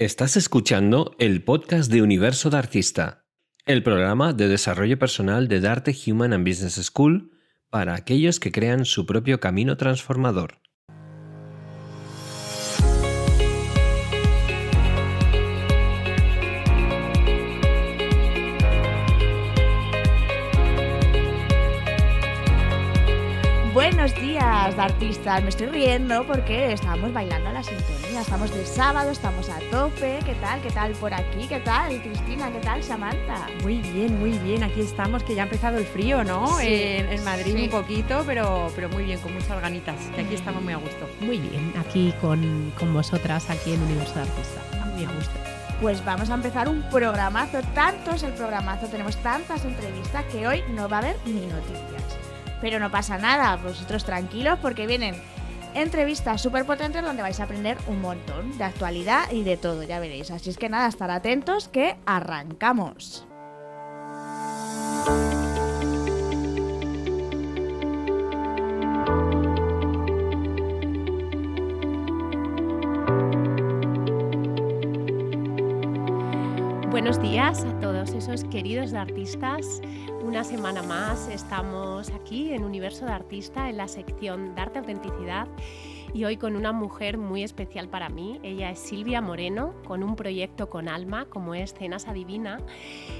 Estás 0.00 0.36
escuchando 0.36 1.14
el 1.20 1.44
podcast 1.44 1.88
de 1.88 2.02
Universo 2.02 2.50
de 2.50 2.56
Artista, 2.56 3.26
el 3.64 3.84
programa 3.84 4.32
de 4.32 4.48
desarrollo 4.48 4.98
personal 4.98 5.46
de 5.46 5.60
Darte 5.60 5.94
Human 6.04 6.32
and 6.32 6.44
Business 6.44 6.84
School 6.84 7.30
para 7.70 7.94
aquellos 7.94 8.40
que 8.40 8.50
crean 8.50 8.86
su 8.86 9.06
propio 9.06 9.38
camino 9.38 9.76
transformador. 9.76 10.58
Buenos 23.72 24.12
días, 24.20 24.76
artistas. 24.76 25.40
Me 25.44 25.50
estoy 25.50 25.68
riendo 25.68 26.26
porque 26.26 26.72
estamos 26.72 27.12
bailando 27.12 27.50
a 27.50 27.52
la 27.52 27.62
sintonía. 27.62 28.03
Estamos 28.20 28.54
de 28.54 28.64
sábado, 28.64 29.10
estamos 29.10 29.48
a 29.48 29.58
tope. 29.70 30.18
¿Qué 30.24 30.34
tal? 30.36 30.60
¿Qué 30.62 30.70
tal 30.70 30.92
por 30.92 31.12
aquí? 31.12 31.46
¿Qué 31.48 31.60
tal, 31.60 32.00
Cristina? 32.00 32.50
¿Qué 32.50 32.58
tal, 32.60 32.82
Samantha? 32.82 33.46
Muy 33.62 33.78
bien, 33.78 34.18
muy 34.18 34.30
bien. 34.38 34.62
Aquí 34.62 34.80
estamos, 34.80 35.22
que 35.22 35.34
ya 35.34 35.42
ha 35.42 35.44
empezado 35.44 35.78
el 35.78 35.84
frío, 35.84 36.24
¿no? 36.24 36.46
Sí, 36.58 36.66
en, 36.66 37.10
en 37.10 37.24
Madrid 37.24 37.54
sí. 37.54 37.62
un 37.64 37.70
poquito, 37.70 38.22
pero, 38.24 38.72
pero 38.74 38.88
muy 38.88 39.04
bien, 39.04 39.20
con 39.20 39.34
muchas 39.34 39.60
ganitas. 39.60 39.96
Y 40.16 40.20
aquí 40.20 40.34
estamos 40.34 40.62
muy 40.62 40.72
a 40.72 40.78
gusto. 40.78 41.08
Muy 41.20 41.38
bien, 41.38 41.72
aquí 41.78 42.14
con, 42.20 42.72
con 42.78 42.94
vosotras, 42.94 43.50
aquí 43.50 43.72
en 43.72 43.82
Universo 43.82 44.14
de 44.14 44.22
Artista. 44.22 44.60
Muy 44.94 45.04
a 45.04 45.10
gusto. 45.10 45.34
Pues 45.80 46.04
vamos 46.04 46.30
a 46.30 46.34
empezar 46.34 46.68
un 46.68 46.82
programazo. 46.90 47.60
Tanto 47.74 48.12
es 48.12 48.22
el 48.22 48.32
programazo, 48.32 48.86
tenemos 48.86 49.16
tantas 49.18 49.64
entrevistas 49.64 50.24
que 50.32 50.46
hoy 50.46 50.64
no 50.70 50.88
va 50.88 50.96
a 50.96 51.00
haber 51.00 51.16
ni 51.26 51.46
noticias. 51.46 52.02
Pero 52.60 52.78
no 52.78 52.90
pasa 52.90 53.18
nada, 53.18 53.56
vosotros 53.56 54.04
tranquilos 54.04 54.58
porque 54.62 54.86
vienen 54.86 55.20
entrevistas 55.74 56.40
súper 56.40 56.64
potentes 56.64 57.02
donde 57.02 57.22
vais 57.22 57.38
a 57.40 57.44
aprender 57.44 57.76
un 57.88 58.00
montón 58.00 58.56
de 58.56 58.64
actualidad 58.64 59.30
y 59.32 59.42
de 59.42 59.56
todo, 59.56 59.82
ya 59.82 60.00
veréis. 60.00 60.30
Así 60.30 60.50
es 60.50 60.56
que 60.56 60.68
nada, 60.68 60.88
estar 60.88 61.10
atentos 61.10 61.68
que 61.68 61.96
arrancamos. 62.06 63.26
Buenos 76.90 77.20
días 77.20 77.64
a 77.64 77.80
todos 77.80 78.10
esos 78.14 78.44
queridos 78.44 78.94
artistas. 78.94 79.82
Una 80.24 80.42
semana 80.42 80.82
más 80.82 81.28
estamos 81.28 82.08
aquí 82.08 82.54
en 82.54 82.64
Universo 82.64 83.04
de 83.04 83.12
Artista 83.12 83.68
en 83.68 83.76
la 83.76 83.88
sección 83.88 84.54
Darte 84.54 84.78
Autenticidad 84.78 85.46
y 86.14 86.24
hoy 86.24 86.38
con 86.38 86.56
una 86.56 86.72
mujer 86.72 87.18
muy 87.18 87.42
especial 87.42 87.90
para 87.90 88.08
mí. 88.08 88.40
Ella 88.42 88.70
es 88.70 88.78
Silvia 88.78 89.20
Moreno 89.20 89.74
con 89.86 90.02
un 90.02 90.16
proyecto 90.16 90.70
con 90.70 90.88
alma 90.88 91.26
como 91.26 91.54
es 91.54 91.74
Cenas 91.74 92.08
Adivina 92.08 92.58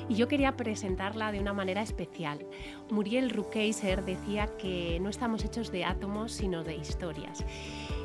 y 0.08 0.14
yo 0.14 0.28
quería 0.28 0.56
presentarla 0.56 1.30
de 1.30 1.40
una 1.40 1.52
manera 1.52 1.82
especial. 1.82 2.46
Muriel 2.90 3.28
Rukeyser 3.28 4.02
decía 4.06 4.46
que 4.56 4.98
no 4.98 5.10
estamos 5.10 5.44
hechos 5.44 5.70
de 5.70 5.84
átomos 5.84 6.32
sino 6.32 6.64
de 6.64 6.76
historias. 6.76 7.44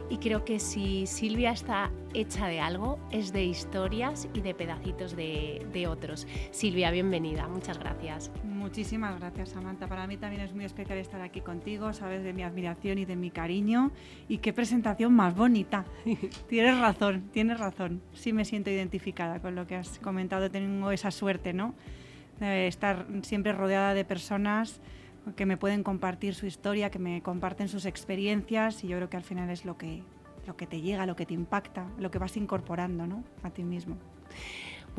Y 0.10 0.18
creo 0.18 0.44
que 0.44 0.60
si 0.60 1.06
Silvia 1.06 1.52
está 1.52 1.92
hecha 2.16 2.48
de 2.48 2.60
algo, 2.60 2.98
es 3.12 3.32
de 3.32 3.44
historias 3.44 4.28
y 4.34 4.42
de 4.42 4.56
pedacitos 4.56 5.16
de, 5.16 5.68
de, 5.72 5.88
otros. 5.88 6.28
Silvia, 6.50 6.90
bienvenida, 6.90 7.48
muchas 7.48 7.78
gracias. 7.78 8.32
Muchísimas 8.44 9.20
gracias, 9.20 9.50
Samantha. 9.50 9.88
Para 9.88 10.08
mí 10.08 10.18
también 10.18 10.42
es 10.42 10.54
muy 10.54 10.66
especial 10.66 10.98
estar 10.98 11.22
aquí 11.22 11.42
contigo, 11.42 11.94
sabes 11.94 12.24
de 12.24 12.34
mi 12.34 12.42
admiración 12.42 12.98
y 12.98 13.06
de 13.06 13.16
mi 13.16 13.30
cariño. 13.30 13.92
Y 14.28 14.40
qué 14.40 14.52
presentación 14.52 15.14
más 15.14 15.36
bonita. 15.36 15.86
tienes 16.50 16.80
razón, 16.80 17.30
tienes 17.32 17.60
razón. 17.60 18.02
Sí 18.14 18.34
me 18.34 18.46
siento 18.46 18.72
identificada 18.72 19.40
con 19.40 19.54
lo 19.54 19.68
que 19.68 19.76
has 19.76 20.00
comentado. 20.00 20.50
Tengo 20.50 20.90
esa 20.90 21.12
suerte, 21.12 21.54
¿no? 21.54 21.76
De 22.40 22.66
estar 22.66 23.06
siempre 23.22 23.54
rodeada 23.54 23.94
de 23.94 24.06
personas 24.06 24.82
que 25.36 25.46
me 25.46 25.58
pueden 25.58 25.84
compartir 25.84 26.36
su 26.36 26.46
historia, 26.46 26.90
que 26.90 27.00
me 27.00 27.22
comparten 27.22 27.68
sus 27.68 27.86
experiencias 27.86 28.84
y 28.84 28.88
yo 28.88 28.98
creo 28.98 29.10
que 29.10 29.18
al 29.18 29.24
final 29.24 29.50
es 29.50 29.66
lo 29.66 29.78
que, 29.78 30.04
lo 30.46 30.56
que 30.56 30.68
te 30.68 30.82
llega, 30.82 31.06
lo 31.06 31.16
que 31.16 31.26
te 31.26 31.34
impacta, 31.34 31.88
lo 31.98 32.12
que 32.12 32.20
vas 32.20 32.38
incorporando 32.38 33.08
¿no? 33.08 33.24
a 33.44 33.50
ti 33.50 33.64
mismo. 33.64 33.98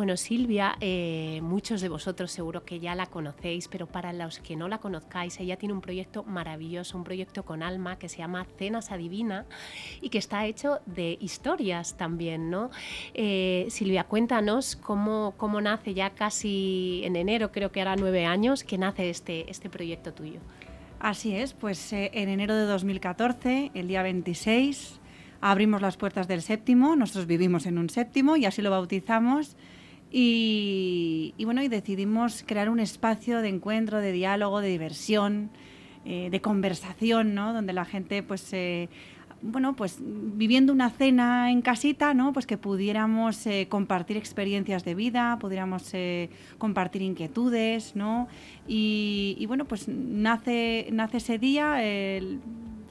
Bueno, 0.01 0.17
Silvia, 0.17 0.79
eh, 0.81 1.41
muchos 1.43 1.83
de 1.83 1.91
vosotros 1.91 2.33
seguro 2.33 2.65
que 2.65 2.81
ya 2.81 2.95
la 2.95 3.05
conocéis, 3.05 3.69
pero 3.69 3.87
para 3.87 4.15
los 4.15 4.39
que 4.39 4.57
no 4.57 4.67
la 4.67 4.79
conozcáis, 4.79 5.39
ella 5.41 5.59
tiene 5.59 5.75
un 5.75 5.83
proyecto 5.83 6.25
maravilloso, 6.25 6.97
un 6.97 7.05
proyecto 7.05 7.45
con 7.45 7.63
alma 7.63 7.99
que 7.99 8.09
se 8.09 8.17
llama 8.17 8.47
Cenas 8.57 8.93
Adivina 8.93 9.45
y 10.01 10.09
que 10.09 10.17
está 10.17 10.47
hecho 10.47 10.79
de 10.87 11.19
historias 11.21 11.99
también, 11.99 12.49
¿no? 12.49 12.71
Eh, 13.13 13.67
Silvia, 13.69 14.05
cuéntanos 14.05 14.75
cómo, 14.75 15.35
cómo 15.37 15.61
nace 15.61 15.93
ya 15.93 16.09
casi 16.09 17.03
en 17.05 17.15
enero, 17.15 17.53
creo 17.53 17.71
que 17.71 17.81
era 17.81 17.95
nueve 17.95 18.25
años, 18.25 18.65
que 18.65 18.79
nace 18.79 19.11
este, 19.11 19.51
este 19.51 19.69
proyecto 19.69 20.15
tuyo. 20.15 20.41
Así 20.99 21.37
es, 21.37 21.53
pues 21.53 21.93
eh, 21.93 22.11
en 22.15 22.31
enero 22.31 22.57
de 22.57 22.65
2014, 22.65 23.71
el 23.75 23.89
día 23.89 24.03
26, 24.03 24.99
abrimos 25.43 25.83
las 25.83 25.99
puertas 25.99 26.27
del 26.27 26.41
séptimo, 26.41 26.97
nosotros 26.97 27.27
vivimos 27.27 27.67
en 27.67 27.77
un 27.77 27.91
séptimo 27.91 28.37
y 28.37 28.47
así 28.47 28.63
lo 28.63 28.71
bautizamos. 28.71 29.59
Y, 30.13 31.35
bueno, 31.45 31.63
y 31.63 31.69
decidimos 31.69 32.43
crear 32.47 32.69
un 32.69 32.81
espacio 32.81 33.43
de 33.43 33.49
encuentro, 33.49 33.99
de 34.01 34.13
diálogo, 34.13 34.61
de 34.61 34.69
diversión, 34.69 35.51
eh, 36.05 36.29
de 36.31 36.41
conversación, 36.41 37.35
¿no? 37.35 37.53
Donde 37.53 37.73
la 37.73 37.85
gente, 37.85 38.23
pues, 38.23 38.53
eh, 38.53 38.89
bueno, 39.43 39.75
pues 39.75 39.99
viviendo 40.01 40.73
una 40.73 40.91
cena 40.91 41.51
en 41.51 41.63
casita, 41.63 42.13
¿no? 42.13 42.33
Pues 42.33 42.47
que 42.47 42.59
pudiéramos 42.59 43.47
eh, 43.47 43.69
compartir 43.71 44.17
experiencias 44.17 44.85
de 44.85 44.95
vida, 44.95 45.39
pudiéramos 45.41 45.93
compartir 46.59 47.03
inquietudes, 47.03 47.95
¿no? 47.95 48.27
Y, 48.67 49.37
y, 49.39 49.47
bueno, 49.47 49.65
pues 49.65 49.89
nace, 49.89 50.89
nace 50.93 51.19
ese 51.19 51.39
día 51.39 51.83
el, 51.83 52.41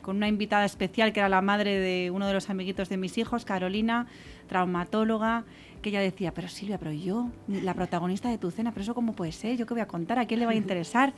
con 0.02 0.18
una 0.18 0.28
invitada 0.28 0.66
especial 0.66 1.14
que 1.14 1.20
era 1.20 1.30
la 1.30 1.42
madre 1.42 1.80
de 1.80 2.12
uno 2.12 2.28
de 2.28 2.34
los 2.34 2.50
amiguitos 2.50 2.90
de 2.90 2.98
mis 2.98 3.18
hijos, 3.18 3.46
Carolina, 3.46 4.08
traumatóloga 4.48 5.46
que 5.82 5.90
ella 5.90 6.02
decía, 6.02 6.34
pero 6.34 6.48
Silvia, 6.48 6.78
pero 6.78 6.92
yo, 6.92 7.30
la 7.48 7.74
protagonista 7.74 8.30
de 8.30 8.38
tu 8.38 8.52
cena, 8.52 8.72
pero 8.72 8.84
eso 8.84 8.94
cómo 8.94 9.14
puede 9.14 9.32
ser, 9.32 9.58
yo 9.58 9.66
qué 9.66 9.74
voy 9.74 9.82
a 9.82 9.88
contar, 9.88 10.20
a 10.20 10.26
quién 10.26 10.40
le 10.40 10.46
va 10.46 10.52
a 10.52 10.56
interesar. 10.64 11.14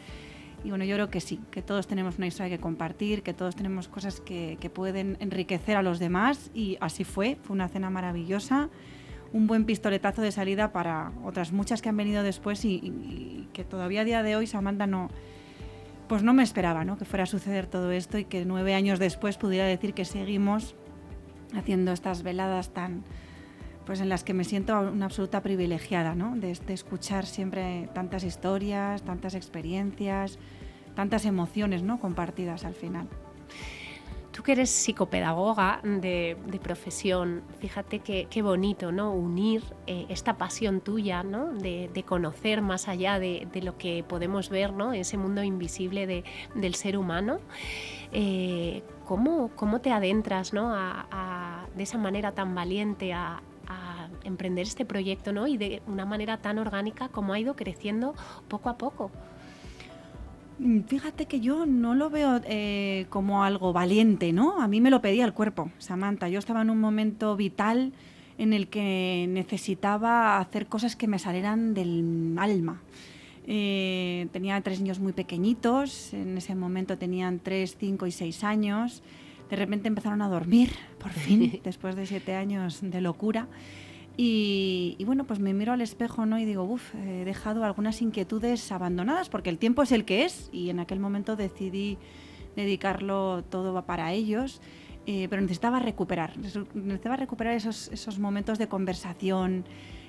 Y 0.63 0.69
bueno, 0.69 0.85
yo 0.85 0.95
creo 0.95 1.09
que 1.09 1.21
sí, 1.21 1.39
que 1.49 1.63
todos 1.63 1.87
tenemos 1.87 2.17
una 2.19 2.27
historia 2.27 2.55
que 2.55 2.61
compartir, 2.61 3.23
que 3.23 3.33
todos 3.33 3.55
tenemos 3.55 3.87
cosas 3.87 4.21
que, 4.21 4.57
que 4.61 4.69
pueden 4.69 5.17
enriquecer 5.19 5.75
a 5.75 5.81
los 5.81 5.97
demás 5.97 6.51
y 6.53 6.77
así 6.81 7.03
fue, 7.03 7.37
fue 7.41 7.55
una 7.55 7.67
cena 7.67 7.89
maravillosa, 7.89 8.69
un 9.33 9.47
buen 9.47 9.65
pistoletazo 9.65 10.21
de 10.21 10.31
salida 10.31 10.71
para 10.71 11.13
otras 11.23 11.51
muchas 11.51 11.81
que 11.81 11.89
han 11.89 11.97
venido 11.97 12.21
después 12.21 12.63
y, 12.63 12.75
y, 12.75 12.89
y 12.89 13.49
que 13.53 13.63
todavía 13.63 14.01
a 14.01 14.05
día 14.05 14.21
de 14.21 14.35
hoy 14.35 14.45
Samantha 14.45 14.85
no, 14.85 15.09
pues 16.11 16.23
no 16.23 16.33
me 16.33 16.43
esperaba 16.43 16.83
¿no? 16.83 16.97
que 16.97 17.05
fuera 17.05 17.23
a 17.23 17.25
suceder 17.25 17.67
todo 17.67 17.89
esto 17.93 18.17
y 18.17 18.25
que 18.25 18.43
nueve 18.43 18.73
años 18.73 18.99
después 18.99 19.37
pudiera 19.37 19.65
decir 19.65 19.93
que 19.93 20.03
seguimos 20.03 20.75
haciendo 21.55 21.93
estas 21.93 22.21
veladas 22.21 22.73
tan, 22.73 23.05
pues 23.85 24.01
en 24.01 24.09
las 24.09 24.25
que 24.25 24.33
me 24.33 24.43
siento 24.43 24.77
una 24.77 25.05
absoluta 25.05 25.41
privilegiada, 25.41 26.13
¿no? 26.13 26.35
De, 26.35 26.53
de, 26.53 26.73
escuchar 26.73 27.25
siempre 27.25 27.87
tantas 27.93 28.25
historias, 28.25 29.03
tantas 29.03 29.35
experiencias, 29.35 30.37
tantas 30.95 31.23
emociones, 31.23 31.81
¿no? 31.81 31.97
Compartidas 32.01 32.65
al 32.65 32.73
final. 32.73 33.07
Tú 34.31 34.43
que 34.43 34.53
eres 34.53 34.69
psicopedagoga 34.69 35.81
de, 35.83 36.37
profesión, 36.63 37.43
fíjate 37.59 37.99
qué, 37.99 38.41
bonito, 38.41 38.91
¿no? 38.91 39.11
Unir 39.13 39.61
eh, 39.87 40.05
esta 40.07 40.37
pasión 40.37 40.79
tuya, 40.79 41.21
¿no? 41.21 41.51
De, 41.51 42.03
conocer 42.07 42.61
más 42.61 42.87
allá 42.87 43.19
de, 43.19 43.47
lo 43.61 43.77
que 43.77 44.05
podemos 44.07 44.49
ver, 44.49 44.71
¿no? 44.71 44.93
Ese 44.93 45.17
mundo 45.17 45.43
invisible 45.43 46.07
de, 46.07 46.23
del 46.55 46.75
ser 46.75 46.97
humano. 46.97 47.39
Eh, 48.13 48.83
¿cómo, 49.05 49.49
¿Cómo 49.55 49.81
te 49.81 49.91
adentras, 49.91 50.53
¿no? 50.53 50.73
De 51.75 51.83
esa 51.83 51.97
manera 51.97 52.31
tan 52.31 52.55
valiente 52.55 53.11
a, 53.11 53.41
a 53.67 54.07
emprender 54.23 54.65
este 54.65 54.85
proyecto, 54.85 55.33
¿no? 55.33 55.47
Y 55.47 55.57
de 55.57 55.81
una 55.87 56.05
manera 56.05 56.37
tan 56.37 56.57
orgánica 56.57 57.09
como 57.09 57.33
ha 57.33 57.39
ido 57.39 57.55
creciendo 57.55 58.15
poco 58.47 58.69
a 58.69 58.77
poco. 58.77 59.11
Fíjate 60.87 61.25
que 61.25 61.39
yo 61.39 61.65
no 61.65 61.95
lo 61.95 62.11
veo 62.11 62.39
eh, 62.45 63.07
como 63.09 63.43
algo 63.43 63.73
valiente, 63.73 64.31
¿no? 64.31 64.61
A 64.61 64.67
mí 64.67 64.79
me 64.79 64.91
lo 64.91 65.01
pedía 65.01 65.25
el 65.25 65.33
cuerpo, 65.33 65.71
Samantha. 65.79 66.29
Yo 66.29 66.37
estaba 66.37 66.61
en 66.61 66.69
un 66.69 66.79
momento 66.79 67.35
vital 67.35 67.93
en 68.37 68.53
el 68.53 68.67
que 68.67 69.25
necesitaba 69.27 70.37
hacer 70.37 70.67
cosas 70.67 70.95
que 70.95 71.07
me 71.07 71.17
salieran 71.17 71.73
del 71.73 72.35
alma. 72.37 72.81
Eh, 73.47 74.27
tenía 74.31 74.61
tres 74.61 74.79
niños 74.79 74.99
muy 74.99 75.13
pequeñitos, 75.13 76.13
en 76.13 76.37
ese 76.37 76.53
momento 76.53 76.95
tenían 76.95 77.39
tres, 77.39 77.75
cinco 77.79 78.05
y 78.05 78.11
seis 78.11 78.43
años. 78.43 79.01
De 79.49 79.55
repente 79.55 79.87
empezaron 79.87 80.21
a 80.21 80.29
dormir, 80.29 80.69
por 80.99 81.11
fin, 81.11 81.59
después 81.63 81.95
de 81.95 82.05
siete 82.05 82.35
años 82.35 82.79
de 82.81 83.01
locura. 83.01 83.47
Y, 84.17 84.95
y, 84.99 85.05
bueno, 85.05 85.23
pues 85.23 85.39
me 85.39 85.53
miro 85.53 85.73
al 85.73 85.81
espejo 85.81 86.25
¿no? 86.25 86.37
y 86.37 86.45
digo, 86.45 86.63
uff, 86.63 86.93
he 86.95 87.23
dejado 87.25 87.63
algunas 87.63 88.01
inquietudes 88.01 88.71
abandonadas 88.71 89.29
porque 89.29 89.49
el 89.49 89.57
tiempo 89.57 89.83
es 89.83 89.91
el 89.91 90.05
que 90.05 90.25
es 90.25 90.49
y 90.51 90.69
en 90.69 90.79
aquel 90.79 90.99
momento 90.99 91.35
decidí 91.35 91.97
dedicarlo 92.55 93.43
todo 93.49 93.81
para 93.85 94.11
ellos. 94.11 94.61
eh, 95.07 95.27
pero 95.29 95.41
necesitaba 95.41 95.79
recuperar, 95.79 96.37
necesitaba 96.37 97.15
recuperar 97.15 97.55
esos, 97.55 97.87
esos 97.91 98.19
momentos 98.19 98.59
de 98.59 98.67
conversación, 98.67 99.65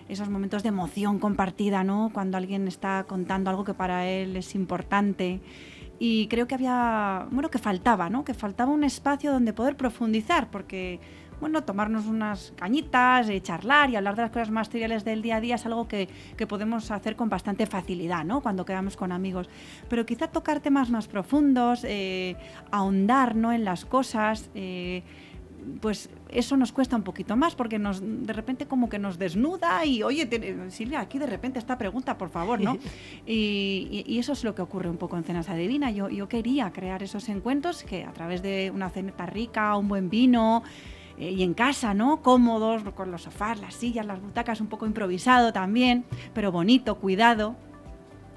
esos 0.09 0.29
momentos 0.29 0.63
de 0.63 0.69
emoción 0.69 1.19
compartida, 1.19 1.83
¿no? 1.85 2.11
Cuando 2.13 2.37
alguien 2.37 2.69
está 2.69 3.05
contando 3.05 3.49
algo 3.51 3.65
que 3.65 3.75
para 3.75 4.07
él 4.07 4.37
es 4.37 4.55
importante. 4.55 5.41
Y 5.99 6.27
creo 6.27 6.47
que 6.47 6.55
había, 6.57 7.27
bueno, 7.31 7.49
que 7.49 7.59
faltaba, 7.59 8.11
¿no? 8.11 8.25
Que 8.25 8.35
faltaba 8.35 8.73
un 8.73 8.85
espacio 8.85 9.33
donde 9.33 9.53
poder 9.53 9.77
profundizar, 9.77 10.51
porque, 10.51 11.01
bueno, 11.43 11.65
tomarnos 11.65 12.07
unas 12.07 12.53
cañitas, 12.55 13.29
eh, 13.29 13.41
charlar 13.43 13.91
y 13.91 13.97
hablar 13.97 14.15
de 14.15 14.23
las 14.23 14.31
cosas 14.31 14.53
más 14.53 14.69
triviales 14.69 15.05
del 15.05 15.23
día 15.23 15.37
a 15.37 15.41
día 15.41 15.57
es 15.57 15.67
algo 15.67 15.89
que, 15.89 16.09
que, 16.37 16.47
podemos 16.47 16.89
hacer 16.93 17.17
con 17.17 17.29
bastante 17.29 17.67
facilidad, 17.67 18.25
¿no? 18.25 18.43
Cuando 18.43 18.65
quedamos 18.65 18.97
con 18.97 19.11
amigos. 19.11 19.51
Pero 19.89 20.07
quizá 20.07 20.29
tocar 20.29 20.61
temas 20.61 20.89
más 20.89 21.09
profundos, 21.09 21.83
eh, 21.83 22.37
ahondar, 22.71 23.35
¿no? 23.35 23.53
En 23.53 23.65
las 23.65 23.85
cosas. 23.85 24.51
Eh, 24.55 25.03
pues 25.81 26.11
eso 26.29 26.57
nos 26.57 26.71
cuesta 26.71 26.95
un 26.95 27.03
poquito 27.03 27.37
más 27.37 27.57
porque 27.57 27.79
nos 27.79 28.01
de 28.01 28.33
repente 28.33 28.67
como 28.67 28.89
que 28.89 28.99
nos 28.99 29.17
desnuda 29.17 29.85
y 29.85 30.03
oye 30.03 30.29
Silvia 30.71 30.99
aquí 30.99 31.21
de 31.21 31.27
repente 31.27 31.61
esta 31.61 31.79
pregunta 31.79 32.19
por 32.19 32.31
favor 32.31 32.61
no 32.61 32.79
y, 33.27 34.05
y, 34.05 34.19
eso 34.19 34.33
es 34.33 34.43
lo 34.43 34.57
que 34.57 34.63
ocurre 34.63 34.91
un 34.91 34.97
poco 34.97 35.17
en 35.17 35.23
cenas 35.23 35.49
adivina 35.49 35.93
yo, 35.93 36.09
yo 36.09 36.29
quería 36.29 36.73
crear 36.73 37.05
esos 37.05 37.29
encuentros 37.29 37.85
que 37.85 38.03
a 38.03 38.11
través 38.11 38.43
de 38.43 38.73
una 38.75 38.91
ceneta 38.91 39.25
rica 39.25 39.77
un 39.77 39.87
buen 39.87 40.11
vino 40.11 40.65
eh, 41.19 41.31
y 41.31 41.43
en 41.43 41.55
casa, 41.55 41.95
¿no? 41.95 42.23
Cómodos, 42.23 42.83
con 42.95 43.11
los 43.11 43.23
sofás, 43.23 43.61
las 43.61 43.75
sillas, 43.75 44.07
las 44.07 44.21
butacas, 44.21 44.61
un 44.61 44.69
poco 44.69 44.87
improvisado 44.87 45.53
también, 45.53 46.05
pero 46.35 46.53
bonito, 46.53 46.97
cuidado. 46.97 47.57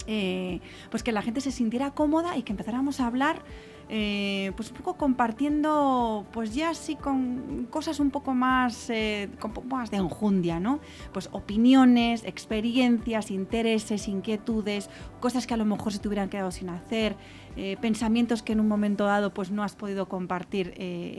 Eh, 0.07 0.60
pues 0.92 1.01
que 1.01 1.12
la 1.12 1.24
gente 1.24 1.42
se 1.42 1.51
sintiera 1.51 1.92
cómoda 1.92 2.38
y 2.38 2.44
que 2.44 2.54
empezáramos 2.54 3.00
a 3.00 3.07
hablar 3.07 3.42
eh, 3.88 4.52
pues 4.56 4.72
un 4.72 4.78
poco 4.78 4.96
compartiendo, 4.96 6.26
pues 6.32 6.56
ya 6.56 6.74
sí 6.74 6.96
con 6.96 7.68
cosas 7.70 8.00
un 8.00 8.10
poco 8.10 8.34
más, 8.34 8.90
eh, 8.90 9.30
más 9.70 9.92
de 9.92 9.98
enjundia, 9.98 10.60
¿no? 10.60 10.80
Pues 11.14 11.30
opiniones, 11.32 12.24
experiencias, 12.24 13.30
intereses, 13.30 14.08
inquietudes, 14.08 14.90
cosas 15.20 15.46
que 15.46 15.54
a 15.54 15.58
lo 15.58 15.66
mejor 15.66 15.94
se 15.94 16.00
te 16.00 16.08
hubieran 16.08 16.30
quedado 16.30 16.50
sin 16.50 16.70
hacer, 16.70 17.16
eh, 17.58 17.78
pensamientos 17.80 18.42
que 18.42 18.54
en 18.54 18.60
un 18.60 18.68
momento 18.68 19.06
dado 19.06 19.34
pues 19.34 19.52
no 19.52 19.64
has 19.64 19.76
podido 19.76 20.10
compartir 20.10 20.74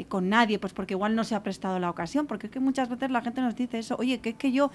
con 0.08 0.28
nadie, 0.28 0.58
pues 0.58 0.72
porque 0.72 0.94
igual 0.94 1.14
no 1.14 1.24
se 1.24 1.34
ha 1.34 1.42
prestado 1.42 1.78
la 1.78 1.88
ocasión, 1.88 2.26
porque 2.26 2.48
es 2.48 2.52
que 2.52 2.60
muchas 2.60 2.88
veces 2.88 3.10
la 3.10 3.22
gente 3.22 3.40
nos 3.40 3.54
dice 3.54 3.78
eso, 3.78 3.96
oye, 3.98 4.18
que 4.18 4.30
es 4.30 4.34
que 4.34 4.52
yo 4.52 4.70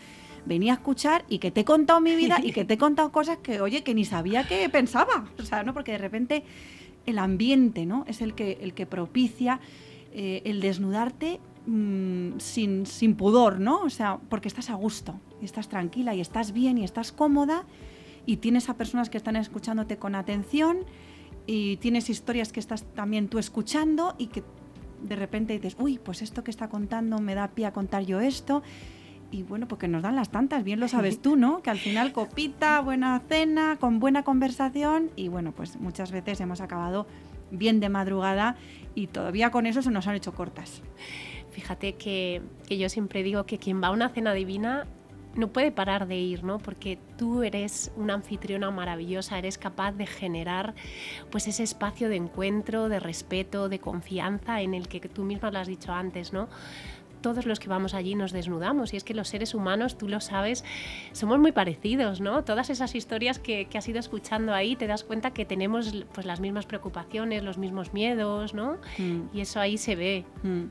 venía 0.46 0.74
a 0.74 0.76
escuchar 0.76 1.26
y 1.28 1.40
que 1.40 1.52
te 1.52 1.62
he 1.62 1.66
contado 1.66 2.00
mi 2.00 2.16
vida 2.16 2.40
y 2.42 2.52
que 2.52 2.66
te 2.66 2.76
he 2.76 2.78
contado 2.78 3.12
cosas 3.12 3.38
que, 3.40 3.62
oye, 3.62 3.84
que 3.84 3.94
ni 3.94 4.06
sabía 4.06 4.48
que 4.48 4.68
pensaba, 4.70 5.26
o 5.40 5.44
sea, 5.44 5.64
¿no? 5.64 5.74
Porque 5.74 5.92
de 5.92 5.98
repente 5.98 6.44
el 7.06 7.19
ambiente, 7.19 7.86
¿no? 7.86 8.06
Es 8.07 8.21
el 8.21 8.33
que, 8.33 8.59
el 8.62 8.74
que 8.74 8.86
propicia 8.86 9.59
eh, 10.13 10.42
el 10.45 10.62
desnudarte 10.62 11.39
mm, 11.65 12.39
sin, 12.39 12.86
sin, 12.86 13.15
pudor, 13.15 13.59
¿no? 13.59 13.81
O 13.81 13.89
sea, 13.89 14.19
porque 14.30 14.48
estás 14.48 14.69
a 14.69 14.75
gusto, 14.75 15.19
estás 15.42 15.69
tranquila 15.69 16.13
y 16.15 16.21
estás 16.21 16.51
bien 16.51 16.77
y 16.77 16.83
estás 16.83 17.12
cómoda 17.12 17.65
y 18.25 18.38
tienes 18.38 18.69
a 18.69 18.75
personas 18.75 19.09
que 19.09 19.18
están 19.18 19.36
escuchándote 19.36 19.98
con 19.98 20.15
atención 20.15 20.80
y 21.48 21.77
tienes 21.77 22.09
historias 22.09 22.51
que 22.51 22.59
estás 22.59 22.83
también 22.94 23.27
tú 23.27 23.39
escuchando 23.39 24.15
y 24.18 24.27
que 24.27 24.44
de 25.01 25.15
repente 25.15 25.53
dices, 25.53 25.75
uy, 25.80 25.98
pues 25.98 26.21
esto 26.21 26.44
que 26.44 26.51
está 26.51 26.69
contando 26.69 27.19
me 27.19 27.33
da 27.33 27.50
pie 27.50 27.65
a 27.65 27.74
contar 27.74 28.03
yo 28.06 28.19
esto 28.19 28.62
y 29.31 29.44
bueno, 29.44 29.68
porque 29.68 29.88
nos 29.88 30.04
dan 30.04 30.16
las 30.16 30.30
tantas, 30.30 30.63
bien 30.63 30.80
lo 30.80 30.88
sabes 30.88 31.19
tú, 31.22 31.36
¿no? 31.36 31.62
Que 31.63 31.69
al 31.69 31.80
final 31.80 32.12
copita, 32.12 32.81
buena 32.81 33.22
cena, 33.28 33.78
con 33.80 34.00
buena 34.00 34.24
conversación 34.24 35.10
y 35.16 35.30
bueno, 35.30 35.54
pues 35.54 35.78
muchas 35.80 36.12
veces 36.12 36.39
hemos 36.42 36.62
acabado 36.62 37.07
bien 37.50 37.80
de 37.80 37.89
madrugada 37.89 38.56
y 38.95 39.07
todavía 39.07 39.51
con 39.51 39.66
eso 39.66 39.81
se 39.81 39.92
nos 39.92 40.07
han 40.07 40.16
hecho 40.16 40.33
cortas. 40.33 40.81
Fíjate 41.51 41.95
que, 41.95 42.42
que 42.68 42.78
yo 42.78 42.89
siempre 42.89 43.24
digo 43.24 43.45
que 43.45 43.57
quien 43.57 43.81
va 43.81 43.88
a 43.88 43.92
una 43.92 44.10
cena 44.10 44.33
divina 44.33 44.86
no 45.36 45.48
puede 45.48 45.72
parar 45.72 46.07
de 46.07 46.18
ir, 46.18 46.44
¿no? 46.44 46.57
Porque 46.57 46.98
tú 47.18 47.44
eres 47.44 47.92
una 47.95 48.13
anfitriona 48.16 48.69
maravillosa, 48.72 49.38
eres 49.38 49.57
capaz 49.57 49.94
de 49.94 50.06
generar 50.06 50.75
pues 51.30 51.48
ese 51.48 51.63
espacio 51.63 52.10
de 52.10 52.18
encuentro, 52.18 52.89
de 52.89 53.00
respeto, 53.00 53.69
de 53.69 53.80
confianza 53.80 54.62
en 54.62 54.74
el 54.74 54.88
que 54.88 55.00
tú 55.00 55.24
misma 55.24 55.51
lo 55.51 55.60
has 55.60 55.68
dicho 55.68 55.94
antes, 55.94 56.34
¿no? 56.34 56.50
Todos 57.22 57.46
los 57.46 57.60
que 57.60 57.70
vamos 57.70 57.94
allí 57.94 58.16
nos 58.16 58.32
desnudamos 58.32 58.94
y 58.94 58.98
es 58.98 59.04
que 59.04 59.14
los 59.14 59.28
seres 59.28 59.54
humanos, 59.54 59.98
tú 59.98 60.08
lo 60.08 60.20
sabes, 60.20 60.64
somos 61.12 61.40
muy 61.40 61.52
parecidos, 61.52 62.22
¿no? 62.22 62.44
Todas 62.44 62.70
esas 62.70 62.96
historias 62.96 63.40
que, 63.40 63.66
que 63.66 63.78
has 63.78 63.88
ido 63.88 64.00
escuchando 64.00 64.54
ahí, 64.54 64.76
te 64.76 64.88
das 64.88 65.04
cuenta 65.04 65.32
que 65.32 65.46
tenemos 65.46 65.94
pues 66.14 66.26
las 66.26 66.40
mismas 66.40 66.66
preocupaciones, 66.66 67.44
los 67.44 67.58
mismos 67.58 67.94
miedos, 67.94 68.54
¿no? 68.54 68.78
Mm. 68.98 69.36
Y 69.36 69.42
eso 69.42 69.60
ahí 69.60 69.78
se 69.78 69.96
ve. 69.96 70.26
Mm. 70.44 70.66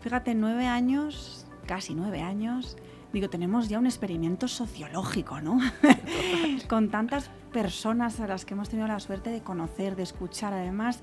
Fíjate, 0.00 0.34
nueve 0.34 0.66
años, 0.66 1.46
casi 1.66 1.94
nueve 1.94 2.22
años, 2.22 2.76
digo, 3.12 3.28
tenemos 3.28 3.68
ya 3.68 3.78
un 3.78 3.86
experimento 3.86 4.48
sociológico, 4.48 5.40
¿no? 5.40 5.58
Con 6.68 6.90
tantas 6.90 7.30
personas 7.52 8.20
a 8.20 8.26
las 8.26 8.44
que 8.44 8.54
hemos 8.54 8.68
tenido 8.68 8.86
la 8.88 9.00
suerte 9.00 9.30
de 9.30 9.40
conocer, 9.40 9.96
de 9.96 10.02
escuchar, 10.02 10.52
además. 10.52 11.00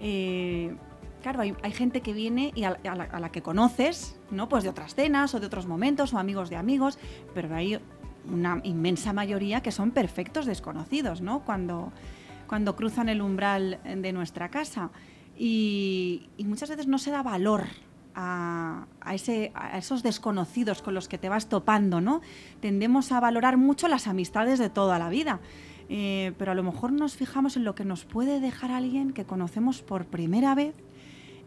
Eh, 0.00 0.76
claro, 1.22 1.40
hay, 1.40 1.72
gente 1.72 2.00
que 2.00 2.12
viene 2.12 2.52
y 2.54 2.64
a, 2.64 2.78
la, 2.84 3.30
que 3.30 3.42
conoces, 3.42 4.18
¿no? 4.30 4.48
Pues 4.48 4.64
de 4.64 4.70
otras 4.70 4.94
cenas 4.94 5.34
o 5.34 5.40
de 5.40 5.46
otros 5.46 5.66
momentos 5.66 6.14
o 6.14 6.18
amigos 6.18 6.50
de 6.50 6.56
amigos, 6.56 6.98
pero 7.34 7.54
hay 7.54 7.78
una 8.30 8.60
inmensa 8.64 9.12
mayoría 9.12 9.62
que 9.62 9.72
son 9.72 9.90
perfectos 9.90 10.46
desconocidos, 10.46 11.20
¿no? 11.20 11.44
Cuando, 11.44 11.92
cuando 12.46 12.76
cruzan 12.76 13.08
el 13.08 13.22
umbral 13.22 13.80
de 13.84 14.12
nuestra 14.12 14.50
casa. 14.50 14.90
Y, 15.38 16.28
muchas 16.38 16.70
veces 16.70 16.86
no 16.86 16.98
se 16.98 17.10
da 17.10 17.22
valor 17.22 17.64
a, 18.14 18.86
ese, 19.12 19.52
a, 19.54 19.76
esos 19.76 20.02
desconocidos 20.02 20.80
con 20.80 20.94
los 20.94 21.08
que 21.08 21.18
te 21.18 21.28
vas 21.28 21.48
topando, 21.48 22.00
¿no? 22.00 22.22
Tendemos 22.60 23.12
a 23.12 23.20
valorar 23.20 23.56
mucho 23.56 23.88
las 23.88 24.06
amistades 24.06 24.58
de 24.58 24.70
toda 24.70 24.98
la 24.98 25.08
vida. 25.08 25.40
Eh, 25.88 26.32
pero 26.36 26.52
a 26.52 26.54
lo 26.54 26.64
mejor 26.64 26.92
nos 26.92 27.14
fijamos 27.14 27.56
en 27.56 27.64
lo 27.64 27.74
que 27.74 27.84
nos 27.84 28.04
puede 28.04 28.40
dejar 28.40 28.72
alguien 28.72 29.12
que 29.12 29.24
conocemos 29.24 29.82
por 29.82 30.06
primera 30.06 30.54
vez 30.54 30.74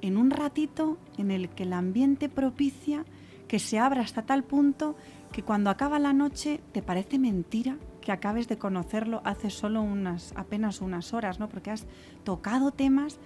en 0.02 0.18
un 0.18 0.32
ratito 0.32 0.98
en 1.18 1.32
el 1.32 1.50
que 1.50 1.64
el 1.64 1.74
ambiente 1.74 2.30
propicia 2.30 3.06
que 3.48 3.60
se 3.60 3.80
abra 3.80 4.02
hasta 4.02 4.24
tal 4.24 4.44
punto 4.44 4.96
que 5.32 5.44
cuando 5.44 5.70
acaba 5.70 6.00
la 6.00 6.14
noche 6.14 6.62
te 6.72 6.82
parece 6.82 7.20
mentira 7.20 7.78
que 8.02 8.12
acabes 8.12 8.48
de 8.48 8.58
conocerlo 8.58 9.22
hace 9.26 9.50
solo 9.50 9.82
unas 9.82 10.34
apenas 10.36 10.82
unas 10.82 11.14
horas, 11.14 11.40
¿no? 11.40 11.50
Porque 11.50 11.72
has 11.72 11.86
tocado 12.24 12.72
temas 12.72 13.20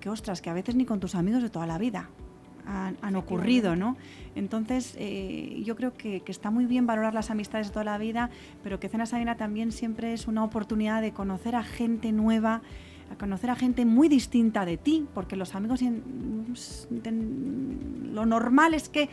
que 0.00 0.10
ostras, 0.10 0.40
que 0.42 0.50
a 0.50 0.54
veces 0.54 0.74
ni 0.74 0.84
con 0.84 1.00
tus 1.00 1.14
amigos 1.14 1.42
de 1.42 1.50
toda 1.50 1.66
la 1.66 1.78
vida 1.78 2.10
han, 2.66 3.16
ocurrido, 3.16 3.76
¿no? 3.76 3.96
Entonces, 4.34 4.96
eh, 4.98 5.62
yo 5.64 5.76
creo 5.76 5.94
que, 5.94 6.22
está 6.26 6.50
muy 6.50 6.66
bien 6.66 6.86
valorar 6.86 7.14
las 7.14 7.30
amistades 7.30 7.68
de 7.68 7.72
toda 7.72 7.84
la 7.84 7.98
vida, 7.98 8.30
pero 8.62 8.80
que 8.80 8.88
Cena 8.88 9.06
Sabina 9.06 9.36
también 9.36 9.72
siempre 9.72 10.12
es 10.12 10.26
una 10.26 10.42
oportunidad 10.42 11.00
de 11.00 11.12
conocer 11.12 11.54
a 11.54 11.62
gente 11.62 12.12
nueva, 12.12 12.62
a 13.10 13.16
conocer 13.16 13.50
a 13.50 13.56
gente 13.56 13.84
muy 13.84 14.08
distinta 14.08 14.64
de 14.64 14.76
ti, 14.76 15.06
porque 15.14 15.36
los 15.36 15.54
amigos 15.54 15.80
lo 18.12 18.26
normal 18.26 18.74
es 18.74 18.88
que 18.88 19.08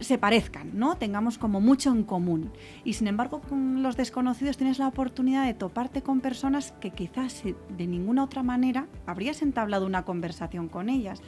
se 0.00 0.18
parezcan, 0.18 0.70
¿no? 0.74 0.96
Tengamos 0.96 1.38
como 1.38 1.60
mucho 1.60 1.90
en 1.90 2.04
común. 2.04 2.50
Y 2.84 2.92
sin 2.94 3.08
embargo, 3.08 3.40
con 3.40 3.82
los 3.82 3.96
desconocidos 3.96 4.56
tienes 4.56 4.78
la 4.78 4.88
oportunidad 4.88 5.44
de 5.44 5.54
toparte 5.54 6.02
con 6.02 6.20
personas 6.20 6.72
que 6.80 6.90
quizás 6.90 7.42
de 7.42 7.86
ninguna 7.86 8.24
otra 8.24 8.42
manera 8.42 8.86
habrías 9.06 9.42
entablado 9.42 9.86
una 9.86 10.04
conversación 10.04 10.68
con 10.68 10.88
ellas. 10.88 11.20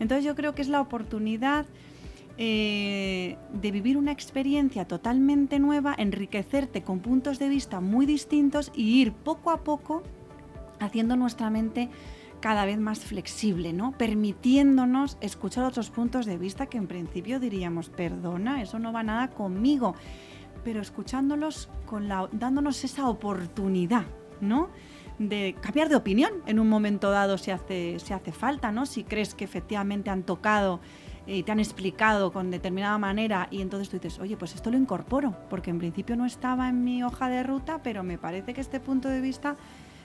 Entonces 0.00 0.24
yo 0.24 0.34
creo 0.34 0.54
que 0.54 0.62
es 0.62 0.68
la 0.68 0.80
oportunidad 0.80 1.66
eh, 2.38 3.36
de 3.52 3.70
vivir 3.72 3.96
una 3.96 4.12
experiencia 4.12 4.86
totalmente 4.86 5.58
nueva, 5.58 5.94
enriquecerte 5.98 6.82
con 6.82 7.00
puntos 7.00 7.38
de 7.38 7.48
vista 7.48 7.80
muy 7.80 8.06
distintos 8.06 8.70
y 8.74 9.00
ir 9.00 9.12
poco 9.12 9.50
a 9.50 9.64
poco 9.64 10.02
haciendo 10.80 11.16
nuestra 11.16 11.50
mente 11.50 11.88
cada 12.40 12.64
vez 12.64 12.78
más 12.78 13.00
flexible, 13.00 13.72
¿no? 13.72 13.92
Permitiéndonos 13.92 15.18
escuchar 15.20 15.64
otros 15.64 15.90
puntos 15.90 16.26
de 16.26 16.38
vista 16.38 16.66
que 16.66 16.78
en 16.78 16.86
principio 16.86 17.40
diríamos, 17.40 17.88
perdona, 17.88 18.62
eso 18.62 18.78
no 18.78 18.92
va 18.92 19.02
nada 19.02 19.30
conmigo, 19.30 19.94
pero 20.64 20.80
escuchándolos 20.80 21.68
con 21.86 22.08
la, 22.08 22.28
dándonos 22.32 22.84
esa 22.84 23.08
oportunidad, 23.08 24.04
¿no? 24.40 24.70
de 25.18 25.56
cambiar 25.60 25.88
de 25.88 25.96
opinión 25.96 26.30
en 26.46 26.60
un 26.60 26.68
momento 26.68 27.10
dado 27.10 27.38
si 27.38 27.50
hace, 27.50 27.98
si 27.98 28.12
hace 28.12 28.32
falta, 28.32 28.70
¿no? 28.70 28.86
Si 28.86 29.04
crees 29.04 29.34
que 29.34 29.44
efectivamente 29.44 30.10
han 30.10 30.22
tocado 30.22 30.80
y 31.26 31.42
te 31.42 31.52
han 31.52 31.60
explicado 31.60 32.32
con 32.32 32.50
determinada 32.50 32.96
manera 32.98 33.48
y 33.50 33.60
entonces 33.60 33.90
tú 33.90 33.98
dices, 33.98 34.18
oye, 34.18 34.36
pues 34.36 34.54
esto 34.54 34.70
lo 34.70 34.78
incorporo, 34.78 35.36
porque 35.50 35.70
en 35.70 35.78
principio 35.78 36.16
no 36.16 36.24
estaba 36.24 36.68
en 36.68 36.84
mi 36.84 37.02
hoja 37.02 37.28
de 37.28 37.42
ruta, 37.42 37.80
pero 37.82 38.02
me 38.02 38.16
parece 38.16 38.54
que 38.54 38.60
este 38.60 38.80
punto 38.80 39.08
de 39.08 39.20
vista 39.20 39.56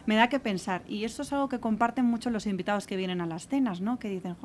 me 0.05 0.15
da 0.15 0.29
que 0.29 0.39
pensar. 0.39 0.83
Y 0.87 1.05
esto 1.05 1.21
es 1.21 1.33
algo 1.33 1.49
que 1.49 1.59
comparten 1.59 2.05
mucho 2.05 2.29
los 2.29 2.45
invitados 2.45 2.87
que 2.87 2.97
vienen 2.97 3.21
a 3.21 3.25
las 3.25 3.47
cenas, 3.47 3.81
¿no? 3.81 3.99
Que 3.99 4.09
dicen, 4.09 4.35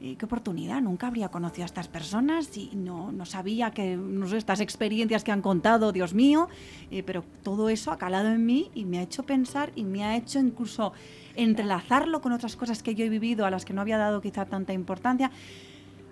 eh, 0.00 0.16
qué 0.18 0.24
oportunidad, 0.24 0.82
nunca 0.82 1.06
habría 1.06 1.28
conocido 1.28 1.62
a 1.62 1.66
estas 1.66 1.88
personas 1.88 2.56
y 2.56 2.72
no, 2.74 3.12
no 3.12 3.24
sabía 3.24 3.70
que, 3.70 3.96
no 3.96 4.26
sé, 4.26 4.36
estas 4.36 4.60
experiencias 4.60 5.22
que 5.22 5.32
han 5.32 5.40
contado, 5.40 5.92
Dios 5.92 6.14
mío, 6.14 6.48
eh, 6.90 7.02
pero 7.02 7.24
todo 7.42 7.68
eso 7.68 7.92
ha 7.92 7.96
calado 7.96 8.28
en 8.28 8.44
mí 8.44 8.70
y 8.74 8.84
me 8.84 8.98
ha 8.98 9.02
hecho 9.02 9.22
pensar 9.22 9.70
y 9.76 9.84
me 9.84 10.04
ha 10.04 10.16
hecho 10.16 10.40
incluso 10.40 10.92
entrelazarlo 11.36 12.20
con 12.20 12.32
otras 12.32 12.56
cosas 12.56 12.82
que 12.82 12.94
yo 12.94 13.04
he 13.04 13.08
vivido 13.08 13.46
a 13.46 13.50
las 13.50 13.64
que 13.64 13.72
no 13.72 13.80
había 13.80 13.96
dado 13.96 14.20
quizá 14.20 14.44
tanta 14.44 14.72
importancia. 14.72 15.30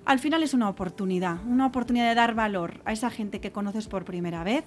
Al 0.04 0.18
final 0.18 0.42
es 0.42 0.54
una 0.54 0.68
oportunidad, 0.68 1.44
una 1.46 1.66
oportunidad 1.66 2.08
de 2.08 2.14
dar 2.14 2.34
valor 2.34 2.80
a 2.84 2.92
esa 2.92 3.10
gente 3.10 3.40
que 3.40 3.52
conoces 3.52 3.88
por 3.88 4.04
primera 4.04 4.42
vez, 4.42 4.64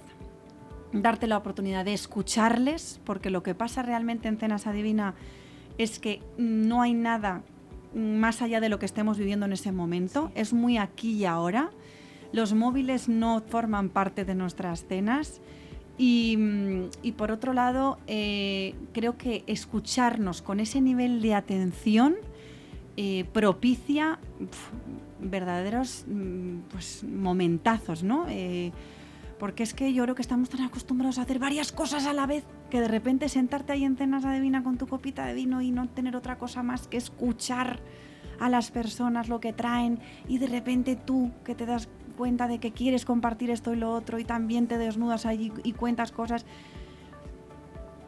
darte 0.92 1.26
la 1.26 1.36
oportunidad 1.36 1.84
de 1.84 1.94
escucharles, 1.94 3.00
porque 3.04 3.30
lo 3.30 3.42
que 3.42 3.54
pasa 3.54 3.82
realmente 3.82 4.28
en 4.28 4.38
Cenas 4.38 4.66
Adivina 4.66 5.14
es 5.78 5.98
que 5.98 6.22
no 6.38 6.82
hay 6.82 6.94
nada 6.94 7.42
más 7.94 8.42
allá 8.42 8.60
de 8.60 8.68
lo 8.68 8.78
que 8.78 8.86
estemos 8.86 9.18
viviendo 9.18 9.46
en 9.46 9.52
ese 9.52 9.72
momento, 9.72 10.30
es 10.34 10.52
muy 10.52 10.78
aquí 10.78 11.12
y 11.12 11.24
ahora. 11.24 11.70
Los 12.32 12.52
móviles 12.52 13.08
no 13.08 13.42
forman 13.48 13.88
parte 13.88 14.24
de 14.24 14.34
nuestras 14.34 14.84
cenas. 14.86 15.40
Y, 15.98 16.36
por 17.16 17.30
otro 17.30 17.54
lado, 17.54 17.98
eh, 18.06 18.74
creo 18.92 19.16
que 19.16 19.44
escucharnos 19.46 20.42
con 20.42 20.60
ese 20.60 20.82
nivel 20.82 21.22
de 21.22 21.32
atención 21.32 22.16
eh, 22.98 23.24
propicia 23.32 24.18
verdaderos 25.20 26.04
mm, 26.06 26.58
pues, 26.70 27.02
momentazos, 27.04 28.02
¿no? 28.02 28.26
Eh, 28.28 28.72
porque 29.38 29.62
es 29.62 29.74
que 29.74 29.92
yo 29.92 30.02
creo 30.04 30.14
que 30.14 30.22
estamos 30.22 30.48
tan 30.48 30.62
acostumbrados 30.62 31.18
a 31.18 31.22
hacer 31.22 31.38
varias 31.38 31.72
cosas 31.72 32.06
a 32.06 32.12
la 32.12 32.26
vez 32.26 32.44
que 32.70 32.80
de 32.80 32.88
repente 32.88 33.28
sentarte 33.28 33.72
ahí 33.72 33.84
en 33.84 33.96
cenas 33.96 34.24
adivina 34.24 34.62
con 34.62 34.78
tu 34.78 34.86
copita 34.86 35.26
de 35.26 35.34
vino 35.34 35.60
y 35.62 35.70
no 35.70 35.88
tener 35.88 36.16
otra 36.16 36.38
cosa 36.38 36.62
más 36.62 36.88
que 36.88 36.96
escuchar 36.96 37.80
a 38.40 38.48
las 38.48 38.70
personas 38.70 39.28
lo 39.28 39.40
que 39.40 39.52
traen 39.52 40.00
y 40.28 40.38
de 40.38 40.46
repente 40.46 40.96
tú 40.96 41.32
que 41.44 41.54
te 41.54 41.66
das 41.66 41.88
cuenta 42.16 42.48
de 42.48 42.58
que 42.58 42.72
quieres 42.72 43.04
compartir 43.04 43.50
esto 43.50 43.72
y 43.72 43.76
lo 43.76 43.92
otro 43.92 44.18
y 44.18 44.24
también 44.24 44.66
te 44.66 44.78
desnudas 44.78 45.26
allí 45.26 45.52
y 45.62 45.72
cuentas 45.72 46.12
cosas. 46.12 46.46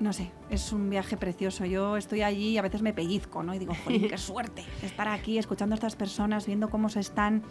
No 0.00 0.12
sé, 0.12 0.30
es 0.49 0.73
un 0.73 0.90
viaje 0.90 1.16
precioso. 1.16 1.64
Yo 1.64 1.97
estoy 1.97 2.23
allí 2.23 2.50
y 2.50 2.58
a 2.58 2.62
veces 2.62 2.82
me 2.82 2.92
pellizco, 2.92 3.42
¿no? 3.42 3.52
Y 3.54 3.58
digo, 3.58 3.75
joder, 3.85 4.08
qué 4.08 4.18
suerte 4.18 4.64
estar 4.82 5.08
aquí 5.08 5.38
escuchando 5.38 5.75
a 5.75 5.76
estas 5.76 5.97
personas, 5.97 6.47
viendo 6.47 6.70
cómo 6.70 6.88
se 6.88 7.00
están 7.00 7.42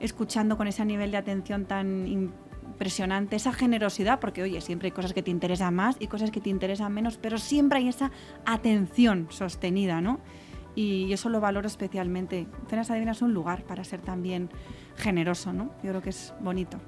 escuchando 0.00 0.56
con 0.56 0.68
ese 0.68 0.84
nivel 0.84 1.10
de 1.10 1.16
atención 1.16 1.64
tan 1.64 2.06
impresionante, 2.66 3.36
esa 3.36 3.52
generosidad, 3.52 4.20
porque 4.20 4.42
oye, 4.42 4.60
siempre 4.60 4.88
hay 4.88 4.92
cosas 4.92 5.12
que 5.12 5.22
te 5.22 5.30
interesan 5.30 5.74
más 5.74 5.96
y 5.98 6.06
cosas 6.06 6.30
que 6.30 6.40
te 6.40 6.50
interesan 6.50 6.92
menos, 6.92 7.18
pero 7.18 7.38
siempre 7.38 7.78
hay 7.78 7.88
esa 7.88 8.10
atención 8.44 9.28
sostenida, 9.30 10.00
¿no? 10.00 10.20
Y 10.74 11.12
eso 11.12 11.28
lo 11.28 11.40
valoro 11.40 11.66
especialmente. 11.66 12.46
Cenas 12.68 12.90
Adivinas 12.90 13.18
es 13.18 13.22
un 13.22 13.34
lugar 13.34 13.64
para 13.64 13.84
ser 13.84 14.00
también 14.00 14.48
generoso, 14.96 15.52
¿no? 15.52 15.70
Yo 15.82 15.90
creo 15.90 16.02
que 16.02 16.10
es 16.10 16.34
bonito. 16.40 16.78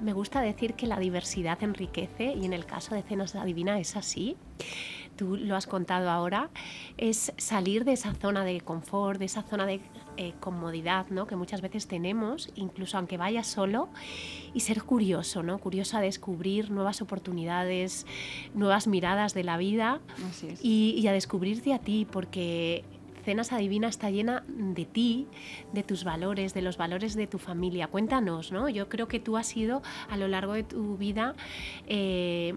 Me 0.00 0.12
gusta 0.12 0.40
decir 0.40 0.74
que 0.74 0.86
la 0.86 0.98
diversidad 0.98 1.62
enriquece 1.62 2.34
y 2.34 2.44
en 2.44 2.52
el 2.52 2.64
caso 2.64 2.94
de 2.94 3.02
Cenas 3.02 3.34
Adivina 3.34 3.78
es 3.78 3.96
así 3.96 4.36
tú 5.16 5.36
lo 5.36 5.56
has 5.56 5.66
contado 5.66 6.10
ahora, 6.10 6.50
es 6.96 7.32
salir 7.36 7.84
de 7.84 7.92
esa 7.92 8.14
zona 8.14 8.44
de 8.44 8.60
confort, 8.60 9.18
de 9.18 9.26
esa 9.26 9.42
zona 9.42 9.66
de 9.66 9.80
eh, 10.16 10.34
comodidad 10.40 11.06
¿no? 11.10 11.26
que 11.26 11.36
muchas 11.36 11.60
veces 11.60 11.86
tenemos, 11.86 12.50
incluso 12.54 12.98
aunque 12.98 13.16
vayas 13.16 13.46
solo, 13.46 13.88
y 14.54 14.60
ser 14.60 14.82
curioso, 14.82 15.42
¿no? 15.42 15.58
curioso 15.58 15.96
a 15.96 16.00
descubrir 16.00 16.70
nuevas 16.70 17.02
oportunidades, 17.02 18.06
nuevas 18.54 18.86
miradas 18.86 19.34
de 19.34 19.44
la 19.44 19.56
vida 19.56 20.00
y, 20.60 20.94
y 20.98 21.06
a 21.06 21.12
descubrirte 21.12 21.72
a 21.74 21.78
ti, 21.78 22.06
porque 22.10 22.84
Cenas 23.24 23.52
Adivina 23.52 23.88
está 23.88 24.10
llena 24.10 24.44
de 24.48 24.84
ti, 24.84 25.28
de 25.72 25.82
tus 25.82 26.04
valores, 26.04 26.54
de 26.54 26.62
los 26.62 26.76
valores 26.76 27.14
de 27.14 27.26
tu 27.26 27.38
familia. 27.38 27.86
Cuéntanos, 27.86 28.52
¿no? 28.52 28.68
Yo 28.68 28.88
creo 28.88 29.08
que 29.08 29.20
tú 29.20 29.36
has 29.36 29.46
sido 29.46 29.82
a 30.08 30.16
lo 30.16 30.28
largo 30.28 30.54
de 30.54 30.64
tu 30.64 30.96
vida 30.96 31.34
eh, 31.86 32.54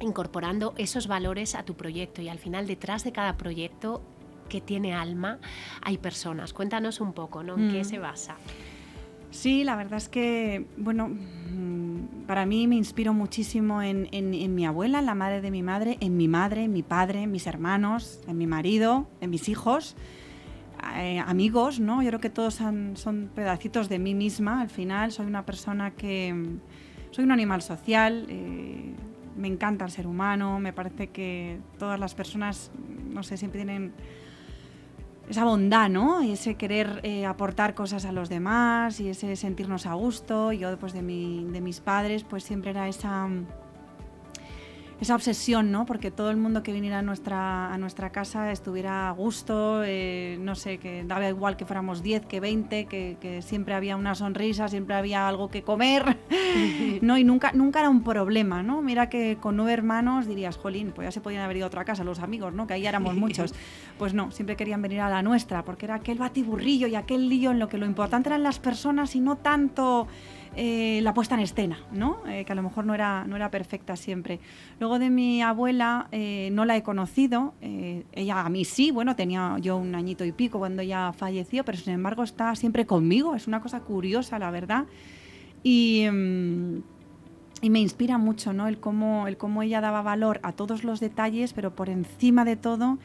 incorporando 0.00 0.74
esos 0.76 1.08
valores 1.08 1.54
a 1.54 1.64
tu 1.64 1.74
proyecto 1.74 2.22
y 2.22 2.28
al 2.28 2.38
final 2.38 2.66
detrás 2.66 3.04
de 3.04 3.12
cada 3.12 3.36
proyecto 3.36 4.02
que 4.48 4.60
tiene 4.60 4.94
alma 4.94 5.38
hay 5.82 5.98
personas. 5.98 6.52
Cuéntanos 6.52 7.00
un 7.00 7.12
poco, 7.12 7.42
¿no? 7.42 7.56
¿En 7.56 7.70
qué 7.70 7.82
mm. 7.82 7.84
se 7.84 7.98
basa? 7.98 8.36
Sí, 9.30 9.62
la 9.62 9.76
verdad 9.76 9.98
es 9.98 10.08
que, 10.08 10.66
bueno, 10.76 11.08
mm, 11.08 12.26
para 12.26 12.46
mí 12.46 12.66
me 12.66 12.76
inspiro 12.76 13.12
muchísimo 13.12 13.82
en, 13.82 14.08
mi 14.54 14.66
abuela, 14.66 15.00
en 15.00 15.06
la 15.06 15.14
madre 15.14 15.40
de 15.40 15.50
mi 15.50 15.62
madre, 15.62 15.98
en 16.00 16.16
mi 16.16 16.28
madre, 16.28 16.64
en 16.64 16.72
mi 16.72 16.82
padre, 16.82 17.22
en 17.22 17.30
mis 17.30 17.46
hermanos, 17.46 18.20
en 18.26 18.38
mi 18.38 18.46
marido, 18.46 19.06
en 19.20 19.30
mis 19.30 19.48
hijos, 19.48 19.96
eh, 20.96 21.18
amigos, 21.18 21.78
¿no? 21.80 22.02
Yo 22.02 22.08
creo 22.08 22.20
que 22.20 22.30
todos 22.30 22.54
son 22.54 23.30
pedacitos 23.34 23.88
de 23.88 23.98
mí 23.98 24.14
misma. 24.14 24.62
Al 24.62 24.70
final 24.70 25.12
soy 25.12 25.26
una 25.26 25.44
persona 25.44 25.92
que... 25.92 26.32
Mm, 26.32 26.60
soy 27.10 27.24
un 27.24 27.32
animal 27.32 27.62
social, 27.62 28.26
eh, 28.28 28.94
me 29.36 29.48
encanta 29.48 29.84
el 29.84 29.90
ser 29.90 30.06
humano, 30.06 30.60
me 30.60 30.72
parece 30.72 31.08
que 31.08 31.58
todas 31.78 31.98
las 31.98 32.14
personas, 32.14 32.70
no 33.10 33.22
sé, 33.22 33.36
siempre 33.36 33.64
tienen 33.64 33.92
esa 35.28 35.44
bondad, 35.44 35.88
¿no? 35.88 36.22
Y 36.22 36.32
ese 36.32 36.54
querer 36.54 37.00
eh, 37.02 37.26
aportar 37.26 37.74
cosas 37.74 38.04
a 38.04 38.12
los 38.12 38.28
demás 38.28 39.00
y 39.00 39.10
ese 39.10 39.36
sentirnos 39.36 39.86
a 39.86 39.94
gusto. 39.94 40.52
Yo, 40.52 40.70
después 40.70 40.92
de, 40.92 41.02
mi, 41.02 41.44
de 41.44 41.60
mis 41.60 41.80
padres, 41.80 42.24
pues 42.24 42.44
siempre 42.44 42.70
era 42.70 42.88
esa 42.88 43.28
esa 45.00 45.14
obsesión, 45.14 45.70
¿no? 45.70 45.86
Porque 45.86 46.10
todo 46.10 46.30
el 46.30 46.36
mundo 46.36 46.62
que 46.62 46.72
viniera 46.72 46.98
a 46.98 47.02
nuestra, 47.02 47.72
a 47.72 47.78
nuestra 47.78 48.10
casa 48.10 48.50
estuviera 48.50 49.08
a 49.08 49.12
gusto, 49.12 49.82
eh, 49.84 50.38
no 50.40 50.56
sé, 50.56 50.78
que 50.78 51.04
daba 51.04 51.28
igual 51.28 51.56
que 51.56 51.64
fuéramos 51.64 52.02
10, 52.02 52.26
que 52.26 52.40
20, 52.40 52.86
que, 52.86 53.16
que, 53.20 53.42
siempre 53.42 53.74
había 53.74 53.96
una 53.96 54.16
sonrisa, 54.16 54.66
siempre 54.68 54.96
había 54.96 55.28
algo 55.28 55.50
que 55.50 55.62
comer, 55.62 56.18
¿no? 57.00 57.16
Y 57.16 57.22
nunca, 57.22 57.52
nunca 57.52 57.80
era 57.80 57.90
un 57.90 58.02
problema, 58.02 58.62
¿no? 58.62 58.82
Mira 58.82 59.08
que 59.08 59.38
con 59.40 59.56
nueve 59.56 59.72
hermanos 59.72 60.26
dirías, 60.26 60.56
jolín, 60.56 60.92
pues 60.92 61.06
ya 61.06 61.12
se 61.12 61.20
podían 61.20 61.42
haber 61.42 61.58
ido 61.58 61.66
a 61.66 61.68
otra 61.68 61.84
casa 61.84 62.02
los 62.02 62.18
amigos, 62.18 62.52
¿no? 62.52 62.66
Que 62.66 62.74
ahí 62.74 62.86
éramos 62.86 63.14
muchos. 63.14 63.54
Pues 63.98 64.14
no, 64.14 64.32
siempre 64.32 64.56
querían 64.56 64.82
venir 64.82 65.00
a 65.00 65.08
la 65.08 65.22
nuestra, 65.22 65.64
porque 65.64 65.86
era 65.86 65.96
aquel 65.96 66.18
batiburrillo 66.18 66.88
y 66.88 66.96
aquel 66.96 67.28
lío 67.28 67.52
en 67.52 67.60
lo 67.60 67.68
que 67.68 67.78
lo 67.78 67.86
importante 67.86 68.30
eran 68.30 68.42
las 68.42 68.58
personas 68.58 69.14
y 69.14 69.20
no 69.20 69.36
tanto 69.36 70.08
eh, 70.60 70.98
la 71.02 71.14
puesta 71.14 71.36
en 71.36 71.40
escena, 71.42 71.78
¿no? 71.92 72.18
Eh, 72.26 72.44
que 72.44 72.50
a 72.50 72.56
lo 72.56 72.64
mejor 72.64 72.84
no 72.84 72.92
era, 72.92 73.24
no 73.28 73.36
era 73.36 73.48
perfecta 73.48 73.94
siempre. 73.94 74.40
Luego 74.80 74.98
de 74.98 75.08
mi 75.08 75.40
abuela 75.40 76.08
eh, 76.10 76.48
no 76.50 76.64
la 76.64 76.76
he 76.76 76.82
conocido, 76.82 77.54
ella 77.60 78.40
a 78.40 78.48
mí 78.48 78.64
sí, 78.64 78.90
bueno, 78.90 79.14
tenía 79.14 79.56
yo 79.60 79.76
un 79.76 79.94
añito 79.94 80.24
y 80.24 80.32
pico 80.32 80.58
cuando 80.58 80.82
ella 80.82 81.12
falleció, 81.12 81.64
pero 81.64 81.78
sin 81.78 81.92
embargo 81.92 82.24
está 82.24 82.56
siempre 82.56 82.86
conmigo, 82.86 83.36
es 83.36 83.46
una 83.46 83.60
cosa 83.60 83.78
curiosa, 83.82 84.40
la 84.40 84.50
verdad. 84.50 84.86
Y, 85.62 86.08
mm, 86.10 86.78
y 87.62 87.70
me 87.70 87.78
inspira 87.78 88.18
mucho, 88.18 88.52
¿no? 88.52 88.66
El 88.66 88.80
cómo, 88.80 89.28
el 89.28 89.36
cómo 89.36 89.62
ella 89.62 89.80
daba 89.80 90.02
valor 90.02 90.40
a 90.42 90.50
todos 90.50 90.82
los 90.82 90.98
detalles, 90.98 91.52
pero 91.52 91.76
por 91.76 91.88
encima 91.88 92.44
de 92.44 92.56
todo 92.56 92.98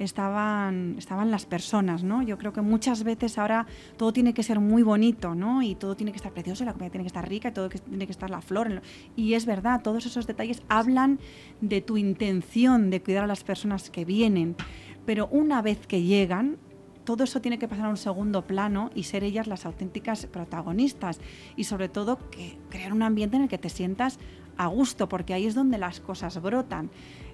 estaban, 0.00 0.94
estaban 0.98 1.30
las 1.30 1.44
personas, 1.44 2.02
¿no? 2.02 2.22
Yo 2.22 2.38
creo 2.38 2.52
que 2.52 2.62
muchas 2.62 3.04
veces 3.04 3.36
ahora 3.36 3.66
todo 3.98 4.12
tiene 4.12 4.32
que 4.32 4.42
ser 4.42 4.58
muy 4.58 4.82
bonito, 4.82 5.34
¿no? 5.34 5.62
Y 5.62 5.74
todo 5.74 5.94
tiene 5.94 6.10
que 6.10 6.16
estar 6.16 6.32
precioso, 6.32 6.64
la 6.64 6.72
comida 6.72 6.90
tiene 6.90 7.04
que 7.04 7.08
estar 7.08 7.28
rica, 7.28 7.48
y 7.48 7.52
todo 7.52 7.68
tiene 7.68 8.06
que 8.06 8.12
estar 8.12 8.30
la 8.30 8.40
flor. 8.40 8.82
Y 9.14 9.34
es 9.34 9.44
verdad, 9.44 9.82
todos 9.82 10.06
esos 10.06 10.26
detalles 10.26 10.62
hablan 10.68 11.20
de 11.60 11.82
tu 11.82 11.98
intención 11.98 12.88
de 12.90 13.02
cuidar 13.02 13.24
a 13.24 13.26
las 13.26 13.44
personas 13.44 13.90
que 13.90 14.04
vienen. 14.06 14.56
Pero 15.04 15.28
una 15.30 15.60
vez 15.60 15.86
que 15.86 16.02
llegan, 16.02 16.56
todo 17.04 17.24
eso 17.24 17.40
tiene 17.40 17.58
que 17.58 17.68
pasar 17.68 17.86
a 17.86 17.90
un 17.90 17.96
segundo 17.96 18.46
plano 18.46 18.90
y 18.94 19.04
ser 19.04 19.22
ellas 19.22 19.46
las 19.46 19.66
auténticas 19.66 20.26
protagonistas. 20.26 21.20
Y 21.56 21.64
sobre 21.64 21.88
todo 21.88 22.18
que 22.30 22.58
crear 22.70 22.92
un 22.92 23.02
ambiente 23.02 23.36
en 23.36 23.42
el 23.42 23.48
que 23.48 23.58
te 23.58 23.68
sientas 23.68 24.18
a 24.56 24.66
gusto, 24.66 25.08
porque 25.08 25.34
ahí 25.34 25.46
es 25.46 25.54
donde 25.54 25.78
las 25.78 26.00
cosas 26.00 26.40
brotan. 26.40 26.90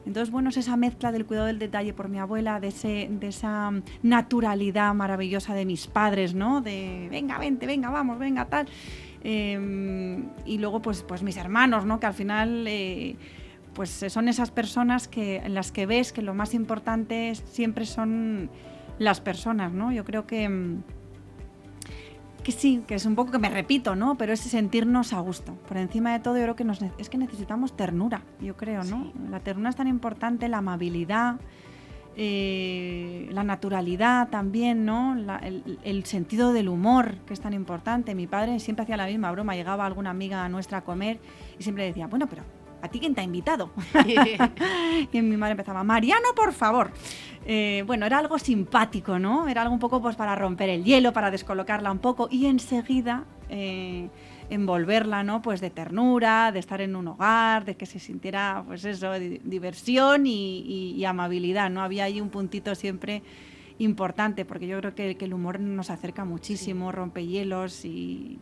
Entonces, 0.06 0.30
bueno, 0.30 0.50
es 0.50 0.56
esa 0.56 0.76
mezcla 0.76 1.10
del 1.10 1.26
cuidado 1.26 1.46
del 1.46 1.58
detalle 1.58 1.92
por 1.92 2.08
mi 2.08 2.18
abuela, 2.18 2.60
de, 2.60 2.68
ese, 2.68 3.08
de 3.10 3.28
esa 3.28 3.72
naturalidad 4.02 4.94
maravillosa 4.94 5.52
de 5.54 5.64
mis 5.66 5.88
padres, 5.88 6.34
¿no? 6.34 6.60
De, 6.60 7.08
venga, 7.10 7.38
vente, 7.38 7.66
venga, 7.66 7.90
vamos, 7.90 8.18
venga, 8.18 8.46
tal. 8.46 8.68
Em, 9.24 10.24
y 10.44 10.58
luego, 10.58 10.80
pues, 10.80 11.02
pues 11.02 11.22
mis 11.22 11.36
hermanos, 11.36 11.84
¿no? 11.84 12.00
Que 12.00 12.06
al 12.06 12.14
final... 12.14 12.64
Eh, 12.66 13.16
pues 13.74 13.90
son 14.08 14.26
esas 14.28 14.50
personas 14.50 15.06
que, 15.06 15.36
en 15.36 15.52
las 15.52 15.70
que 15.70 15.84
ves 15.84 16.10
que 16.10 16.22
lo 16.22 16.32
más 16.32 16.54
importante 16.54 17.34
siempre 17.34 17.84
son 17.84 18.48
las 18.98 19.20
personas, 19.20 19.70
¿no? 19.70 19.92
Yo 19.92 20.02
creo 20.02 20.26
que, 20.26 20.44
em, 20.44 20.80
que 22.46 22.52
sí, 22.52 22.84
que 22.86 22.94
es 22.94 23.04
un 23.06 23.16
poco 23.16 23.32
que 23.32 23.40
me 23.40 23.50
repito, 23.50 23.96
¿no? 23.96 24.16
Pero 24.16 24.32
es 24.32 24.38
sentirnos 24.38 25.12
a 25.12 25.18
gusto. 25.18 25.54
Por 25.66 25.78
encima 25.78 26.12
de 26.12 26.20
todo, 26.20 26.36
yo 26.36 26.44
creo 26.44 26.54
que 26.54 26.62
nos, 26.62 26.78
es 26.96 27.10
que 27.10 27.18
necesitamos 27.18 27.76
ternura, 27.76 28.22
yo 28.40 28.56
creo, 28.56 28.84
¿no? 28.84 29.12
La 29.28 29.40
ternura 29.40 29.70
es 29.70 29.74
tan 29.74 29.88
importante, 29.88 30.48
la 30.48 30.58
amabilidad, 30.58 31.40
eh, 32.14 33.28
la 33.32 33.42
naturalidad 33.42 34.28
también, 34.28 34.84
¿no? 34.84 35.16
el, 35.82 36.04
sentido 36.04 36.52
del 36.52 36.68
humor, 36.68 37.16
que 37.26 37.34
es 37.34 37.40
tan 37.40 37.52
importante. 37.52 38.14
Mi 38.14 38.28
padre 38.28 38.60
siempre 38.60 38.84
hacía 38.84 38.96
la 38.96 39.08
misma 39.08 39.32
broma, 39.32 39.56
llegaba 39.56 39.84
alguna 39.84 40.10
amiga 40.10 40.48
nuestra 40.48 40.78
a 40.78 40.84
comer 40.84 41.18
y 41.58 41.64
siempre 41.64 41.82
decía, 41.82 42.06
bueno, 42.06 42.28
pero 42.28 42.44
¿a 42.86 42.90
ti 42.90 43.00
quién 43.00 43.14
te 43.14 43.20
ha 43.20 43.24
invitado? 43.24 43.70
y 45.12 45.20
mi 45.22 45.36
madre 45.36 45.52
empezaba, 45.52 45.84
Mariano, 45.84 46.28
por 46.34 46.52
favor. 46.52 46.92
Eh, 47.48 47.84
bueno, 47.86 48.06
era 48.06 48.18
algo 48.18 48.38
simpático, 48.38 49.18
¿no? 49.20 49.46
Era 49.46 49.62
algo 49.62 49.74
un 49.74 49.78
poco 49.78 50.02
pues 50.02 50.16
para 50.16 50.34
romper 50.34 50.68
el 50.68 50.82
hielo, 50.82 51.12
para 51.12 51.30
descolocarla 51.30 51.92
un 51.92 52.00
poco 52.00 52.28
y 52.28 52.46
enseguida 52.46 53.24
eh, 53.48 54.08
envolverla, 54.50 55.22
¿no? 55.22 55.42
Pues 55.42 55.60
de 55.60 55.70
ternura, 55.70 56.50
de 56.50 56.58
estar 56.58 56.80
en 56.80 56.96
un 56.96 57.06
hogar, 57.06 57.64
de 57.64 57.76
que 57.76 57.86
se 57.86 58.00
sintiera, 58.00 58.64
pues 58.66 58.84
eso, 58.84 59.12
diversión 59.12 60.26
y, 60.26 61.04
amabilidad, 61.04 61.70
¿no? 61.70 61.82
Había 61.82 62.04
ahí 62.04 62.20
un 62.20 62.30
puntito 62.30 62.74
siempre 62.74 63.22
importante, 63.78 64.44
porque 64.44 64.66
yo 64.66 64.78
creo 64.80 64.94
que, 64.94 65.16
el 65.20 65.34
humor 65.34 65.60
nos 65.60 65.90
acerca 65.90 66.24
muchísimo, 66.24 66.90
rompe 66.90 67.26
hielos 67.26 67.84
y, 67.84 68.38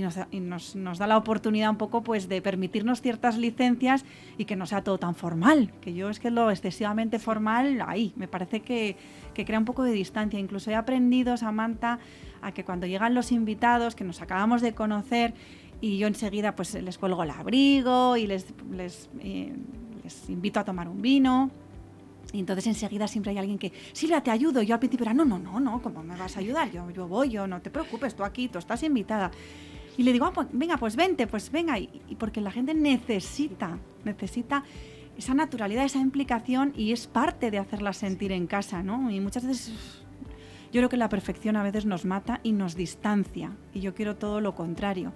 nos, 0.00 0.74
nos, 0.76 0.98
da 0.98 1.06
la 1.06 1.16
oportunidad 1.16 1.70
un 1.70 1.76
poco 1.76 2.02
pues 2.02 2.28
de 2.28 2.40
permitirnos 2.40 3.02
ciertas 3.02 3.36
licencias 3.36 4.04
y 4.38 4.46
que 4.46 4.56
no 4.56 4.66
sea 4.66 4.82
todo 4.82 4.98
tan 4.98 5.14
formal, 5.14 5.72
que 5.80 5.92
yo 5.92 6.08
es 6.08 6.18
que 6.18 6.30
lo 6.30 6.50
excesivamente 6.50 7.18
formal, 7.18 7.82
ahí, 7.86 8.12
me 8.16 8.28
parece 8.28 8.60
que, 8.60 8.96
que 9.34 9.44
crea 9.44 9.58
un 9.58 9.64
poco 9.64 9.82
de 9.82 9.92
distancia. 9.92 10.38
Incluso 10.38 10.70
he 10.70 10.74
aprendido, 10.74 11.36
Samantha, 11.36 11.98
a 12.40 12.52
que 12.52 12.64
cuando 12.64 12.86
llegan 12.86 13.14
los 13.14 13.32
invitados, 13.32 13.94
que 13.94 14.04
nos 14.04 14.22
acabamos 14.22 14.62
de 14.62 14.74
conocer, 14.74 15.34
y 15.82 15.98
yo 15.98 16.06
enseguida 16.06 16.54
pues 16.54 16.74
les 16.74 16.96
cuelgo 16.96 17.24
el 17.24 17.30
abrigo 17.30 18.16
y 18.16 18.28
les, 18.28 18.46
les, 18.70 19.10
eh, 19.18 19.52
les 20.04 20.30
invito 20.30 20.60
a 20.60 20.64
tomar 20.64 20.88
un 20.88 21.02
vino. 21.02 21.50
Y 22.32 22.38
entonces 22.38 22.66
enseguida 22.68 23.08
siempre 23.08 23.32
hay 23.32 23.38
alguien 23.38 23.58
que, 23.58 23.72
Silvia, 23.92 24.22
te 24.22 24.30
ayudo. 24.30 24.62
Y 24.62 24.66
yo 24.66 24.74
al 24.74 24.78
principio 24.78 25.04
era, 25.04 25.12
no, 25.12 25.24
no, 25.24 25.38
no, 25.38 25.58
no, 25.60 25.82
¿cómo 25.82 26.02
me 26.02 26.16
vas 26.16 26.36
a 26.36 26.40
ayudar? 26.40 26.70
Yo, 26.70 26.88
yo 26.90 27.08
voy, 27.08 27.30
yo, 27.30 27.46
no 27.48 27.60
te 27.60 27.70
preocupes, 27.70 28.14
tú 28.14 28.24
aquí, 28.24 28.48
tú 28.48 28.58
estás 28.58 28.82
invitada. 28.84 29.32
Y 29.96 30.02
le 30.04 30.12
digo, 30.12 30.26
ah, 30.26 30.32
pues, 30.32 30.48
venga, 30.52 30.76
pues 30.76 30.96
vente, 30.96 31.26
pues 31.26 31.50
venga. 31.50 31.78
Y, 31.78 31.88
porque 32.18 32.40
la 32.40 32.50
gente 32.50 32.74
necesita, 32.74 33.78
necesita 34.04 34.64
esa 35.16 35.34
naturalidad, 35.34 35.84
esa 35.84 35.98
implicación 35.98 36.72
y 36.76 36.92
es 36.92 37.06
parte 37.06 37.50
de 37.50 37.58
hacerla 37.58 37.92
sentir 37.92 38.32
en 38.32 38.46
casa, 38.46 38.82
¿no? 38.82 39.10
Y 39.10 39.20
muchas 39.20 39.46
veces 39.46 39.72
yo 40.72 40.80
creo 40.80 40.88
que 40.88 40.96
la 40.96 41.10
perfección 41.10 41.56
a 41.56 41.62
veces 41.62 41.84
nos 41.84 42.06
mata 42.06 42.40
y 42.42 42.52
nos 42.52 42.74
distancia 42.74 43.52
y 43.74 43.80
yo 43.80 43.94
quiero 43.94 44.16
todo 44.16 44.40
lo 44.40 44.54
contrario. 44.54 45.12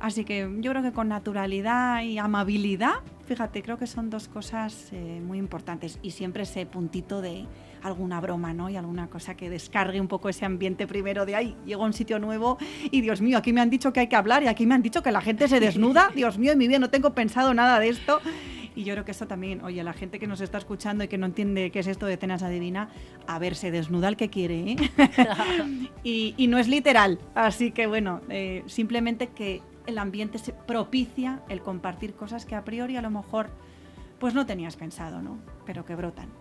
Así 0.00 0.24
que 0.24 0.50
yo 0.60 0.70
creo 0.72 0.82
que 0.82 0.92
con 0.92 1.08
naturalidad 1.08 2.02
y 2.02 2.18
amabilidad, 2.18 2.94
fíjate, 3.26 3.62
creo 3.62 3.78
que 3.78 3.86
son 3.86 4.10
dos 4.10 4.28
cosas 4.28 4.88
eh, 4.92 5.20
muy 5.24 5.38
importantes 5.38 5.98
y 6.02 6.12
siempre 6.12 6.42
ese 6.42 6.66
puntito 6.66 7.20
de 7.20 7.44
alguna 7.82 8.20
broma, 8.20 8.52
¿no? 8.52 8.70
Y 8.70 8.76
alguna 8.76 9.08
cosa 9.08 9.36
que 9.36 9.50
descargue 9.50 10.00
un 10.00 10.08
poco 10.08 10.28
ese 10.28 10.44
ambiente 10.44 10.86
primero 10.86 11.26
de 11.26 11.34
ahí. 11.34 11.56
Llego 11.66 11.82
a 11.84 11.86
un 11.86 11.92
sitio 11.92 12.18
nuevo 12.18 12.58
y 12.90 13.00
Dios 13.00 13.20
mío, 13.20 13.38
aquí 13.38 13.52
me 13.52 13.60
han 13.60 13.70
dicho 13.70 13.92
que 13.92 14.00
hay 14.00 14.08
que 14.08 14.16
hablar 14.16 14.42
y 14.42 14.48
aquí 14.48 14.66
me 14.66 14.74
han 14.74 14.82
dicho 14.82 15.02
que 15.02 15.12
la 15.12 15.20
gente 15.20 15.48
se 15.48 15.60
desnuda. 15.60 16.10
Dios 16.14 16.38
mío, 16.38 16.52
en 16.52 16.58
mi 16.58 16.68
vida 16.68 16.78
no 16.78 16.90
tengo 16.90 17.14
pensado 17.14 17.54
nada 17.54 17.78
de 17.78 17.88
esto. 17.88 18.20
Y 18.76 18.84
yo 18.84 18.94
creo 18.94 19.04
que 19.04 19.10
eso 19.10 19.26
también, 19.26 19.62
oye, 19.62 19.82
la 19.82 19.92
gente 19.92 20.18
que 20.18 20.26
nos 20.26 20.40
está 20.40 20.58
escuchando 20.58 21.02
y 21.02 21.08
que 21.08 21.18
no 21.18 21.26
entiende 21.26 21.70
qué 21.70 21.80
es 21.80 21.86
esto 21.88 22.06
de 22.06 22.16
cenas 22.16 22.42
adivina, 22.42 22.88
a 23.26 23.38
ver, 23.38 23.56
se 23.56 23.70
desnuda 23.72 24.08
el 24.08 24.16
que 24.16 24.30
quiere, 24.30 24.60
¿eh? 24.60 24.76
y, 26.04 26.46
no 26.46 26.56
es 26.56 26.68
literal. 26.68 27.18
Así 27.34 27.72
que 27.72 27.86
bueno, 27.86 28.20
eh, 28.28 28.62
simplemente 28.66 29.28
que 29.28 29.60
el 29.86 29.98
ambiente 29.98 30.38
se 30.38 30.52
propicia 30.52 31.42
el 31.48 31.62
compartir 31.62 32.14
cosas 32.14 32.46
que 32.46 32.54
a 32.54 32.64
priori 32.64 32.96
a 32.96 33.02
lo 33.02 33.10
mejor 33.10 33.50
pues 34.20 34.34
no 34.34 34.46
tenías 34.46 34.76
pensado, 34.76 35.20
¿no? 35.20 35.38
Pero 35.66 35.84
que 35.84 35.96
brotan 35.96 36.39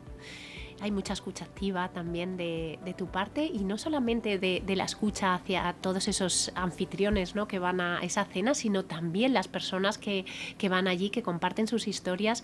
hay 0.82 0.92
mucha 0.92 1.14
escucha 1.14 1.46
activa 1.46 1.90
también 1.90 2.38
de, 2.38 2.80
tu 2.98 3.08
parte 3.08 3.46
y 3.46 3.60
no 3.60 3.78
solamente 3.78 4.40
de, 4.40 4.76
la 4.76 4.84
escucha 4.84 5.34
hacia 5.34 5.74
todos 5.74 6.08
esos 6.08 6.52
anfitriones 6.56 7.36
¿no? 7.36 7.48
que 7.48 7.60
van 7.60 7.82
a 7.82 8.00
esa 8.02 8.26
cena, 8.26 8.54
sino 8.54 8.86
también 8.86 9.34
las 9.34 9.48
personas 9.48 9.98
que, 9.98 10.26
van 10.70 10.88
allí, 10.88 11.10
que 11.10 11.24
comparten 11.24 11.68
sus 11.68 11.88
historias 11.88 12.44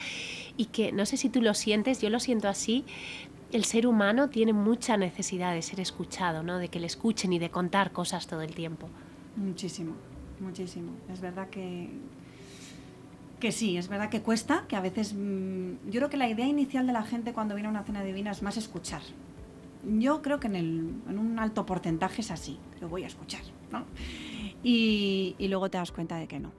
y 0.57 0.65
que 0.65 0.91
no 0.91 1.05
sé 1.05 1.17
si 1.17 1.29
tú 1.29 1.41
lo 1.41 1.53
sientes, 1.53 2.01
yo 2.01 2.09
lo 2.09 2.19
siento 2.19 2.47
así, 2.47 2.85
el 3.51 3.63
ser 3.65 3.87
humano 3.87 4.29
tiene 4.29 4.53
mucha 4.53 4.97
necesidad 4.97 5.53
de 5.53 5.61
ser 5.61 5.79
escuchado, 5.79 6.43
¿no? 6.43 6.57
de 6.57 6.67
que 6.67 6.79
le 6.79 6.87
escuchen 6.87 7.33
y 7.33 7.39
de 7.39 7.49
contar 7.49 7.91
cosas 7.91 8.27
todo 8.27 8.41
el 8.41 8.53
tiempo. 8.53 8.89
Muchísimo, 9.35 9.95
muchísimo. 10.39 10.91
Es 11.11 11.21
verdad 11.21 11.49
que 11.49 11.89
que 13.45 13.51
sí, 13.51 13.77
es 13.77 13.89
verdad 13.89 14.09
que 14.09 14.23
cuesta, 14.23 14.65
que 14.67 14.75
a 14.75 14.81
veces 14.81 15.13
mm, 15.13 15.91
yo 15.91 15.99
creo 15.99 16.09
que 16.09 16.17
la 16.17 16.27
idea 16.27 16.47
inicial 16.47 16.87
de 16.87 16.93
la 16.93 17.03
gente 17.03 17.31
cuando 17.31 17.53
viene 17.53 17.67
a 17.67 17.69
una 17.69 17.83
cena 17.83 18.03
divina 18.03 18.31
es 18.31 18.41
más 18.41 18.57
escuchar. 18.57 19.03
Yo 19.83 20.23
creo 20.23 20.39
que 20.39 20.47
en, 20.47 20.55
el, 20.55 20.95
en 21.07 21.19
un 21.19 21.37
alto 21.37 21.63
porcentaje 21.63 22.21
es 22.21 22.31
así, 22.31 22.57
que 22.79 22.85
voy 22.85 23.03
a 23.03 23.07
escuchar, 23.07 23.43
¿no? 23.71 23.85
Y, 24.63 25.35
y, 25.37 25.47
luego 25.47 25.69
te 25.69 25.77
das 25.77 25.91
cuenta 25.91 26.15
de 26.15 26.25
que 26.27 26.39
no, 26.39 26.53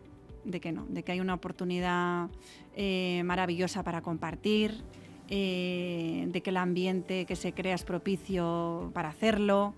de 0.44 0.60
que 0.60 0.70
no, 0.70 0.86
de 0.88 1.02
que 1.02 1.10
hay 1.10 1.18
una 1.18 1.34
oportunidad 1.34 2.28
eh, 2.76 3.20
maravillosa 3.24 3.82
para 3.82 4.00
compartir, 4.00 4.84
eh, 5.28 6.26
de 6.28 6.40
que 6.40 6.50
el 6.50 6.56
ambiente 6.56 7.24
que 7.24 7.34
se 7.34 7.52
crea 7.52 7.74
es 7.74 7.82
propicio 7.82 8.92
para 8.94 9.08
hacerlo. 9.08 9.74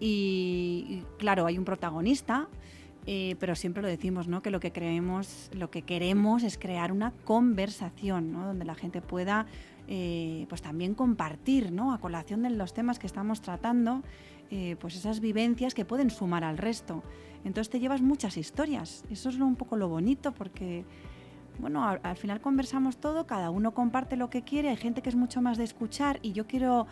y 0.00 1.04
claro, 1.18 1.46
hay 1.46 1.56
un 1.56 1.64
protagonista, 1.64 2.48
eh, 3.10 3.36
pero 3.40 3.56
siempre 3.56 3.80
lo 3.80 3.88
decimos, 3.88 4.28
¿no? 4.28 4.42
Que 4.42 4.50
lo 4.50 4.60
que 4.60 4.70
creemos, 4.70 5.48
lo 5.54 5.70
que 5.70 5.80
queremos 5.80 6.42
es 6.42 6.58
crear 6.58 6.92
una 6.92 7.12
conversación, 7.24 8.32
¿no? 8.32 8.44
Donde 8.44 8.66
la 8.66 8.74
gente 8.74 9.00
pueda, 9.00 9.46
eh, 9.86 10.44
pues 10.50 10.60
también 10.60 10.94
compartir, 10.94 11.72
¿no? 11.72 11.94
A 11.94 12.02
colación 12.02 12.42
de 12.42 12.50
los 12.50 12.74
temas 12.74 12.98
que 12.98 13.06
estamos 13.06 13.40
tratando, 13.40 14.02
eh, 14.50 14.76
pues 14.78 14.94
esas 14.94 15.20
vivencias 15.20 15.72
que 15.72 15.86
pueden 15.86 16.10
sumar 16.10 16.44
al 16.44 16.58
resto. 16.58 17.02
Entonces 17.46 17.70
te 17.70 17.80
llevas 17.80 18.02
muchas 18.02 18.36
historias. 18.36 19.06
Eso 19.08 19.30
es 19.30 19.36
un 19.36 19.56
poco 19.56 19.78
lo 19.78 19.88
bonito 19.88 20.32
porque 20.32 20.84
bueno, 21.58 21.88
al, 21.88 22.16
final 22.16 22.42
conversamos 22.42 22.98
todo, 22.98 23.26
cada 23.26 23.48
uno 23.48 23.72
comparte 23.72 24.16
lo 24.16 24.28
que 24.28 24.42
quiere, 24.42 24.68
hay 24.68 24.76
gente 24.76 25.00
que 25.00 25.08
es 25.08 25.16
mucho 25.16 25.40
más 25.40 25.56
de 25.56 25.64
escuchar 25.64 26.20
y 26.22 26.32
yo 26.32 26.46
quiero 26.46 26.86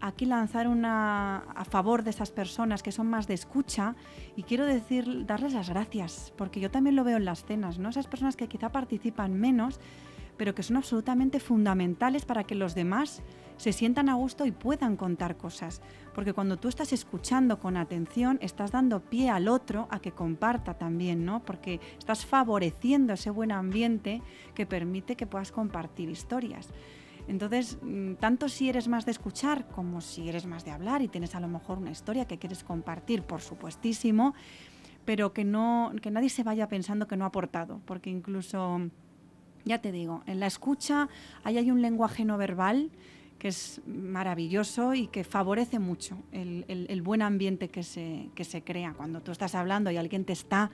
aquí 0.00 0.26
lanzar 0.26 0.68
una 0.68 1.38
a 1.54 1.64
favor 1.64 2.02
de 2.02 2.10
esas 2.10 2.30
personas 2.30 2.82
que 2.82 2.92
son 2.92 3.08
más 3.08 3.26
de 3.26 3.34
escucha 3.34 3.94
y 4.36 4.42
quiero 4.42 4.64
decir 4.64 5.26
darles 5.26 5.52
las 5.52 5.68
gracias 5.68 6.32
porque 6.36 6.60
yo 6.60 6.70
también 6.70 6.96
lo 6.96 7.04
veo 7.04 7.16
en 7.16 7.24
las 7.24 7.44
cenas, 7.44 7.78
¿no? 7.78 7.88
Esas 7.88 8.06
personas 8.06 8.36
que 8.36 8.48
quizá 8.48 8.70
participan 8.70 9.34
menos, 9.34 9.80
pero 10.36 10.54
que 10.54 10.62
son 10.62 10.76
absolutamente 10.76 11.38
fundamentales 11.38 12.24
para 12.24 12.44
que 12.44 12.54
los 12.54 12.74
demás 12.74 13.22
se 13.60 13.74
sientan 13.74 14.08
a 14.08 14.14
gusto 14.14 14.46
y 14.46 14.52
puedan 14.52 14.96
contar 14.96 15.36
cosas, 15.36 15.82
porque 16.14 16.32
cuando 16.32 16.56
tú 16.56 16.68
estás 16.68 16.94
escuchando 16.94 17.60
con 17.60 17.76
atención, 17.76 18.38
estás 18.40 18.72
dando 18.72 19.00
pie 19.00 19.28
al 19.28 19.48
otro 19.48 19.86
a 19.90 20.00
que 20.00 20.12
comparta 20.12 20.78
también, 20.78 21.26
¿no? 21.26 21.44
Porque 21.44 21.78
estás 21.98 22.24
favoreciendo 22.24 23.12
ese 23.12 23.28
buen 23.28 23.52
ambiente 23.52 24.22
que 24.54 24.64
permite 24.64 25.14
que 25.14 25.26
puedas 25.26 25.52
compartir 25.52 26.08
historias. 26.08 26.70
Entonces, 27.30 27.78
mm, 27.80 28.14
tanto 28.14 28.48
si 28.48 28.68
eres 28.68 28.88
más 28.88 29.06
de 29.06 29.12
escuchar 29.12 29.68
como 29.68 30.00
si 30.00 30.28
eres 30.28 30.46
más 30.46 30.64
de 30.64 30.72
hablar 30.72 31.00
y 31.00 31.06
tienes 31.06 31.36
a 31.36 31.40
lo 31.40 31.46
mejor 31.46 31.78
una 31.78 31.92
historia 31.92 32.24
que 32.24 32.38
quieres 32.38 32.64
compartir, 32.64 33.22
por 33.22 33.40
supuestísimo, 33.40 34.34
pero 35.04 35.32
que, 35.32 35.44
no, 35.44 35.92
que 36.02 36.10
nadie 36.10 36.28
se 36.28 36.42
vaya 36.42 36.66
pensando 36.66 37.06
que 37.06 37.16
no 37.16 37.24
ha 37.24 37.28
aportado, 37.28 37.80
porque 37.84 38.10
incluso, 38.10 38.80
ya 39.64 39.80
te 39.80 39.92
digo, 39.92 40.24
en 40.26 40.40
la 40.40 40.48
escucha 40.48 41.08
ahí 41.44 41.56
hay 41.56 41.70
un 41.70 41.82
lenguaje 41.82 42.24
no 42.24 42.36
verbal 42.36 42.90
que 43.38 43.48
es 43.48 43.80
maravilloso 43.86 44.94
y 44.94 45.06
que 45.06 45.22
favorece 45.22 45.78
mucho 45.78 46.18
el, 46.32 47.02
buen 47.02 47.22
ambiente 47.22 47.68
que 47.68 47.84
se, 47.84 48.28
que 48.34 48.44
se 48.44 48.62
crea. 48.62 48.92
Cuando 48.92 49.22
tú 49.22 49.30
estás 49.30 49.54
hablando 49.54 49.90
y 49.90 49.96
alguien 49.96 50.26
te 50.26 50.34
está 50.34 50.70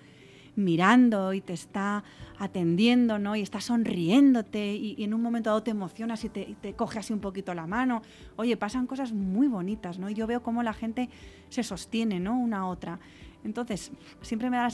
mirando 0.57 1.33
y 1.33 1.41
te 1.41 1.53
está 1.53 2.03
atendiendo, 2.39 3.19
¿no? 3.19 3.37
Y 3.37 3.43
está 3.43 3.61
sonriéndote 3.61 4.75
y, 4.75 5.03
en 5.03 5.15
un 5.15 5.23
momento 5.23 5.51
dado 5.51 5.63
te 5.63 5.71
emocionas 5.71 6.25
y 6.25 6.29
te, 6.29 6.57
te, 6.61 6.75
coge 6.75 6.99
así 6.99 7.13
un 7.13 7.21
poquito 7.21 7.55
la 7.55 7.67
mano. 7.67 8.03
Oye, 8.37 8.57
pasan 8.57 8.87
cosas 8.87 9.13
muy 9.13 9.49
bonitas, 9.49 9.99
¿no? 9.99 10.11
Y 10.11 10.15
yo 10.15 10.27
veo 10.27 10.43
cómo 10.43 10.63
la 10.63 10.73
gente 10.73 11.09
se 11.49 11.63
sostiene, 11.63 12.21
¿no? 12.21 12.39
Una 12.39 12.59
a 12.59 12.67
otra. 12.67 12.99
Entonces, 13.47 13.93
siempre 14.23 14.51
me 14.51 14.57
da 14.57 14.69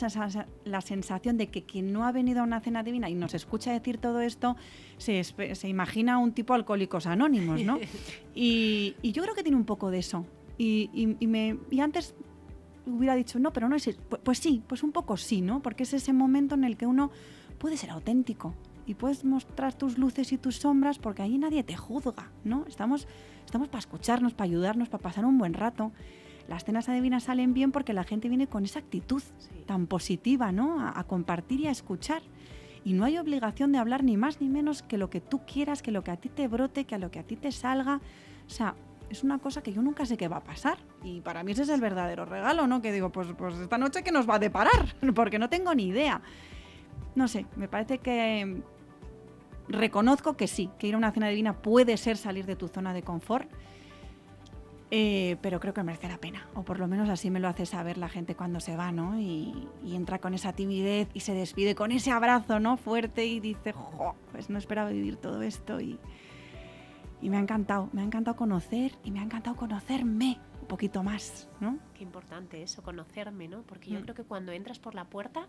la, 0.64 0.81
sensación 0.81 1.37
de 1.37 1.49
que 1.49 1.62
quien 1.62 1.92
no 1.92 2.07
ha 2.07 2.12
venido 2.12 2.40
a 2.40 2.45
una 2.45 2.61
cena 2.61 2.83
divina 2.83 3.11
y 3.11 3.14
nos 3.14 3.35
escucha 3.35 3.71
decir 3.71 3.99
todo 3.99 4.23
esto, 4.23 4.57
se, 4.97 5.23
se 5.25 5.68
imagina 5.68 6.16
un 6.16 6.33
tipo 6.33 6.55
alcohólicos 6.55 7.07
anónimos, 7.07 7.62
¿no? 7.62 7.79
Y, 8.35 8.97
y, 9.03 9.12
yo 9.12 9.23
creo 9.23 9.35
que 9.35 9.42
tiene 9.42 9.59
un 9.59 9.66
poco 9.66 9.90
de 9.90 9.99
eso. 9.99 10.25
Y, 10.57 10.88
y, 10.95 11.27
me, 11.27 11.59
y 11.71 11.81
antes 11.81 12.14
hubiera 12.87 13.14
dicho, 13.14 13.38
no, 13.38 13.53
pero 13.53 13.68
no 13.68 13.77
es... 13.77 13.85
Pues, 14.09 14.23
pues, 14.23 14.38
sí, 14.38 14.62
pues 14.66 14.83
un 14.83 14.92
poco 14.92 15.16
sí, 15.16 15.40
¿no? 15.40 15.61
Porque 15.61 15.85
es 15.85 15.95
ese 15.95 16.12
momento 16.12 16.55
en 16.55 16.64
el 16.64 16.77
que 16.77 16.87
uno 16.87 17.11
puede 17.59 17.77
ser 17.77 17.90
auténtico 17.90 18.55
y 18.87 18.95
puedes 18.95 19.25
mostrar 19.25 19.75
tus 19.75 19.99
luces 19.99 20.33
y 20.33 20.38
tus 20.38 20.57
sombras 20.57 20.99
porque 20.99 21.23
ahí 21.23 21.38
nadie 21.38 21.62
te 21.62 21.77
juzga, 21.77 22.31
¿no? 22.45 22.64
Estamos, 22.66 23.07
estamos 23.45 23.68
para 23.68 23.79
escucharnos, 23.79 24.35
para 24.35 24.51
ayudarnos, 24.51 24.88
para 24.88 25.03
pasar 25.03 25.25
un 25.25 25.38
buen 25.38 25.55
rato. 25.55 25.92
Las 26.49 26.64
cenas 26.64 26.88
adivinas 26.88 27.25
salen 27.25 27.55
bien 27.55 27.71
porque 27.71 27.92
la 27.92 28.05
gente 28.05 28.29
viene 28.29 28.49
con 28.49 28.64
esa 28.64 28.81
actitud 28.81 29.23
tan 29.66 29.87
positiva, 29.87 30.51
¿no? 30.51 30.81
A, 30.81 30.99
a 30.99 31.05
compartir 31.05 31.61
y 31.61 31.66
a 31.68 31.71
escuchar. 31.71 32.23
Y 32.85 32.95
no 32.95 33.05
hay 33.05 33.16
obligación 33.18 33.71
de 33.71 33.79
hablar 33.79 34.03
ni 34.03 34.16
más 34.16 34.40
ni 34.40 34.49
menos 34.49 34.83
que 34.83 34.99
lo 34.99 35.09
que 35.09 35.21
tú 35.21 35.42
quieras, 35.47 35.83
que 35.83 35.92
lo 35.92 36.03
que 36.03 36.11
a 36.11 36.16
ti 36.16 36.29
te 36.29 36.49
brote, 36.49 36.85
que 36.85 36.97
a 36.97 36.99
lo 36.99 37.12
que 37.12 37.21
a 37.21 37.23
ti 37.23 37.37
te 37.37 37.53
salga. 37.53 38.01
O 38.47 38.51
sea, 38.51 38.75
es 39.12 39.22
una 39.22 39.38
cosa 39.38 39.62
que 39.62 39.72
yo 39.72 39.83
nunca 39.83 40.07
sé 40.07 40.16
qué 40.16 40.27
va 40.27 40.38
a 40.38 40.44
pasar. 40.44 40.79
Y 41.05 41.20
para 41.20 41.44
mí 41.44 41.53
ese 41.53 41.62
es 41.62 41.68
el 41.68 41.81
verdadero 41.81 42.25
regalo, 42.25 42.66
¿no? 42.66 42.81
Que 42.81 42.92
digo, 42.92 43.11
pues, 43.11 43.29
pues 43.37 43.55
esta 43.57 43.79
noche 43.79 44.03
que 44.03 44.11
nos 44.11 44.29
va 44.29 44.37
a 44.37 44.38
deparar, 44.38 44.96
porque 45.14 45.38
no 45.38 45.48
tengo 45.48 45.75
ni 45.75 45.88
idea. 45.88 46.22
No 47.14 47.29
sé, 47.29 47.46
me 47.57 47.68
parece 47.68 47.98
que, 47.98 48.62
reconozco 49.68 50.37
que 50.37 50.48
sí, 50.48 50.70
que 50.79 50.87
ir 50.87 50.94
a 50.94 50.98
una 50.98 51.12
cena 51.12 51.29
divina 51.29 51.61
puede 51.61 51.96
ser 51.98 52.16
salir 52.16 52.46
de 52.46 52.57
tu 52.57 52.68
zona 52.68 52.94
de 52.94 53.03
confort, 53.03 53.48
eh, 54.90 55.37
pero 55.42 55.61
creo 55.61 55.75
que 55.75 55.83
merece 55.83 56.09
la 56.09 56.18
pena, 56.18 56.48
o 56.55 56.62
por 56.62 56.79
lo 56.79 56.88
menos 56.88 57.11
así 57.11 57.31
me 57.31 57.38
lo 57.40 57.48
hace 57.48 57.66
saber 57.66 57.98
la 57.98 58.09
gente 58.09 58.35
cuando 58.35 58.61
se 58.61 58.77
va, 58.77 58.92
¿no? 58.92 59.18
Y, 59.18 59.68
y 59.85 59.94
entra 59.94 60.18
con 60.18 60.33
esa 60.33 60.55
timidez 60.55 61.09
y 61.12 61.20
se 61.20 61.35
despide 61.35 61.75
con 61.75 61.92
ese 61.92 62.11
abrazo, 62.11 62.61
¿no? 62.61 62.79
Fuerte 62.79 63.27
y 63.27 63.40
dice, 63.40 63.72
jo, 63.72 64.14
pues 64.33 64.48
no 64.48 64.59
esperaba 64.59 64.88
vivir 64.88 65.16
todo 65.16 65.42
esto 65.42 65.81
y, 65.81 65.98
y 67.23 67.31
me 67.31 67.37
ha 67.37 67.41
encantado, 67.41 67.89
me 67.93 68.03
ha 68.03 68.05
encantado 68.05 68.37
conocer 68.37 68.93
y 69.05 69.11
me 69.13 69.21
ha 69.21 69.23
encantado 69.23 69.57
conocerme 69.57 70.39
un 70.61 70.67
poquito 70.69 71.03
más, 71.03 71.49
¿no? 71.61 71.79
Qué 71.95 72.03
importante 72.03 72.63
eso, 72.63 72.83
conocerme, 72.83 73.49
¿no? 73.49 73.63
Porque 73.63 73.91
yo 73.91 73.99
Mm. 74.01 74.03
creo 74.03 74.15
que 74.15 74.25
cuando 74.25 74.53
entras 74.53 74.79
por 74.79 74.95
la 74.95 75.05
puerta, 75.05 75.47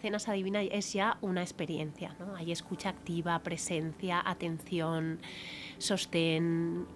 Cenas 0.00 0.28
Adivina 0.28 0.62
es 0.62 0.92
ya 0.92 1.18
una 1.20 1.42
experiencia, 1.42 2.14
¿no? 2.18 2.34
Hay 2.36 2.52
escucha 2.52 2.88
activa, 2.88 3.38
presencia, 3.40 4.22
atención, 4.24 5.20
sostén, 5.78 6.86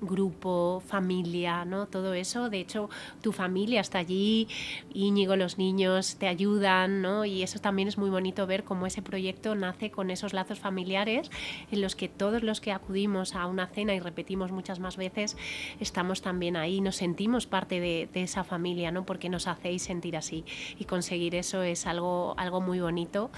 grupo, 0.00 0.82
familia, 0.86 1.64
¿no? 1.64 1.86
Todo 1.86 2.14
eso. 2.14 2.50
De 2.50 2.60
hecho, 2.60 2.90
tu 3.22 3.32
familia 3.32 3.80
está 3.80 3.98
allí, 3.98 4.48
Íñigo, 4.92 5.36
los 5.36 5.58
niños 5.58 6.16
te 6.16 6.28
ayudan, 6.28 7.02
¿no? 7.02 7.24
Y 7.24 7.42
eso 7.42 7.58
también 7.58 7.88
es 7.88 7.98
muy 7.98 8.10
bonito 8.10 8.46
ver 8.46 8.64
cómo 8.64 8.86
ese 8.86 9.02
proyecto 9.02 9.54
nace 9.54 9.90
con 9.90 10.10
esos 10.10 10.32
lazos 10.32 10.58
familiares 10.58 11.30
en 11.70 11.80
los 11.80 11.96
que 11.96 12.08
todos 12.08 12.42
los 12.42 12.60
que 12.60 12.72
acudimos 12.72 13.34
a 13.34 13.46
una 13.46 13.66
cena 13.66 13.94
y 13.94 14.00
repetimos 14.00 14.52
muchas 14.52 14.80
más 14.80 14.96
veces, 14.96 15.36
estamos 15.80 16.22
también 16.22 16.56
ahí, 16.56 16.80
nos 16.80 16.96
sentimos 16.96 17.46
parte 17.46 17.80
de, 17.80 18.08
esa 18.16 18.44
familia, 18.44 18.90
¿no? 18.90 19.04
Porque 19.04 19.28
nos 19.28 19.46
hacéis 19.46 19.82
sentir 19.82 20.16
así. 20.16 20.44
Y 20.78 20.84
conseguir 20.84 21.34
eso 21.34 21.62
es 21.62 21.86
algo, 21.86 22.34
algo 22.38 22.60
muy 22.60 22.80
bonito. 22.80 23.30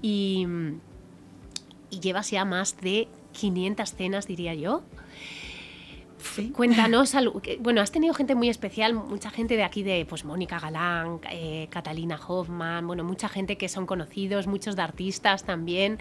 Y, 0.00 0.46
y 1.90 2.00
llevas 2.00 2.30
ya 2.30 2.44
más 2.44 2.80
de 2.80 3.06
500 3.32 3.92
cenas, 3.92 4.26
diría 4.26 4.54
yo. 4.54 4.82
Sí. 6.34 6.50
Cuéntanos, 6.56 7.14
bueno, 7.60 7.80
has 7.80 7.92
tenido 7.92 8.14
gente 8.14 8.34
muy 8.34 8.48
especial, 8.48 8.94
mucha 8.94 9.30
gente 9.30 9.56
de 9.56 9.62
aquí 9.62 9.82
de, 9.82 10.06
pues 10.06 10.24
Mónica 10.24 10.58
Galán, 10.58 11.20
eh, 11.30 11.68
Catalina 11.70 12.18
Hoffman, 12.26 12.86
bueno, 12.86 13.04
mucha 13.04 13.28
gente 13.28 13.56
que 13.56 13.68
son 13.68 13.86
conocidos, 13.86 14.46
muchos 14.46 14.74
de 14.76 14.82
artistas 14.82 15.44
también. 15.44 15.98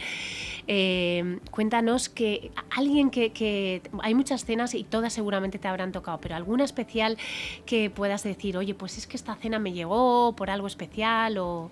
Eh, 0.67 1.39
cuéntanos 1.51 2.09
que 2.09 2.51
alguien 2.75 3.09
que, 3.09 3.31
que- 3.31 3.81
hay 4.01 4.15
muchas 4.15 4.45
cenas 4.45 4.73
y 4.75 4.83
todas 4.83 5.13
seguramente 5.13 5.59
te 5.59 5.67
habrán 5.67 5.91
tocado, 5.91 6.19
pero 6.21 6.35
alguna 6.35 6.63
especial 6.63 7.17
que 7.65 7.89
puedas 7.89 8.23
decir, 8.23 8.57
oye, 8.57 8.73
pues 8.73 8.97
es 8.97 9.07
que 9.07 9.17
esta 9.17 9.35
cena 9.35 9.59
me 9.59 9.73
llegó 9.73 10.35
por 10.35 10.49
algo 10.49 10.67
especial 10.67 11.37
o 11.37 11.69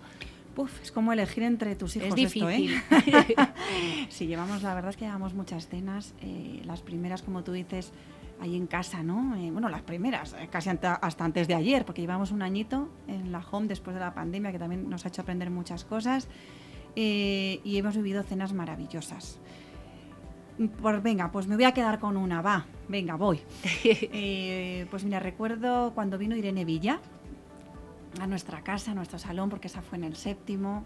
Uf, 0.57 0.81
es 0.81 0.91
como 0.91 1.13
elegir 1.13 1.43
entre 1.43 1.75
tus 1.77 1.95
hijos 1.95 2.09
es 2.19 2.25
esto, 2.35 2.49
¿eh? 2.49 2.57
difícil. 2.57 2.81
Sí, 4.09 4.27
llevamos, 4.27 4.61
la 4.63 4.73
verdad 4.73 4.89
es 4.89 4.97
que 4.97 5.05
llevamos 5.05 5.33
muchas 5.33 5.67
cenas. 5.69 6.13
eh, 6.21 6.61
las 6.65 6.81
primeras, 6.81 7.21
como 7.21 7.41
tú 7.43 7.53
dices, 7.53 7.91
ahí 8.41 8.55
en 8.57 8.67
casa, 8.67 9.03
¿no? 9.03 9.35
Eh, 9.37 9.51
bueno, 9.51 9.69
las 9.69 9.83
primeras, 9.83 10.33
eh, 10.33 10.47
casi 10.51 10.69
anta- 10.69 10.95
hasta 11.01 11.23
antes 11.23 11.47
de 11.47 11.53
ayer, 11.55 11.85
porque 11.85 12.01
llevamos 12.01 12.31
un 12.31 12.41
añito 12.41 12.89
en 13.07 13.31
la 13.31 13.39
home 13.39 13.67
después 13.67 13.93
de 13.93 13.99
la 13.99 14.13
pandemia, 14.13 14.51
que 14.51 14.59
también 14.59 14.89
nos 14.89 15.05
ha 15.05 15.09
hecho 15.09 15.21
aprender 15.21 15.49
muchas 15.49 15.85
cosas. 15.85 16.27
eh, 16.97 17.61
y 17.63 17.77
hemos 17.77 17.95
vivido 17.95 18.21
cenas 18.23 18.51
maravillosas. 18.51 19.39
Pues 20.81 21.01
venga, 21.01 21.31
pues 21.31 21.47
me 21.47 21.55
voy 21.55 21.63
a 21.63 21.71
quedar 21.73 21.99
con 21.99 22.17
una, 22.17 22.41
va, 22.41 22.65
venga, 22.89 23.15
voy. 23.15 23.39
Eh, 23.83 24.85
pues 24.91 25.03
mira, 25.05 25.19
recuerdo 25.19 25.93
cuando 25.95 26.17
vino 26.17 26.35
Irene 26.35 26.65
Villa 26.65 26.99
a 28.19 28.27
nuestra 28.27 28.61
casa, 28.61 28.91
a 28.91 28.93
nuestro 28.93 29.17
salón, 29.19 29.49
porque 29.49 29.67
esa 29.67 29.81
fue 29.81 29.97
en 29.99 30.03
el 30.03 30.15
séptimo. 30.17 30.83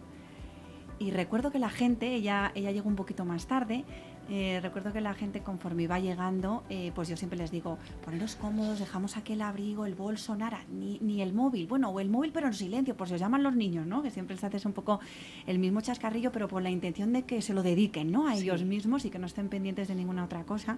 Y 1.00 1.10
recuerdo 1.12 1.52
que 1.52 1.58
la 1.60 1.70
gente, 1.70 2.13
ella, 2.13 2.52
ella 2.54 2.72
llegó 2.72 2.88
un 2.88 2.96
poquito 2.96 3.26
más 3.26 3.48
tarde, 3.48 3.84
eh, 4.30 4.60
recuerdo 4.62 4.92
que 4.92 5.02
la 5.02 5.14
gente 5.14 5.42
conforme 5.42 5.84
iba 5.84 6.00
llegando, 6.00 6.64
eh, 6.70 6.92
pues 6.96 7.08
yo 7.10 7.16
siempre 7.18 7.38
les 7.38 7.52
digo, 7.52 7.78
poneros 8.04 8.36
cómodos, 8.36 8.80
dejamos 8.80 9.18
aquí 9.18 9.34
el 9.34 9.42
abrigo, 9.42 9.86
el 9.86 9.96
bolso, 9.96 10.36
nada, 10.36 10.62
ni, 10.72 10.98
ni 11.02 11.22
el 11.22 11.34
móvil, 11.34 11.68
bueno, 11.68 11.90
o 11.90 12.00
el 12.00 12.10
móvil 12.10 12.32
pero 12.34 12.48
en 12.48 12.54
silencio, 12.54 12.96
por 12.98 13.08
si 13.08 13.14
os 13.16 13.20
llaman 13.20 13.44
los 13.44 13.56
niños, 13.56 13.86
¿no? 13.86 14.02
Que 14.02 14.10
siempre 14.12 14.36
les 14.36 14.44
haces 14.44 14.66
un 14.66 14.74
poco 14.74 15.00
el 15.46 15.60
mismo 15.60 15.82
chascarrillo, 15.82 16.32
pero 16.32 16.48
con 16.50 16.64
la 16.64 16.70
intención 16.72 17.14
de 17.14 17.24
que 17.24 17.42
se 17.42 17.54
lo 17.54 17.62
dediquen, 17.64 18.12
¿no? 18.12 18.28
A 18.28 18.36
Sí. 18.36 18.44
ellos 18.44 18.64
mismos 18.64 19.06
y 19.06 19.10
que 19.10 19.20
no 19.20 19.28
estén 19.28 19.50
pendientes 19.50 19.88
de 19.88 19.96
ninguna 19.96 20.24
otra 20.26 20.44
cosa. 20.44 20.78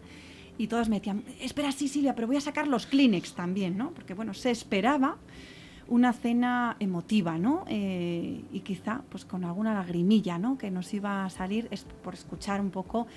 Y 0.57 0.67
todos 0.67 0.89
me 0.89 0.97
decían, 0.97 1.23
espera, 1.39 1.71
sí, 1.71 1.87
Silvia, 1.87 2.15
pero 2.15 2.27
voy 2.27 2.37
a 2.37 2.41
sacar 2.41 2.67
los 2.67 2.85
Kleenex 2.87 3.33
también, 3.35 3.77
¿no? 3.77 3.91
Porque, 3.91 4.13
bueno, 4.13 4.33
se 4.33 4.49
esperaba 4.51 5.17
una 5.89 6.11
cena 6.11 6.75
emotiva, 6.81 7.37
¿no? 7.37 7.63
Eh, 7.69 8.41
y 8.51 8.59
quizá 8.59 9.03
pues 9.09 9.23
con 9.23 9.45
alguna 9.45 9.73
lagrimilla, 9.73 10.37
¿no? 10.37 10.57
Que 10.57 10.69
nos 10.69 10.93
iba 10.93 11.23
a 11.23 11.29
salir 11.29 11.69
es 11.71 11.85
por 12.03 12.13
escuchar 12.13 12.59
un 12.59 12.71
poco 12.71 13.07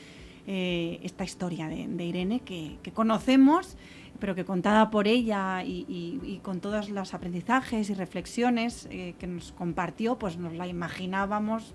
eh, 0.53 0.99
esta 1.05 1.23
historia 1.23 1.69
de, 1.69 1.87
de 1.87 2.05
Irene 2.05 2.41
que, 2.41 2.77
que 2.83 2.91
conocemos, 2.91 3.77
pero 4.19 4.35
que 4.35 4.45
contada 4.45 4.91
por 4.91 5.07
ella 5.07 5.63
y, 5.63 5.85
y- 5.89 6.19
y 6.25 6.39
con 6.43 6.59
todos 6.61 6.91
los 6.91 7.15
aprendizajes 7.15 7.89
y 7.89 7.95
reflexiones 7.95 8.89
eh, 8.91 9.15
que 9.21 9.29
nos 9.29 9.53
compartió, 9.53 10.19
pues 10.19 10.39
nos 10.39 10.53
la 10.55 10.67
imaginábamos 10.67 11.73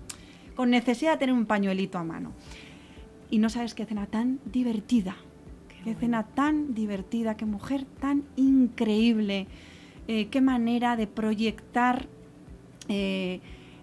con 0.56 0.68
necesidad 0.68 1.12
de 1.12 1.18
tener 1.18 1.34
un 1.34 1.46
pañuelito 1.46 1.96
a 1.96 2.04
mano. 2.04 2.32
Y 3.30 3.38
no 3.38 3.48
sabes 3.48 3.72
qué 3.74 3.86
cena 3.86 4.06
tan 4.06 4.40
divertida, 4.44 5.16
qué 5.84 5.94
cena 5.94 6.24
tan 6.24 6.74
divertida, 6.74 7.36
qué 7.38 7.46
mujer 7.46 7.86
tan 7.98 8.24
increíble, 8.36 9.46
eh, 10.06 10.26
qué 10.28 10.40
manera 10.42 10.96
de 10.96 11.06
proyectar 11.06 12.08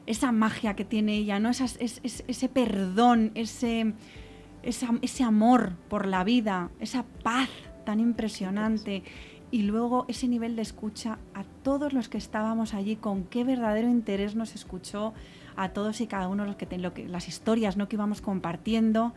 esa 0.05 0.31
magia 0.31 0.75
que 0.75 0.85
tiene 0.85 1.15
ella, 1.17 1.39
¿no? 1.39 1.49
Esas- 1.49 1.77
es- 1.79 1.99
es- 2.03 2.23
ese 2.27 2.47
perdón, 2.49 3.31
ese, 3.35 3.93
ese 4.63 5.23
amor 5.23 5.73
por 5.89 6.07
la 6.07 6.23
vida, 6.23 6.71
esa 6.79 7.03
paz 7.23 7.49
tan 7.85 7.99
impresionante. 7.99 9.03
Y 9.51 9.63
luego 9.63 10.05
ese 10.07 10.27
nivel 10.27 10.55
de 10.55 10.63
escucha 10.63 11.19
a 11.35 11.43
todos 11.63 11.93
los 11.93 12.09
que 12.09 12.17
estábamos 12.17 12.73
allí, 12.73 12.95
con 12.95 13.25
qué 13.25 13.43
verdadero 13.43 13.87
interés 13.87 14.35
nos 14.35 14.55
escuchó 14.55 15.13
a 15.55 15.69
todos 15.69 16.01
y 16.01 16.07
cada 16.07 16.27
uno 16.27 16.45
los 16.45 16.55
que, 16.55 16.77
lo 16.77 16.93
que 16.93 17.07
las 17.07 17.27
historias 17.27 17.77
¿no? 17.77 17.87
que 17.87 17.95
íbamos 17.95 18.21
compartiendo. 18.21 19.13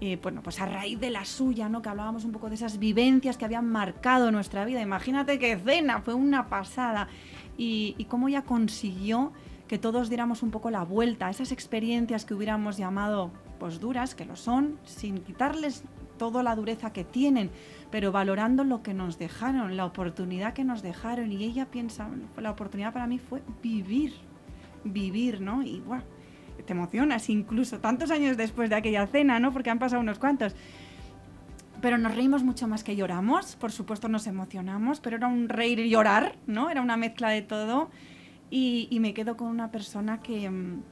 Eh, 0.00 0.18
bueno, 0.20 0.42
pues 0.42 0.60
a 0.60 0.66
raíz 0.66 0.98
de 0.98 1.10
la 1.10 1.24
suya, 1.24 1.68
¿no? 1.68 1.80
Que 1.80 1.88
hablábamos 1.88 2.24
un 2.24 2.32
poco 2.32 2.48
de 2.48 2.56
esas 2.56 2.80
vivencias 2.80 3.36
que 3.36 3.44
habían 3.44 3.66
marcado 3.66 4.32
nuestra 4.32 4.64
vida. 4.64 4.80
Imagínate 4.80 5.38
qué 5.38 5.56
cena, 5.56 6.00
fue 6.00 6.14
una 6.14 6.48
pasada. 6.48 7.06
Y, 7.56 8.04
cómo 8.08 8.26
ella 8.26 8.42
consiguió 8.42 9.32
que 9.68 9.78
todos 9.78 10.08
diéramos 10.08 10.42
un 10.42 10.50
poco 10.50 10.70
la 10.72 10.82
vuelta 10.82 11.30
esas 11.30 11.52
experiencias 11.52 12.24
que 12.24 12.34
hubiéramos 12.34 12.78
llamado 12.78 13.30
duras, 13.80 14.14
que 14.14 14.24
lo 14.24 14.36
son, 14.36 14.78
sin 14.84 15.18
quitarles 15.18 15.84
toda 16.18 16.42
la 16.42 16.54
dureza 16.54 16.92
que 16.92 17.04
tienen, 17.04 17.50
pero 17.90 18.12
valorando 18.12 18.64
lo 18.64 18.82
que 18.82 18.94
nos 18.94 19.18
dejaron, 19.18 19.76
la 19.76 19.86
oportunidad 19.86 20.52
que 20.52 20.64
nos 20.64 20.82
dejaron. 20.82 21.32
Y 21.32 21.44
ella 21.44 21.66
piensa, 21.66 22.08
la 22.36 22.50
oportunidad 22.50 22.92
para 22.92 23.06
mí 23.06 23.18
fue 23.18 23.42
vivir, 23.62 24.14
vivir, 24.84 25.40
¿no? 25.40 25.62
Y 25.62 25.80
bueno, 25.80 26.04
te 26.64 26.72
emocionas 26.72 27.28
incluso 27.28 27.80
tantos 27.80 28.10
años 28.10 28.36
después 28.36 28.70
de 28.70 28.76
aquella 28.76 29.06
cena, 29.06 29.40
¿no? 29.40 29.52
Porque 29.52 29.70
han 29.70 29.78
pasado 29.78 30.00
unos 30.00 30.18
cuantos. 30.18 30.54
Pero 31.80 31.98
nos 31.98 32.14
reímos 32.14 32.44
mucho 32.44 32.68
más 32.68 32.84
que 32.84 32.94
lloramos, 32.94 33.56
por 33.56 33.72
supuesto 33.72 34.08
nos 34.08 34.28
emocionamos, 34.28 35.00
pero 35.00 35.16
era 35.16 35.26
un 35.26 35.48
reír 35.48 35.80
y 35.80 35.90
llorar, 35.90 36.36
¿no? 36.46 36.70
Era 36.70 36.80
una 36.80 36.96
mezcla 36.96 37.30
de 37.30 37.42
todo. 37.42 37.90
Y, 38.50 38.86
y 38.90 39.00
me 39.00 39.14
quedo 39.14 39.36
con 39.36 39.48
una 39.48 39.72
persona 39.72 40.20
que, 40.20 40.48
mm, 40.48 40.82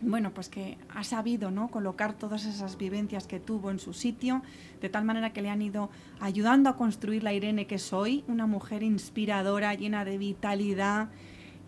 bueno, 0.00 0.32
pues 0.32 0.48
que 0.48 0.78
ha 0.94 1.02
sabido, 1.02 1.50
¿no? 1.50 1.68
Colocar 1.68 2.12
todas 2.12 2.44
esas 2.44 2.78
vivencias 2.78 3.26
que 3.26 3.40
tuvo 3.40 3.70
en 3.70 3.78
su 3.78 3.92
sitio, 3.92 4.42
de 4.80 4.88
tal 4.88 5.04
manera 5.04 5.32
que 5.32 5.42
le 5.42 5.50
han 5.50 5.60
ido 5.60 5.90
ayudando 6.20 6.70
a 6.70 6.76
construir 6.76 7.24
la 7.24 7.32
Irene 7.32 7.66
que 7.66 7.78
soy, 7.78 8.24
una 8.28 8.46
mujer 8.46 8.82
inspiradora, 8.82 9.74
llena 9.74 10.04
de 10.04 10.18
vitalidad 10.18 11.08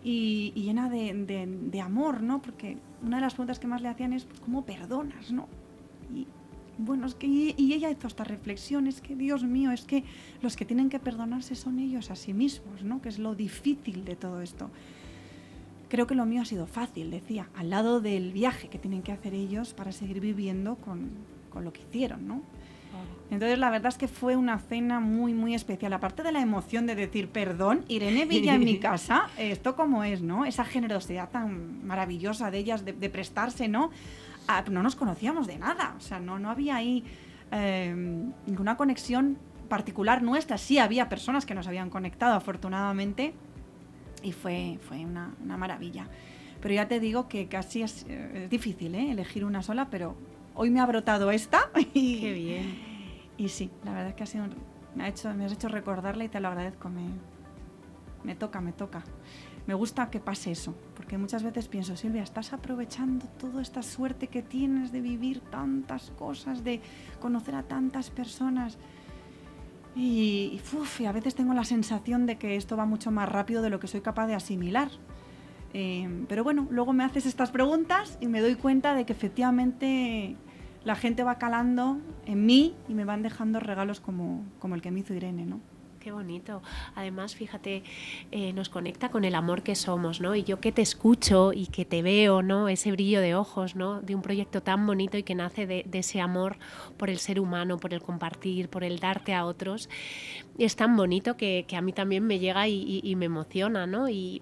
y, 0.03 0.53
llena 0.55 0.89
de, 0.89 1.81
amor, 1.81 2.23
¿no? 2.23 2.41
Porque 2.41 2.77
una 3.03 3.17
de 3.17 3.21
las 3.21 3.33
preguntas 3.33 3.59
que 3.59 3.67
más 3.67 3.81
le 3.81 3.89
hacían 3.89 4.13
es, 4.13 4.25
¿cómo 4.45 4.65
perdonas, 4.65 5.31
no? 5.31 5.47
Y 6.13 6.25
bueno, 6.77 7.07
es 7.07 7.15
que 7.15 7.27
y 7.27 7.73
ella 7.73 7.89
hizo 7.89 8.07
esta 8.07 8.23
reflexión, 8.23 8.87
es 8.87 9.01
que 9.01 9.15
Dios 9.15 9.43
mío, 9.43 9.71
es 9.71 9.83
que 9.83 10.05
los 10.41 10.55
que 10.55 10.63
tienen 10.63 10.89
que 10.89 10.99
perdonarse 10.99 11.55
son 11.55 11.79
ellos 11.79 12.11
a 12.11 12.15
sí 12.15 12.33
mismos, 12.33 12.83
¿no? 12.83 13.01
Que 13.01 13.09
es 13.09 13.19
lo 13.19 13.35
difícil 13.35 14.05
de 14.05 14.15
todo 14.15 14.41
esto. 14.41 14.69
Creo 15.91 16.07
que 16.07 16.15
lo 16.15 16.25
mío 16.25 16.41
ha 16.41 16.45
sido 16.45 16.67
fácil, 16.67 17.11
decía, 17.11 17.49
al 17.53 17.69
lado 17.69 17.99
del 17.99 18.31
viaje 18.31 18.69
que 18.69 18.79
tienen 18.79 19.01
que 19.01 19.11
hacer 19.11 19.33
ellos 19.33 19.73
para 19.73 19.91
seguir 19.91 20.21
viviendo 20.21 20.77
con, 20.77 21.09
con 21.49 21.65
lo 21.65 21.73
que 21.73 21.81
hicieron, 21.81 22.25
¿no? 22.25 22.43
Entonces 23.29 23.59
la 23.59 23.69
verdad 23.69 23.89
es 23.89 23.97
que 23.97 24.07
fue 24.07 24.37
una 24.37 24.57
cena 24.57 25.01
muy, 25.01 25.33
muy 25.33 25.53
especial. 25.53 25.91
Aparte 25.91 26.23
de 26.23 26.31
la 26.31 26.39
emoción 26.39 26.85
de 26.85 26.95
decir, 26.95 27.27
perdón, 27.27 27.83
Irene 27.89 28.25
Villa 28.25 28.55
en 28.55 28.63
mi 28.63 28.79
casa, 28.79 29.27
esto 29.37 29.75
como 29.75 30.05
es, 30.05 30.21
¿no? 30.21 30.45
Esa 30.45 30.63
generosidad 30.63 31.29
tan 31.29 31.85
maravillosa 31.85 32.51
de 32.51 32.59
ellas 32.59 32.85
de, 32.85 32.93
de 32.93 33.09
prestarse, 33.09 33.67
¿no? 33.67 33.91
Ah, 34.47 34.63
no 34.71 34.83
nos 34.83 34.95
conocíamos 34.95 35.45
de 35.45 35.57
nada, 35.57 35.95
o 35.97 35.99
sea, 35.99 36.21
no, 36.21 36.39
no 36.39 36.49
había 36.49 36.77
ahí 36.77 37.03
eh, 37.51 37.93
ninguna 38.47 38.77
conexión 38.77 39.37
particular 39.67 40.23
nuestra. 40.23 40.57
Sí 40.57 40.79
había 40.79 41.09
personas 41.09 41.45
que 41.45 41.53
nos 41.53 41.67
habían 41.67 41.89
conectado, 41.89 42.35
afortunadamente, 42.35 43.33
y 44.23 44.31
fue, 44.31 44.77
fue 44.81 45.05
una, 45.05 45.33
una 45.43 45.57
maravilla. 45.57 46.07
Pero 46.61 46.73
ya 46.75 46.87
te 46.87 46.99
digo 46.99 47.27
que 47.27 47.47
casi 47.47 47.81
es, 47.81 48.05
eh, 48.07 48.43
es 48.43 48.49
difícil 48.49 48.93
¿eh? 48.95 49.11
elegir 49.11 49.43
una 49.45 49.63
sola, 49.63 49.89
pero 49.89 50.15
hoy 50.53 50.69
me 50.69 50.79
ha 50.79 50.85
brotado 50.85 51.31
esta. 51.31 51.69
Y, 51.93 52.19
Qué 52.21 52.33
bien. 52.33 52.79
Y 53.37 53.49
sí, 53.49 53.71
la 53.83 53.91
verdad 53.93 54.09
es 54.09 54.15
que 54.15 54.23
ha 54.23 54.27
sido 54.27 54.43
un- 54.45 54.55
me, 54.95 55.05
ha 55.05 55.07
hecho, 55.07 55.33
me 55.33 55.45
has 55.45 55.51
hecho 55.53 55.67
recordarla 55.69 56.23
y 56.23 56.29
te 56.29 56.39
lo 56.39 56.49
agradezco. 56.49 56.89
Me, 56.89 57.01
me 58.23 58.35
toca, 58.35 58.61
me 58.61 58.71
toca. 58.73 59.03
Me 59.67 59.73
gusta 59.75 60.09
que 60.09 60.19
pase 60.19 60.51
eso, 60.51 60.75
porque 60.95 61.17
muchas 61.19 61.43
veces 61.43 61.67
pienso, 61.67 61.95
Silvia, 61.95 62.23
estás 62.23 62.51
aprovechando 62.51 63.27
toda 63.39 63.61
esta 63.61 63.83
suerte 63.83 64.27
que 64.27 64.41
tienes 64.41 64.91
de 64.91 65.01
vivir 65.01 65.39
tantas 65.39 66.11
cosas, 66.17 66.63
de 66.63 66.81
conocer 67.19 67.53
a 67.55 67.63
tantas 67.63 68.09
personas. 68.09 68.77
Y, 69.95 70.61
uf, 70.73 71.01
a 71.01 71.11
veces 71.11 71.35
tengo 71.35 71.53
la 71.53 71.65
sensación 71.65 72.25
de 72.25 72.37
que 72.37 72.55
esto 72.55 72.77
va 72.77 72.85
mucho 72.85 73.11
más 73.11 73.27
rápido 73.27 73.61
de 73.61 73.69
lo 73.69 73.79
que 73.79 73.87
soy 73.87 74.01
capaz 74.01 74.27
de 74.27 74.35
asimilar. 74.35 74.89
Eh, 75.73 76.25
pero 76.27 76.43
bueno, 76.43 76.67
luego 76.69 76.93
me 76.93 77.03
haces 77.03 77.25
estas 77.25 77.51
preguntas 77.51 78.17
y 78.21 78.27
me 78.27 78.41
doy 78.41 78.55
cuenta 78.55 78.93
de 78.93 79.05
que 79.05 79.13
efectivamente 79.13 80.35
la 80.83 80.95
gente 80.95 81.23
va 81.23 81.35
calando 81.35 81.99
en 82.25 82.45
mí 82.45 82.75
y 82.87 82.93
me 82.93 83.05
van 83.05 83.21
dejando 83.21 83.59
regalos 83.59 83.99
como, 83.99 84.43
como 84.59 84.75
el 84.75 84.81
que 84.81 84.91
me 84.91 85.01
hizo 85.01 85.13
Irene, 85.13 85.45
¿no? 85.45 85.59
Qué 86.01 86.11
bonito. 86.11 86.63
Además, 86.95 87.35
fíjate, 87.35 87.83
eh, 88.31 88.53
nos 88.53 88.69
conecta 88.69 89.09
con 89.11 89.23
el 89.23 89.35
amor 89.35 89.61
que 89.61 89.75
somos, 89.75 90.19
¿no? 90.19 90.33
Y 90.35 90.43
yo 90.43 90.59
que 90.59 90.71
te 90.71 90.81
escucho 90.81 91.53
y 91.53 91.67
que 91.67 91.85
te 91.85 92.01
veo, 92.01 92.41
¿no? 92.41 92.69
Ese 92.69 92.91
brillo 92.91 93.21
de 93.21 93.35
ojos, 93.35 93.75
¿no? 93.75 94.01
De 94.01 94.15
un 94.15 94.23
proyecto 94.23 94.63
tan 94.63 94.87
bonito 94.87 95.19
y 95.19 95.23
que 95.23 95.35
nace 95.35 95.67
de, 95.67 95.85
ese 95.93 96.19
amor 96.19 96.57
por 96.97 97.11
el 97.11 97.19
ser 97.19 97.39
humano, 97.39 97.77
por 97.77 97.93
el 97.93 98.01
compartir, 98.01 98.67
por 98.67 98.83
el 98.83 98.97
darte 98.99 99.35
a 99.35 99.45
otros. 99.45 99.89
Es 100.57 100.75
tan 100.75 100.97
bonito 100.97 101.37
que, 101.37 101.67
a 101.77 101.81
mí 101.81 101.93
también 101.93 102.25
me 102.25 102.39
llega 102.39 102.67
y- 102.67 103.01
y 103.03 103.15
me 103.15 103.25
emociona, 103.25 103.85
¿no? 103.85 104.09
Y, 104.09 104.41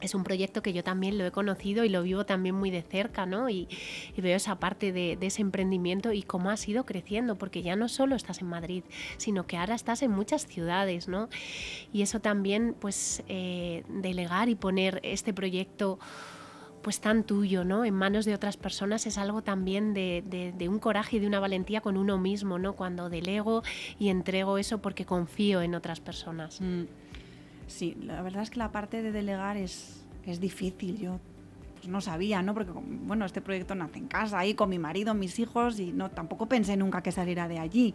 es 0.00 0.14
un 0.14 0.24
proyecto 0.24 0.62
que 0.62 0.72
yo 0.72 0.84
también 0.84 1.16
lo 1.16 1.24
he 1.24 1.30
conocido 1.30 1.84
y 1.84 1.88
lo 1.88 2.02
vivo 2.02 2.26
también 2.26 2.54
muy 2.54 2.70
de 2.70 2.82
cerca, 2.82 3.24
¿no? 3.24 3.48
Y, 3.48 3.68
veo 4.16 4.36
esa 4.36 4.58
parte 4.58 4.92
de, 4.92 5.16
ese 5.20 5.42
emprendimiento 5.42 6.12
y 6.12 6.22
cómo 6.22 6.50
ha 6.50 6.56
sido 6.56 6.84
creciendo, 6.84 7.36
porque 7.36 7.62
ya 7.62 7.76
no 7.76 7.88
solo 7.88 8.16
estás 8.16 8.40
en 8.40 8.48
Madrid, 8.48 8.82
sino 9.16 9.46
que 9.46 9.56
ahora 9.56 9.74
estás 9.74 10.02
en 10.02 10.10
muchas 10.10 10.46
ciudades, 10.46 11.08
¿no? 11.08 11.28
Y 11.92 12.02
eso 12.02 12.20
también, 12.20 12.74
pues, 12.78 13.22
eh, 13.28 13.84
delegar 13.88 14.48
y 14.48 14.54
poner 14.54 15.00
este 15.02 15.32
proyecto 15.32 15.98
pues 16.82 17.00
tan 17.00 17.24
tuyo, 17.24 17.64
¿no? 17.64 17.84
En 17.84 17.94
manos 17.94 18.26
de 18.26 18.34
otras 18.34 18.56
personas 18.56 19.08
es 19.08 19.18
algo 19.18 19.42
también 19.42 19.92
de 19.92 20.68
un 20.68 20.78
coraje 20.78 21.16
y 21.16 21.18
de 21.18 21.26
una 21.26 21.40
valentía 21.40 21.80
con 21.80 21.96
uno 21.96 22.16
mismo, 22.16 22.60
¿no? 22.60 22.74
Cuando 22.74 23.10
delego 23.10 23.64
y 23.98 24.08
entrego 24.08 24.56
eso 24.56 24.78
porque 24.78 25.04
confío 25.04 25.62
en 25.62 25.74
otras 25.74 25.98
personas. 25.98 26.60
Mm, 26.60 26.84
Sí, 27.66 27.96
la 28.00 28.22
verdad 28.22 28.42
es 28.42 28.50
que 28.50 28.58
la 28.58 28.70
parte 28.72 29.02
de 29.02 29.12
delegar 29.12 29.56
es, 29.56 30.04
es 30.24 30.40
difícil. 30.40 30.98
Yo 30.98 31.18
pues, 31.74 31.88
no 31.88 32.00
sabía, 32.00 32.42
¿no? 32.42 32.54
Porque, 32.54 32.72
bueno, 32.72 33.24
este 33.24 33.40
proyecto 33.40 33.74
nace 33.74 33.98
en 33.98 34.08
casa, 34.08 34.38
ahí 34.38 34.54
con 34.54 34.68
mi 34.68 34.78
marido, 34.78 35.14
mis 35.14 35.38
hijos, 35.38 35.78
y 35.78 35.92
no 35.92 36.10
tampoco 36.10 36.46
pensé 36.46 36.76
nunca 36.76 37.02
que 37.02 37.12
saliera 37.12 37.48
de 37.48 37.58
allí. 37.58 37.94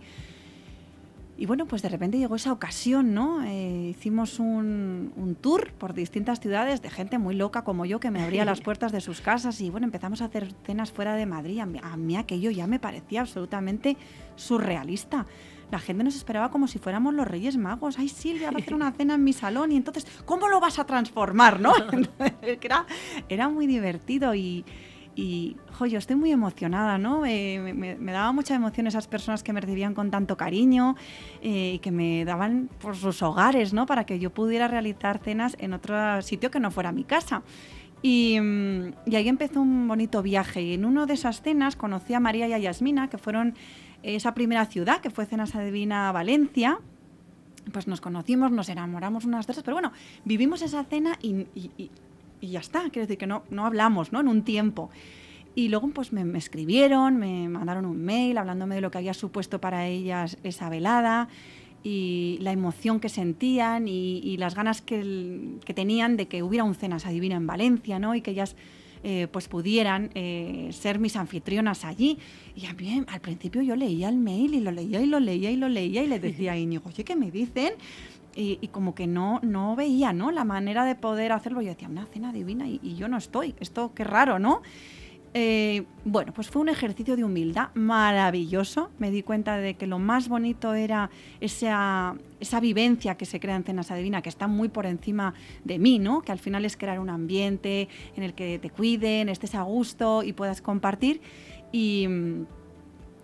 Y 1.38 1.47
bueno, 1.47 1.65
pues 1.65 1.81
de 1.81 1.89
repente 1.89 2.19
llegó 2.19 2.36
esa 2.36 2.53
ocasión, 2.53 3.15
¿no? 3.15 3.43
Eh, 3.43 3.88
hicimos 3.89 4.38
un, 4.38 5.12
un 5.15 5.34
tour 5.34 5.71
por 5.73 5.95
distintas 5.95 6.39
ciudades 6.39 6.84
de 6.84 6.91
gente 6.91 7.17
muy 7.17 7.34
loca 7.34 7.63
como 7.63 7.84
yo 7.86 7.99
que 7.99 8.12
me 8.12 8.21
abría 8.21 8.45
las 8.45 8.62
puertas 8.62 8.91
de 8.91 9.01
sus 9.01 9.21
casas 9.21 9.60
y 9.60 9.71
bueno, 9.71 9.86
empezamos 9.86 10.21
a 10.21 10.25
hacer 10.25 10.53
cenas 10.65 10.91
fuera 10.91 11.15
de 11.15 11.25
Madrid. 11.25 11.60
A 11.60 11.65
mí, 11.65 11.79
a 11.81 11.97
mí 11.97 12.15
aquello 12.15 12.51
ya 12.51 12.67
me 12.67 12.79
parecía 12.79 13.21
absolutamente 13.21 13.97
surrealista. 14.36 15.25
La 15.71 15.79
gente 15.79 16.03
nos 16.03 16.15
esperaba 16.15 16.51
como 16.51 16.67
si 16.67 16.79
fuéramos 16.79 17.13
los 17.13 17.27
Reyes 17.27 17.57
Magos. 17.57 17.97
Ay, 17.97 18.10
Silvia, 18.10 18.51
va 18.51 18.57
a 18.57 18.62
hacer 18.62 18.73
una 18.73 18.91
cena 18.91 19.15
en 19.15 19.23
mi 19.23 19.34
salón 19.34 19.71
y 19.71 19.77
entonces, 19.77 20.05
¿cómo 20.25 20.49
lo 20.49 20.60
vas 20.60 20.79
a 20.79 20.86
transformar, 20.86 21.60
no? 21.60 21.73
Entonces, 21.91 22.60
era, 22.62 22.86
era 23.29 23.47
muy 23.49 23.67
divertido 23.67 24.36
y, 24.36 24.65
y 25.15 25.57
jo, 25.73 25.86
yo 25.86 25.97
estoy 25.97 26.15
muy 26.15 26.31
emocionada, 26.31 26.97
¿no? 26.97 27.25
Eh, 27.25 27.73
me, 27.73 28.12
daba 28.12 28.31
mucha 28.31 28.55
emoción 28.55 28.88
esas 28.88 29.07
personas 29.07 29.43
que 29.43 29.51
me 29.51 29.60
recibían 29.60 29.93
con 29.93 30.10
tanto 30.10 30.38
cariño 30.38 30.95
eh, 31.41 31.73
y 31.75 31.79
que 31.79 31.91
me 31.91 32.23
daban 32.23 32.69
por 32.79 32.95
sus 32.95 33.21
hogares, 33.21 33.73
¿no? 33.73 33.86
Para 33.86 34.05
que 34.05 34.19
yo 34.19 34.29
pudiera 34.29 34.67
realizar 34.67 35.19
cenas 35.19 35.57
en 35.60 35.73
otro 35.73 36.21
sitio 36.21 36.49
que 36.49 36.60
no 36.60 36.71
fuera 36.71 36.91
mi 36.91 37.03
casa. 37.03 37.43
Y, 38.01 38.39
mm, 38.39 38.93
y 39.05 39.15
ahí 39.15 39.27
empezó 39.27 39.61
un 39.61 39.87
bonito 39.87 40.21
viaje. 40.21 40.61
Y 40.61 40.73
en 40.73 40.85
una 40.85 41.05
de 41.05 41.13
esas 41.13 41.41
cenas 41.41 41.75
conocí 41.75 42.13
a 42.13 42.19
María 42.19 42.47
y 42.47 42.53
a 42.53 42.57
Yasmina, 42.57 43.09
que 43.09 43.17
fueron 43.17 43.55
esa 44.03 44.33
primera 44.33 44.65
ciudad, 44.65 45.01
que 45.01 45.09
fue 45.11 45.25
Cenas 45.25 45.55
Adivina 45.55 46.11
Valencia. 46.11 46.79
Pues 47.71 47.87
nos 47.87 48.01
conocimos, 48.01 48.51
nos 48.51 48.69
enamoramos 48.69 49.25
unas 49.25 49.45
otras, 49.45 49.63
pero 49.63 49.75
bueno, 49.75 49.91
vivimos 50.25 50.63
esa 50.63 50.83
cena 50.83 51.17
y, 51.21 51.45
y- 51.53 51.71
y- 51.77 51.91
y 52.39 52.47
ya 52.49 52.59
está. 52.59 52.79
Quiero 52.89 53.01
decir 53.01 53.19
que 53.19 53.27
no, 53.27 53.43
no 53.51 53.67
hablamos, 53.67 54.11
¿no? 54.11 54.19
En 54.19 54.27
un 54.27 54.41
tiempo. 54.43 54.89
Y 55.53 55.67
luego 55.69 55.89
pues 55.89 56.11
me, 56.11 56.25
me 56.25 56.39
escribieron, 56.39 57.17
me 57.17 57.47
mandaron 57.49 57.85
un 57.85 58.01
mail 58.03 58.37
hablándome 58.39 58.73
de 58.75 58.81
lo 58.81 58.89
que 58.89 58.97
había 58.97 59.13
supuesto 59.13 59.61
para 59.61 59.85
ellas 59.85 60.37
esa 60.43 60.69
velada 60.69 61.27
y 61.84 62.38
la 62.41 62.52
emoción 62.52 63.00
que 63.00 63.10
sentían 63.10 63.88
y, 63.88 64.20
y 64.20 64.38
las 64.38 64.56
ganas 64.56 64.82
que, 64.82 65.58
que 65.65 65.74
tenían 65.74 66.17
de 66.17 66.28
que 66.28 66.44
hubiera 66.44 66.63
un 66.63 66.76
Cenas 66.76 67.06
Adivina 67.06 67.36
en 67.36 67.48
Valencia, 67.48 68.00
¿no? 68.00 68.13
Y 68.15 68.22
que 68.22 68.32
ellas 68.32 68.56
eh, 69.04 69.28
pues 69.32 69.48
pudieran 69.48 70.12
eh, 70.13 70.70
ser 70.74 71.00
mis 71.00 71.15
anfitrionas 71.15 71.86
allí. 71.86 72.20
Y 72.56 72.67
a 72.67 72.74
mí 72.74 73.04
al 73.08 73.20
principio 73.20 73.63
yo 73.63 73.76
leía 73.76 74.10
el 74.10 74.17
mail 74.17 74.54
y 74.54 74.60
lo 74.60 74.72
leía 74.72 75.02
y 75.02 75.08
lo 75.08 75.20
leía 75.20 75.50
y 75.50 75.56
lo 75.56 75.70
leía 75.70 76.04
y 76.04 76.08
le 76.08 76.20
decía 76.20 76.52
a 76.52 76.58
Íñigo, 76.58 76.88
oye, 76.88 77.04
¿qué 77.04 77.15
me 77.15 77.32
dicen? 77.32 77.74
Y, 78.36 78.60
y 78.62 78.67
como 78.67 78.94
que 78.94 79.08
no, 79.08 79.39
no 79.41 79.76
veía 79.76 80.13
¿no? 80.13 80.32
la 80.32 80.44
manera 80.46 80.86
de 80.86 80.94
poder 80.96 81.32
hacerlo. 81.32 81.62
Yo 81.62 81.70
decía, 81.70 81.89
una 81.89 82.06
cena 82.06 82.32
divina 82.32 82.67
y, 82.67 82.80
y 82.84 82.96
yo 82.96 83.08
no 83.08 83.17
estoy. 83.17 83.56
Esto 83.60 83.91
qué 83.96 84.04
raro, 84.04 84.38
¿no? 84.38 84.62
Eh, 85.34 85.84
bueno, 86.04 86.34
pues 86.34 86.50
fue 86.50 86.62
un 86.62 86.67
ejercicio 86.67 87.15
de 87.15 87.24
humildad 87.24 87.70
maravilloso. 87.74 88.91
Me 89.00 89.12
di 89.12 89.24
cuenta 89.24 89.58
de 89.58 89.76
que 89.76 89.88
lo 89.88 89.98
más 89.98 90.28
bonito 90.28 90.74
era 90.74 91.10
esa, 91.39 92.15
esa 92.39 92.60
vivencia 92.60 93.15
que 93.15 93.26
se 93.26 93.39
crea 93.39 93.56
en 93.56 93.63
Cenas 93.63 93.91
Adivina, 93.91 94.22
que 94.22 94.30
está 94.30 94.48
muy 94.48 94.67
por 94.67 94.86
encima 94.86 95.34
de 95.63 95.80
mí, 95.80 96.00
¿no? 96.00 96.22
Que 96.22 96.34
al 96.34 96.39
final 96.39 96.65
es 96.65 96.76
crear 96.76 97.00
un 97.00 97.10
ambiente 97.10 97.88
en 98.15 98.24
el 98.24 98.34
que 98.34 98.60
te 98.60 98.70
cuiden, 98.70 99.30
estés 99.30 99.56
a 99.56 99.62
gusto 99.62 100.24
y 100.24 100.34
puedas 100.34 100.62
compartir. 100.62 101.22
Y, 101.72 102.08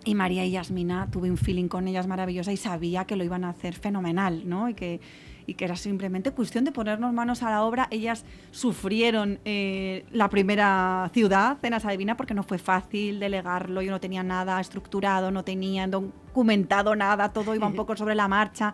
y 0.06 0.16
María 0.16 0.46
y 0.46 0.52
Yasmina, 0.52 1.10
tuve 1.12 1.30
un 1.30 1.38
feeling 1.38 1.68
con 1.68 1.90
ellas 1.90 2.08
maravillosa 2.08 2.54
y 2.54 2.58
sabía 2.58 3.04
que 3.04 3.18
lo 3.18 3.26
iban 3.26 3.44
a 3.44 3.50
hacer 3.50 3.74
fenomenal, 3.74 4.48
¿no? 4.48 4.70
Y 4.70 4.74
que, 4.74 5.02
y 5.48 5.54
que 5.54 5.64
era 5.64 5.78
simplemente 5.78 6.32
cuestión 6.32 6.66
de 6.66 6.74
ponernos 6.74 7.14
manos 7.14 7.42
a 7.42 7.50
la 7.50 7.64
obra. 7.64 7.88
Ellas 7.90 8.26
sufrieron 8.52 9.40
eh, 9.46 10.06
la 10.12 10.30
primera 10.30 11.10
ciudad, 11.14 11.58
Cenas 11.62 11.86
Adivina, 11.86 12.18
porque 12.18 12.34
no 12.34 12.44
fue 12.44 12.58
fácil 12.58 13.22
delegarlo. 13.22 13.82
Yo 13.82 13.90
no 13.90 14.02
tenía 14.02 14.24
nada 14.24 14.60
estructurado, 14.60 15.32
no 15.32 15.46
tenía 15.46 15.88
documentado 15.88 16.98
nada, 16.98 17.32
todo 17.32 17.56
iba 17.56 17.66
un 17.66 17.76
poco 17.78 17.96
sobre 17.96 18.14
la 18.14 18.28
marcha. 18.28 18.74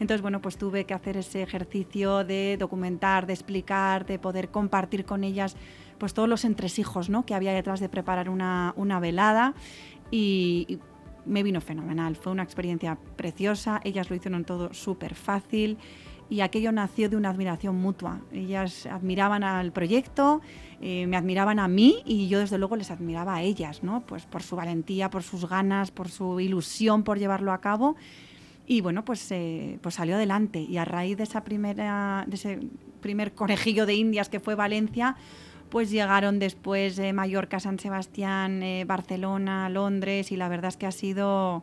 Entonces, 0.00 0.22
bueno, 0.22 0.40
pues 0.40 0.56
tuve 0.56 0.86
que 0.86 0.94
hacer 0.94 1.18
ese 1.18 1.42
ejercicio 1.42 2.24
de 2.24 2.56
documentar, 2.58 3.26
de 3.26 3.34
explicar, 3.34 4.06
de 4.06 4.18
poder 4.18 4.48
compartir 4.48 5.04
con 5.04 5.24
ellas 5.24 5.56
pues 5.98 6.14
todos 6.14 6.28
los 6.28 6.46
entresijos 6.46 7.10
¿no? 7.10 7.24
que 7.26 7.34
había 7.34 7.52
detrás 7.52 7.80
de 7.80 7.88
preparar 7.88 8.28
una, 8.30 8.72
una 8.76 8.98
velada 8.98 9.54
y, 10.10 10.64
y 10.68 10.78
me 11.26 11.42
vino 11.42 11.60
fenomenal. 11.60 12.16
Fue 12.16 12.32
una 12.32 12.42
experiencia 12.42 12.98
preciosa, 13.16 13.80
ellas 13.84 14.08
lo 14.08 14.16
hicieron 14.16 14.44
todo 14.44 14.72
súper 14.72 15.14
fácil 15.14 15.78
y 16.30 16.40
aquello 16.40 16.72
nació 16.72 17.08
de 17.08 17.16
una 17.16 17.30
admiración 17.30 17.76
mutua. 17.76 18.20
Ellas 18.32 18.86
admiraban 18.86 19.44
al 19.44 19.72
proyecto, 19.72 20.40
eh, 20.80 21.06
me 21.06 21.16
admiraban 21.16 21.58
a 21.58 21.68
mí 21.68 22.02
y 22.04 22.28
yo 22.28 22.38
desde 22.38 22.58
luego 22.58 22.76
les 22.76 22.90
admiraba 22.90 23.36
a 23.36 23.42
ellas, 23.42 23.82
¿no? 23.82 24.00
Pues 24.06 24.24
por 24.26 24.42
su 24.42 24.56
valentía, 24.56 25.10
por 25.10 25.22
sus 25.22 25.48
ganas, 25.48 25.90
por 25.90 26.08
su 26.08 26.40
ilusión 26.40 27.04
por 27.04 27.18
llevarlo 27.18 27.52
a 27.52 27.60
cabo. 27.60 27.96
Y 28.66 28.80
bueno, 28.80 29.04
pues, 29.04 29.30
eh, 29.30 29.78
pues 29.82 29.96
salió 29.96 30.14
adelante. 30.14 30.60
Y 30.60 30.78
a 30.78 30.84
raíz 30.84 31.18
de, 31.18 31.24
esa 31.24 31.44
primera, 31.44 32.24
de 32.26 32.34
ese 32.36 32.60
primer 33.00 33.34
conejillo 33.34 33.84
de 33.84 33.94
indias 33.94 34.30
que 34.30 34.40
fue 34.40 34.54
Valencia, 34.54 35.16
pues 35.68 35.90
llegaron 35.90 36.38
después 36.38 36.98
eh, 36.98 37.12
Mallorca, 37.12 37.60
San 37.60 37.78
Sebastián, 37.78 38.62
Barcelona, 38.86 39.68
Londres 39.68 40.32
y 40.32 40.36
la 40.36 40.48
verdad 40.48 40.68
es 40.68 40.76
que 40.78 40.86
ha 40.86 40.92
sido, 40.92 41.62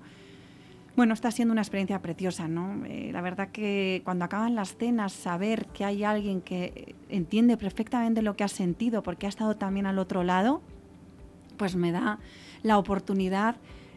bueno, 0.95 1.13
está 1.13 1.31
siendo 1.31 1.53
una 1.53 1.61
experiencia 1.61 2.01
preciosa, 2.01 2.47
¿no? 2.47 2.85
Eh, 2.85 3.11
la 3.13 3.21
verdad 3.21 3.49
que 3.49 4.01
cuando 4.03 4.25
acaban 4.25 4.55
las 4.55 4.75
cenas, 4.75 5.13
saber 5.13 5.65
que 5.67 5.85
hay 5.85 6.03
alguien 6.03 6.41
que 6.41 6.95
entiende 7.09 7.55
perfectamente 7.57 8.21
lo 8.21 8.35
que 8.35 8.43
has 8.43 8.51
sentido 8.51 9.01
porque 9.01 9.25
ha 9.25 9.29
estado 9.29 9.55
también 9.55 9.85
al 9.85 9.99
otro 9.99 10.23
lado, 10.23 10.61
pues 11.57 11.75
me 11.75 11.91
da 11.91 12.19
la 12.63 12.77
oportunidad 12.77 13.55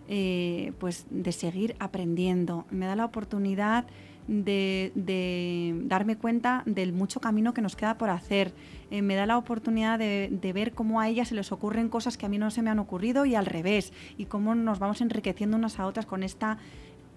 eh, 0.08 0.72
pues 0.78 1.06
de 1.10 1.32
seguir 1.32 1.74
aprendiendo, 1.78 2.66
me 2.70 2.86
da 2.86 2.94
la 2.94 3.06
oportunidad 3.06 3.86
de, 4.26 5.82
darme 5.84 6.16
cuenta 6.16 6.62
del 6.66 6.92
mucho 6.92 7.20
camino 7.20 7.54
que 7.54 7.62
nos 7.62 7.76
queda 7.76 7.98
por 7.98 8.10
hacer. 8.10 8.52
Eh, 8.90 9.02
me 9.02 9.16
da 9.16 9.26
la 9.26 9.36
oportunidad 9.36 9.98
de, 9.98 10.28
de 10.30 10.52
ver 10.52 10.72
cómo 10.72 11.00
a 11.00 11.08
ellas 11.08 11.28
se 11.28 11.34
les 11.34 11.52
ocurren 11.52 11.88
cosas 11.88 12.16
que 12.16 12.26
a 12.26 12.28
mí 12.28 12.38
no 12.38 12.50
se 12.50 12.62
me 12.62 12.70
han 12.70 12.78
ocurrido 12.78 13.26
y 13.26 13.34
al 13.34 13.46
revés, 13.46 13.92
y 14.16 14.26
cómo 14.26 14.54
nos 14.54 14.78
vamos 14.78 15.00
enriqueciendo 15.00 15.56
unas 15.56 15.78
a 15.78 15.86
otras 15.86 16.06
con 16.06 16.22
esta 16.22 16.58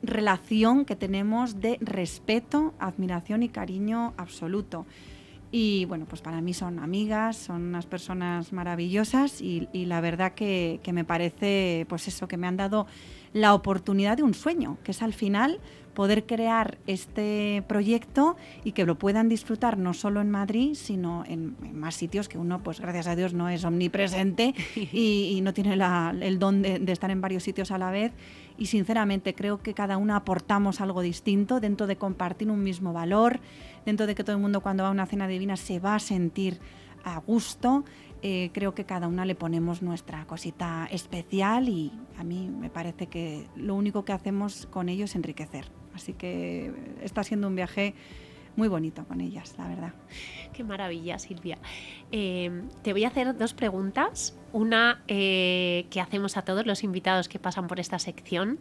relación 0.03 0.85
que 0.85 0.95
tenemos 0.95 1.59
de 1.59 1.77
respeto, 1.81 2.73
admiración 2.79 3.43
y 3.43 3.49
cariño 3.49 4.13
absoluto. 4.17 4.85
Y 5.51 5.85
bueno, 5.85 6.05
pues 6.05 6.21
para 6.21 6.41
mí 6.41 6.53
son 6.53 6.79
amigas, 6.79 7.37
son 7.37 7.63
unas 7.63 7.85
personas 7.85 8.51
maravillosas 8.51 9.41
y, 9.41 9.69
y 9.71 9.85
la 9.85 10.01
verdad 10.01 10.33
que, 10.33 10.81
que 10.83 10.91
me 10.91 11.05
parece, 11.05 11.85
pues 11.87 12.07
eso, 12.07 12.27
que 12.27 12.35
me 12.35 12.47
han 12.47 12.57
dado 12.57 12.85
la 13.33 13.53
oportunidad 13.53 14.17
de 14.17 14.23
un 14.23 14.33
sueño, 14.33 14.77
que 14.83 14.91
es 14.91 15.01
al 15.01 15.13
final 15.13 15.59
poder 15.97 16.27
crear 16.27 16.77
este 16.85 17.63
proyecto 17.67 18.37
y 18.63 18.73
que 18.73 18.85
lo 18.85 18.99
puedan 18.99 19.29
disfrutar 19.29 19.79
no 19.79 19.95
solo 19.95 20.21
en 20.21 20.29
Madrid, 20.29 20.75
sino 20.75 21.23
en, 21.25 21.55
en 21.63 21.79
más 21.79 21.95
sitios 21.95 22.29
que 22.29 22.37
uno, 22.37 22.61
pues 22.61 22.79
gracias 22.79 23.07
a 23.07 23.15
Dios, 23.15 23.33
no 23.33 23.49
es 23.49 23.65
omnipresente 23.65 24.53
y, 24.75 25.33
y 25.35 25.41
no 25.41 25.55
tiene 25.55 25.75
la- 25.75 26.13
el 26.21 26.37
don 26.37 26.61
de, 26.61 26.77
de 26.77 26.91
estar 26.91 27.09
en 27.09 27.19
varios 27.19 27.41
sitios 27.41 27.71
a 27.71 27.79
la 27.79 27.89
vez. 27.89 28.13
Y 28.59 28.67
sinceramente 28.67 29.33
creo 29.33 29.57
que 29.63 29.73
cada 29.73 29.97
una 29.97 30.17
aportamos 30.17 30.81
algo 30.81 31.01
distinto 31.01 31.59
dentro 31.59 31.87
de 31.87 31.95
compartir 31.95 32.51
un 32.51 32.61
mismo 32.61 32.93
valor, 32.93 33.39
dentro 33.83 34.05
de 34.05 34.13
que 34.13 34.23
todo 34.23 34.35
el 34.35 34.41
mundo 34.43 34.61
cuando 34.61 34.83
va 34.83 34.89
a 34.89 34.91
una 34.91 35.07
cena 35.07 35.27
divina 35.27 35.57
se 35.57 35.79
va 35.79 35.95
a 35.95 35.99
sentir 35.99 36.59
a 37.05 37.17
gusto. 37.19 37.85
Eh, 38.23 38.49
creo 38.51 38.73
que 38.73 38.83
cada 38.83 39.07
una 39.07 39.25
le 39.25 39.35
ponemos 39.35 39.83
nuestra 39.83 40.25
cosita 40.25 40.87
especial 40.91 41.69
y 41.69 41.91
a 42.17 42.23
mí 42.23 42.49
me 42.49 42.71
parece 42.71 43.05
que 43.05 43.45
lo 43.55 43.75
único 43.75 44.05
que 44.05 44.11
hacemos 44.11 44.67
con 44.71 44.89
ellos 44.89 45.11
es 45.11 45.15
enriquecer. 45.17 45.65
Así 45.97 46.13
que 46.13 46.71
está 47.01 47.23
siendo 47.23 47.47
un 47.47 47.55
viaje 47.55 47.95
muy 48.55 48.67
bonito 48.67 49.03
con 49.05 49.19
ellas, 49.19 49.55
la 49.57 49.67
verdad. 49.67 49.93
Qué 50.53 50.63
maravilla, 50.63 51.17
Silvia. 51.17 51.57
Eh, 52.11 52.63
te 52.83 52.93
voy 52.93 53.03
a 53.03 53.07
hacer 53.07 53.35
dos 53.35 53.53
preguntas. 53.55 54.35
Una 54.53 55.01
eh, 55.07 55.87
que 55.89 55.99
hacemos 55.99 56.37
a 56.37 56.43
todos 56.43 56.67
los 56.67 56.83
invitados 56.83 57.27
que 57.29 57.39
pasan 57.39 57.67
por 57.67 57.79
esta 57.79 57.97
sección, 57.97 58.59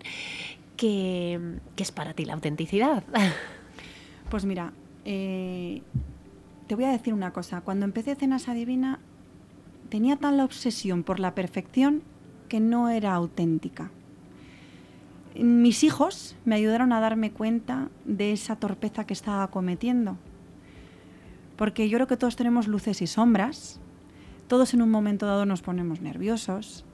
que, 0.78 1.58
que 1.76 1.82
es 1.82 1.92
para 1.92 2.14
ti 2.14 2.24
la 2.24 2.34
autenticidad. 2.34 3.04
Pues 4.28 4.44
mira, 4.44 4.72
eh, 5.04 5.82
te 6.66 6.74
voy 6.74 6.82
a 6.82 6.90
decir 6.90 7.14
una 7.14 7.32
cosa. 7.32 7.60
Cuando 7.60 7.84
empecé 7.84 8.16
Cenas 8.16 8.48
Adivina, 8.48 8.98
tenía 9.88 10.16
tan 10.16 10.36
la 10.36 10.44
obsesión 10.44 11.04
por 11.04 11.20
la 11.20 11.32
perfección 11.36 12.02
que 12.48 12.58
no 12.58 12.88
era 12.88 13.14
auténtica. 13.14 13.92
Mis 15.38 15.84
hijos 15.84 16.36
me 16.44 16.54
ayudaron 16.54 16.92
a 16.92 17.00
darme 17.00 17.30
cuenta 17.30 17.90
de 18.04 18.32
esa 18.32 18.56
torpeza 18.56 19.04
que 19.04 19.12
estaba 19.12 19.50
cometiendo. 19.50 20.16
Porque 21.56 21.88
yo 21.88 21.98
creo 21.98 22.06
que 22.06 22.16
todos 22.16 22.36
tenemos 22.36 22.68
luces 22.68 23.02
y 23.02 23.06
sombras, 23.06 23.80
todos 24.48 24.74
en 24.74 24.82
un 24.82 24.90
momento 24.90 25.26
dado 25.26 25.46
nos 25.46 25.62
ponemos 25.62 26.00
nerviosos 26.00 26.84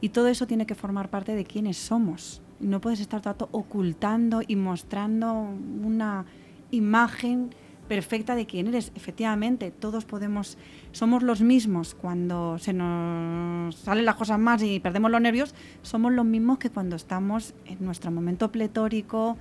y 0.00 0.10
todo 0.10 0.28
eso 0.28 0.46
tiene 0.46 0.66
que 0.66 0.74
formar 0.74 1.10
parte 1.10 1.34
de 1.34 1.44
quiénes 1.44 1.76
somos. 1.76 2.42
No 2.60 2.80
puedes 2.80 3.00
estar 3.00 3.24
rato 3.24 3.48
ocultando 3.52 4.40
y 4.46 4.56
mostrando 4.56 5.32
una 5.32 6.26
imagen 6.70 7.54
perfecta 7.92 8.34
de 8.34 8.46
quién 8.46 8.68
eres. 8.68 8.90
Efectivamente, 8.94 9.70
todos 9.70 10.06
podemos, 10.06 10.56
somos 10.92 11.22
los 11.22 11.42
mismos 11.42 11.94
cuando 11.94 12.58
se 12.58 12.72
nos 12.72 13.76
salen 13.76 14.06
las 14.06 14.14
cosas 14.14 14.38
más 14.38 14.62
y 14.62 14.80
perdemos 14.80 15.10
los 15.10 15.20
nervios, 15.20 15.54
somos 15.82 16.10
los 16.10 16.24
mismos 16.24 16.56
que 16.56 16.70
cuando 16.70 16.96
estamos 16.96 17.52
en 17.66 17.84
nuestro 17.84 18.10
momento 18.10 18.50
pletórico, 18.50 19.36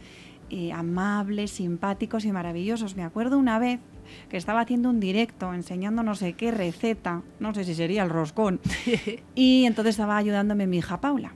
eh, 0.49 0.73
amables, 0.73 1.51
simpáticos 1.51 2.25
y 2.25 2.33
maravillosos. 2.33 2.97
Me 2.97 3.05
acuerdo 3.05 3.37
una 3.37 3.57
vez 3.57 3.79
que 4.27 4.35
estaba 4.35 4.59
haciendo 4.59 4.89
un 4.89 4.99
directo 4.99 5.53
enseñando 5.53 6.03
no 6.03 6.15
sé 6.15 6.33
qué 6.33 6.51
receta, 6.51 7.21
no 7.39 7.53
sé 7.53 7.63
si 7.63 7.73
sería 7.73 8.03
el 8.03 8.09
roscón, 8.09 8.59
y 9.33 9.63
entonces 9.63 9.91
estaba 9.91 10.17
ayudándome 10.17 10.67
mi 10.67 10.79
hija 10.79 10.99
Paula. 10.99 11.31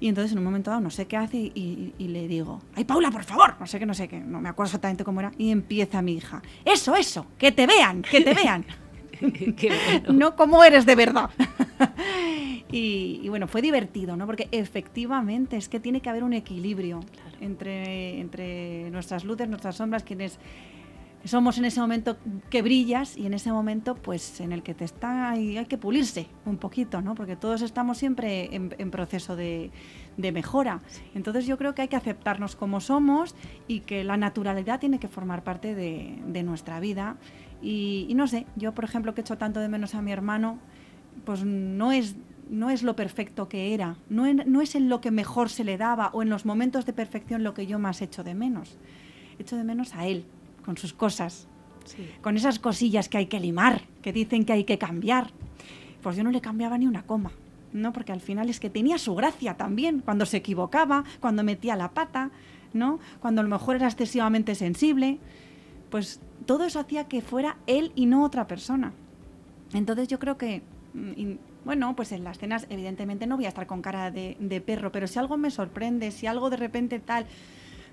Y 0.00 0.08
entonces 0.08 0.32
en 0.32 0.38
un 0.38 0.44
momento 0.44 0.70
dado 0.70 0.80
no 0.82 0.90
sé 0.90 1.06
qué 1.06 1.16
hace 1.18 1.36
y, 1.36 1.52
y- 1.54 1.94
y 1.98 2.08
le 2.08 2.26
digo, 2.26 2.60
¡ay 2.74 2.84
Paula, 2.84 3.10
por 3.10 3.22
favor! 3.24 3.54
No 3.60 3.66
sé 3.66 3.78
qué, 3.78 3.84
no 3.86 3.92
sé 3.94 4.08
qué, 4.08 4.18
no 4.18 4.40
me 4.40 4.48
acuerdo 4.48 4.68
exactamente 4.68 5.04
cómo 5.04 5.20
era. 5.20 5.30
Y 5.36 5.50
empieza 5.50 6.00
mi 6.02 6.14
hija, 6.14 6.40
¡eso, 6.64 6.96
eso! 6.96 7.26
¡Que 7.38 7.52
te 7.52 7.66
vean, 7.66 8.02
que 8.02 8.20
te 8.22 8.34
vean! 8.34 8.64
Bueno. 9.20 10.12
no 10.14 10.34
como 10.34 10.64
eres 10.64 10.86
de 10.86 10.94
verdad. 10.94 11.28
y, 12.72 13.20
y 13.22 13.28
bueno, 13.28 13.48
fue 13.48 13.60
divertido, 13.60 14.16
¿no? 14.16 14.24
Porque 14.24 14.48
efectivamente 14.50 15.58
es 15.58 15.68
que 15.68 15.78
tiene 15.80 16.00
que 16.00 16.08
haber 16.08 16.24
un 16.24 16.32
equilibrio 16.32 17.00
entre, 17.40 18.18
entre 18.20 18.90
nuestras 18.90 19.24
luces, 19.24 19.46
nuestras 19.48 19.76
sombras, 19.76 20.04
quienes 20.04 20.38
somos 21.24 21.58
en 21.58 21.66
ese 21.66 21.80
momento 21.80 22.16
que 22.48 22.62
brillas 22.62 23.16
y 23.16 23.26
en 23.26 23.34
ese 23.34 23.52
momento 23.52 23.94
pues 23.94 24.40
en 24.40 24.52
el 24.52 24.62
que 24.62 24.74
te 24.74 24.84
está 24.84 25.36
y 25.36 25.58
hay 25.58 25.66
que 25.66 25.76
pulirse 25.76 26.26
un 26.46 26.56
poquito, 26.56 27.02
¿no? 27.02 27.14
Porque 27.14 27.36
todos 27.36 27.60
estamos 27.62 27.98
siempre 27.98 28.54
en, 28.54 28.74
en 28.78 28.90
proceso 28.90 29.36
de, 29.36 29.70
de 30.16 30.32
mejora. 30.32 30.80
Entonces 31.14 31.46
yo 31.46 31.58
creo 31.58 31.74
que 31.74 31.82
hay 31.82 31.88
que 31.88 31.96
aceptarnos 31.96 32.56
como 32.56 32.80
somos 32.80 33.34
y 33.68 33.80
que 33.80 34.02
la 34.04 34.16
naturalidad 34.16 34.80
tiene 34.80 34.98
que 34.98 35.08
formar 35.08 35.44
parte 35.44 35.74
de, 35.74 36.18
de 36.26 36.42
nuestra 36.42 36.80
vida. 36.80 37.16
Y, 37.60 38.06
y 38.08 38.14
no 38.14 38.26
sé, 38.26 38.46
yo 38.56 38.72
por 38.74 38.84
ejemplo 38.84 39.14
que 39.14 39.20
echo 39.20 39.36
tanto 39.36 39.60
de 39.60 39.68
menos 39.68 39.94
a 39.94 40.00
mi 40.02 40.12
hermano, 40.12 40.58
pues 41.24 41.44
no 41.44 41.92
es 41.92 42.16
no 42.48 42.68
es 42.68 42.82
lo 42.82 42.96
perfecto 42.96 43.48
que 43.48 43.74
era, 43.74 43.94
no, 44.08 44.26
en- 44.26 44.42
no 44.46 44.60
es 44.60 44.74
en 44.74 44.88
lo 44.88 45.00
que 45.00 45.12
mejor 45.12 45.50
se 45.50 45.62
le 45.62 45.78
daba 45.78 46.08
o 46.12 46.20
en 46.22 46.30
los 46.30 46.44
momentos 46.44 46.84
de 46.84 46.92
perfección 46.92 47.44
lo 47.44 47.54
que 47.54 47.64
yo 47.68 47.78
más 47.78 48.02
echo 48.02 48.24
de 48.24 48.34
menos. 48.34 48.76
Echo 49.38 49.56
de 49.56 49.62
menos 49.62 49.94
a 49.94 50.06
él, 50.08 50.24
con 50.64 50.76
sus 50.76 50.92
cosas, 50.92 51.46
Sí. 51.84 52.08
con 52.22 52.36
esas 52.36 52.58
cosillas 52.58 53.08
que 53.08 53.18
hay 53.18 53.26
que 53.26 53.40
limar, 53.40 53.82
que 54.02 54.12
dicen 54.12 54.44
que 54.44 54.52
hay 54.52 54.64
que 54.64 54.78
cambiar. 54.78 55.30
Pues 56.02 56.16
yo 56.16 56.22
no 56.24 56.30
le 56.30 56.40
cambiaba 56.40 56.78
ni 56.78 56.86
una 56.86 57.02
coma, 57.02 57.32
¿no? 57.72 57.92
Porque 57.92 58.12
al 58.12 58.20
final 58.20 58.48
es 58.48 58.60
que 58.60 58.70
tenía 58.70 58.98
su 58.98 59.14
gracia 59.14 59.56
también, 59.56 60.00
cuando 60.00 60.26
se 60.26 60.36
equivocaba, 60.36 61.04
cuando 61.20 61.42
metía 61.42 61.76
la 61.76 61.90
pata, 61.90 62.30
¿no? 62.72 63.00
Cuando 63.20 63.40
a 63.40 63.44
lo 63.44 63.50
mejor 63.50 63.76
era 63.76 63.86
excesivamente 63.86 64.54
sensible, 64.54 65.18
pues 65.90 66.20
todo 66.46 66.64
eso 66.64 66.78
hacía 66.80 67.04
que 67.08 67.20
fuera 67.22 67.56
él 67.66 67.92
y 67.96 68.06
no 68.06 68.24
otra 68.24 68.46
persona. 68.46 68.92
Entonces 69.72 70.08
yo 70.08 70.18
creo 70.18 70.36
que, 70.38 70.62
mm, 70.94 71.10
y, 71.16 71.38
bueno, 71.64 71.94
pues 71.96 72.12
en 72.12 72.24
las 72.24 72.38
cenas 72.38 72.66
evidentemente 72.70 73.26
no 73.26 73.36
voy 73.36 73.46
a 73.46 73.48
estar 73.48 73.66
con 73.66 73.82
cara 73.82 74.10
de, 74.10 74.36
de 74.40 74.60
perro, 74.60 74.92
pero 74.92 75.06
si 75.06 75.18
algo 75.18 75.36
me 75.36 75.50
sorprende, 75.50 76.10
si 76.10 76.26
algo 76.26 76.48
de 76.50 76.56
repente 76.56 76.98
tal, 77.00 77.26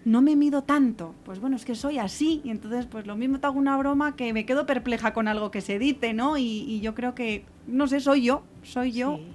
no 0.08 0.22
me 0.22 0.38
mido 0.38 0.64
tanto, 0.64 1.14
pues 1.26 1.42
bueno, 1.42 1.58
es 1.58 1.66
que 1.66 1.76
soy 1.76 2.00
así, 2.00 2.40
y 2.46 2.50
entonces 2.50 2.86
pues 2.86 3.06
lo 3.06 3.18
mismo 3.18 3.42
te 3.42 3.48
hago 3.48 3.60
una 3.60 3.76
broma 3.76 4.16
que 4.16 4.32
me 4.32 4.46
quedo 4.46 4.66
perpleja 4.66 5.14
con 5.14 5.28
algo 5.28 5.52
que 5.52 5.60
se 5.60 5.80
dice, 5.80 6.14
¿no? 6.14 6.38
Y, 6.38 6.44
y 6.44 6.80
yo 6.80 6.96
creo 6.96 7.14
que, 7.14 7.44
no 7.68 7.88
sé, 7.88 8.00
soy 8.00 8.24
yo, 8.24 8.42
soy 8.64 8.94
yo. 8.94 9.18
Sí. 9.18 9.28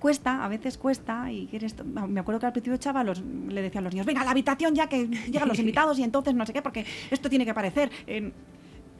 Cuesta, 0.00 0.44
a 0.44 0.48
veces 0.48 0.76
cuesta, 0.76 1.32
y 1.32 1.46
quieres, 1.46 1.74
me 1.82 2.20
acuerdo 2.20 2.40
que 2.40 2.46
al 2.46 2.52
principio 2.52 2.74
echaba 2.76 3.02
los, 3.02 3.22
le 3.22 3.62
decía 3.62 3.80
a 3.80 3.84
los 3.84 3.94
niños, 3.94 4.04
venga 4.06 4.20
a 4.20 4.24
la 4.24 4.32
habitación 4.32 4.74
ya 4.74 4.86
que 4.86 5.08
llegan 5.08 5.48
los 5.48 5.58
invitados 5.64 5.98
y 5.98 6.02
entonces 6.02 6.34
no 6.34 6.44
sé 6.44 6.52
qué, 6.52 6.60
porque 6.60 6.84
esto 7.10 7.30
tiene 7.30 7.46
que 7.46 7.50
aparecer. 7.50 7.90
en-". 8.06 8.34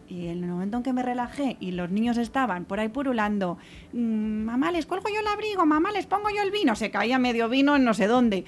Y 0.08 0.28
en 0.28 0.42
el 0.42 0.48
momento 0.50 0.78
en 0.78 0.82
que 0.82 0.92
me 0.94 1.02
relajé 1.02 1.56
y 1.60 1.72
los 1.72 1.90
niños 1.90 2.16
estaban 2.16 2.64
por 2.64 2.80
ahí 2.80 2.88
purulando, 2.88 3.58
"Mm, 3.92 4.44
mamá, 4.44 4.72
les 4.72 4.86
cuelgo 4.86 5.08
yo 5.12 5.20
el 5.20 5.26
abrigo, 5.26 5.66
mamá, 5.66 5.92
les 5.92 6.06
pongo 6.06 6.30
yo 6.34 6.42
el 6.42 6.50
vino, 6.50 6.74
se 6.76 6.90
caía 6.90 7.18
medio 7.18 7.48
vino 7.50 7.76
en 7.76 7.84
no 7.84 7.92
sé 7.92 8.06
dónde. 8.06 8.44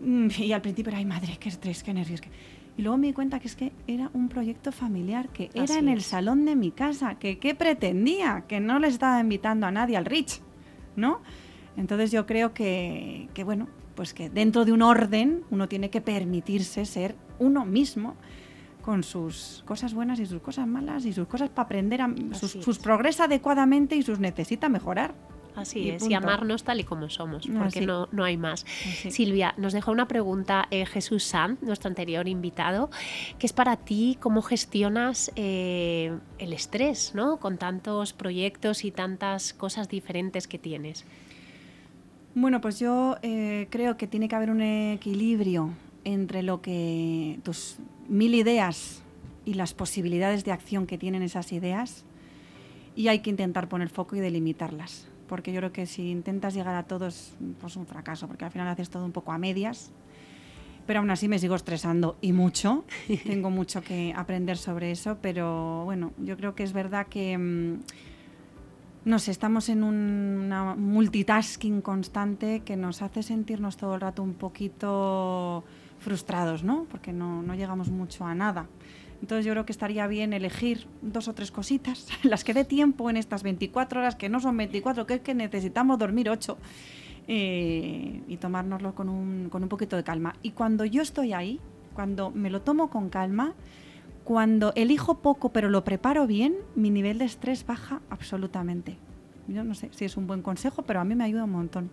Mm, 0.00 0.28
Y 0.38 0.52
al 0.52 0.62
principio 0.62 0.88
era, 0.90 0.98
ay 0.98 1.04
madre, 1.04 1.36
qué 1.38 1.48
estrés, 1.50 1.82
qué 1.82 1.92
nervios. 1.92 2.20
qué-". 2.22 2.30
Y 2.78 2.82
luego 2.82 2.96
me 2.96 3.08
di 3.08 3.12
cuenta 3.12 3.38
que 3.40 3.46
es 3.48 3.54
que 3.56 3.72
era 3.86 4.10
un 4.14 4.30
proyecto 4.30 4.72
familiar, 4.72 5.28
que 5.28 5.50
era 5.52 5.64
Así 5.64 5.78
en 5.78 5.88
el 5.90 5.98
es. 5.98 6.06
salón 6.06 6.46
de 6.46 6.56
mi 6.56 6.70
casa, 6.70 7.16
que 7.18 7.38
qué 7.38 7.54
pretendía, 7.54 8.44
que 8.48 8.60
no 8.60 8.78
les 8.78 8.94
estaba 8.94 9.20
invitando 9.20 9.66
a 9.66 9.70
nadie 9.70 9.98
al 9.98 10.06
Rich, 10.06 10.40
¿no? 10.96 11.20
Entonces 11.76 12.10
yo 12.10 12.24
creo 12.24 12.54
que, 12.54 13.28
que, 13.34 13.44
bueno, 13.44 13.68
pues 13.94 14.14
que 14.14 14.30
dentro 14.30 14.64
de 14.64 14.72
un 14.72 14.80
orden 14.80 15.42
uno 15.50 15.68
tiene 15.68 15.90
que 15.90 16.00
permitirse 16.00 16.86
ser 16.86 17.14
uno 17.38 17.66
mismo 17.66 18.14
con 18.82 19.02
sus 19.02 19.62
cosas 19.66 19.94
buenas 19.94 20.18
y 20.20 20.26
sus 20.26 20.42
cosas 20.42 20.66
malas 20.66 21.04
y 21.04 21.12
sus 21.12 21.26
cosas 21.28 21.48
para 21.48 21.64
aprender, 21.66 22.02
a, 22.02 22.14
sus, 22.32 22.50
sus 22.50 22.78
progresa 22.78 23.24
adecuadamente 23.24 23.96
y 23.96 24.02
sus 24.02 24.18
necesita 24.18 24.68
mejorar. 24.68 25.14
Así 25.54 25.80
Y 25.80 25.90
es, 25.90 26.08
y 26.08 26.14
amarnos 26.14 26.64
tal 26.64 26.80
y 26.80 26.84
como 26.84 27.10
somos, 27.10 27.46
porque 27.46 27.80
Así. 27.80 27.86
no, 27.86 28.08
no 28.10 28.24
hay 28.24 28.36
más. 28.36 28.64
Así. 28.64 29.10
Silvia, 29.10 29.54
nos 29.58 29.74
dejó 29.74 29.92
una 29.92 30.08
pregunta 30.08 30.66
eh, 30.70 30.86
Jesús 30.86 31.24
Sanz, 31.24 31.60
nuestro 31.62 31.88
anterior 31.88 32.26
invitado, 32.26 32.90
que 33.38 33.46
es 33.46 33.52
para 33.52 33.76
ti 33.76 34.16
cómo 34.18 34.40
gestionas 34.40 35.30
eh, 35.36 36.16
el 36.38 36.52
estrés, 36.52 37.12
¿no? 37.14 37.36
Con 37.36 37.58
tantos 37.58 38.14
proyectos 38.14 38.84
y 38.84 38.90
tantas 38.90 39.52
cosas 39.52 39.88
diferentes 39.88 40.48
que 40.48 40.58
tienes. 40.58 41.04
Bueno, 42.34 42.62
pues 42.62 42.78
yo 42.78 43.18
eh, 43.20 43.66
creo 43.68 43.98
que 43.98 44.06
tiene 44.06 44.28
que 44.28 44.36
haber 44.36 44.50
un 44.50 44.62
equilibrio 44.62 45.74
entre 46.04 46.42
lo 46.42 46.60
que 46.62 47.38
tus 47.42 47.76
mil 48.08 48.34
ideas 48.34 49.02
y 49.44 49.54
las 49.54 49.74
posibilidades 49.74 50.44
de 50.44 50.52
acción 50.52 50.86
que 50.86 50.98
tienen 50.98 51.22
esas 51.22 51.52
ideas 51.52 52.04
y 52.94 53.08
hay 53.08 53.20
que 53.20 53.30
intentar 53.30 53.68
poner 53.68 53.88
foco 53.88 54.16
y 54.16 54.20
delimitarlas. 54.20 55.08
Porque 55.28 55.52
yo 55.52 55.60
creo 55.60 55.72
que 55.72 55.86
si 55.86 56.10
intentas 56.10 56.52
llegar 56.54 56.74
a 56.74 56.82
todos, 56.82 57.34
pues 57.60 57.76
un 57.76 57.86
fracaso, 57.86 58.26
porque 58.28 58.44
al 58.44 58.50
final 58.50 58.68
haces 58.68 58.90
todo 58.90 59.04
un 59.04 59.12
poco 59.12 59.32
a 59.32 59.38
medias. 59.38 59.90
Pero 60.86 60.98
aún 60.98 61.10
así 61.10 61.26
me 61.28 61.38
sigo 61.38 61.54
estresando 61.54 62.18
y 62.20 62.32
mucho. 62.32 62.84
Tengo 63.24 63.48
mucho 63.50 63.82
que 63.82 64.12
aprender 64.16 64.58
sobre 64.58 64.90
eso, 64.90 65.16
pero 65.22 65.84
bueno, 65.84 66.12
yo 66.18 66.36
creo 66.36 66.54
que 66.54 66.64
es 66.64 66.72
verdad 66.72 67.06
que... 67.06 67.38
mm, 67.38 67.80
no 69.04 69.18
sé, 69.18 69.30
estamos 69.30 69.68
en 69.68 69.82
un- 69.82 70.42
una 70.44 70.74
multitasking 70.76 71.80
constante 71.80 72.60
que 72.60 72.76
nos 72.76 73.02
hace 73.02 73.22
sentirnos 73.22 73.76
todo 73.76 73.94
el 73.94 74.00
rato 74.00 74.22
un 74.22 74.34
poquito 74.34 75.64
frustrados, 76.02 76.62
¿no? 76.62 76.86
Porque 76.90 77.12
no, 77.12 77.42
no 77.42 77.54
llegamos 77.54 77.90
mucho 77.90 78.26
a 78.26 78.34
nada. 78.34 78.66
Entonces 79.22 79.46
yo 79.46 79.52
creo 79.52 79.64
que 79.64 79.72
estaría 79.72 80.06
bien 80.08 80.32
elegir 80.32 80.86
dos 81.00 81.28
o 81.28 81.32
tres 81.32 81.52
cositas, 81.52 82.08
las 82.24 82.44
que 82.44 82.52
dé 82.52 82.64
tiempo 82.64 83.08
en 83.08 83.16
estas 83.16 83.42
24 83.44 84.00
horas, 84.00 84.16
que 84.16 84.28
no 84.28 84.40
son 84.40 84.56
24, 84.56 85.06
que 85.06 85.14
es 85.14 85.20
que 85.20 85.32
necesitamos 85.32 85.98
dormir 85.98 86.28
8, 86.28 86.58
eh, 87.28 88.20
y 88.26 88.36
tomárnoslo 88.38 88.96
con 88.96 89.08
un, 89.08 89.48
con 89.48 89.62
un 89.62 89.68
poquito 89.68 89.96
de 89.96 90.02
calma. 90.02 90.34
Y 90.42 90.50
cuando 90.50 90.84
yo 90.84 91.02
estoy 91.02 91.32
ahí, 91.32 91.60
cuando 91.94 92.30
me 92.30 92.50
lo 92.50 92.62
tomo 92.62 92.90
con 92.90 93.10
calma, 93.10 93.54
cuando 94.24 94.72
elijo 94.74 95.18
poco 95.18 95.50
pero 95.50 95.68
lo 95.70 95.84
preparo 95.84 96.26
bien, 96.26 96.56
mi 96.74 96.90
nivel 96.90 97.18
de 97.18 97.24
estrés 97.26 97.64
baja 97.64 98.00
absolutamente. 98.10 98.98
Yo 99.46 99.62
no 99.62 99.74
sé 99.74 99.88
si 99.92 100.04
es 100.04 100.16
un 100.16 100.26
buen 100.26 100.42
consejo, 100.42 100.82
pero 100.82 101.00
a 101.00 101.04
mí 101.04 101.14
me 101.14 101.24
ayuda 101.24 101.44
un 101.44 101.52
montón 101.52 101.90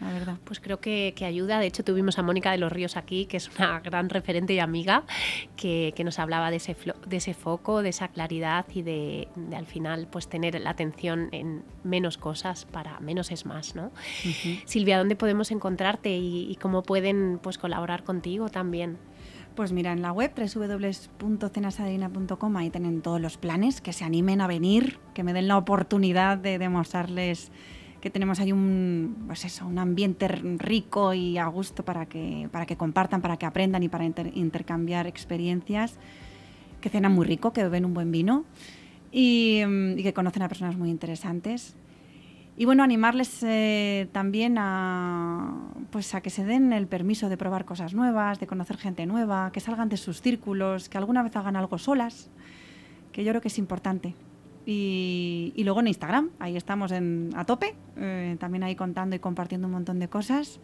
la 0.00 0.12
verdad. 0.12 0.38
Pues 0.44 0.60
creo 0.60 0.80
que, 0.80 1.14
ayuda. 1.22 1.58
De 1.58 1.66
hecho, 1.66 1.84
tuvimos 1.84 2.18
a 2.18 2.22
Mónica 2.22 2.50
de 2.50 2.58
los 2.58 2.72
Ríos 2.72 2.96
aquí, 2.96 3.26
que 3.26 3.36
es 3.36 3.50
una 3.58 3.80
gran 3.84 4.08
referente 4.08 4.54
y 4.54 4.58
amiga, 4.58 5.04
que, 5.56 5.94
nos 6.04 6.18
hablaba 6.18 6.50
de 6.50 6.56
ese, 6.56 6.76
de 7.06 7.16
ese 7.16 7.34
foco, 7.34 7.82
de 7.82 7.90
esa 7.90 8.08
claridad 8.08 8.64
y 8.74 8.82
de, 8.82 9.28
al 9.54 9.66
final 9.66 10.08
pues 10.10 10.28
tener 10.28 10.58
la 10.58 10.70
atención 10.70 11.28
en 11.32 11.62
menos 11.84 12.16
cosas 12.16 12.64
para 12.64 12.98
menos 13.00 13.30
es 13.30 13.44
más. 13.44 13.74
¿no? 13.74 13.92
Silvia, 14.64 14.96
¿dónde 14.96 15.16
podemos 15.16 15.50
encontrarte 15.50 16.16
y, 16.16 16.56
cómo 16.60 16.82
pueden 16.82 17.38
pues, 17.42 17.58
colaborar 17.58 18.04
contigo 18.04 18.48
también? 18.48 18.96
Pues 19.54 19.72
mira, 19.72 19.92
en 19.92 20.00
la 20.00 20.12
web 20.12 20.32
www.cenasadina.com 20.34 22.56
ahí 22.56 22.70
tienen 22.70 23.02
todos 23.02 23.20
los 23.20 23.36
planes, 23.36 23.80
que 23.80 23.92
se 23.92 24.04
animen 24.04 24.40
a 24.40 24.46
venir, 24.46 24.98
que 25.12 25.22
me 25.22 25.32
den 25.32 25.48
la 25.48 25.58
oportunidad 25.58 26.38
de 26.38 26.58
demostrarles 26.58 27.50
que 28.00 28.10
tenemos 28.10 28.40
ahí 28.40 28.52
un, 28.52 29.24
pues 29.26 29.44
eso, 29.44 29.66
un 29.66 29.78
ambiente 29.78 30.26
rico 30.28 31.12
y 31.12 31.38
a 31.38 31.46
gusto 31.46 31.84
para 31.84 32.06
que, 32.06 32.48
para 32.50 32.66
que 32.66 32.76
compartan, 32.76 33.20
para 33.20 33.36
que 33.36 33.46
aprendan 33.46 33.82
y 33.82 33.88
para 33.88 34.04
intercambiar 34.04 35.06
experiencias, 35.06 35.98
que 36.80 36.88
cenan 36.88 37.12
muy 37.12 37.26
rico, 37.26 37.52
que 37.52 37.62
beben 37.62 37.84
un 37.84 37.94
buen 37.94 38.10
vino 38.10 38.44
y, 39.12 39.62
mm, 39.66 39.96
que 39.96 40.12
conocen 40.14 40.42
a 40.42 40.48
personas 40.48 40.76
muy 40.76 40.90
interesantes. 40.90 41.76
Y 42.56 42.64
bueno, 42.64 42.82
animarles 42.82 43.42
eh, 43.42 44.08
también 44.12 44.56
a, 44.58 45.72
pues 45.90 46.14
a 46.14 46.20
que 46.20 46.30
se 46.30 46.44
den 46.44 46.72
el 46.72 46.86
permiso 46.86 47.28
de 47.28 47.36
probar 47.36 47.64
cosas 47.64 47.94
nuevas, 47.94 48.38
de 48.40 48.46
conocer 48.46 48.76
gente 48.76 49.06
nueva, 49.06 49.50
que 49.52 49.60
salgan 49.60 49.88
de 49.88 49.96
sus 49.96 50.20
círculos, 50.20 50.88
que 50.88 50.98
alguna 50.98 51.22
vez 51.22 51.34
hagan 51.36 51.56
algo 51.56 51.78
solas, 51.78 52.30
que 53.12 53.24
yo 53.24 53.32
creo 53.32 53.40
que 53.40 53.48
es 53.48 53.58
importante. 53.58 54.14
Y, 54.66 55.60
luego 55.64 55.80
en 55.80 55.88
Instagram, 55.88 56.30
ahí 56.38 56.56
estamos 56.56 56.92
en, 56.92 57.30
a 57.34 57.44
tope, 57.44 57.74
eh, 57.96 58.36
también 58.38 58.62
ahí 58.62 58.76
contando 58.76 59.16
y 59.16 59.18
compartiendo 59.18 59.66
un 59.66 59.72
montón 59.72 59.98
de 59.98 60.08
cosas. 60.08 60.60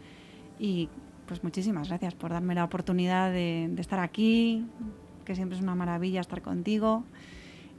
Y 0.59 0.89
pues 1.27 1.43
muchísimas 1.43 1.89
gracias 1.89 2.15
por 2.15 2.31
darme 2.31 2.55
la 2.55 2.65
oportunidad 2.65 3.33
de, 3.33 3.71
estar 3.79 3.99
aquí, 3.99 4.65
que 5.25 5.35
siempre 5.35 5.57
es 5.57 5.63
una 5.63 5.75
maravilla 5.75 6.21
estar 6.21 6.43
contigo 6.43 7.05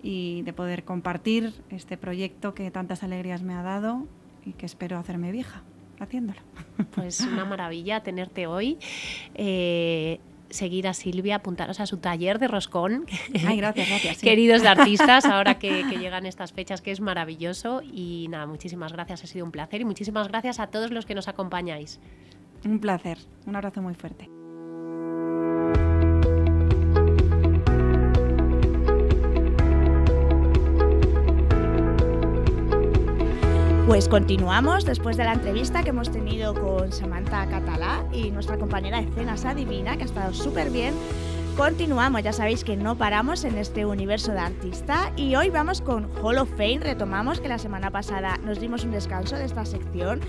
y 0.04 0.42
de 0.44 0.54
poder 0.54 0.84
compartir 0.84 1.54
este 1.70 1.98
proyecto 1.98 2.54
que 2.54 2.70
tantas 2.72 3.04
alegrías 3.04 3.42
me 3.42 3.54
ha 3.54 3.64
dado 3.64 4.06
y 4.46 4.54
que 4.54 4.66
espero 4.66 4.98
hacerme 4.98 5.32
vieja 5.32 5.64
haciéndolo. 6.00 6.40
Pues 6.94 7.22
una 7.22 7.46
maravilla 7.46 8.04
tenerte 8.04 8.48
hoy. 8.48 8.78
Eh, 9.34 10.20
seguir 10.50 10.88
a 10.88 10.94
Silvia, 10.94 11.36
apuntaros 11.36 11.80
a 11.80 11.86
su 11.86 11.98
taller 11.98 12.40
de 12.40 12.48
roscón. 12.48 13.06
Ay, 13.46 13.58
gracias, 13.58 13.90
gracias. 13.90 14.18
Queridos 14.20 14.62
de 14.62 14.68
artistas, 14.70 15.26
ahora 15.26 15.60
que, 15.60 15.84
llegan 15.84 16.26
estas 16.26 16.54
fechas, 16.54 16.82
que 16.82 16.92
es 16.92 17.02
maravilloso. 17.02 17.82
Y 17.84 18.28
nada, 18.30 18.46
muchísimas 18.46 18.94
gracias, 18.94 19.24
ha 19.24 19.28
sido 19.28 19.46
un 19.46 19.52
placer. 19.52 19.82
Y 19.82 19.86
muchísimas 19.86 20.28
gracias 20.28 20.60
a 20.60 20.68
todos 20.68 20.92
los 20.92 21.06
que 21.06 21.16
nos 21.16 21.28
acompañáis. 21.28 22.00
Un 22.66 22.80
placer, 22.80 23.18
un 23.46 23.56
abrazo 23.56 23.82
muy 23.82 23.94
fuerte. 23.94 24.37
Pues 33.88 34.10
continuamos 34.10 34.84
después 34.84 35.16
de 35.16 35.24
la 35.24 35.32
entrevista 35.32 35.82
que 35.82 35.92
hemos 35.92 36.12
tenido 36.12 36.54
con 36.54 36.92
Samantha 36.92 37.48
Catalá 37.48 38.04
y 38.12 38.32
nuestra 38.32 38.58
compañera 38.58 39.00
de 39.00 39.08
escenas 39.08 39.46
Adivina, 39.46 39.96
que 39.96 40.04
ha 40.04 40.06
estado 40.08 40.34
súper 40.34 40.72
bien. 40.72 40.94
Continuamos, 41.58 42.22
ya 42.22 42.34
sabéis 42.34 42.64
que 42.64 42.78
no 42.78 43.00
paramos 43.00 43.44
en 43.44 43.58
este 43.58 43.84
universo 43.84 44.32
de 44.32 44.38
artista 44.38 45.12
y 45.16 45.36
hoy 45.36 45.50
vamos 45.50 45.82
con 45.82 46.08
Hall 46.22 46.38
of 46.38 46.52
Fame. 46.52 46.82
Retomamos 46.82 47.42
que 47.42 47.48
la 47.48 47.58
semana 47.58 47.90
pasada 47.90 48.38
nos 48.44 48.60
dimos 48.60 48.84
un 48.84 48.92
descanso 48.92 49.36
de 49.36 49.46
esta 49.46 49.66
sección 49.66 50.20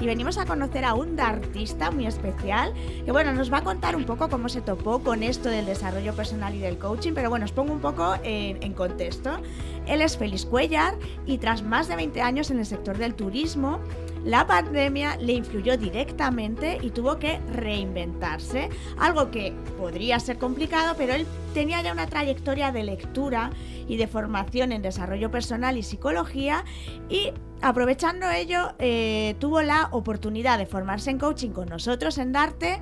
y 0.00 0.06
venimos 0.06 0.38
a 0.38 0.46
conocer 0.46 0.84
a 0.84 0.94
un 0.94 1.18
artista 1.18 1.90
muy 1.90 2.06
especial 2.06 2.72
que 3.04 3.10
bueno, 3.10 3.32
nos 3.32 3.52
va 3.52 3.58
a 3.58 3.64
contar 3.64 3.96
un 3.96 4.04
poco 4.04 4.28
cómo 4.28 4.48
se 4.48 4.60
topó 4.60 5.00
con 5.00 5.24
esto 5.24 5.48
del 5.48 5.66
desarrollo 5.66 6.14
personal 6.14 6.54
y 6.54 6.60
del 6.60 6.78
coaching, 6.78 7.14
pero 7.14 7.30
bueno, 7.30 7.46
os 7.46 7.52
pongo 7.52 7.72
un 7.72 7.80
poco 7.80 8.14
en, 8.22 8.62
en 8.62 8.72
contexto. 8.72 9.40
Él 9.88 10.02
es 10.02 10.16
Félix 10.16 10.46
Cuellar 10.46 10.94
y 11.26 11.38
tras 11.38 11.64
más 11.64 11.88
de 11.88 11.96
20 11.96 12.22
años 12.22 12.52
en 12.52 12.60
el 12.60 12.66
sector 12.66 12.96
del 12.96 13.16
turismo, 13.16 13.80
la 14.26 14.44
pandemia 14.44 15.16
le 15.18 15.34
influyó 15.34 15.78
directamente 15.78 16.78
y 16.82 16.90
tuvo 16.90 17.18
que 17.18 17.38
reinventarse, 17.52 18.68
algo 18.98 19.30
que 19.30 19.54
podría 19.78 20.18
ser 20.18 20.36
complicado, 20.36 20.94
pero 20.98 21.14
él 21.14 21.26
tenía 21.54 21.80
ya 21.80 21.92
una 21.92 22.08
trayectoria 22.08 22.72
de 22.72 22.82
lectura 22.82 23.50
y 23.86 23.96
de 23.96 24.08
formación 24.08 24.72
en 24.72 24.82
desarrollo 24.82 25.30
personal 25.30 25.78
y 25.78 25.84
psicología 25.84 26.64
y 27.08 27.32
aprovechando 27.62 28.28
ello 28.28 28.74
eh, 28.80 29.36
tuvo 29.38 29.62
la 29.62 29.88
oportunidad 29.92 30.58
de 30.58 30.66
formarse 30.66 31.10
en 31.10 31.18
coaching 31.18 31.50
con 31.50 31.68
nosotros 31.68 32.18
en 32.18 32.32
Darte, 32.32 32.80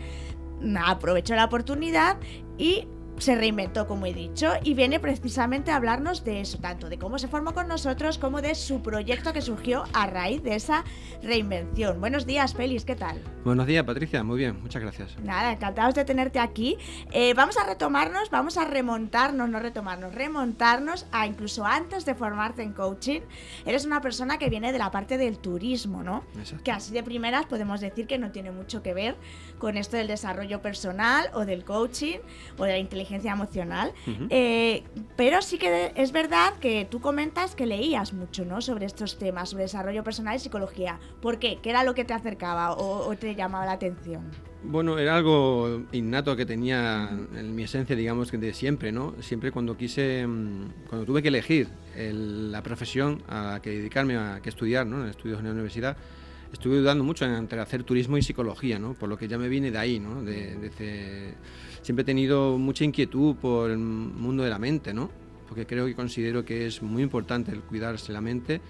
aprovechó 0.83 1.35
la 1.35 1.45
oportunidad 1.45 2.17
y 2.57 2.89
se 3.19 3.37
reinventó, 3.37 3.87
como 3.87 4.07
he 4.07 4.15
dicho, 4.15 4.53
y 4.63 4.75
viene 4.75 4.99
precisamente 4.99 5.71
a 5.71 5.77
hablarnos 5.77 6.25
de 6.25 6.41
eso, 6.41 6.59
tanto 6.59 6.89
de 6.89 6.99
cómo 6.99 7.19
se 7.19 7.29
formó 7.29 7.55
con 7.55 7.69
nosotros 7.69 8.19
como 8.19 8.43
de 8.43 8.55
su 8.55 8.83
proyecto 8.83 9.33
que 9.33 9.41
surgió 9.41 9.85
a 9.93 10.07
raíz 10.07 10.43
de 10.43 10.57
esa 10.57 10.85
reinvención. 11.23 12.01
Buenos 12.01 12.27
días, 12.27 12.55
Félix, 12.55 12.85
¿qué 12.85 12.97
tal? 12.97 13.23
Buenos 13.45 13.67
días, 13.67 13.85
Patricia, 13.85 14.23
muy 14.25 14.39
bien, 14.39 14.61
muchas 14.61 14.83
gracias. 14.83 15.17
Nada, 15.23 15.53
encantados 15.53 15.95
de 15.95 16.05
tenerte 16.05 16.39
aquí. 16.39 16.77
Eh, 17.13 17.35
vamos 17.35 17.57
a 17.57 17.65
retomarnos, 17.65 18.31
vamos 18.31 18.57
a 18.57 18.65
remontarnos, 18.65 19.49
no 19.49 19.61
retomarnos, 19.61 20.15
remontarnos 20.15 21.07
a 21.13 21.27
incluso 21.27 21.65
antes 21.65 22.05
de 22.05 22.15
formarte 22.15 22.63
en 22.63 22.73
coaching. 22.73 23.21
Eres 23.65 23.85
una 23.85 24.01
persona 24.01 24.39
que 24.39 24.51
viene 24.51 24.73
de 24.73 24.79
la 24.79 24.91
parte 24.91 25.19
del 25.19 25.39
turismo, 25.39 26.03
¿no? 26.03 26.25
Exacto. 26.37 26.65
Que 26.65 26.73
así 26.73 26.93
de 26.93 27.03
primeras 27.03 27.47
podemos 27.47 27.81
decir 27.81 28.07
que 28.07 28.19
no 28.19 28.33
tiene 28.33 28.51
mucho 28.51 28.83
que 28.83 28.93
ver 28.93 29.17
con 29.59 29.77
esto 29.77 29.97
del 29.97 30.09
desarrollo 30.09 30.61
personal 30.61 31.31
o 31.35 31.45
del 31.45 31.65
coaching 31.65 32.19
o 32.59 32.65
de 32.65 32.73
la 32.73 32.79
inteligencia 32.79 33.04
inteligencia 33.05 33.33
emocional. 33.33 33.93
Eh, 34.31 34.83
pero 35.17 35.43
sí 35.43 35.59
que 35.59 35.93
es 35.95 36.13
verdad 36.13 36.55
que 36.61 36.87
tú 36.91 37.01
comentas 37.01 37.55
que 37.55 37.67
leías 37.67 38.13
mucho 38.13 38.45
¿no? 38.45 38.61
sobre 38.61 38.87
estos 38.87 39.19
temas, 39.19 39.51
sobre 39.51 39.65
desarrollo 39.65 40.03
personal 40.03 40.37
y 40.37 40.39
psicología. 40.39 40.99
¿Por 41.21 41.39
qué? 41.39 41.59
¿Qué 41.63 41.71
era 41.71 41.85
lo 41.85 41.95
que 41.95 42.05
te 42.05 42.15
acercaba 42.15 42.73
o, 42.73 43.15
te 43.17 43.35
llamaba 43.35 43.67
la 43.67 43.73
atención? 43.73 44.23
Bueno, 44.63 44.99
era 44.99 45.17
algo 45.17 45.83
innato 45.93 46.35
que 46.37 46.47
tenía 46.47 47.11
en 47.37 47.55
mi 47.55 47.65
esencia, 47.65 47.95
digamos, 47.95 48.31
de 48.31 48.55
siempre, 48.55 48.93
¿no? 48.93 49.15
Siempre 49.21 49.53
cuando 49.53 49.77
quise, 49.77 50.27
mm, 50.27 50.87
cuando 50.89 51.05
tuve 51.05 51.21
que 51.21 51.29
elegir 51.29 51.69
la 51.97 52.63
profesión 52.63 53.23
a 53.29 53.53
la 53.53 53.63
que 53.63 53.71
dedicarme, 53.71 54.17
a 54.17 54.41
que 54.43 54.49
estudiar, 54.49 54.87
¿no? 54.87 55.03
En 55.03 55.11
estudios 55.11 55.39
en 55.41 55.47
la 55.47 55.53
universidad, 55.53 55.97
estuve 56.55 56.79
dudando 56.79 57.05
mucho 57.05 57.27
entre 57.27 57.61
hacer 57.61 57.85
turismo 57.85 58.17
y 58.17 58.23
psicología, 58.23 58.79
¿no? 58.79 58.95
Por 58.95 59.09
lo 59.09 59.19
que 59.19 59.29
ya 59.29 59.37
me 59.37 59.49
viene 59.49 59.71
de 59.71 59.79
ahí, 59.79 60.01
¿no? 60.01 60.23
De, 60.23 60.57
de, 60.57 61.35
siempre 61.85 62.03
he 62.03 62.05
tenido 62.05 62.57
mucha 62.59 62.83
inquietud 62.83 63.37
por 63.37 63.71
el 63.71 63.79
mundo 63.79 64.43
de 64.43 64.51
la 64.51 64.59
mente, 64.59 64.95
¿no? 64.95 65.11
Porque 65.47 65.67
creo 65.67 65.85
que 65.87 65.95
considero 65.95 66.45
que 66.45 66.67
es 66.67 66.83
muy 66.83 67.03
importante 67.03 67.53
el 67.53 67.61
cuidarse 67.61 68.11
la 68.11 68.23
mente 68.23 68.63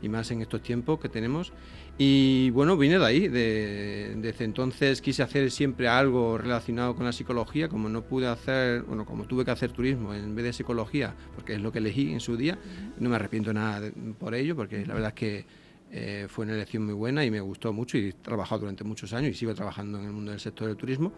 y 0.00 0.08
más 0.08 0.30
en 0.30 0.40
estos 0.40 0.62
tiempos 0.62 0.98
que 0.98 1.10
tenemos. 1.10 1.52
Y 1.98 2.48
bueno, 2.50 2.78
vine 2.78 2.98
de 2.98 3.04
ahí, 3.04 3.28
de, 3.28 4.14
desde 4.16 4.46
entonces 4.46 5.02
quise 5.02 5.22
hacer 5.22 5.50
siempre 5.50 5.86
algo 5.86 6.38
relacionado 6.38 6.96
con 6.96 7.04
la 7.04 7.12
psicología, 7.12 7.68
como 7.68 7.90
no 7.90 8.02
pude 8.02 8.26
hacer, 8.26 8.82
bueno, 8.84 9.04
como 9.04 9.24
tuve 9.24 9.44
que 9.44 9.50
hacer 9.50 9.70
turismo 9.70 10.14
en 10.14 10.34
vez 10.34 10.46
de 10.46 10.52
psicología, 10.54 11.14
porque 11.34 11.52
es 11.52 11.60
lo 11.60 11.70
que 11.70 11.78
elegí 11.78 12.10
en 12.10 12.20
su 12.20 12.38
día, 12.38 12.58
no 12.98 13.10
me 13.10 13.16
arrepiento 13.16 13.52
nada 13.52 13.92
por 14.18 14.34
ello, 14.34 14.56
porque 14.56 14.86
la 14.86 14.94
verdad 14.94 15.10
es 15.10 15.14
que 15.14 15.44
eh, 15.90 16.26
fue 16.26 16.46
una 16.46 16.54
elección 16.54 16.86
muy 16.86 16.94
buena 16.94 17.22
y 17.22 17.30
me 17.30 17.42
gustó 17.42 17.74
mucho 17.74 17.98
y 17.98 18.08
he 18.08 18.12
trabajado 18.14 18.60
durante 18.60 18.82
muchos 18.82 19.12
años 19.12 19.32
y 19.32 19.34
sigo 19.34 19.54
trabajando 19.54 19.98
en 19.98 20.06
el 20.06 20.12
mundo 20.12 20.30
del 20.30 20.40
sector 20.40 20.68
del 20.68 20.78
turismo. 20.78 21.12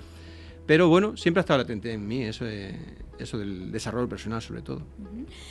Pero 0.66 0.88
bueno, 0.88 1.16
siempre 1.16 1.40
ha 1.40 1.42
estado 1.42 1.58
latente 1.58 1.92
en 1.92 2.06
mí 2.06 2.22
eso, 2.22 2.46
eso 3.18 3.38
del 3.38 3.70
desarrollo 3.70 4.08
personal 4.08 4.40
sobre 4.40 4.62
todo. 4.62 4.82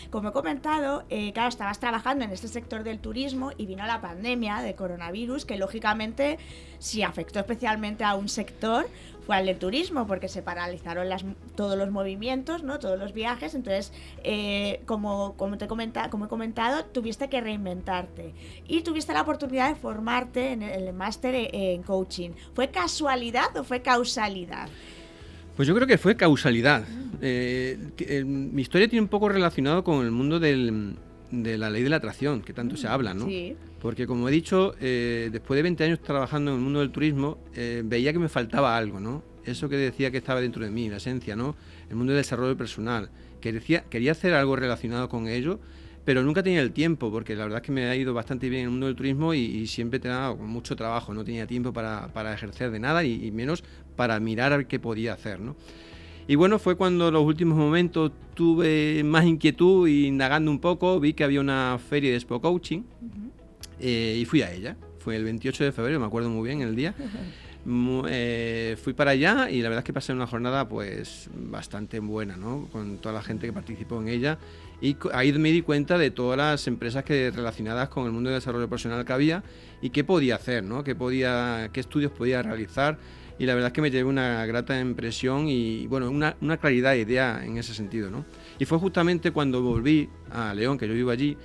Como 0.10 0.30
he 0.30 0.32
comentado, 0.32 1.04
eh, 1.10 1.32
claro, 1.34 1.50
estabas 1.50 1.80
trabajando 1.80 2.26
en 2.26 2.32
este 2.32 2.48
sector 2.48 2.84
del 2.84 3.00
turismo 3.00 3.52
y 3.58 3.68
vino 3.68 3.86
la 3.86 4.02
pandemia 4.02 4.62
de 4.62 4.74
coronavirus, 4.76 5.46
que 5.46 5.58
lógicamente 5.58 6.40
sí 6.80 7.04
afectó 7.04 7.40
especialmente 7.40 8.04
a 8.04 8.16
un 8.16 8.28
sector, 8.28 8.90
fue 9.26 9.38
al 9.38 9.46
del 9.46 9.58
turismo, 9.58 10.06
porque 10.06 10.28
se 10.28 10.42
paralizaron 10.42 11.08
las, 11.08 11.24
todos 11.56 11.78
los 11.78 11.92
movimientos, 11.92 12.64
¿no? 12.64 12.80
todos 12.80 13.00
los 13.00 13.14
viajes. 13.14 13.56
Entonces, 13.56 13.94
eh, 14.24 14.82
como, 14.86 15.36
como, 15.38 15.58
te 15.58 15.68
comenta, 15.68 16.10
como 16.10 16.26
he 16.26 16.28
comentado, 16.28 16.84
tuviste 16.86 17.30
que 17.30 17.40
reinventarte 17.40 18.34
y 18.68 18.82
tuviste 18.82 19.14
la 19.14 19.22
oportunidad 19.22 19.70
de 19.70 19.76
formarte 19.76 20.52
en 20.52 20.64
el, 20.64 20.88
el 20.88 20.94
máster 20.94 21.50
en 21.54 21.84
coaching. 21.84 22.32
¿Fue 22.54 22.70
casualidad 22.70 23.56
o 23.56 23.64
fue 23.64 23.82
causalidad? 23.82 24.68
Pues 25.56 25.68
yo 25.68 25.76
creo 25.76 25.88
que 25.88 25.98
fue 25.98 26.16
causalidad. 26.16 26.84
Eh, 27.22 27.78
que, 27.96 28.18
eh, 28.20 28.24
mi 28.26 28.62
historia 28.62 28.88
tiene 28.88 29.02
un 29.04 29.08
poco 29.08 29.30
relacionado 29.30 29.84
con 29.84 30.04
el 30.04 30.12
mundo 30.12 30.40
del- 30.40 30.96
de 31.32 31.58
la 31.58 31.70
ley 31.70 31.84
de 31.84 31.90
la 31.90 31.96
atracción, 31.98 32.42
que 32.42 32.54
tanto 32.54 32.76
se 32.76 32.88
habla, 32.88 33.14
¿no? 33.14 33.26
Sí. 33.28 33.56
Porque 33.82 34.06
como 34.08 34.30
he 34.30 34.32
dicho, 34.32 34.76
eh, 34.80 35.30
después 35.32 35.56
de 35.58 35.64
20 35.64 35.84
años 35.84 36.00
trabajando 36.02 36.52
en 36.52 36.58
el 36.58 36.64
mundo 36.64 36.80
del 36.80 36.92
turismo, 36.92 37.38
veía 37.86 38.14
que 38.14 38.20
me 38.20 38.30
faltaba 38.30 38.78
algo, 38.78 39.00
¿no? 39.00 39.24
Eso 39.46 39.68
que 39.68 39.76
decía 39.76 40.10
que 40.12 40.18
estaba 40.18 40.42
dentro 40.42 40.64
de 40.64 40.72
mí, 40.72 40.90
la 40.90 40.98
esencia, 40.98 41.36
¿no? 41.36 41.56
El 41.90 41.96
mundo 41.98 42.14
del 42.14 42.22
desarrollo 42.22 42.56
personal. 42.58 43.10
Quería 43.42 44.12
hacer 44.12 44.34
algo 44.34 44.56
relacionado 44.56 45.10
con 45.10 45.28
ello, 45.28 45.60
pero 46.06 46.24
nunca 46.24 46.44
tenía 46.44 46.62
el 46.62 46.72
tiempo, 46.72 47.12
porque 47.12 47.36
la 47.36 47.44
verdad 47.44 47.62
es 47.62 47.66
que 47.66 47.72
me 47.72 47.86
ha 47.86 47.96
ido 47.96 48.14
bastante 48.14 48.50
bien 48.50 48.62
en 48.62 48.66
el 48.66 48.72
mundo 48.72 48.88
del 48.88 48.96
turismo 48.96 49.34
y, 49.34 49.40
y 49.40 49.68
siempre 49.68 50.00
tenía 50.00 50.34
mucho 50.34 50.76
trabajo, 50.76 51.14
no 51.14 51.24
tenía 51.24 51.48
tiempo 51.48 51.72
para, 51.74 52.08
para 52.14 52.34
ejercer 52.34 52.72
de 52.72 52.80
nada 52.80 53.04
y, 53.04 53.26
y 53.26 53.32
menos 53.32 53.64
para 53.96 54.20
mirar 54.20 54.68
qué 54.68 54.80
podía 54.80 55.14
hacer, 55.14 55.40
¿no? 55.40 55.56
Y 56.28 56.36
bueno, 56.36 56.58
fue 56.58 56.76
cuando 56.76 57.10
en 57.10 57.14
los 57.14 57.24
últimos 57.24 57.58
momentos 57.58 58.12
tuve 58.34 59.04
más 59.04 59.26
inquietud 59.26 59.88
y 59.88 60.08
indagando 60.08 60.52
un 60.52 60.60
poco, 60.60 61.00
vi 61.00 61.14
que 61.14 61.24
había 61.24 61.42
una 61.42 61.78
feria 61.78 62.12
de 62.12 62.16
Expo 62.16 62.40
Coaching 62.40 62.84
eh, 63.80 64.18
y 64.22 64.26
fui 64.26 64.42
a 64.42 64.52
ella. 64.52 64.78
Fue 65.00 65.18
el 65.18 65.26
28 65.26 65.66
de 65.66 65.72
febrero, 65.74 66.00
me 66.00 66.06
acuerdo 66.06 66.30
muy 66.30 66.48
bien 66.48 66.62
el 66.62 66.76
día. 66.76 66.94
Eh, 67.66 68.76
fui 68.84 68.92
para 68.92 69.12
allá 69.12 69.50
y 69.50 69.62
la 69.62 69.70
verdad 69.70 69.80
es 69.80 69.86
que 69.86 69.94
pasé 69.94 70.12
una 70.12 70.28
jornada 70.28 70.68
pues 70.68 71.30
bastante 71.34 72.00
buena, 72.00 72.36
¿no? 72.36 72.68
Con 72.74 72.98
toda 72.98 73.16
la 73.16 73.22
gente 73.22 73.48
que 73.48 73.54
participó 73.54 74.02
en 74.02 74.10
ella 74.10 74.38
y 74.84 74.98
ahí 75.14 75.32
me 75.34 75.50
di 75.52 75.62
cuenta 75.62 75.98
de 75.98 76.12
todas 76.12 76.38
las 76.38 76.68
empresas 76.68 77.04
que 77.06 77.32
relacionadas 77.32 77.88
con 77.88 78.06
el 78.06 78.12
mundo 78.12 78.30
del 78.30 78.38
desarrollo 78.40 78.70
personal 78.70 79.04
que 79.06 79.14
había 79.14 79.42
y 79.82 79.90
qué 79.92 80.04
podía 80.04 80.36
hacer, 80.36 80.64
¿no? 80.64 80.84
Qué 80.84 80.94
podía, 80.94 81.70
qué 81.72 81.80
estudios 81.80 82.12
podía 82.12 82.44
realizar 82.44 82.98
y 83.40 83.46
la 83.46 83.54
verdad 83.56 83.68
es 83.70 83.74
que 83.74 83.82
me 83.82 83.90
llevé 83.90 84.04
una 84.04 84.46
grata 84.46 84.78
impresión 84.80 85.48
y 85.48 85.88
bueno, 85.88 86.12
una, 86.12 86.36
una 86.42 86.58
claridad 86.58 86.92
de 86.92 87.00
idea 87.00 87.42
en 87.46 87.58
ese 87.58 87.74
sentido, 87.74 88.12
¿no? 88.12 88.26
Y 88.60 88.66
fue 88.66 88.78
justamente 88.78 89.32
cuando 89.32 89.62
volví 89.62 90.10
a 90.30 90.54
León, 90.54 90.78
que 90.78 90.86
yo 90.88 90.94
vivo 90.94 91.12
allí, 91.12 91.38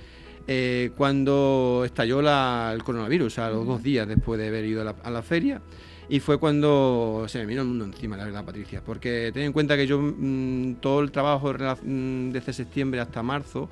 eh, 0.45 0.91
cuando 0.97 1.83
estalló 1.85 2.21
la- 2.21 2.71
el 2.75 2.83
coronavirus, 2.83 3.39
a 3.39 3.49
los 3.51 3.65
dos 3.65 3.81
días 3.81 4.05
después 4.07 4.37
de 4.39 4.49
haber 4.49 4.65
ido 4.65 4.81
a 4.81 4.83
la, 4.83 4.95
a 5.01 5.09
la 5.11 5.21
feria. 5.21 5.61
Y 6.09 6.19
fue 6.19 6.39
cuando 6.39 7.25
se 7.27 7.37
me 7.37 7.45
vino 7.45 7.61
el 7.61 7.67
mundo 7.67 7.85
encima, 7.85 8.17
la 8.17 8.25
verdad, 8.25 8.43
Patricia. 8.43 8.83
Porque 8.83 9.29
ten 9.31 9.43
en 9.43 9.53
cuenta 9.53 9.77
que 9.77 9.85
yo 9.85 10.01
mm, 10.01 10.75
todo 10.81 11.01
el 11.01 11.11
trabajo 11.11 11.53
mm, 11.53 12.31
desde 12.31 12.51
septiembre 12.51 12.99
hasta 12.99 13.21
marzo, 13.21 13.69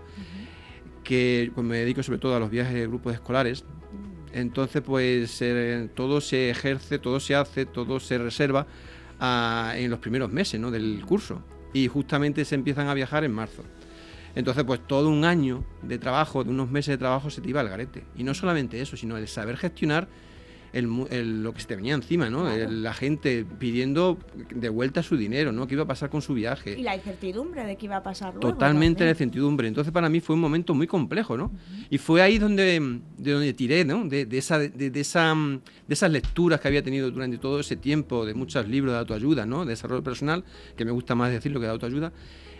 que 1.03 1.51
pues, 1.53 1.65
me 1.65 1.77
dedico 1.77 2.03
sobre 2.03 2.19
todo 2.19 2.35
a 2.35 2.39
los 2.39 2.51
viajes 2.51 2.75
de 2.75 2.85
grupos 2.85 3.15
escolares, 3.15 3.65
entonces 4.33 4.83
pues 4.83 5.41
eh, 5.41 5.89
todo 5.95 6.21
se 6.21 6.51
ejerce, 6.51 6.99
todo 6.99 7.19
se 7.19 7.33
hace, 7.33 7.65
todo 7.65 7.99
se 7.99 8.19
reserva 8.19 8.67
ah, 9.19 9.73
en 9.75 9.89
los 9.89 9.99
primeros 9.99 10.31
meses 10.31 10.59
¿no? 10.59 10.69
del 10.69 11.03
curso. 11.07 11.41
Y 11.73 11.87
justamente 11.87 12.45
se 12.45 12.53
empiezan 12.53 12.87
a 12.87 12.93
viajar 12.93 13.23
en 13.23 13.31
marzo. 13.31 13.63
Entonces, 14.35 14.63
pues 14.63 14.85
todo 14.85 15.09
un 15.09 15.25
año 15.25 15.63
de 15.81 15.97
trabajo, 15.97 16.43
de 16.43 16.51
unos 16.51 16.69
meses 16.69 16.93
de 16.93 16.97
trabajo, 16.99 17.31
se 17.31 17.41
te 17.41 17.49
iba 17.49 17.61
al 17.61 17.69
garete. 17.69 18.03
Y 18.15 18.23
no 18.23 18.35
solamente 18.35 18.79
eso, 18.79 18.95
sino 18.95 19.17
el 19.17 19.27
saber 19.27 19.57
gestionar 19.57 20.07
el 20.73 20.87
el- 21.09 21.43
lo 21.43 21.53
que 21.53 21.61
se 21.61 21.67
te 21.67 21.75
venía 21.75 21.93
encima, 21.95 22.29
¿no? 22.29 22.41
Claro. 22.43 22.55
El- 22.63 22.83
la 22.83 22.93
gente 22.93 23.45
pidiendo 23.59 24.17
de 24.53 24.69
vuelta 24.69 25.01
su 25.03 25.17
dinero, 25.17 25.51
¿no? 25.51 25.67
¿Qué 25.67 25.73
iba 25.75 25.83
a 25.83 25.87
pasar 25.87 26.09
con 26.09 26.21
su 26.21 26.33
viaje? 26.33 26.77
Y 26.79 26.83
la 26.83 26.95
incertidumbre 26.95 27.63
de 27.65 27.75
qué 27.77 27.85
iba 27.85 27.97
a 27.97 28.03
pasar 28.03 28.33
luego. 28.33 28.49
Totalmente 28.51 28.99
también. 28.99 29.09
incertidumbre. 29.15 29.67
Entonces 29.67 29.91
para 29.93 30.09
mí 30.09 30.19
fue 30.19 30.35
un 30.35 30.41
momento 30.41 30.73
muy 30.73 30.87
complejo, 30.87 31.37
¿no? 31.37 31.51
Y 31.89 31.97
fue 31.97 32.21
ahí 32.21 32.37
donde, 32.37 32.99
de 33.17 33.31
donde 33.31 33.53
tiré, 33.53 33.85
¿no? 33.85 34.05
De, 34.07 34.25
de 34.25 34.37
esa, 34.37 34.59
de, 34.59 34.69
de 34.69 34.99
esa, 34.99 35.33
de 35.35 35.93
esas 35.93 36.11
lecturas 36.11 36.59
que 36.61 36.67
había 36.67 36.83
tenido 36.83 37.09
durante 37.11 37.37
todo 37.37 37.59
ese 37.59 37.75
tiempo, 37.75 38.25
de 38.25 38.33
muchos 38.33 38.67
libros 38.67 38.93
de 38.93 38.99
autoayuda, 38.99 39.45
¿no? 39.45 39.65
De 39.65 39.69
desarrollo 39.71 40.03
personal, 40.03 40.43
que 40.75 40.85
me 40.85 40.91
gusta 40.91 41.15
más 41.15 41.31
decirlo 41.31 41.59
que 41.59 41.65
de 41.65 41.71
autoayuda. 41.71 42.11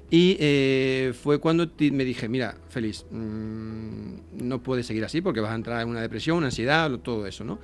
Y 0.10 0.38
eh, 0.39 1.14
fue 1.22 1.38
cuando 1.39 1.70
me 1.91 2.05
dije, 2.05 2.30
mira, 2.30 2.55
Félix, 2.70 3.05
mm, 3.12 4.47
no 4.47 4.64
puedes 4.64 4.86
seguir 4.86 5.03
así 5.03 5.22
porque 5.22 5.41
vas 5.41 5.51
a 5.51 5.55
entrar 5.55 5.82
en 5.82 5.89
una 5.89 6.01
depresión, 6.01 6.38
una 6.38 6.47
ansiedad, 6.47 6.89
todo 6.99 7.28
eso, 7.28 7.43
¿no? 7.43 7.60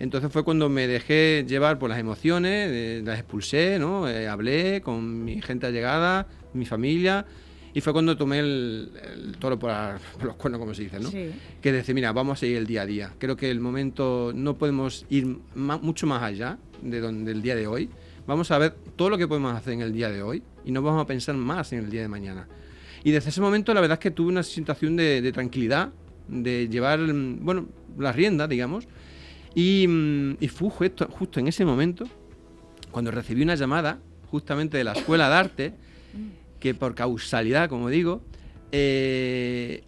Entonces 0.00 0.30
fue 0.32 0.44
cuando 0.44 0.68
me 0.68 0.86
dejé 0.86 1.44
llevar 1.48 1.78
por 1.78 1.90
las 1.90 1.98
emociones, 1.98 2.68
eh, 2.72 3.02
las 3.04 3.18
expulsé, 3.18 3.78
¿no? 3.78 4.08
Eh, 4.08 4.28
hablé 4.28 4.80
con 4.80 5.24
mi 5.24 5.42
gente 5.42 5.66
allegada, 5.66 6.26
mi 6.54 6.66
familia, 6.66 7.26
y 7.74 7.80
fue 7.80 7.92
cuando 7.92 8.16
tomé 8.16 8.38
el, 8.38 8.90
el 9.14 9.36
toro 9.38 9.58
por, 9.58 9.70
la- 9.70 9.98
por 10.16 10.24
los 10.26 10.36
cuernos, 10.36 10.60
como 10.60 10.72
se 10.74 10.82
dice, 10.84 11.00
¿no? 11.00 11.10
Sí. 11.10 11.30
Que 11.60 11.72
decir, 11.72 11.94
mira, 11.94 12.12
vamos 12.12 12.38
a 12.38 12.40
seguir 12.40 12.56
el 12.58 12.66
día 12.66 12.82
a 12.82 12.86
día. 12.86 13.12
Creo 13.18 13.36
que 13.36 13.50
el 13.50 13.60
momento 13.60 14.32
no 14.34 14.56
podemos 14.56 15.04
ir 15.10 15.36
ma- 15.54 15.78
mucho 15.78 16.06
más 16.06 16.22
allá 16.22 16.58
de 16.80 17.00
donde 17.00 17.32
el 17.32 17.42
día 17.42 17.56
de 17.56 17.66
hoy. 17.66 17.90
Vamos 18.26 18.50
a 18.50 18.58
ver 18.58 18.74
todo 18.96 19.10
lo 19.10 19.18
que 19.18 19.26
podemos 19.26 19.54
hacer 19.54 19.72
en 19.74 19.80
el 19.80 19.92
día 19.92 20.10
de 20.10 20.22
hoy 20.22 20.42
y 20.64 20.70
no 20.70 20.80
vamos 20.82 21.02
a 21.02 21.06
pensar 21.06 21.34
más 21.34 21.72
en 21.72 21.80
el 21.80 21.90
día 21.90 22.02
de 22.02 22.08
mañana. 22.08 22.46
Y 23.04 23.10
desde 23.10 23.30
ese 23.30 23.40
momento 23.40 23.72
la 23.74 23.80
verdad 23.80 23.94
es 23.96 24.00
que 24.00 24.10
tuve 24.10 24.28
una 24.28 24.42
situación 24.42 24.96
de, 24.96 25.22
de 25.22 25.32
tranquilidad, 25.32 25.90
de 26.28 26.68
llevar, 26.68 26.98
mm, 27.00 27.44
bueno, 27.44 27.66
las 27.98 28.14
riendas, 28.14 28.48
digamos. 28.48 28.86
Y, 29.54 29.86
mm, 29.88 30.36
y 30.40 30.48
fue 30.48 30.70
justo, 30.70 31.06
justo 31.10 31.40
en 31.40 31.48
ese 31.48 31.64
momento 31.64 32.04
cuando 32.90 33.10
recibí 33.10 33.42
una 33.42 33.54
llamada 33.54 33.98
justamente 34.30 34.76
de 34.78 34.84
la 34.84 34.92
Escuela 34.92 35.28
de 35.28 35.34
Arte, 35.36 35.74
que 36.60 36.74
por 36.74 36.94
causalidad, 36.94 37.68
como 37.68 37.88
digo, 37.88 38.22
eh, 38.72 39.82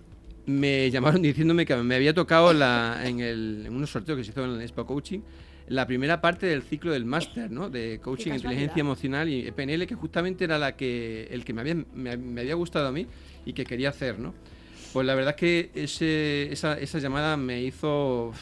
me 0.47 0.91
llamaron 0.91 1.23
diciéndome 1.23 1.67
que 1.67 1.77
me 1.77 1.95
había 1.95 2.15
tocado 2.15 2.53
la- 2.53 3.01
en, 3.05 3.21
el, 3.21 3.65
en 3.67 3.75
unos 3.75 3.91
sorteos 3.91 4.19
que 4.19 4.25
se 4.25 4.31
hizo 4.31 4.45
en 4.45 4.51
el 4.53 4.61
Expo 4.63 4.87
Coaching 4.87 5.21
la 5.69 5.87
primera 5.87 6.21
parte 6.21 6.47
del 6.47 6.63
ciclo 6.63 6.91
del 6.93 7.05
máster, 7.05 7.49
¿no? 7.51 7.71
De 7.71 8.01
coaching, 8.03 8.33
inteligencia 8.49 8.81
emocional 8.81 9.29
y 9.29 9.49
PNL, 9.53 9.87
que 9.87 9.95
justamente 9.95 10.43
era 10.43 10.59
la 10.59 10.75
que 10.77 11.29
el 11.31 11.45
que 11.45 11.53
me 11.53 11.61
había, 11.61 11.77
me, 11.95 12.17
me 12.17 12.41
había 12.41 12.55
gustado 12.55 12.89
a 12.89 12.93
mí 12.93 13.07
y 13.47 13.53
que 13.53 13.65
quería 13.65 13.91
hacer, 13.91 14.19
¿no? 14.19 14.35
Pues 14.93 15.07
la 15.07 15.15
verdad 15.15 15.35
es 15.37 15.41
que 15.41 15.71
ese, 15.75 16.51
esa, 16.53 16.77
esa 16.77 16.99
llamada 16.99 17.37
me 17.37 17.63
hizo 17.63 18.33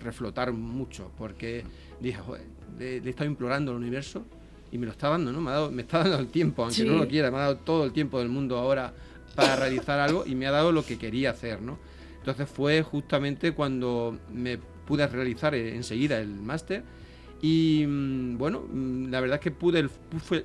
reflotar 0.00 0.52
mucho, 0.52 1.10
porque 1.18 1.64
dije, 2.00 2.18
joder, 2.18 2.42
le, 2.78 3.00
le 3.00 3.06
he 3.06 3.10
estado 3.10 3.28
implorando 3.30 3.72
al 3.72 3.78
universo 3.78 4.24
y 4.72 4.78
me 4.78 4.86
lo 4.86 4.92
está 4.92 5.08
dando, 5.08 5.32
¿no? 5.32 5.40
Me, 5.40 5.50
ha 5.50 5.54
dado, 5.54 5.70
me 5.70 5.82
está 5.82 5.98
dando 6.00 6.18
el 6.18 6.28
tiempo, 6.28 6.62
aunque 6.62 6.76
Sí. 6.82 6.84
no 6.84 6.96
lo 6.96 7.06
quiera, 7.08 7.30
me 7.30 7.36
ha 7.38 7.40
dado 7.40 7.56
todo 7.58 7.84
el 7.84 7.92
tiempo 7.92 8.18
del 8.18 8.28
mundo 8.28 8.56
ahora 8.58 8.92
para 9.34 9.56
realizar 9.56 9.98
algo 9.98 10.24
y 10.26 10.34
me 10.34 10.46
ha 10.46 10.50
dado 10.50 10.72
lo 10.72 10.84
que 10.84 10.98
quería 10.98 11.30
hacer, 11.30 11.60
¿no? 11.62 11.78
Entonces 12.18 12.48
fue 12.48 12.82
justamente 12.82 13.52
cuando 13.52 14.18
me 14.32 14.58
pude 14.58 15.06
realizar 15.06 15.54
eh, 15.54 15.74
enseguida 15.74 16.18
el 16.20 16.28
máster 16.28 16.82
y 17.42 17.84
mm, 17.86 18.36
bueno, 18.38 18.60
mm, 18.70 19.06
la 19.10 19.20
verdad 19.20 19.36
es 19.36 19.40
que 19.42 19.50
pude 19.50 19.78
el- 19.80 19.90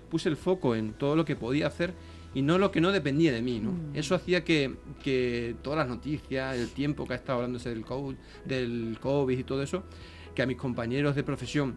puse 0.10 0.30
el 0.30 0.38
foco 0.38 0.76
en 0.76 0.94
todo 0.94 1.16
lo 1.16 1.26
que 1.26 1.36
podía 1.36 1.68
hacer 1.68 1.94
y 2.36 2.44
no 2.44 2.60
lo 2.60 2.70
que 2.70 2.82
no 2.82 2.92
dependía 2.92 3.32
de 3.32 3.42
mí, 3.42 3.60
¿no? 3.60 3.72
Eso 3.96 4.14
hacía 4.14 4.44
que, 4.44 4.76
que 5.04 5.56
todas 5.64 5.80
las 5.80 5.88
noticias, 5.88 6.56
el 6.56 6.70
tiempo 6.70 7.08
que 7.08 7.14
ha 7.14 7.16
estado 7.16 7.40
hablándose 7.40 7.70
del 7.70 7.84
COVID, 7.84 8.16
del 8.46 8.98
COVID 9.02 9.40
y 9.40 9.44
todo 9.44 9.64
eso, 9.64 9.84
que 10.36 10.44
a 10.44 10.46
mis 10.46 10.58
compañeros 10.58 11.16
de 11.16 11.24
profesión 11.24 11.76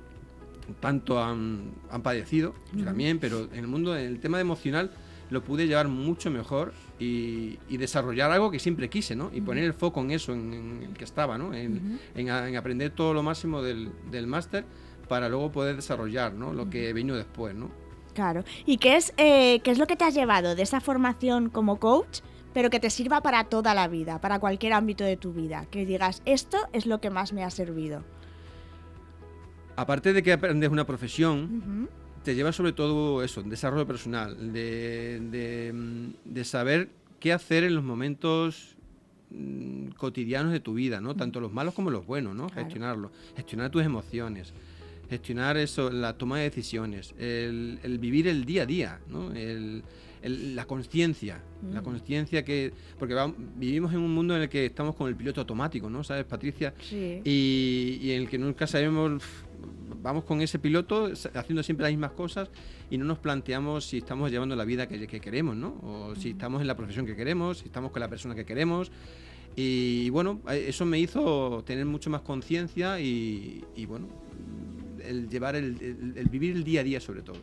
tanto 0.81 1.23
han, 1.23 1.73
han 1.91 2.03
padecido, 2.03 2.55
yo 2.75 2.85
también, 2.85 3.19
pero 3.19 3.45
en 3.53 3.59
el 3.61 3.67
mundo, 3.69 3.97
en 3.97 4.05
el 4.07 4.21
tema 4.21 4.37
de 4.37 4.43
emocional, 4.43 4.91
lo 5.31 5.43
pude 5.43 5.67
llevar 5.67 5.89
mucho 5.89 6.31
mejor 6.31 6.73
y, 6.99 7.59
y 7.69 7.77
desarrollar 7.77 8.31
algo 8.33 8.51
que 8.51 8.59
siempre 8.59 8.89
quise, 8.91 9.15
¿no? 9.15 9.31
Y 9.33 9.41
poner 9.41 9.65
el 9.65 9.75
foco 9.75 10.01
en 10.01 10.11
eso, 10.11 10.33
en, 10.33 10.53
en 10.55 10.83
el 10.83 10.95
que 10.95 11.05
estaba, 11.05 11.39
¿no? 11.39 11.55
En, 11.55 11.99
en 12.15 12.31
a- 12.31 12.49
en 12.49 12.57
aprender 12.57 12.91
todo 12.91 13.15
lo 13.15 13.23
máximo 13.23 13.63
del, 13.63 13.91
del 14.11 14.27
máster 14.27 14.65
para 15.09 15.29
luego 15.29 15.53
poder 15.53 15.77
desarrollar, 15.77 16.35
¿no? 16.35 16.53
Lo 16.53 16.69
que 16.69 16.93
vino 16.93 17.15
después, 17.15 17.55
¿no? 17.55 17.71
Claro. 18.19 18.43
¿Y 18.67 18.79
qué 18.79 18.97
es, 18.97 19.15
eh, 19.17 19.61
qué 19.61 19.71
es 19.71 19.79
lo 19.79 19.87
que 19.87 19.95
te 19.95 20.05
has 20.05 20.13
llevado 20.13 20.57
de 20.57 20.63
esa 20.63 20.81
formación 20.81 21.51
como 21.51 21.79
coach, 21.79 22.19
pero 22.53 22.69
que 22.69 22.81
te 22.81 22.91
sirva 22.91 23.21
para 23.21 23.45
toda 23.45 23.75
la 23.75 23.87
vida, 23.87 24.21
para 24.21 24.41
cualquier 24.41 24.73
ámbito 24.73 25.05
de 25.05 25.17
tu 25.17 25.33
vida? 25.33 25.67
Que 25.71 25.87
digas, 25.87 26.21
esto 26.25 26.59
es 26.73 26.87
lo 26.87 27.01
que 27.01 27.11
más 27.11 27.33
me 27.33 27.45
ha 27.45 27.51
servido. 27.51 28.03
Aparte 29.77 30.13
de 30.13 30.25
que 30.25 30.33
aprendes 30.33 30.69
una 30.69 30.85
profesión, 30.85 31.89
te 32.25 32.35
lleva 32.35 32.51
sobre 32.51 32.73
todo 32.73 33.23
eso, 33.23 33.41
desarrollo 33.45 33.87
personal, 33.87 34.53
de, 34.53 35.21
de, 35.21 36.13
de 36.25 36.45
saber 36.45 36.89
qué 37.21 37.33
hacer 37.33 37.63
en 37.63 37.77
los 37.77 37.85
momentos 37.85 38.75
mm, 39.31 39.91
cotidianos 39.91 40.51
de 40.51 40.59
tu 40.59 40.75
vida, 40.75 41.01
¿no? 41.01 41.15
Tanto 41.15 41.39
los 41.39 41.53
malos 41.53 41.73
como 41.73 41.91
los 41.91 42.05
buenos, 42.05 42.35
¿no? 42.35 42.49
Claro. 42.49 42.65
Gestionarlo, 42.65 43.13
gestionar 43.37 43.71
tus 43.71 43.85
emociones, 43.85 44.53
gestionar 45.09 45.57
eso, 45.57 45.91
la 45.91 46.17
toma 46.19 46.39
de 46.39 46.45
decisiones, 46.45 47.15
el, 47.19 47.79
el 47.83 47.99
vivir 47.99 48.29
el 48.29 48.45
día 48.45 48.63
a 48.63 48.67
día, 48.67 49.01
¿no? 49.09 49.33
El- 49.33 49.83
el- 50.21 50.57
la 50.57 50.65
conciencia, 50.67 51.41
la 51.73 51.81
Mm. 51.81 51.85
conciencia 51.85 52.45
que... 52.45 52.73
Porque 52.99 53.15
va- 53.15 53.33
vivimos 53.57 53.93
en 53.93 54.01
un 54.01 54.13
mundo 54.13 54.35
en 54.37 54.43
el 54.43 54.49
que 54.49 54.67
estamos 54.67 54.97
con 54.97 55.09
el 55.09 55.15
piloto 55.17 55.41
automático, 55.41 55.89
¿no? 55.89 56.03
¿Sabes, 56.03 56.25
Patricia? 56.25 56.75
Sí. 56.81 57.21
y, 57.25 57.99
y 58.03 58.11
en 58.13 58.23
el 58.23 58.29
que 58.29 58.37
nunca 58.37 58.67
sabemos, 58.67 59.23
vamos 60.03 60.25
con 60.25 60.41
ese 60.43 60.59
piloto 60.59 61.11
haciendo 61.35 61.63
siempre 61.63 61.85
las 61.85 61.93
mismas 61.93 62.13
cosas 62.13 62.51
y 62.91 62.99
no 62.99 63.05
nos 63.05 63.19
planteamos 63.19 63.85
si 63.87 63.99
estamos 63.99 64.31
llevando 64.31 64.57
la 64.57 64.65
vida 64.65 64.89
que, 64.89 65.07
que 65.07 65.21
queremos, 65.21 65.55
¿no? 65.57 65.79
O 65.83 66.15
si 66.17 66.31
estamos 66.31 66.61
en 66.63 66.67
la 66.67 66.77
profesión 66.77 67.07
que 67.07 67.15
queremos, 67.15 67.59
si 67.59 67.67
estamos 67.67 67.93
con 67.93 68.01
la 68.01 68.09
persona 68.09 68.35
que 68.35 68.45
queremos. 68.45 68.91
Y 69.57 70.11
bueno, 70.11 70.41
eh, 70.51 70.67
eso 70.69 70.85
me 70.85 70.99
hizo 70.99 71.63
tener 71.67 71.85
mucho 71.87 72.11
más 72.11 72.21
conciencia 72.23 73.01
y, 73.01 73.65
y, 73.77 73.87
bueno, 73.87 74.07
el 75.03 75.29
llevar 75.29 75.57
el, 75.57 75.77
el- 76.17 76.29
vivir 76.29 76.55
el 76.57 76.65
día 76.65 76.81
a 76.81 76.85
día 76.85 77.01
sobre 77.01 77.23
todo. 77.23 77.39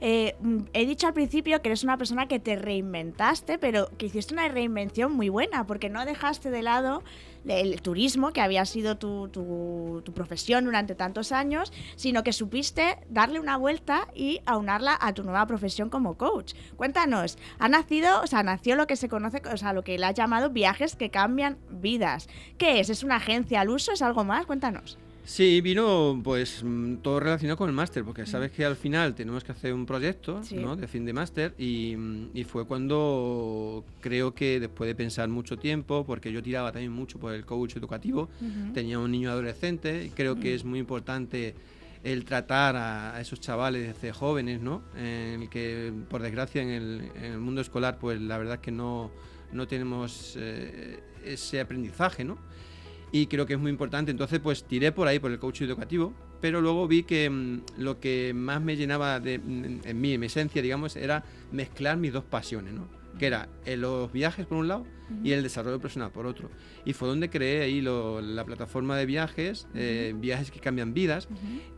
Eh, 0.00 0.34
mm, 0.40 0.58
he 0.72 0.86
dicho 0.86 1.06
al 1.06 1.14
principio 1.14 1.60
que 1.62 1.68
eres 1.68 1.84
una 1.84 1.96
persona 1.96 2.26
que 2.28 2.38
te 2.38 2.56
reinventaste, 2.56 3.58
pero 3.58 3.88
que 3.98 4.06
hiciste 4.06 4.34
una 4.34 4.48
reinvención 4.48 5.12
muy 5.12 5.28
buena, 5.28 5.66
porque 5.66 5.88
no 5.90 6.04
dejaste 6.04 6.50
de 6.50 6.62
lado 6.62 7.02
el 7.46 7.82
turismo, 7.82 8.32
que 8.32 8.40
había 8.40 8.64
sido 8.64 8.98
tu, 8.98 9.28
tu, 9.28 10.00
tu 10.04 10.12
profesión 10.12 10.64
durante 10.64 10.94
tantos 10.94 11.32
años, 11.32 11.72
sino 11.96 12.22
que 12.22 12.32
supiste 12.32 12.98
darle 13.10 13.40
una 13.40 13.56
vuelta 13.56 14.06
y 14.14 14.40
aunarla 14.46 14.96
a 15.00 15.12
tu 15.12 15.24
nueva 15.24 15.44
profesión 15.46 15.90
como 15.90 16.16
coach. 16.16 16.54
Cuéntanos, 16.76 17.38
ha 17.58 17.68
nacido, 17.68 18.20
o 18.22 18.26
sea, 18.28 18.42
nació 18.44 18.76
lo 18.76 18.86
que 18.86 18.94
se 18.96 19.08
conoce, 19.08 19.42
o 19.52 19.56
sea, 19.56 19.72
lo 19.72 19.82
que 19.82 19.98
le 19.98 20.06
ha 20.06 20.12
llamado 20.12 20.50
viajes 20.50 20.94
que 20.94 21.10
cambian 21.10 21.58
vidas. 21.70 22.28
¿Qué 22.58 22.78
es? 22.78 22.90
¿Es 22.90 23.02
una 23.02 23.16
agencia 23.16 23.60
al 23.60 23.70
uso? 23.70 23.90
¿Es 23.92 24.02
algo 24.02 24.22
más? 24.24 24.46
Cuéntanos. 24.46 24.98
Sí, 25.24 25.60
vino 25.60 26.20
pues 26.22 26.62
mm, 26.64 26.96
todo 26.96 27.20
relacionado 27.20 27.56
con 27.56 27.68
el 27.68 27.74
máster, 27.74 28.04
porque 28.04 28.26
sabes 28.26 28.50
que 28.50 28.64
al 28.64 28.74
final 28.74 29.14
tenemos 29.14 29.44
que 29.44 29.52
hacer 29.52 29.72
un 29.72 29.86
proyecto 29.86 30.42
Sí. 30.42 30.56
¿no? 30.56 30.74
de 30.74 30.88
fin 30.88 31.04
de 31.04 31.12
máster 31.12 31.54
y, 31.58 31.94
mm, 31.96 32.30
y 32.34 32.42
fue 32.44 32.66
cuando 32.66 33.84
creo 34.00 34.34
que 34.34 34.58
después 34.58 34.88
de 34.88 34.94
pensar 34.96 35.28
mucho 35.28 35.56
tiempo, 35.56 36.04
porque 36.04 36.32
yo 36.32 36.42
tiraba 36.42 36.72
también 36.72 36.92
mucho 36.92 37.18
por 37.20 37.32
el 37.34 37.44
coach 37.46 37.76
educativo, 37.76 38.28
tenía 38.74 38.98
un 38.98 39.12
niño 39.12 39.30
adolescente 39.30 40.06
y 40.06 40.10
creo 40.10 40.38
que 40.40 40.54
es 40.54 40.64
muy 40.64 40.80
importante 40.80 41.54
el 42.02 42.24
tratar 42.24 42.74
a, 42.74 43.14
a 43.14 43.20
esos 43.20 43.38
chavales 43.38 43.86
desde 43.94 44.12
jóvenes, 44.12 44.60
¿no? 44.60 44.82
En 44.96 45.42
el 45.42 45.48
que, 45.48 45.92
por 46.10 46.20
desgracia, 46.20 46.60
en 46.60 46.68
el, 46.70 47.10
en 47.14 47.24
el 47.34 47.38
mundo 47.38 47.60
escolar, 47.60 47.96
pues 48.00 48.20
la 48.20 48.38
verdad 48.38 48.54
es 48.54 48.60
que 48.60 48.72
no, 48.72 49.12
no 49.52 49.68
tenemos 49.68 50.34
eh, 50.36 50.98
ese 51.24 51.60
aprendizaje, 51.60 52.24
¿no? 52.24 52.38
Y 53.14 53.26
creo 53.26 53.44
que 53.44 53.52
es 53.54 53.58
muy 53.60 53.70
importante. 53.70 54.10
Entonces, 54.10 54.40
pues 54.40 54.64
tiré 54.64 54.90
por 54.90 55.06
ahí, 55.06 55.18
por 55.18 55.30
el 55.30 55.38
coach 55.38 55.60
educativo, 55.62 56.14
pero 56.40 56.60
luego 56.62 56.88
vi 56.88 57.02
que 57.02 57.28
mm, 57.28 57.60
lo 57.78 58.00
que 58.00 58.32
más 58.34 58.62
me 58.62 58.76
llenaba 58.76 59.20
de, 59.20 59.38
mm, 59.38 59.80
en 59.84 60.00
mí, 60.00 60.14
en 60.14 60.20
mi 60.20 60.26
esencia, 60.26 60.62
digamos, 60.62 60.96
era 60.96 61.22
mezclar 61.52 61.98
mis 61.98 62.12
dos 62.12 62.24
pasiones, 62.24 62.72
¿no? 62.72 62.88
Que 63.18 63.26
era 63.26 63.48
eh, 63.66 63.76
los 63.76 64.10
viajes 64.10 64.46
por 64.46 64.56
un 64.56 64.68
lado 64.68 64.86
y 65.22 65.32
el 65.32 65.42
desarrollo 65.42 65.78
personal 65.78 66.10
por 66.10 66.24
otro. 66.26 66.48
Y 66.86 66.94
fue 66.94 67.06
donde 67.06 67.28
creé 67.28 67.60
ahí 67.64 67.82
lo- 67.82 68.22
la 68.22 68.44
plataforma 68.46 68.96
de 68.96 69.04
viajes, 69.04 69.68
eh, 69.74 70.14
viajes 70.16 70.50
que 70.50 70.58
cambian 70.60 70.94
vidas, 70.94 71.28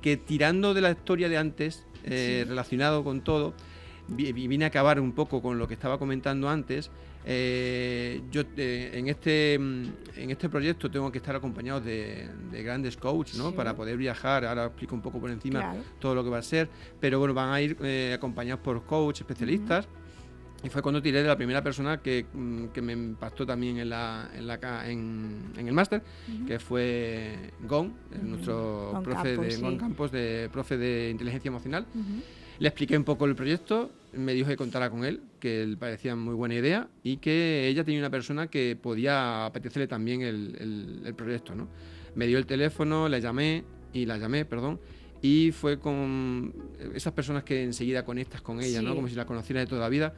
que 0.01 0.16
tirando 0.16 0.72
de 0.72 0.80
la 0.82 0.93
historia 0.93 1.28
de 1.28 1.37
antes, 1.37 1.85
eh, 2.05 2.43
Sí. 2.45 2.49
relacionado 2.49 3.03
con 3.03 3.24
todo, 3.24 3.55
vi- 4.07 4.32
vi- 4.32 4.47
vine 4.47 4.66
a 4.66 4.68
acabar 4.68 5.01
un 5.01 5.11
poco 5.12 5.43
con 5.43 5.59
lo 5.59 5.66
que 5.66 5.74
estaba 5.74 5.99
comentando 5.99 6.49
antes. 6.49 6.93
Eh, 7.27 8.20
yo 8.31 8.43
eh, 8.57 8.91
en 8.95 9.09
este 9.09 9.59
mm, 9.59 9.85
en 10.16 10.31
este 10.31 10.49
proyecto 10.49 10.91
tengo 10.91 11.11
que 11.11 11.18
estar 11.18 11.35
acompañado 11.35 11.81
de, 11.81 12.29
de 12.51 12.62
grandes 12.62 12.97
coaches, 12.97 13.39
¿no? 13.39 13.51
Sí. 13.51 13.57
Para 13.57 13.75
poder 13.75 13.97
viajar. 13.97 14.45
Ahora 14.45 14.66
explico 14.66 14.95
un 14.95 15.01
poco 15.03 15.20
por 15.20 15.31
encima 15.31 15.61
Claro. 15.61 15.83
todo 15.99 16.14
lo 16.14 16.22
que 16.25 16.31
va 16.31 16.39
a 16.39 16.43
ser, 16.43 16.68
pero 17.01 17.18
bueno, 17.18 17.33
van 17.35 17.51
a 17.53 17.61
ir 17.61 17.77
eh, 17.83 18.12
acompañados 18.14 18.61
por 18.62 18.85
coach 18.85 19.20
especialistas. 19.20 19.89
Y 20.62 20.70
fue 20.70 20.81
cuando 20.81 21.03
tiré 21.03 21.20
de 21.22 21.29
la 21.29 21.37
primera 21.37 21.62
persona 21.62 22.01
que, 22.01 22.25
mm, 22.33 22.66
que 22.68 22.81
me 22.81 22.95
impactó 22.95 23.45
también 23.45 23.77
en, 23.79 23.91
la, 23.91 24.31
en, 24.35 24.47
la, 24.47 24.59
en, 24.91 25.53
en 25.59 25.68
el 25.68 25.75
máster, 25.75 26.03
que 26.47 26.59
fue 26.59 27.51
Gon, 27.66 27.89
eh, 28.12 28.18
nuestro 28.22 28.91
Gon 28.93 29.03
profe 29.03 29.29
Campos, 29.35 29.45
de 29.47 29.51
sí. 29.51 29.61
Gon 29.62 29.77
Campos, 29.79 30.11
de 30.12 30.49
profe 30.51 30.79
de 30.79 31.11
inteligencia 31.11 31.49
emocional. 31.51 31.87
Le 32.59 32.68
expliqué 32.68 32.97
un 32.97 33.05
poco 33.05 33.27
el 33.27 33.35
proyecto, 33.35 33.91
me 34.17 34.33
dijo 34.35 34.49
que 34.49 34.57
contara 34.57 34.91
con 34.91 35.05
él, 35.05 35.21
que 35.41 35.67
le 35.67 35.77
parecía 35.77 36.15
muy 36.17 36.35
buena 36.35 36.55
idea 36.55 36.89
y 37.03 37.17
que 37.19 37.69
ella 37.69 37.85
tenía 37.85 38.01
una 38.01 38.11
persona 38.11 38.49
que 38.49 38.77
podía 38.81 39.47
apetecerle 39.47 39.87
también 39.87 40.23
el, 40.23 40.57
el- 40.61 41.03
el 41.07 41.15
proyecto. 41.15 41.55
¿no? 41.55 41.69
Me 42.15 42.27
dio 42.27 42.39
el 42.39 42.47
teléfono, 42.47 43.09
la 43.09 43.19
llamé 43.19 43.65
y 43.93 44.07
la 44.07 44.17
llamé, 44.19 44.45
perdón, 44.45 44.81
y 45.23 45.53
fue 45.53 45.79
con 45.79 46.53
esas 46.95 47.12
personas 47.12 47.45
que 47.45 47.62
enseguida 47.62 48.05
conectas 48.05 48.41
con 48.43 48.61
ella, 48.61 48.81
Sí. 48.81 48.85
¿no? 48.85 48.95
como 48.95 49.09
si 49.09 49.15
la 49.15 49.25
conocieras 49.27 49.65
de 49.65 49.69
toda 49.69 49.81
la 49.83 49.89
vida, 49.89 50.15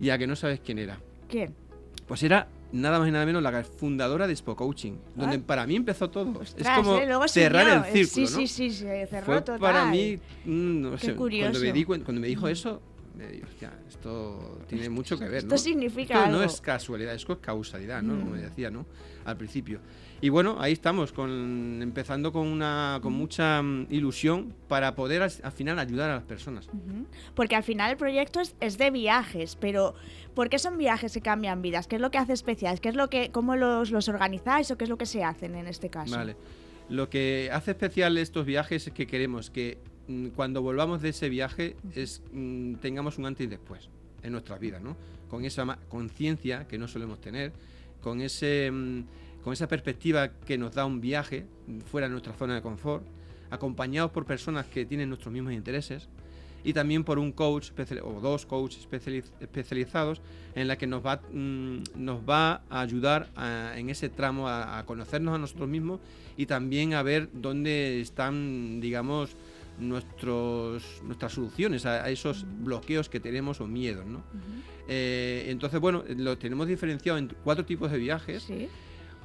y 0.00 0.10
a 0.10 0.18
que 0.18 0.26
no 0.26 0.36
sabes 0.36 0.60
quién 0.60 0.78
era. 0.78 0.98
¿Quién? 1.28 1.54
Pues 2.06 2.22
era 2.22 2.48
nada 2.72 2.98
más 2.98 3.08
y 3.08 3.10
nada 3.12 3.24
menos 3.26 3.42
la 3.42 3.62
fundadora 3.64 4.26
de 4.26 4.32
Expo 4.32 4.54
Coaching, 4.56 4.92
donde 5.16 5.36
Ah. 5.36 5.42
para 5.46 5.66
mí 5.66 5.76
empezó 5.76 6.10
todo. 6.10 6.30
Ostras, 6.40 6.54
es 6.56 6.68
como 6.84 6.96
¿eh? 6.98 7.28
Cerrar 7.28 7.84
siguió. 7.86 8.00
el 8.02 8.06
círculo. 8.06 8.26
Sí, 8.26 8.32
¿no? 8.34 8.38
sí, 8.40 8.46
sí, 8.48 8.70
se 8.70 9.06
cerró 9.06 9.26
fue 9.26 9.40
total. 9.42 9.60
para 9.60 9.84
mí, 9.86 10.18
mm, 10.44 10.80
no 10.80 10.90
Qué 10.92 10.98
sé, 11.06 11.14
curioso. 11.14 11.50
Cuando, 11.52 11.60
me 11.66 11.72
di 11.72 11.84
cuando 11.84 12.12
me 12.20 12.26
dijo 12.28 12.48
eso, 12.48 12.82
me 13.16 13.26
dijo, 13.28 13.46
hostia, 13.48 13.72
esto 13.88 14.60
tiene 14.68 14.88
mucho 14.88 15.18
que 15.18 15.24
ver. 15.26 15.34
Esto 15.38 15.50
¿no? 15.54 15.58
significa 15.58 16.14
Esto 16.14 16.30
no 16.30 16.38
algo. 16.38 16.50
es 16.50 16.60
casualidad, 16.60 17.14
esto 17.14 17.32
es 17.34 17.38
causalidad, 17.40 18.02
¿no? 18.02 18.18
Como 18.18 18.34
Mm. 18.36 18.40
decía, 18.40 18.70
¿no? 18.70 18.86
Al 19.24 19.36
principio. 19.36 19.80
Y 20.22 20.28
bueno, 20.28 20.56
ahí 20.60 20.72
estamos, 20.72 21.12
con, 21.12 21.80
empezando 21.82 22.30
con, 22.32 22.46
una, 22.46 22.98
con 23.02 23.12
mucha 23.14 23.62
mm, 23.62 23.86
ilusión 23.90 24.54
para 24.68 24.94
poder 24.94 25.22
as- 25.22 25.40
al 25.42 25.52
final 25.52 25.78
ayudar 25.78 26.10
a 26.10 26.14
las 26.16 26.24
personas. 26.24 26.68
Porque 27.34 27.56
al 27.56 27.62
final 27.62 27.90
el 27.90 27.96
proyecto 27.96 28.40
es, 28.40 28.54
es 28.60 28.76
de 28.78 28.90
viajes, 28.90 29.56
pero 29.56 29.94
¿por 30.34 30.48
qué 30.50 30.58
son 30.58 30.76
viajes 30.78 31.12
que 31.14 31.20
cambian 31.20 31.62
vidas? 31.62 31.86
¿Qué 31.86 31.96
es 31.96 32.02
lo 32.02 32.10
que 32.10 32.18
hace 32.18 32.32
especial? 32.34 32.80
¿Qué 32.80 32.90
es 32.90 32.94
lo 32.94 33.08
que, 33.08 33.30
cómo 33.30 33.56
los, 33.56 33.90
los 33.90 34.08
organizáis 34.08 34.70
o 34.70 34.76
qué 34.78 34.84
es 34.84 34.90
lo 34.90 34.98
que 34.98 35.06
se 35.06 35.24
hacen 35.24 35.54
en 35.54 35.66
este 35.66 35.88
caso? 35.90 36.14
Vale. 36.16 36.36
Lo 36.90 37.08
que 37.08 37.48
hace 37.52 37.70
especial 37.70 38.18
estos 38.18 38.44
viajes 38.44 38.88
es 38.88 38.92
que 38.92 39.06
queremos 39.06 39.48
que 39.50 39.78
cuando 40.34 40.62
volvamos 40.62 41.02
de 41.02 41.10
ese 41.10 41.28
viaje 41.28 41.76
es, 41.94 42.22
mm, 42.32 42.74
tengamos 42.76 43.18
un 43.18 43.26
antes 43.26 43.44
y 43.46 43.48
después 43.48 43.88
en 44.22 44.32
nuestras 44.32 44.60
vidas, 44.60 44.82
¿no? 44.82 44.96
Con 45.28 45.44
esa 45.44 45.78
conciencia 45.88 46.66
que 46.68 46.78
no 46.78 46.88
solemos 46.88 47.20
tener, 47.20 47.52
con, 48.02 48.20
ese, 48.20 48.70
mm, 48.70 49.02
con 49.42 49.52
esa 49.52 49.68
perspectiva 49.68 50.28
que 50.46 50.58
nos 50.58 50.74
da 50.74 50.84
un 50.84 51.00
viaje 51.00 51.46
mm, 51.66 51.78
fuera 51.80 52.06
de 52.08 52.12
nuestra 52.12 52.32
zona 52.34 52.54
de 52.54 52.62
confort, 52.62 53.04
acompañados 53.50 54.10
por 54.12 54.24
personas 54.26 54.66
que 54.66 54.84
tienen 54.86 55.08
nuestros 55.08 55.32
mismos 55.32 55.52
intereses 55.52 56.08
y 56.62 56.72
también 56.74 57.04
por 57.04 57.18
un 57.18 57.32
coach 57.32 57.70
o 58.02 58.20
dos 58.20 58.44
coaches 58.44 58.86
especializ- 58.86 59.32
especializados 59.40 60.20
en 60.54 60.68
la 60.68 60.76
que 60.76 60.86
nos 60.86 61.04
va, 61.04 61.22
mm, 61.32 61.82
nos 61.96 62.20
va 62.28 62.62
a 62.68 62.80
ayudar 62.82 63.28
a- 63.34 63.72
en 63.76 63.88
ese 63.88 64.08
tramo 64.10 64.46
a, 64.48 64.78
a 64.78 64.84
conocernos 64.84 65.34
a 65.34 65.38
nosotros 65.38 65.68
mismos 65.68 66.00
y 66.36 66.46
también 66.46 66.92
a 66.94 67.02
ver 67.02 67.28
dónde 67.32 68.00
están, 68.00 68.80
digamos, 68.80 69.30
nuestros, 69.80 71.02
nuestras 71.02 71.32
soluciones 71.32 71.86
a, 71.86 72.04
a 72.04 72.10
esos 72.10 72.46
bloqueos 72.62 73.08
que 73.08 73.20
tenemos 73.20 73.60
o 73.60 73.66
miedos. 73.66 74.06
¿no? 74.06 74.22
Eh, 74.88 75.46
entonces, 75.48 75.80
bueno, 75.80 76.04
lo 76.16 76.36
tenemos 76.38 76.66
diferenciado 76.66 77.18
en 77.18 77.32
cuatro 77.44 77.64
tipos 77.64 77.90
de 77.90 77.98
viajes. 77.98 78.44
Sí. 78.44 78.68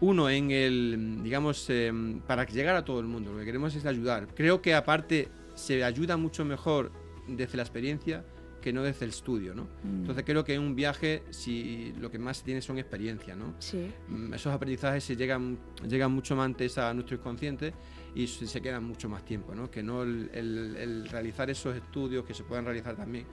Uno 0.02 0.30
en 0.30 0.52
el, 0.52 1.20
digamos, 1.24 1.70
em, 1.70 2.20
para 2.20 2.46
llegar 2.46 2.76
a 2.76 2.84
todo 2.84 3.00
el 3.00 3.06
mundo, 3.06 3.32
lo 3.32 3.40
que 3.40 3.46
queremos 3.46 3.74
es 3.76 3.86
ayudar. 3.86 4.28
Creo 4.36 4.62
que 4.62 4.74
aparte 4.76 5.30
se 5.56 5.84
ayuda 5.84 6.18
mucho 6.18 6.44
mejor 6.44 6.92
desde 7.28 7.58
la 7.58 7.64
experiencia 7.64 8.26
que 8.66 8.74
no 8.74 8.82
desde 8.84 9.06
el 9.06 9.12
estudio, 9.12 9.54
¿no? 9.54 9.64
Mm. 9.84 10.00
Entonces 10.02 10.24
creo 10.26 10.44
que 10.44 10.56
en 10.56 10.62
un 10.62 10.76
viaje 10.76 11.22
si 11.30 11.94
lo 12.00 12.10
que 12.10 12.18
más 12.20 12.38
se 12.38 12.44
tiene 12.46 12.62
son 12.64 12.78
experiencias, 12.80 13.38
¿no? 13.38 13.54
Sí. 13.60 13.92
Mm, 14.10 14.34
Esos 14.34 14.52
aprendizajes 14.52 15.04
se 15.04 15.16
llegan, 15.16 15.58
llegan 15.88 16.12
mucho 16.12 16.36
más 16.36 16.46
antes 16.48 16.78
a 16.80 16.92
nuestro 16.96 17.16
inconsciente 17.16 17.74
y 18.16 18.26
se 18.28 18.62
quedan 18.62 18.84
mucho 18.84 19.08
más 19.08 19.24
tiempo, 19.24 19.54
¿no? 19.54 19.70
Que 19.70 19.84
no 19.84 20.02
el, 20.02 20.30
el- 20.34 20.76
el 20.78 21.08
realizar 21.10 21.48
esos 21.50 21.76
estudios 21.76 22.26
que 22.26 22.34
se 22.34 22.44
puedan 22.44 22.66
realizar 22.66 22.96
también 22.96 23.26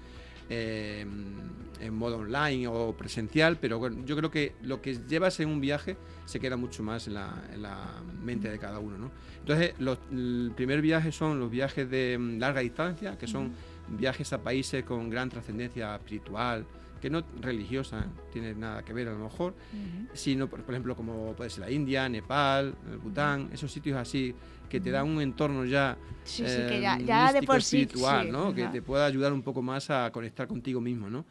eh, 0.50 1.06
en 1.80 1.94
modo 1.94 2.18
online 2.18 2.66
o 2.68 2.94
presencial, 2.96 3.56
pero 3.58 3.78
bueno, 3.78 4.04
yo 4.04 4.16
creo 4.16 4.30
que 4.30 4.54
lo 4.62 4.82
que 4.82 4.98
llevas 5.08 5.40
en 5.40 5.48
un 5.48 5.60
viaje 5.60 5.96
se 6.26 6.38
queda 6.40 6.56
mucho 6.56 6.82
más 6.82 7.06
en 7.06 7.14
la, 7.14 7.48
en 7.54 7.62
la 7.62 8.02
mente 8.22 8.50
de 8.50 8.58
cada 8.58 8.78
uno, 8.78 8.98
¿no? 8.98 9.10
Entonces, 9.40 9.72
los, 9.78 9.98
el 10.10 10.52
primer 10.54 10.82
viaje 10.82 11.10
son 11.10 11.40
los 11.40 11.50
viajes 11.50 11.88
de 11.90 12.18
mm, 12.18 12.38
larga 12.38 12.60
distancia, 12.60 13.16
que 13.16 13.26
son 13.26 13.52
viajes 13.88 14.32
a 14.32 14.42
países 14.42 14.84
con 14.84 15.10
gran 15.10 15.28
trascendencia 15.28 15.94
espiritual, 15.96 16.66
que 17.00 17.10
no 17.10 17.22
religiosa, 17.40 18.06
tiene 18.32 18.54
nada 18.54 18.84
que 18.84 18.92
ver 18.92 19.08
a 19.08 19.12
lo 19.12 19.18
mejor, 19.18 19.54
sino 20.12 20.48
por, 20.48 20.62
por 20.62 20.72
ejemplo 20.74 20.94
como 20.94 21.34
puede 21.34 21.50
ser 21.50 21.64
la 21.64 21.70
India, 21.70 22.08
Nepal, 22.08 22.74
el 22.90 22.98
Bután, 22.98 23.50
esos 23.52 23.72
sitios 23.72 23.96
así 23.96 24.34
que 24.68 24.80
te 24.80 24.90
dan 24.90 25.08
un 25.08 25.20
entorno 25.20 25.64
ya, 25.64 25.98
Sí, 26.24 26.44
sí, 26.46 26.60
que 26.68 26.80
ya, 26.80 26.96
eh, 26.96 27.04
ya 27.04 27.26
de 27.26 27.40
místico, 27.40 27.52
por 27.52 27.62
sí. 27.62 27.80
espiritual, 27.82 28.30
¿no? 28.32 28.54
que 28.54 28.66
te 28.68 28.80
pueda 28.80 29.04
ayudar 29.04 29.32
un 29.32 29.42
poco 29.42 29.60
más 29.60 29.90
a 29.90 30.10
conectar 30.12 30.46
contigo 30.46 30.80
mismo, 30.80 31.10
¿no? 31.10 31.26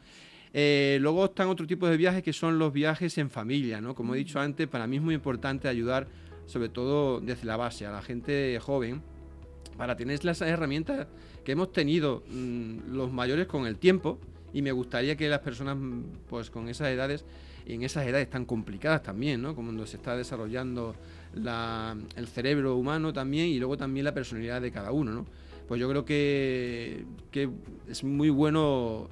Eh, 0.52 0.98
luego 1.00 1.24
están 1.24 1.48
otro 1.48 1.66
tipo 1.66 1.88
de 1.88 1.96
viajes 1.96 2.22
que 2.22 2.34
son 2.34 2.58
los 2.58 2.72
viajes 2.72 3.16
en 3.16 3.30
familia, 3.30 3.80
¿no? 3.80 3.94
Como 3.94 4.14
he 4.14 4.18
dicho 4.18 4.38
antes, 4.38 4.68
para 4.68 4.86
mí 4.86 4.96
es 4.96 5.02
muy 5.02 5.14
importante 5.14 5.66
ayudar, 5.66 6.06
sobre 6.44 6.68
todo 6.68 7.20
desde 7.20 7.46
la 7.46 7.56
base, 7.56 7.86
a 7.86 7.90
la 7.90 8.02
gente 8.02 8.58
joven, 8.60 9.02
para 9.78 9.96
tener 9.96 10.22
las 10.24 10.42
herramientas 10.42 11.06
que 11.44 11.52
hemos 11.52 11.72
tenido 11.72 12.22
mm, 12.30 12.92
los 12.94 13.12
mayores 13.12 13.46
con 13.46 13.66
el 13.66 13.76
tiempo 13.76 14.18
y 14.52 14.62
me 14.62 14.72
gustaría 14.72 15.16
que 15.16 15.28
las 15.28 15.40
personas 15.40 15.76
mm, 15.76 16.02
pues 16.28 16.50
con 16.50 16.68
esas 16.68 16.88
edades 16.88 17.24
en 17.64 17.82
esas 17.84 18.04
edades 18.06 18.28
tan 18.28 18.44
complicadas 18.44 19.04
también, 19.04 19.40
¿no? 19.40 19.54
Como 19.54 19.68
cuando 19.68 19.86
se 19.86 19.96
está 19.96 20.16
desarrollando 20.16 20.96
la- 21.34 21.96
el 22.16 22.26
cerebro 22.26 22.76
humano 22.76 23.12
también 23.12 23.46
y 23.46 23.58
luego 23.60 23.76
también 23.76 24.04
la 24.04 24.12
personalidad 24.12 24.60
de 24.60 24.72
cada 24.72 24.90
uno, 24.90 25.12
¿no? 25.12 25.26
Pues 25.68 25.80
yo 25.80 25.88
creo 25.88 26.04
que, 26.04 27.04
que 27.30 27.48
es 27.88 28.02
muy 28.02 28.30
bueno 28.30 29.08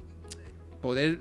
poder 0.82 1.20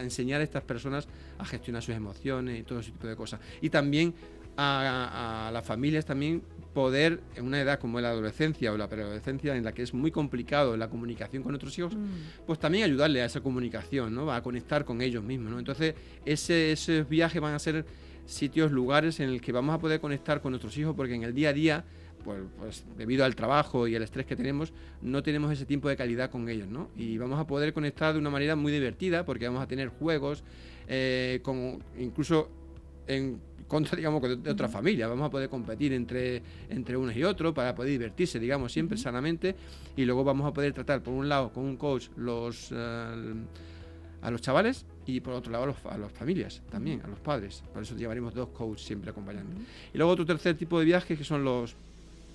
enseñar 0.00 0.40
a 0.40 0.44
estas 0.44 0.62
personas 0.62 1.06
a 1.38 1.44
gestionar 1.44 1.82
sus 1.82 1.94
emociones 1.94 2.60
y 2.60 2.62
todo 2.62 2.80
ese 2.80 2.92
tipo 2.92 3.06
de 3.06 3.16
cosas. 3.16 3.40
Y 3.60 3.68
también 3.68 4.14
a, 4.56 5.48
a 5.48 5.50
las 5.52 5.64
familias 5.64 6.04
también 6.04 6.42
poder, 6.74 7.20
en 7.36 7.44
una 7.44 7.60
edad 7.60 7.78
como 7.78 8.00
la 8.00 8.08
adolescencia 8.08 8.72
o 8.72 8.78
la 8.78 8.88
preadolescencia, 8.88 9.54
en 9.54 9.64
la 9.64 9.72
que 9.72 9.82
es 9.82 9.92
muy 9.92 10.10
complicado 10.10 10.76
la 10.76 10.88
comunicación 10.88 11.42
con 11.42 11.54
otros 11.54 11.78
hijos, 11.78 11.94
Mm. 11.94 12.46
pues 12.46 12.58
también 12.58 12.84
ayudarle 12.84 13.20
a 13.20 13.26
esa 13.26 13.40
comunicación, 13.42 14.14
¿no? 14.14 14.32
A 14.32 14.42
conectar 14.42 14.84
con 14.86 15.02
ellos 15.02 15.22
mismos, 15.22 15.52
¿no? 15.52 15.58
Entonces, 15.58 15.94
ese, 16.24 16.72
esos 16.72 17.06
viajes 17.08 17.40
van 17.42 17.54
a 17.54 17.58
ser 17.58 17.84
sitios, 18.24 18.72
lugares 18.72 19.20
en 19.20 19.28
el 19.28 19.40
que 19.42 19.52
vamos 19.52 19.74
a 19.74 19.78
poder 19.78 20.00
conectar 20.00 20.40
con 20.40 20.52
nuestros 20.52 20.76
hijos, 20.78 20.94
porque 20.96 21.14
en 21.14 21.24
el 21.24 21.34
día 21.34 21.50
a 21.50 21.52
día, 21.52 21.84
pues, 22.24 22.38
pues 22.58 22.84
debido 22.96 23.24
al 23.26 23.34
trabajo 23.34 23.86
y 23.86 23.94
al 23.96 24.02
estrés 24.02 24.24
que 24.24 24.36
tenemos, 24.36 24.72
no 25.02 25.22
tenemos 25.22 25.52
ese 25.52 25.66
tiempo 25.66 25.88
de 25.90 25.96
calidad 25.96 26.30
con 26.30 26.48
ellos, 26.48 26.68
¿no? 26.68 26.88
Y 26.96 27.18
vamos 27.18 27.38
a 27.38 27.46
poder 27.46 27.74
conectar 27.74 28.14
de 28.14 28.18
una 28.18 28.30
manera 28.30 28.56
muy 28.56 28.72
divertida, 28.72 29.26
porque 29.26 29.46
vamos 29.46 29.62
a 29.62 29.66
tener 29.66 29.88
juegos, 29.88 30.42
eh, 30.88 31.40
con, 31.42 31.82
incluso 31.98 32.48
en 33.08 33.40
contra, 33.72 33.96
digamos, 33.96 34.20
de, 34.20 34.36
de 34.36 34.50
otra 34.50 34.68
familia. 34.68 35.08
Vamos 35.08 35.26
a 35.26 35.30
poder 35.30 35.48
competir 35.48 35.94
entre, 35.94 36.42
entre 36.68 36.94
unos 36.94 37.16
y 37.16 37.24
otros 37.24 37.54
para 37.54 37.74
poder 37.74 37.90
divertirse, 37.92 38.38
digamos, 38.38 38.70
siempre 38.70 38.98
sanamente. 38.98 39.56
Y 39.96 40.04
luego 40.04 40.22
vamos 40.24 40.46
a 40.46 40.52
poder 40.52 40.74
tratar, 40.74 41.02
por 41.02 41.14
un 41.14 41.26
lado, 41.26 41.50
con 41.52 41.64
un 41.64 41.78
coach, 41.78 42.08
los, 42.16 42.68
eh, 42.70 43.34
a 44.20 44.30
los 44.30 44.40
chavales 44.42 44.84
y 45.06 45.20
por 45.20 45.32
otro 45.32 45.50
lado 45.50 45.64
a, 45.64 45.66
los- 45.68 45.86
a 45.86 45.96
las 45.96 46.12
familias 46.12 46.60
también, 46.70 47.00
a 47.02 47.08
los 47.08 47.18
padres. 47.18 47.64
Por 47.72 47.82
eso 47.82 47.96
llevaremos 47.96 48.34
dos 48.34 48.50
coaches 48.50 48.86
siempre 48.86 49.10
acompañando. 49.10 49.50
Y 49.94 49.96
luego 49.96 50.12
otro 50.12 50.26
tercer 50.26 50.54
tipo 50.56 50.78
de 50.78 50.84
viajes 50.84 51.16
que 51.16 51.24
son 51.24 51.42
los 51.42 51.74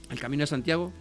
el 0.09 0.19
Camino 0.19 0.41
de 0.41 0.47
Santiago, 0.47 0.91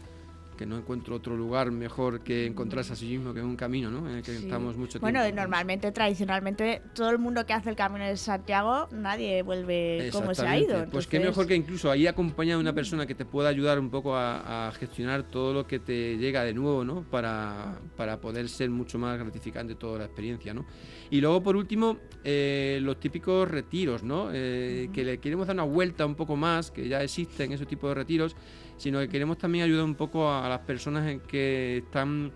que 0.57 0.67
no 0.67 0.77
encuentro 0.79 1.15
otro 1.17 1.37
lugar 1.37 1.71
mejor 1.71 2.21
que 2.21 2.47
encontrarse 2.47 2.93
a 2.93 2.97
sí 2.97 3.07
mismo 3.07 3.33
que 3.35 3.43
un 3.43 3.57
camino, 3.57 3.91
¿no? 3.91 4.09
En 4.09 4.17
el 4.17 4.23
que 4.23 4.37
Sí. 4.37 4.45
estamos 4.45 4.77
mucho 4.77 4.99
Bueno, 5.01 5.21
tiempo. 5.21 5.35
y 5.35 5.41
normalmente, 5.41 5.93
tradicionalmente, 5.93 6.83
todo 6.95 7.11
el 7.11 7.19
mundo 7.19 7.45
que 7.47 7.53
hace 7.53 7.71
el 7.71 7.77
camino 7.77 8.05
de 8.05 8.17
Santiago, 8.17 8.89
nadie 8.93 9.43
vuelve 9.43 10.09
como 10.13 10.35
se 10.35 10.43
ha 10.47 10.57
ido. 10.57 10.63
Exactamente. 10.63 10.93
Pues 10.93 11.07
qué 11.07 11.17
entonces- 11.19 11.37
mejor 11.37 11.49
que 11.49 11.55
incluso 11.57 11.91
ahí 11.91 12.07
acompañar 12.07 12.57
a 12.57 12.59
una 12.59 12.73
persona 12.73 13.07
que 13.07 13.15
te 13.15 13.25
pueda 13.25 13.49
ayudar 13.49 13.79
un 13.79 13.91
poco 13.91 14.17
a, 14.17 14.69
a 14.69 14.73
gestionar 14.73 15.23
todo 15.25 15.53
lo 15.53 15.67
que 15.67 15.79
te 15.79 16.17
llega 16.17 16.43
de 16.45 16.55
nuevo, 16.55 16.85
¿no? 16.85 17.03
Para, 17.11 17.79
para 17.97 18.21
poder 18.21 18.49
ser 18.49 18.71
mucho 18.71 18.99
más 18.99 19.19
gratificante 19.19 19.75
toda 19.75 19.99
la 19.99 20.05
experiencia, 20.07 20.55
¿no? 20.55 20.65
Y 21.11 21.21
luego, 21.21 21.43
por 21.43 21.57
último, 21.57 21.99
eh, 22.25 22.79
los 22.83 22.99
típicos 22.99 23.49
retiros, 23.51 24.03
¿no? 24.03 24.31
Eh, 24.33 24.89
Que 24.93 25.05
le 25.05 25.19
queremos 25.19 25.47
dar 25.47 25.55
una 25.57 25.65
vuelta 25.65 26.07
un 26.07 26.15
poco 26.15 26.37
más, 26.37 26.71
que 26.71 26.89
ya 26.89 27.03
existen 27.03 27.53
esos 27.53 27.67
tipos 27.67 27.91
de 27.91 27.95
retiros, 27.95 28.37
sino 28.77 28.99
que 29.01 29.09
queremos 29.09 29.39
también 29.39 29.65
ayudar 29.65 29.85
un 29.85 29.95
poco 29.95 30.29
a, 30.31 30.46
a 30.47 30.51
las 30.51 30.61
personas 30.61 31.07
en 31.09 31.21
que 31.21 31.79
están 31.79 32.31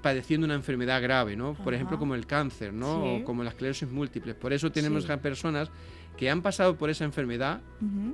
padeciendo 0.00 0.44
una 0.46 0.54
enfermedad 0.54 1.00
grave, 1.00 1.36
¿no? 1.36 1.54
Por 1.54 1.74
ejemplo, 1.74 1.98
como 1.98 2.14
el 2.14 2.26
cáncer, 2.26 2.72
¿no? 2.72 3.02
Sí. 3.02 3.20
O 3.22 3.24
como 3.24 3.44
la 3.44 3.50
esclerosis 3.50 3.88
múltiple. 3.88 4.34
Por 4.34 4.52
eso 4.52 4.72
tenemos 4.72 5.04
Sí. 5.04 5.12
a 5.12 5.20
personas 5.20 5.70
que 6.16 6.28
han 6.28 6.42
pasado 6.42 6.76
por 6.76 6.90
esa 6.90 7.04
enfermedad, 7.04 7.60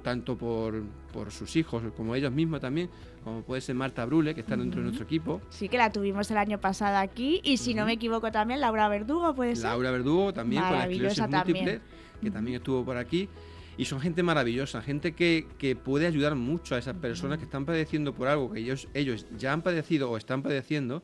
tanto 0.05 0.37
por, 0.37 0.83
por 1.13 1.31
sus 1.33 1.57
hijos 1.57 1.83
como 1.97 2.15
ellos 2.15 2.31
mismos 2.31 2.61
también, 2.61 2.89
como 3.25 3.43
puede 3.43 3.61
ser 3.61 3.75
Marta 3.75 4.05
Brule, 4.05 4.35
que 4.35 4.41
está 4.43 4.57
dentro 4.57 4.81
de 4.81 4.85
nuestro 4.85 5.05
equipo, 5.05 5.41
Sí, 5.51 5.69
que 5.69 5.79
la 5.79 5.91
tuvimos 5.91 6.31
el 6.31 6.37
año 6.37 6.59
pasado 6.61 6.99
aquí. 6.99 7.41
Y 7.43 7.57
si 7.57 7.75
no 7.75 7.87
me 7.87 7.93
equivoco 7.95 8.31
también, 8.31 8.61
Laura 8.61 8.89
Verdugo, 8.89 9.35
puede 9.35 9.57
ser. 9.57 9.65
Laura 9.65 9.91
Verdugo 9.91 10.33
también 10.33 10.63
con 10.63 10.73
la 10.73 10.83
esclerosis 10.87 11.19
Maravillosa 11.21 11.45
múltiple, 11.47 11.73
también. 11.81 12.21
que 12.23 12.31
también 12.31 12.57
estuvo 12.59 12.85
por 12.85 12.97
aquí. 12.99 13.29
Y 13.79 13.85
son 13.85 14.01
gente 14.01 14.23
maravillosa, 14.25 14.83
gente 14.83 15.13
que, 15.13 15.47
que 15.57 15.77
puede 15.77 16.07
ayudar 16.07 16.35
mucho 16.35 16.75
a 16.75 16.79
esas 16.79 16.97
personas 16.97 17.39
que 17.39 17.45
están 17.45 17.65
padeciendo 17.65 18.13
por 18.13 18.27
algo 18.29 18.51
que 18.53 18.59
ellos, 18.61 18.89
ellos 18.93 19.25
ya 19.39 19.53
han 19.53 19.63
padecido 19.63 20.11
o 20.11 20.17
están 20.17 20.43
padeciendo, 20.43 21.03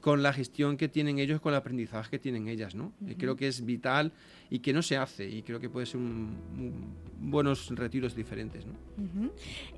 con 0.00 0.22
la 0.22 0.32
gestión 0.32 0.76
que 0.76 0.88
tienen 0.88 1.18
ellos, 1.18 1.40
con 1.40 1.52
el 1.54 1.58
aprendizaje 1.58 2.10
que 2.10 2.18
tienen 2.18 2.46
ellas, 2.46 2.74
¿no? 2.74 2.92
Y 3.06 3.14
creo 3.14 3.36
que 3.36 3.48
es 3.48 3.64
vital 3.64 4.12
y 4.50 4.58
que 4.60 4.72
no 4.74 4.82
se 4.82 4.96
hace, 4.98 5.28
y 5.28 5.42
creo 5.42 5.58
que 5.60 5.68
puede 5.70 5.86
ser 5.86 5.96
un, 5.96 6.36
un- 6.58 7.30
buenos 7.30 7.70
retiros 7.70 8.14
diferentes, 8.14 8.64
¿no? 8.66 8.74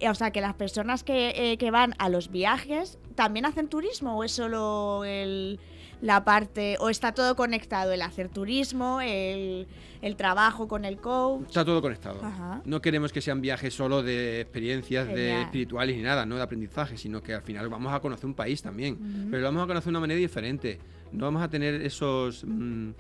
Eh, 0.00 0.08
O 0.10 0.14
sea, 0.14 0.30
que 0.32 0.40
las 0.40 0.54
personas 0.54 1.04
que, 1.04 1.52
eh, 1.52 1.56
que 1.58 1.70
van 1.70 1.94
a 1.98 2.08
los 2.08 2.30
viajes 2.32 2.98
también 3.14 3.46
hacen 3.46 3.68
turismo 3.68 4.18
o 4.18 4.24
es 4.24 4.32
solo 4.32 5.04
el, 5.04 5.58
la 6.00 6.24
parte, 6.24 6.76
o 6.80 6.90
está 6.90 7.12
todo 7.12 7.36
conectado, 7.36 7.92
el 7.92 8.02
hacer 8.02 8.28
turismo, 8.28 9.00
el, 9.00 9.66
el 10.02 10.16
trabajo 10.16 10.68
con 10.68 10.84
el 10.84 10.98
coach. 10.98 11.48
Está 11.48 11.64
todo 11.64 11.80
conectado. 11.80 12.20
Ajá. 12.22 12.60
No 12.64 12.80
queremos 12.80 13.12
que 13.12 13.20
sean 13.20 13.40
viajes 13.40 13.74
solo 13.74 14.02
de 14.02 14.40
experiencias 14.40 15.08
de 15.08 15.42
espirituales 15.42 15.96
ni 15.96 16.02
nada, 16.02 16.26
no 16.26 16.36
de 16.36 16.42
aprendizaje, 16.42 16.96
sino 16.96 17.22
que 17.22 17.34
al 17.34 17.42
final 17.42 17.68
vamos 17.68 17.92
a 17.92 18.00
conocer 18.00 18.26
un 18.26 18.34
país 18.34 18.62
también. 18.62 19.28
Pero 19.30 19.42
lo 19.42 19.48
vamos 19.48 19.64
a 19.64 19.66
conocer 19.66 19.84
de 19.84 19.90
una 19.90 20.00
manera 20.00 20.18
diferente. 20.18 20.78
No 21.12 21.24
vamos 21.24 21.42
a 21.42 21.48
tener 21.48 21.80
esos, 21.82 22.44
mm, 22.44 22.90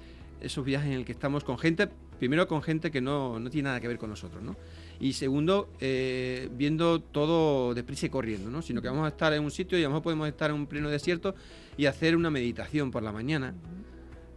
esos 0.40 0.64
viajes 0.64 0.88
en 0.88 0.94
el 0.98 1.04
que 1.04 1.12
estamos 1.12 1.44
con 1.44 1.58
gente, 1.58 1.88
primero 2.18 2.48
con 2.48 2.62
gente 2.62 2.90
que 2.90 3.00
no, 3.00 3.38
no 3.38 3.50
tiene 3.50 3.68
nada 3.68 3.80
que 3.80 3.88
ver 3.88 3.98
con 3.98 4.10
nosotros, 4.10 4.42
¿no? 4.42 4.56
Y 4.98 5.12
segundo, 5.12 5.68
eh, 5.80 6.48
viendo 6.52 7.00
todo 7.00 7.74
deprisa 7.74 8.06
y 8.06 8.08
corriendo, 8.08 8.50
¿no? 8.50 8.62
Sino 8.62 8.80
que 8.80 8.88
vamos 8.88 9.04
a 9.04 9.08
estar 9.08 9.32
en 9.32 9.42
un 9.42 9.50
sitio 9.50 9.78
y 9.78 9.82
a 9.82 9.84
lo 9.84 9.90
mejor 9.90 10.02
podemos 10.02 10.28
estar 10.28 10.50
en 10.50 10.56
un 10.56 10.66
pleno 10.66 10.88
desierto 10.88 11.34
y 11.76 11.86
hacer 11.86 12.16
una 12.16 12.30
meditación 12.30 12.90
por 12.90 13.02
la 13.02 13.12
mañana 13.12 13.54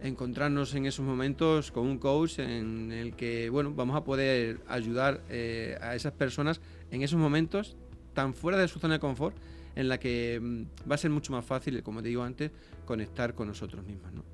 encontrarnos 0.02 0.74
en 0.74 0.86
esos 0.86 1.04
momentos 1.04 1.70
con 1.70 1.86
un 1.86 1.98
coach 1.98 2.38
en 2.38 2.90
el 2.92 3.14
que 3.14 3.50
bueno 3.50 3.72
vamos 3.74 3.96
a 3.96 4.04
poder 4.04 4.60
ayudar 4.66 5.20
eh, 5.28 5.76
a 5.80 5.94
esas 5.94 6.12
personas 6.12 6.60
en 6.90 7.02
esos 7.02 7.18
momentos 7.18 7.76
tan 8.14 8.34
fuera 8.34 8.58
de 8.58 8.66
su 8.68 8.78
zona 8.78 8.94
de 8.94 9.00
confort 9.00 9.36
en 9.76 9.88
la 9.88 9.98
que 9.98 10.40
mm, 10.40 10.90
va 10.90 10.94
a 10.94 10.98
ser 10.98 11.10
mucho 11.10 11.32
más 11.32 11.44
fácil 11.44 11.82
como 11.82 12.02
te 12.02 12.08
digo 12.08 12.22
antes 12.22 12.50
conectar 12.86 13.34
con 13.34 13.48
nosotros 13.48 13.84
mismos 13.84 14.12
¿no? 14.12 14.24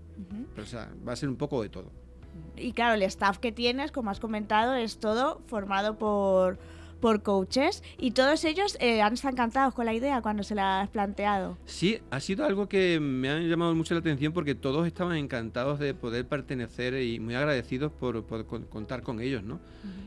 Pero, 0.54 0.62
o 0.62 0.66
sea, 0.66 0.90
va 1.06 1.12
a 1.12 1.16
ser 1.16 1.28
un 1.28 1.36
poco 1.36 1.62
de 1.62 1.68
todo 1.68 1.90
Y 2.56 2.72
claro, 2.72 2.94
el 2.94 3.02
staff 3.02 3.38
que 3.38 3.52
tienes, 3.52 3.92
como 3.92 4.10
has 4.10 4.20
comentado, 4.20 4.74
es 4.74 4.98
todo 4.98 5.40
formado 5.46 5.98
por, 5.98 6.58
por 7.00 7.22
coaches 7.22 7.82
y 7.98 8.12
todos 8.12 8.44
ellos 8.44 8.76
eh, 8.80 9.02
han 9.02 9.12
estado 9.14 9.32
encantados 9.32 9.74
con 9.74 9.84
la 9.84 9.92
idea 9.92 10.22
cuando 10.22 10.42
se 10.42 10.54
la 10.54 10.80
has 10.80 10.88
planteado. 10.88 11.58
Sí, 11.66 12.00
ha 12.10 12.18
sido 12.20 12.46
algo 12.46 12.68
que 12.68 12.98
me 12.98 13.28
ha 13.28 13.38
llamado 13.40 13.74
mucho 13.74 13.92
la 13.92 14.00
atención 14.00 14.32
porque 14.32 14.54
todos 14.54 14.86
estaban 14.86 15.16
encantados 15.18 15.78
de 15.78 15.92
poder 15.92 16.26
pertenecer 16.26 16.94
y 17.02 17.20
muy 17.20 17.34
agradecidos 17.34 17.92
por, 17.92 18.24
por 18.24 18.46
con- 18.46 18.64
contar 18.64 19.02
con 19.02 19.20
ellos, 19.20 19.42
¿no? 19.42 19.60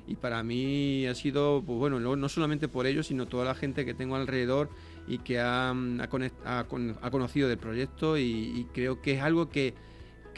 Y 0.07 0.15
para 0.15 0.41
mí 0.41 1.05
ha 1.05 1.13
sido, 1.13 1.61
pues 1.63 1.77
bueno, 1.77 1.99
no, 1.99 2.29
solamente 2.29 2.67
por 2.67 2.87
ellos, 2.87 3.05
sino 3.05 3.27
toda 3.27 3.45
la 3.45 3.53
gente 3.53 3.85
que 3.85 3.93
tengo 3.93 4.15
alrededor 4.15 4.71
y 5.07 5.19
que 5.19 5.39
ha, 5.39 5.69
ha 5.69 5.73
conect- 5.73 6.33
ha 6.45 6.59
ha 7.01 7.11
conocido 7.11 7.47
del 7.47 7.59
proyecto 7.59 8.17
y, 8.17 8.23
y 8.23 8.67
creo 8.73 9.01
que 9.03 9.13
es 9.13 9.21
algo 9.21 9.49
que, 9.49 9.75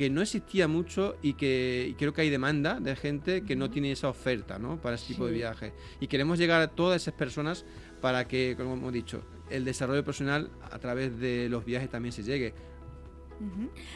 que 0.01 0.09
no 0.09 0.23
existía 0.23 0.67
mucho 0.67 1.15
y 1.21 1.33
que 1.33 1.85
y 1.91 1.93
creo 1.93 2.11
que 2.11 2.21
hay 2.21 2.31
demanda 2.31 2.79
de 2.79 2.95
gente 2.95 3.43
que 3.43 3.55
no 3.55 3.69
tiene 3.69 3.91
esa 3.91 4.09
oferta, 4.09 4.57
¿no? 4.57 4.81
Para 4.81 4.95
ese 4.95 5.09
tipo 5.13 5.27
de 5.27 5.31
Sí. 5.33 5.37
viajes. 5.37 5.73
Y 5.99 6.07
queremos 6.07 6.39
llegar 6.39 6.59
a 6.59 6.69
todas 6.69 6.99
esas 7.03 7.13
personas 7.13 7.65
para 8.01 8.27
que, 8.27 8.55
como 8.57 8.73
hemos 8.73 8.91
dicho, 8.91 9.21
el 9.51 9.63
desarrollo 9.63 10.03
personal 10.03 10.49
a 10.71 10.79
través 10.79 11.19
de 11.19 11.49
los 11.49 11.65
viajes 11.65 11.87
también 11.91 12.13
se 12.13 12.23
llegue. 12.23 12.55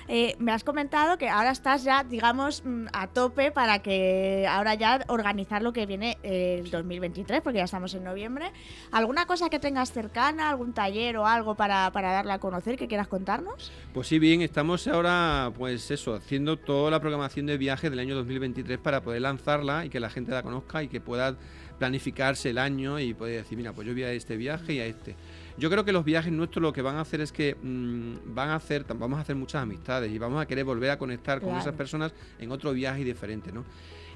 Eh, 0.07 0.35
me 0.39 0.51
has 0.51 0.63
comentado 0.63 1.17
que 1.17 1.29
ahora 1.29 1.51
estás 1.51 1.83
ya, 1.83 2.03
digamos, 2.03 2.63
mm, 2.65 2.87
a 2.93 3.07
tope 3.07 3.51
para 3.51 3.79
que 3.79 4.45
ahora 4.49 4.75
ya 4.75 5.03
organizar 5.07 5.61
lo 5.61 5.73
que 5.73 5.85
viene 5.85 6.17
el 6.23 6.69
2023, 6.69 7.41
porque 7.41 7.59
ya 7.59 7.65
estamos 7.65 7.93
en 7.93 8.03
noviembre. 8.03 8.51
¿Alguna 8.91 9.25
cosa 9.25 9.49
que 9.49 9.59
tengas 9.59 9.91
cercana, 9.91 10.49
algún 10.49 10.73
taller 10.73 11.17
o 11.17 11.25
algo 11.25 11.55
para, 11.55 11.91
para 11.91 12.11
darle 12.11 12.33
a 12.33 12.39
conocer 12.39 12.77
que 12.77 12.87
quieras 12.87 13.07
contarnos? 13.07 13.71
Pues 13.93 14.07
sí, 14.07 14.19
bien, 14.19 14.41
estamos 14.41 14.87
ahora, 14.87 15.51
pues 15.55 15.91
eso, 15.91 16.15
haciendo 16.15 16.57
toda 16.57 16.91
la 16.91 16.99
programación 16.99 17.45
de 17.45 17.57
viajes 17.57 17.89
del 17.89 17.99
año 17.99 18.15
2023 18.15 18.79
para 18.79 19.01
poder 19.01 19.21
lanzarla 19.21 19.85
y 19.85 19.89
que 19.89 19.99
la 19.99 20.09
gente 20.09 20.31
la 20.31 20.43
conozca 20.43 20.83
y 20.83 20.87
que 20.87 21.01
pueda 21.01 21.35
planificarse 21.77 22.49
el 22.49 22.57
año 22.57 22.99
y 22.99 23.13
poder 23.13 23.43
decir, 23.43 23.57
mira, 23.57 23.73
pues 23.73 23.87
yo 23.87 23.93
voy 23.93 24.03
a 24.03 24.11
este 24.11 24.37
viaje 24.37 24.73
y 24.73 24.79
a 24.79 24.85
este. 24.85 25.15
Yo 25.57 25.69
creo 25.69 25.85
que 25.85 25.93
los 25.93 26.03
viajes 26.03 26.31
nuestros 26.33 26.61
lo 26.61 26.73
que 26.73 26.81
van 26.81 26.97
a 26.97 27.01
hacer 27.01 27.21
es 27.21 27.31
que 27.31 27.55
mm, 27.55 28.33
van 28.35 28.49
a 28.49 28.55
hacer, 28.55 28.85
vamos 28.97 29.17
a 29.17 29.21
hacer 29.21 29.35
muchas 29.35 29.61
amistades 29.63 30.11
y 30.11 30.17
vamos 30.17 30.41
a 30.41 30.45
querer 30.45 30.65
volver 30.65 30.91
a 30.91 30.97
conectar 30.97 31.39
con 31.39 31.51
esas 31.61 31.73
personas 31.75 32.13
en 32.39 32.51
otro 32.51 32.73
viaje 32.73 33.03
diferente, 33.03 33.51
¿no? 33.53 33.63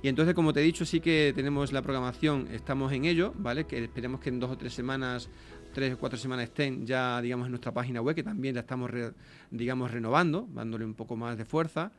Y 0.02 0.08
entonces, 0.08 0.34
como 0.34 0.54
te 0.54 0.62
he 0.62 0.64
dicho, 0.64 0.86
sí 0.86 1.00
que 1.02 1.34
tenemos 1.36 1.72
la 1.74 1.82
programación, 1.82 2.48
estamos 2.52 2.92
en 2.94 3.06
ello, 3.06 3.34
¿vale? 3.38 3.66
Que 3.66 3.84
esperemos 3.84 4.20
que 4.22 4.30
en 4.30 4.40
dos 4.40 4.50
o 4.52 4.58
tres 4.58 4.74
semanas, 4.74 5.30
tres 5.74 5.94
o 5.94 5.98
cuatro 5.98 6.18
semanas 6.18 6.46
estén 6.46 6.86
ya, 6.86 7.22
digamos, 7.22 7.48
en 7.48 7.52
nuestra 7.52 7.74
página 7.74 8.02
web, 8.02 8.16
que 8.16 8.24
también 8.24 8.56
la 8.56 8.62
estamos, 8.62 8.90
re- 8.90 9.12
digamos, 9.52 9.92
renovando, 9.92 10.48
dándole 10.54 10.86
un 10.86 10.94
poco 10.94 11.16
más 11.18 11.38
de 11.38 11.44
fuerza. 11.46 11.92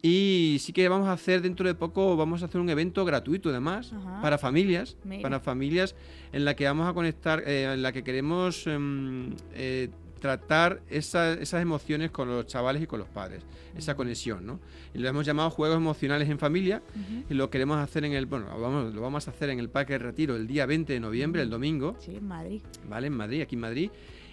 Y 0.00 0.58
sí 0.60 0.72
que 0.72 0.88
vamos 0.88 1.08
a 1.08 1.12
hacer 1.12 1.42
dentro 1.42 1.66
de 1.66 1.74
poco, 1.74 2.16
vamos 2.16 2.42
a 2.42 2.46
hacer 2.46 2.60
un 2.60 2.70
evento 2.70 3.04
gratuito 3.04 3.50
además, 3.50 3.92
Ajá. 3.92 4.20
para 4.22 4.38
familias, 4.38 4.96
Mira. 5.04 5.22
para 5.22 5.40
familias 5.40 5.96
en 6.32 6.44
la 6.44 6.54
que 6.54 6.66
vamos 6.66 6.88
a 6.88 6.92
conectar, 6.94 7.42
eh, 7.46 7.72
en 7.74 7.82
la 7.82 7.92
que 7.92 8.04
queremos 8.04 8.66
em, 8.68 9.34
eh, 9.54 9.88
tratar 10.20 10.80
esa- 10.88 11.32
esas 11.34 11.62
emociones 11.62 12.10
con 12.10 12.28
los 12.28 12.46
chavales 12.46 12.82
y 12.82 12.86
con 12.86 12.98
los 12.98 13.08
padres, 13.08 13.42
esa 13.76 13.94
conexión, 13.96 14.44
¿no? 14.46 14.58
Y 14.94 14.98
lo 14.98 15.08
hemos 15.08 15.24
llamado 15.24 15.48
juegos 15.50 15.76
emocionales 15.76 16.28
en 16.28 16.38
familia 16.40 16.82
y 17.30 17.34
lo 17.34 17.50
queremos 17.50 17.78
hacer 17.78 18.04
en 18.04 18.12
el, 18.14 18.26
bueno, 18.26 18.46
lo 18.52 18.60
vamos, 18.60 18.94
lo 18.94 19.00
vamos 19.00 19.28
a 19.28 19.30
hacer 19.30 19.50
en 19.50 19.60
el 19.60 19.68
Parque 19.68 19.92
de 19.94 20.00
Retiro 20.00 20.34
el 20.36 20.46
día 20.48 20.66
20 20.66 20.92
de 20.92 20.98
noviembre, 21.00 21.42
el 21.42 21.50
domingo, 21.50 21.96
Sí, 22.00 22.16
en 22.16 22.26
Madrid. 22.26 22.62
¿vale? 22.88 23.06
En 23.08 23.12
Madrid, 23.16 23.42
aquí 23.42 23.54
en 23.54 23.60
Madrid. 23.60 23.90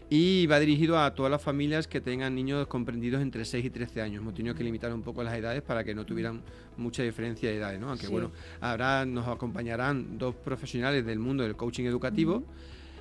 Y 0.09 0.45
va 0.45 0.59
dirigido 0.59 0.99
a 0.99 1.15
todas 1.15 1.31
las 1.31 1.41
familias 1.41 1.87
que 1.87 1.99
tengan 1.99 2.35
niños 2.35 2.67
comprendidos 2.67 3.21
entre 3.21 3.43
6 3.43 3.65
y 3.65 3.69
13 3.69 4.01
años. 4.01 4.21
Hemos 4.21 4.35
tenido 4.35 4.53
que 4.53 4.63
limitar 4.63 4.93
un 4.93 5.01
poco 5.01 5.23
las 5.23 5.35
edades 5.35 5.61
para 5.63 5.83
que 5.83 5.95
no 5.95 6.05
tuvieran 6.05 6.41
mucha 6.77 7.01
diferencia 7.01 7.49
de 7.49 7.57
edades, 7.57 7.79
¿no? 7.79 7.89
Aunque 7.89 8.07
bueno, 8.07 8.31
ahora 8.61 9.05
nos 9.05 9.27
acompañarán 9.27 10.17
dos 10.17 10.35
profesionales 10.35 11.05
del 11.05 11.19
mundo 11.19 11.43
del 11.43 11.55
coaching 11.55 11.85
educativo, 11.85 12.43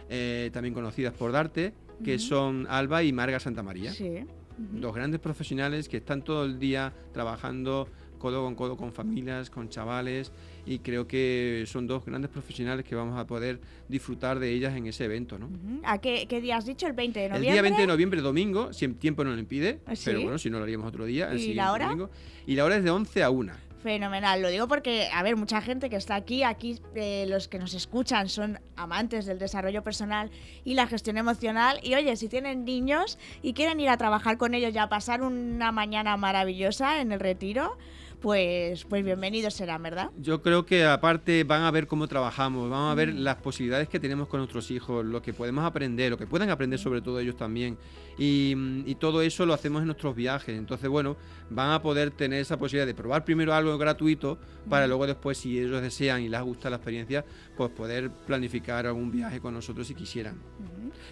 eh, 0.08 0.50
también 0.52 0.72
conocidas 0.72 1.12
por 1.12 1.32
Darte, 1.32 1.74
que 2.02 2.18
son 2.18 2.66
Alba 2.70 3.02
y 3.02 3.12
Marga 3.12 3.38
Santamaría. 3.38 3.92
Sí. 3.92 4.24
Dos 4.56 4.94
grandes 4.94 5.20
profesionales 5.20 5.88
que 5.88 5.98
están 5.98 6.22
todo 6.22 6.44
el 6.44 6.58
día 6.58 6.92
trabajando 7.12 7.88
codo 8.18 8.42
con 8.44 8.54
codo 8.54 8.76
con 8.76 8.92
familias, 8.92 9.50
con 9.50 9.68
chavales 9.68 10.32
y 10.66 10.78
creo 10.78 11.06
que 11.06 11.64
son 11.66 11.86
dos 11.86 12.04
grandes 12.04 12.30
profesionales 12.30 12.84
que 12.84 12.94
vamos 12.94 13.18
a 13.18 13.26
poder 13.26 13.60
disfrutar 13.88 14.38
de 14.38 14.50
ellas 14.50 14.76
en 14.76 14.86
ese 14.86 15.04
evento. 15.04 15.38
¿no? 15.38 15.48
¿A 15.84 15.98
qué, 15.98 16.26
día 16.40 16.56
has 16.56 16.66
dicho? 16.66 16.86
¿El 16.86 16.92
20 16.92 17.20
de 17.20 17.28
noviembre? 17.28 17.48
El 17.48 17.54
día 17.54 17.62
20 17.62 17.80
de 17.80 17.86
noviembre, 17.86 18.20
domingo, 18.20 18.72
si 18.72 18.84
el 18.84 18.96
tiempo 18.96 19.24
no 19.24 19.32
lo 19.32 19.38
impide, 19.38 19.80
¿Ah, 19.86 19.92
pero 20.04 20.22
bueno, 20.22 20.38
si 20.38 20.50
no 20.50 20.58
lo 20.58 20.64
haríamos 20.64 20.88
otro 20.88 21.04
día. 21.04 21.30
El 21.30 21.40
¿Y 21.40 21.54
la 21.54 21.72
hora? 21.72 21.86
Domingo. 21.86 22.10
Y 22.46 22.54
la 22.54 22.64
hora 22.64 22.76
es 22.76 22.84
de 22.84 22.90
11 22.90 23.22
a 23.22 23.30
1. 23.30 23.52
Fenomenal, 23.84 24.40
lo 24.40 24.48
digo 24.48 24.66
porque, 24.66 25.10
a 25.12 25.22
ver, 25.22 25.36
mucha 25.36 25.60
gente 25.60 25.90
que 25.90 25.96
está 25.96 26.14
aquí, 26.14 26.42
aquí 26.42 26.80
eh, 26.94 27.26
los 27.28 27.48
que 27.48 27.58
nos 27.58 27.74
escuchan 27.74 28.30
son 28.30 28.58
amantes 28.76 29.26
del 29.26 29.38
desarrollo 29.38 29.82
personal 29.82 30.30
y 30.64 30.72
la 30.72 30.86
gestión 30.86 31.18
emocional. 31.18 31.80
Y 31.82 31.94
oye, 31.94 32.16
si 32.16 32.30
tienen 32.30 32.64
niños 32.64 33.18
y 33.42 33.52
quieren 33.52 33.78
ir 33.80 33.90
a 33.90 33.98
trabajar 33.98 34.38
con 34.38 34.54
ellos 34.54 34.72
ya, 34.72 34.88
pasar 34.88 35.20
una 35.20 35.70
mañana 35.70 36.16
maravillosa 36.16 37.02
en 37.02 37.12
el 37.12 37.20
retiro, 37.20 37.76
pues, 38.24 38.86
pues 38.86 39.04
bienvenidos 39.04 39.52
serán, 39.52 39.82
¿verdad? 39.82 40.10
Yo 40.16 40.40
creo 40.40 40.64
que 40.64 40.86
aparte 40.86 41.44
van 41.44 41.60
a 41.60 41.70
ver 41.70 41.86
cómo 41.86 42.08
trabajamos, 42.08 42.70
van 42.70 42.90
a 42.90 42.94
ver 42.94 43.12
las 43.12 43.36
posibilidades 43.36 43.86
que 43.86 44.00
tenemos 44.00 44.28
con 44.28 44.38
nuestros 44.38 44.70
hijos, 44.70 45.04
lo 45.04 45.20
que 45.20 45.34
podemos 45.34 45.62
aprender, 45.62 46.10
lo 46.10 46.16
que 46.16 46.26
pueden 46.26 46.48
aprender 46.48 46.78
sobre 46.78 47.02
todo 47.02 47.20
ellos 47.20 47.36
también. 47.36 47.76
Y, 48.16 48.54
y, 48.86 48.94
todo 48.94 49.20
eso 49.20 49.44
lo 49.44 49.52
hacemos 49.52 49.80
en 49.80 49.88
nuestros 49.88 50.16
viajes. 50.16 50.56
Entonces, 50.56 50.88
bueno, 50.88 51.18
van 51.50 51.72
a 51.72 51.82
poder 51.82 52.12
tener 52.12 52.40
esa 52.40 52.56
posibilidad 52.56 52.86
de 52.86 52.94
probar 52.94 53.26
primero 53.26 53.52
algo 53.52 53.76
gratuito 53.76 54.38
para 54.70 54.86
luego 54.86 55.06
después, 55.06 55.36
si 55.36 55.58
ellos 55.58 55.82
desean 55.82 56.22
y 56.22 56.30
les 56.30 56.40
gusta 56.40 56.70
la 56.70 56.76
experiencia, 56.76 57.26
pues 57.58 57.70
poder 57.72 58.10
planificar 58.26 58.86
algún 58.86 59.10
viaje 59.10 59.38
con 59.38 59.52
nosotros 59.52 59.86
si 59.86 59.94
quisieran. 59.94 60.38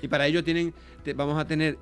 Y 0.01 0.09
para 0.09 0.27
ello 0.27 0.43
tienen, 0.43 0.73
vamos 1.15 1.39
a 1.39 1.47
tener, 1.47 1.79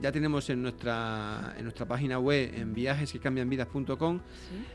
ya 0.00 0.12
tenemos 0.12 0.48
en 0.50 0.62
nuestra, 0.62 1.54
en 1.56 1.64
nuestra 1.64 1.86
página 1.86 2.18
web, 2.18 2.52
en 2.54 2.74
viajesquecambianvidas.com, 2.74 4.20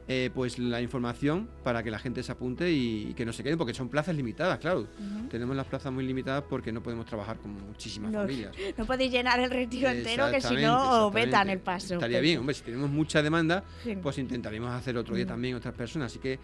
eh, 0.08 0.30
pues 0.34 0.60
la 0.60 0.82
información 0.82 1.50
para 1.64 1.84
que 1.84 1.92
la 1.92 2.00
gente 2.00 2.24
se 2.24 2.32
apunte 2.32 2.72
y, 2.72 3.14
que 3.14 3.26
no 3.26 3.34
se 3.34 3.44
queden, 3.44 3.58
porque 3.58 3.74
son 3.74 3.90
plazas 3.90 4.16
limitadas, 4.16 4.60
claro. 4.60 4.88
Tenemos 5.30 5.56
las 5.56 5.66
plazas 5.68 5.92
muy 5.92 6.06
limitadas 6.06 6.44
porque 6.50 6.72
no 6.72 6.82
podemos 6.84 7.06
trabajar 7.06 7.38
con 7.38 7.52
muchísimas 7.68 8.14
familias. 8.14 8.56
No 8.78 8.86
podéis 8.86 9.12
llenar 9.12 9.40
el 9.40 9.50
retiro 9.52 9.90
entero, 9.90 10.32
que 10.32 10.42
si 10.42 10.56
no, 10.56 11.12
vetan 11.12 11.50
el 11.50 11.60
paso. 11.60 11.96
Estaría 11.96 12.20
bien, 12.20 12.40
hombre, 12.40 12.56
si 12.56 12.64
tenemos 12.64 12.90
mucha 12.90 13.22
demanda, 13.22 13.64
pues 14.02 14.18
intentaremos 14.18 14.72
hacer 14.72 14.98
otro 14.98 15.16
día 15.16 15.26
también 15.26 15.56
otras 15.56 15.74
personas. 15.74 16.12
Así 16.12 16.20
que 16.20 16.40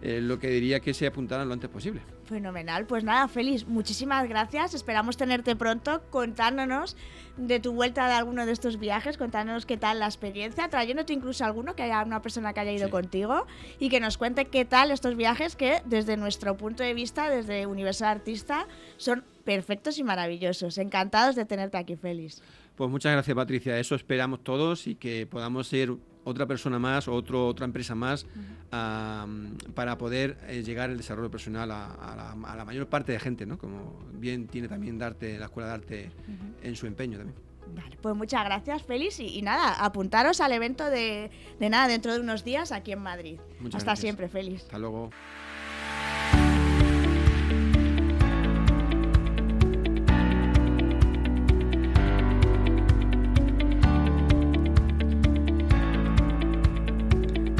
eh, 0.00 0.20
lo 0.20 0.38
que 0.38 0.48
diría 0.48 0.80
que 0.80 0.94
se 0.94 1.06
apuntaran 1.06 1.48
lo 1.48 1.54
antes 1.54 1.68
posible. 1.68 2.00
Fenomenal, 2.24 2.86
pues 2.86 3.04
nada, 3.04 3.26
Félix, 3.26 3.66
muchísimas 3.66 4.28
gracias. 4.28 4.74
Esperamos 4.74 5.16
tenerte 5.16 5.56
pronto 5.56 6.02
contándonos 6.10 6.96
de 7.36 7.58
tu 7.58 7.72
vuelta 7.72 8.06
de 8.06 8.12
alguno 8.14 8.44
de 8.46 8.52
estos 8.52 8.78
viajes, 8.78 9.16
contándonos 9.16 9.66
qué 9.66 9.76
tal 9.76 9.98
la 9.98 10.06
experiencia, 10.06 10.68
trayéndote 10.68 11.12
incluso 11.12 11.44
alguno, 11.44 11.74
que 11.74 11.82
haya 11.82 12.02
una 12.02 12.20
persona 12.20 12.52
que 12.52 12.60
haya 12.60 12.72
ido 12.72 12.90
contigo 12.90 13.46
y 13.78 13.88
que 13.88 13.98
nos 13.98 14.18
cuente 14.18 14.44
qué 14.44 14.64
tal 14.64 14.90
estos 14.90 15.16
viajes 15.16 15.56
que 15.56 15.82
desde 15.86 16.16
nuestro 16.16 16.56
punto 16.56 16.82
de 16.82 16.94
vista, 16.94 17.30
desde 17.30 17.66
Universal 17.66 18.18
Artista, 18.18 18.66
son 18.98 19.24
perfectos 19.44 19.98
y 19.98 20.04
maravillosos. 20.04 20.78
Encantados 20.78 21.34
de 21.34 21.44
tenerte 21.44 21.78
aquí, 21.78 21.96
Félix. 21.96 22.42
Pues 22.76 22.90
muchas 22.90 23.12
gracias, 23.12 23.34
Patricia. 23.34 23.78
Eso 23.78 23.96
esperamos 23.96 24.44
todos 24.44 24.86
y 24.86 24.94
que 24.94 25.26
podamos 25.26 25.66
ser 25.66 25.90
otra 26.24 26.46
persona 26.46 26.78
más, 26.78 27.08
otro, 27.08 27.46
otra 27.46 27.64
empresa 27.64 27.94
más, 27.94 28.26
para 28.70 29.98
poder 29.98 30.38
eh, 30.48 30.62
llegar 30.62 30.90
el 30.90 30.96
desarrollo 30.96 31.30
personal 31.30 31.70
a, 31.70 32.34
la, 32.56 32.64
mayor 32.64 32.86
parte 32.86 33.12
de 33.12 33.20
gente, 33.20 33.46
¿no? 33.46 33.58
Como 33.58 33.98
bien 34.12 34.46
tiene 34.46 34.68
también 34.68 34.98
Darte, 34.98 35.38
la 35.38 35.46
Escuela 35.46 35.68
de 35.68 35.74
Arte 35.74 36.10
en 36.62 36.76
su 36.76 36.86
empeño 36.86 37.18
también. 37.18 37.48
Vale, 37.74 37.96
pues 38.00 38.16
muchas 38.16 38.44
gracias, 38.44 38.82
Félix. 38.82 39.20
Y, 39.20 39.42
nada, 39.42 39.84
apuntaros 39.84 40.40
al 40.40 40.52
evento 40.52 40.88
de, 40.88 41.30
nada 41.60 41.88
dentro 41.88 42.12
de 42.14 42.20
unos 42.20 42.44
días 42.44 42.72
aquí 42.72 42.92
en 42.92 43.00
Madrid. 43.00 43.38
Hasta 43.72 43.96
siempre, 43.96 44.28
Félix. 44.28 44.62
Hasta 44.62 44.78
luego. 44.78 45.10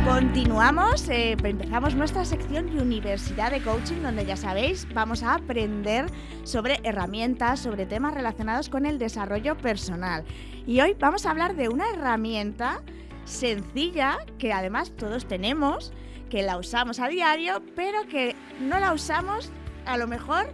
Continuamos, 0.09 1.07
eh, 1.11 1.37
empezamos 1.45 1.95
nuestra 1.95 2.25
sección 2.25 2.75
de 2.75 2.81
Universidad 2.81 3.51
de 3.51 3.61
Coaching, 3.61 4.01
donde 4.01 4.25
ya 4.25 4.39
sabéis, 4.39 4.89
vamos 4.95 5.23
a 5.23 5.35
aprender 5.35 6.07
sobre 6.45 6.81
herramientas, 6.83 7.61
sobre 7.61 7.85
temas 7.85 8.15
relacionados 8.15 8.71
con 8.71 8.87
el 8.87 8.99
desarrollo 8.99 9.59
personal. 9.59 10.25
Y 10.67 10.81
hoy 10.81 10.97
vamos 10.99 11.27
a 11.27 11.31
hablar 11.31 11.57
de 11.57 11.69
una 11.69 11.91
herramienta 11.91 12.81
sencilla 13.27 14.17
que 14.39 14.55
además 14.55 14.93
todos 14.97 15.29
tenemos, 15.29 15.93
que 16.31 16.43
la 16.43 16.57
usamos 16.57 17.01
a 17.01 17.09
diario, 17.09 17.63
pero 17.77 18.07
que 18.09 18.35
no 18.61 18.81
la 18.81 18.95
usamos 18.95 19.53
a 19.85 19.99
lo 19.99 20.07
mejor 20.07 20.47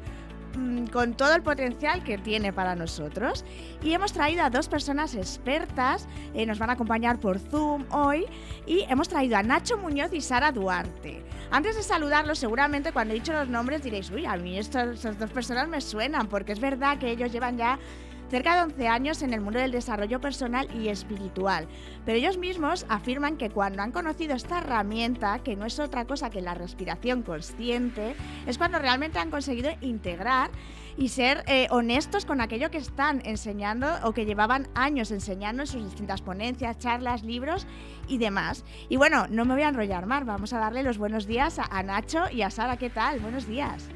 con 0.92 1.14
todo 1.14 1.34
el 1.34 1.42
potencial 1.42 2.02
que 2.04 2.18
tiene 2.18 2.52
para 2.52 2.74
nosotros. 2.74 3.44
Y 3.82 3.92
hemos 3.92 4.12
traído 4.12 4.42
a 4.42 4.50
dos 4.50 4.68
personas 4.68 5.14
expertas, 5.14 6.08
eh, 6.34 6.46
nos 6.46 6.58
van 6.58 6.70
a 6.70 6.74
acompañar 6.74 7.20
por 7.20 7.38
Zoom 7.38 7.84
hoy, 7.90 8.26
y 8.66 8.84
hemos 8.88 9.08
traído 9.08 9.36
a 9.36 9.42
Nacho 9.42 9.76
Muñoz 9.76 10.12
y 10.12 10.20
Sara 10.20 10.52
Duarte. 10.52 11.24
Antes 11.50 11.76
de 11.76 11.82
saludarlos, 11.82 12.38
seguramente 12.38 12.92
cuando 12.92 13.14
he 13.14 13.18
dicho 13.18 13.32
los 13.32 13.48
nombres 13.48 13.82
diréis, 13.82 14.10
uy, 14.10 14.26
a 14.26 14.36
mí 14.36 14.58
estas 14.58 15.02
dos 15.18 15.30
personas 15.30 15.68
me 15.68 15.80
suenan, 15.80 16.28
porque 16.28 16.52
es 16.52 16.60
verdad 16.60 16.98
que 16.98 17.10
ellos 17.10 17.32
llevan 17.32 17.58
ya 17.58 17.78
cerca 18.34 18.56
de 18.56 18.62
11 18.62 18.88
años 18.88 19.22
en 19.22 19.32
el 19.32 19.40
mundo 19.40 19.60
del 19.60 19.70
desarrollo 19.70 20.20
personal 20.20 20.66
y 20.74 20.88
espiritual, 20.88 21.68
pero 22.04 22.18
ellos 22.18 22.36
mismos 22.36 22.84
afirman 22.88 23.36
que 23.36 23.48
cuando 23.48 23.80
han 23.80 23.92
conocido 23.92 24.34
esta 24.34 24.58
herramienta, 24.58 25.38
que 25.38 25.54
no 25.54 25.66
es 25.66 25.78
otra 25.78 26.04
cosa 26.04 26.30
que 26.30 26.40
la 26.40 26.52
respiración 26.52 27.22
consciente, 27.22 28.16
es 28.48 28.58
cuando 28.58 28.80
realmente 28.80 29.20
han 29.20 29.30
conseguido 29.30 29.70
integrar 29.82 30.50
y 30.96 31.10
ser 31.10 31.44
eh, 31.46 31.68
honestos 31.70 32.24
con 32.24 32.40
aquello 32.40 32.72
que 32.72 32.78
están 32.78 33.22
enseñando 33.24 33.86
o 34.02 34.10
que 34.10 34.26
llevaban 34.26 34.66
años 34.74 35.12
enseñando 35.12 35.62
en 35.62 35.68
sus 35.68 35.84
distintas 35.84 36.20
ponencias, 36.20 36.76
charlas, 36.80 37.22
libros 37.22 37.68
y 38.08 38.18
demás. 38.18 38.64
Y 38.88 38.96
bueno, 38.96 39.28
no 39.30 39.44
me 39.44 39.54
voy 39.54 39.62
a 39.62 39.68
enrollar 39.68 40.06
más, 40.06 40.26
vamos 40.26 40.52
a 40.52 40.58
darle 40.58 40.82
los 40.82 40.98
buenos 40.98 41.28
días 41.28 41.60
a, 41.60 41.66
a 41.70 41.84
Nacho 41.84 42.24
y 42.32 42.42
a 42.42 42.50
Sara. 42.50 42.78
¿Qué 42.78 42.90
tal? 42.90 43.20
Buenos 43.20 43.46
días. 43.46 43.88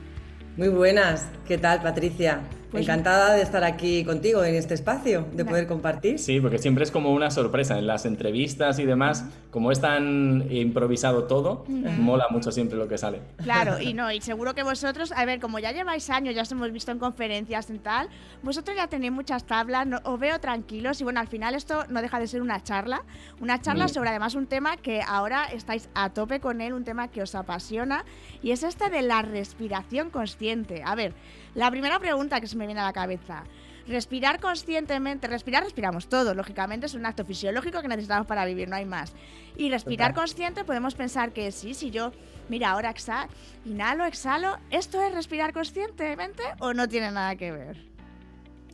Muy 0.56 0.68
buenas, 0.68 1.28
¿qué 1.46 1.58
tal 1.58 1.82
Patricia? 1.82 2.40
Pues 2.70 2.84
Encantada 2.84 3.34
de 3.34 3.42
estar 3.42 3.64
aquí 3.64 4.04
contigo 4.04 4.44
en 4.44 4.54
este 4.54 4.74
espacio, 4.74 5.26
de 5.32 5.44
poder 5.44 5.66
compartir. 5.66 6.18
Sí, 6.18 6.38
porque 6.38 6.58
siempre 6.58 6.84
es 6.84 6.90
como 6.90 7.14
una 7.14 7.30
sorpresa 7.30 7.78
en 7.78 7.86
las 7.86 8.04
entrevistas 8.04 8.78
y 8.78 8.84
demás, 8.84 9.24
como 9.50 9.72
es 9.72 9.80
tan 9.80 10.46
improvisado 10.50 11.24
todo, 11.24 11.64
mola 11.66 12.26
mucho 12.30 12.52
siempre 12.52 12.76
lo 12.76 12.86
que 12.86 12.98
sale. 12.98 13.20
Claro, 13.42 13.78
y 13.80 13.94
no, 13.94 14.12
y 14.12 14.20
seguro 14.20 14.54
que 14.54 14.62
vosotros, 14.62 15.12
a 15.12 15.24
ver, 15.24 15.40
como 15.40 15.58
ya 15.58 15.72
lleváis 15.72 16.10
años, 16.10 16.34
ya 16.34 16.42
os 16.42 16.52
hemos 16.52 16.70
visto 16.70 16.92
en 16.92 16.98
conferencias 16.98 17.70
y 17.70 17.78
tal, 17.78 18.08
vosotros 18.42 18.76
ya 18.76 18.86
tenéis 18.86 19.12
muchas 19.12 19.44
tablas, 19.44 19.86
os 20.04 20.20
veo 20.20 20.38
tranquilos 20.38 21.00
y 21.00 21.04
bueno, 21.04 21.20
al 21.20 21.28
final 21.28 21.54
esto 21.54 21.84
no 21.88 22.02
deja 22.02 22.20
de 22.20 22.26
ser 22.26 22.42
una 22.42 22.62
charla, 22.62 23.02
una 23.40 23.62
charla 23.62 23.86
mm. 23.86 23.88
sobre 23.88 24.10
además 24.10 24.34
un 24.34 24.46
tema 24.46 24.76
que 24.76 25.00
ahora 25.00 25.46
estáis 25.46 25.88
a 25.94 26.10
tope 26.10 26.40
con 26.40 26.60
él, 26.60 26.74
un 26.74 26.84
tema 26.84 27.08
que 27.08 27.22
os 27.22 27.34
apasiona 27.34 28.04
y 28.42 28.50
es 28.50 28.62
este 28.62 28.90
de 28.90 29.00
la 29.00 29.22
respiración 29.22 30.10
consciente. 30.10 30.82
A 30.84 30.94
ver, 30.94 31.14
la 31.54 31.70
primera 31.70 31.98
pregunta 31.98 32.40
que 32.40 32.46
se 32.46 32.56
me 32.56 32.66
viene 32.66 32.80
a 32.80 32.84
la 32.84 32.92
cabeza. 32.92 33.44
Respirar 33.86 34.38
conscientemente, 34.38 35.28
respirar, 35.28 35.64
respiramos 35.64 36.08
todo, 36.08 36.34
lógicamente 36.34 36.86
es 36.86 36.94
un 36.94 37.06
acto 37.06 37.24
fisiológico 37.24 37.80
que 37.80 37.88
necesitamos 37.88 38.26
para 38.26 38.44
vivir, 38.44 38.68
no 38.68 38.76
hay 38.76 38.84
más. 38.84 39.14
Y 39.56 39.70
respirar 39.70 40.12
consciente 40.12 40.64
podemos 40.64 40.94
pensar 40.94 41.32
que 41.32 41.50
sí, 41.52 41.72
si 41.72 41.90
yo, 41.90 42.12
mira, 42.50 42.70
ahora 42.70 42.90
exhalo, 42.90 43.30
inhalo, 43.64 44.04
exhalo, 44.04 44.58
¿esto 44.70 45.02
es 45.02 45.14
respirar 45.14 45.54
conscientemente 45.54 46.42
o 46.58 46.74
no 46.74 46.86
tiene 46.86 47.10
nada 47.10 47.34
que 47.36 47.50
ver? 47.50 47.88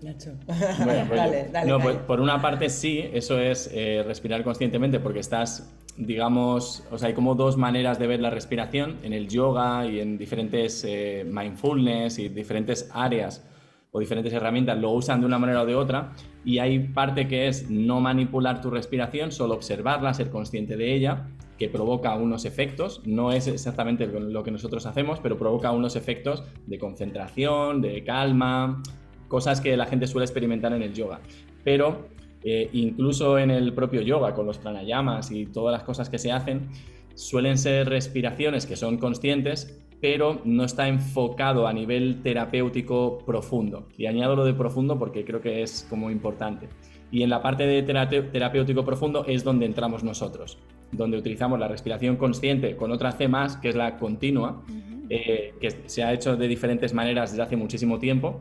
Nacho. 0.02 0.32
Bueno, 0.84 1.04
pues 1.06 1.20
dale, 1.20 1.48
dale, 1.50 1.70
no, 1.70 1.78
pues 1.78 1.96
por 1.98 2.20
una 2.20 2.42
parte 2.42 2.68
sí, 2.68 2.98
eso 3.12 3.38
es 3.38 3.70
eh, 3.72 4.02
respirar 4.04 4.42
conscientemente 4.42 4.98
porque 4.98 5.20
estás, 5.20 5.72
digamos, 5.96 6.84
o 6.90 6.98
sea, 6.98 7.08
hay 7.08 7.14
como 7.14 7.34
dos 7.34 7.56
maneras 7.56 7.98
de 7.98 8.06
ver 8.06 8.20
la 8.20 8.30
respiración 8.30 8.98
en 9.02 9.12
el 9.12 9.28
yoga 9.28 9.86
y 9.86 10.00
en 10.00 10.18
diferentes 10.18 10.84
eh, 10.84 11.24
mindfulness 11.26 12.18
y 12.18 12.28
diferentes 12.28 12.90
áreas 12.92 13.46
o 13.92 14.00
diferentes 14.00 14.32
herramientas 14.32 14.76
lo 14.78 14.90
usan 14.90 15.20
de 15.20 15.26
una 15.26 15.38
manera 15.38 15.62
o 15.62 15.66
de 15.66 15.76
otra 15.76 16.12
y 16.44 16.58
hay 16.58 16.80
parte 16.80 17.28
que 17.28 17.46
es 17.46 17.70
no 17.70 18.00
manipular 18.00 18.60
tu 18.60 18.70
respiración, 18.70 19.30
solo 19.30 19.54
observarla, 19.54 20.12
ser 20.14 20.30
consciente 20.30 20.76
de 20.76 20.94
ella, 20.94 21.28
que 21.58 21.68
provoca 21.68 22.14
unos 22.16 22.44
efectos, 22.44 23.02
no 23.04 23.30
es 23.30 23.46
exactamente 23.46 24.06
lo 24.06 24.42
que 24.42 24.50
nosotros 24.50 24.86
hacemos, 24.86 25.20
pero 25.20 25.38
provoca 25.38 25.70
unos 25.70 25.94
efectos 25.94 26.42
de 26.66 26.78
concentración, 26.78 27.80
de 27.80 28.02
calma, 28.02 28.82
cosas 29.28 29.60
que 29.60 29.76
la 29.76 29.86
gente 29.86 30.08
suele 30.08 30.24
experimentar 30.24 30.72
en 30.72 30.82
el 30.82 30.92
yoga. 30.92 31.20
Pero 31.62 32.08
eh, 32.44 32.68
incluso 32.72 33.38
en 33.38 33.50
el 33.50 33.72
propio 33.72 34.02
yoga, 34.02 34.34
con 34.34 34.46
los 34.46 34.58
pranayamas 34.58 35.30
y 35.30 35.46
todas 35.46 35.72
las 35.72 35.82
cosas 35.82 36.10
que 36.10 36.18
se 36.18 36.30
hacen, 36.30 36.68
suelen 37.14 37.56
ser 37.56 37.88
respiraciones 37.88 38.66
que 38.66 38.76
son 38.76 38.98
conscientes, 38.98 39.80
pero 40.00 40.42
no 40.44 40.64
está 40.64 40.88
enfocado 40.88 41.66
a 41.66 41.72
nivel 41.72 42.20
terapéutico 42.22 43.18
profundo. 43.24 43.88
Y 43.96 44.06
añado 44.06 44.36
lo 44.36 44.44
de 44.44 44.52
profundo 44.52 44.98
porque 44.98 45.24
creo 45.24 45.40
que 45.40 45.62
es 45.62 45.86
como 45.88 46.10
importante. 46.10 46.68
Y 47.10 47.22
en 47.22 47.30
la 47.30 47.40
parte 47.40 47.66
de 47.66 47.82
terapéutico 47.82 48.84
profundo 48.84 49.24
es 49.26 49.44
donde 49.44 49.64
entramos 49.66 50.04
nosotros, 50.04 50.58
donde 50.92 51.16
utilizamos 51.16 51.58
la 51.58 51.68
respiración 51.68 52.16
consciente 52.16 52.76
con 52.76 52.90
otra 52.90 53.12
C 53.12 53.28
más, 53.28 53.56
que 53.56 53.70
es 53.70 53.76
la 53.76 53.96
continua, 53.96 54.62
eh, 55.08 55.54
que 55.60 55.70
se 55.86 56.02
ha 56.02 56.12
hecho 56.12 56.36
de 56.36 56.48
diferentes 56.48 56.92
maneras 56.92 57.30
desde 57.30 57.42
hace 57.42 57.56
muchísimo 57.56 57.98
tiempo 57.98 58.40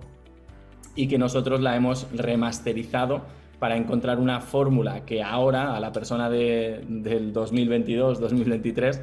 y 0.95 1.08
que 1.08 1.18
nosotros 1.18 1.62
la 1.62 1.76
hemos 1.76 2.08
remasterizado 2.14 3.22
para 3.64 3.78
encontrar 3.78 4.20
una 4.20 4.41
fórmula 4.41 5.05
que 5.05 5.24
ahora 5.24 5.74
a 5.74 5.80
la 5.80 5.93
persona 5.93 6.30
del 6.30 7.34
2022-2023 7.34 8.99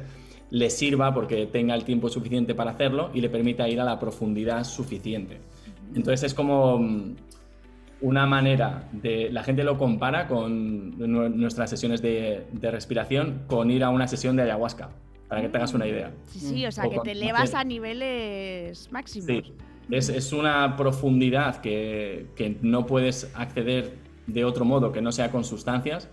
le 0.51 0.69
sirva 0.69 1.11
porque 1.15 1.47
tenga 1.47 1.73
el 1.73 1.83
tiempo 1.83 2.09
suficiente 2.09 2.53
para 2.53 2.69
hacerlo 2.69 3.09
y 3.11 3.21
le 3.21 3.29
permita 3.31 3.67
ir 3.67 3.81
a 3.81 3.83
la 3.83 3.97
profundidad 3.97 4.63
suficiente. 4.63 5.39
Entonces 5.95 6.21
es 6.21 6.35
como 6.35 6.77
mm, 6.77 7.15
una 8.01 8.27
manera 8.27 8.87
de, 8.91 9.31
la 9.31 9.41
gente 9.41 9.63
lo 9.63 9.79
compara 9.79 10.27
con 10.27 10.95
nuestras 11.39 11.71
sesiones 11.71 12.03
de, 12.03 12.45
respiración 12.61 13.41
con 13.47 13.71
ir 13.71 13.83
a 13.83 13.89
una 13.89 14.07
sesión 14.07 14.35
de 14.35 14.43
ayahuasca, 14.43 14.91
para 15.27 15.41
que 15.41 15.49
tengas 15.49 15.73
una 15.73 15.87
idea. 15.87 16.11
Sí, 16.27 16.39
sí 16.39 16.65
o 16.67 16.71
sea, 16.71 16.87
que 16.87 16.99
te 16.99 17.13
elevas 17.13 17.55
a 17.55 17.63
niveles 17.63 18.91
máximos. 18.91 19.25
Sí, 19.25 19.41
es, 19.89 20.09
es 20.09 20.31
una 20.31 20.77
profundidad 20.77 21.61
que, 21.61 22.27
que 22.35 22.57
no 22.61 22.85
puedes 22.85 23.31
acceder 23.33 24.00
de 24.27 24.45
otro 24.45 24.65
modo 24.65 24.91
que 24.91 25.01
no 25.01 25.11
sea 25.11 25.31
con 25.31 25.43
sustancias. 25.43 26.09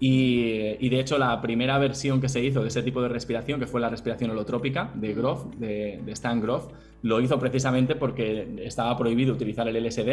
y, 0.00 0.88
de 0.88 1.00
hecho 1.00 1.18
la 1.18 1.40
primera 1.42 1.76
versión 1.78 2.20
que 2.20 2.28
se 2.28 2.42
hizo 2.42 2.62
de 2.62 2.68
ese 2.68 2.82
tipo 2.82 3.02
de 3.02 3.08
respiración, 3.08 3.60
que 3.60 3.66
fue 3.66 3.80
la 3.80 3.90
respiración 3.90 4.30
holotrópica 4.30 4.90
de 4.94 5.14
Groff, 5.14 5.44
de, 5.56 6.00
Stan 6.08 6.40
Groff, 6.40 6.68
lo 7.02 7.20
hizo 7.20 7.38
precisamente 7.38 7.94
porque 7.94 8.62
estaba 8.64 8.96
prohibido 8.96 9.34
utilizar 9.34 9.68
el 9.68 9.76
LSD, 9.84 10.08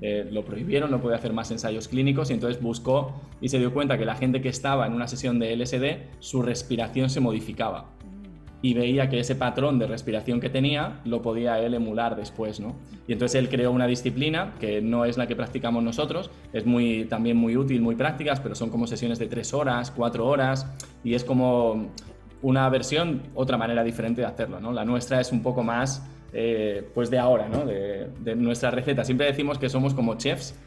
eh, 0.00 0.28
lo 0.30 0.44
prohibieron, 0.44 0.90
no 0.90 1.00
podía 1.00 1.16
hacer 1.16 1.32
más 1.32 1.50
ensayos 1.50 1.88
clínicos 1.88 2.30
y 2.30 2.34
entonces 2.34 2.60
buscó 2.60 3.20
y 3.40 3.48
se 3.48 3.58
dio 3.58 3.72
cuenta 3.72 3.98
que 3.98 4.04
la 4.04 4.16
gente 4.16 4.40
que 4.40 4.48
estaba 4.48 4.86
en 4.86 4.94
una 4.94 5.06
sesión 5.06 5.38
de 5.38 5.54
LSD, 5.54 6.18
su 6.18 6.42
respiración 6.42 7.10
se 7.10 7.20
modificaba 7.20 7.90
y 8.64 8.72
veía 8.72 9.10
que 9.10 9.20
ese 9.20 9.34
patrón 9.34 9.78
de 9.78 9.86
respiración 9.86 10.40
que 10.40 10.48
tenía 10.48 11.02
lo 11.04 11.20
podía 11.20 11.60
él 11.60 11.74
emular 11.74 12.16
después, 12.16 12.60
¿no? 12.60 12.76
Y 13.06 13.12
entonces 13.12 13.38
él 13.38 13.50
creó 13.50 13.70
una 13.70 13.86
disciplina 13.86 14.54
que 14.58 14.80
no 14.80 15.04
es 15.04 15.18
la 15.18 15.26
que 15.26 15.36
practicamos 15.36 15.82
nosotros, 15.82 16.30
es 16.54 16.64
muy, 16.64 17.04
también 17.04 17.36
muy 17.36 17.58
útil, 17.58 17.82
muy 17.82 17.94
prácticas, 17.94 18.40
pero 18.40 18.54
son 18.54 18.70
como 18.70 18.86
sesiones 18.86 19.18
de 19.18 19.26
tres 19.26 19.52
horas, 19.52 19.90
cuatro 19.90 20.26
horas, 20.26 20.66
y 21.04 21.12
es 21.12 21.24
como 21.24 21.90
una 22.40 22.66
versión, 22.70 23.24
otra 23.34 23.58
manera 23.58 23.84
diferente 23.84 24.22
de 24.22 24.28
hacerlo, 24.28 24.58
¿no? 24.60 24.72
La 24.72 24.86
nuestra 24.86 25.20
es 25.20 25.30
un 25.30 25.42
poco 25.42 25.62
más 25.62 26.02
eh, 26.36 26.90
pues 26.92 27.10
de 27.10 27.18
ahora, 27.18 27.48
¿no? 27.48 27.64
de, 27.64 28.34
nuestra 28.34 28.72
receta. 28.72 29.04
Siempre 29.04 29.26
decimos 29.26 29.56
que 29.56 29.68
somos 29.68 29.94
como 29.94 30.16
chefs, 30.16 30.58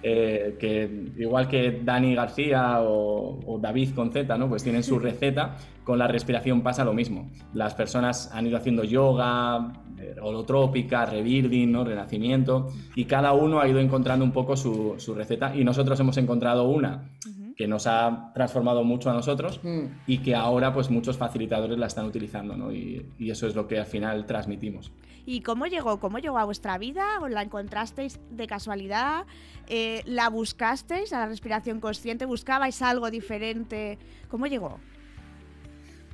eh, 0.00 0.56
que 0.60 1.10
igual 1.16 1.48
que 1.48 1.80
Dani 1.82 2.14
García 2.14 2.76
o, 2.80 3.58
David 3.60 3.92
con 3.92 4.12
Z, 4.12 4.38
¿no? 4.38 4.48
pues 4.48 4.62
tienen 4.62 4.84
su 4.84 4.98
receta, 5.00 5.56
con 5.82 5.98
la 5.98 6.06
respiración 6.06 6.62
pasa 6.62 6.84
lo 6.84 6.92
mismo. 6.92 7.28
Las 7.54 7.74
personas 7.74 8.30
han 8.32 8.46
ido 8.46 8.56
haciendo 8.56 8.84
yoga, 8.84 9.72
eh, 9.98 10.14
holotrópica, 10.22 11.04
rebuilding, 11.06 11.72
¿no? 11.72 11.82
renacimiento, 11.82 12.68
y 12.94 13.04
cada 13.06 13.32
uno 13.32 13.58
ha 13.58 13.66
ido 13.66 13.80
encontrando 13.80 14.24
un 14.24 14.32
poco 14.32 14.56
su, 14.56 14.94
su 14.98 15.12
receta 15.12 15.56
y 15.56 15.64
nosotros 15.64 15.98
hemos 15.98 16.16
encontrado 16.18 16.68
una 16.68 17.10
que 17.56 17.66
nos 17.66 17.86
ha 17.86 18.30
transformado 18.34 18.84
mucho 18.84 19.10
a 19.10 19.14
nosotros 19.14 19.60
mm. 19.64 19.84
y 20.06 20.18
que 20.18 20.34
ahora 20.34 20.72
pues 20.72 20.90
muchos 20.90 21.16
facilitadores 21.16 21.78
la 21.78 21.86
están 21.86 22.04
utilizando 22.04 22.54
¿no? 22.54 22.70
y, 22.70 23.06
y, 23.18 23.30
eso 23.30 23.46
es 23.46 23.54
lo 23.54 23.66
que 23.66 23.78
al 23.78 23.86
final 23.86 24.26
transmitimos. 24.26 24.92
¿Y 25.26 25.40
cómo 25.40 25.66
llegó? 25.66 25.98
¿Cómo 25.98 26.18
llegó 26.18 26.38
a 26.38 26.44
vuestra 26.44 26.78
vida? 26.78 27.18
¿O 27.20 27.28
la 27.28 27.42
encontrasteis 27.42 28.20
de 28.30 28.46
casualidad? 28.46 29.26
Eh, 29.66 30.02
¿La 30.06 30.30
buscasteis 30.30 31.12
a 31.12 31.18
la 31.18 31.26
respiración 31.26 31.80
consciente? 31.80 32.24
¿Buscabais 32.24 32.80
algo 32.80 33.10
diferente? 33.10 33.98
¿Cómo 34.30 34.46
llegó? 34.46 34.78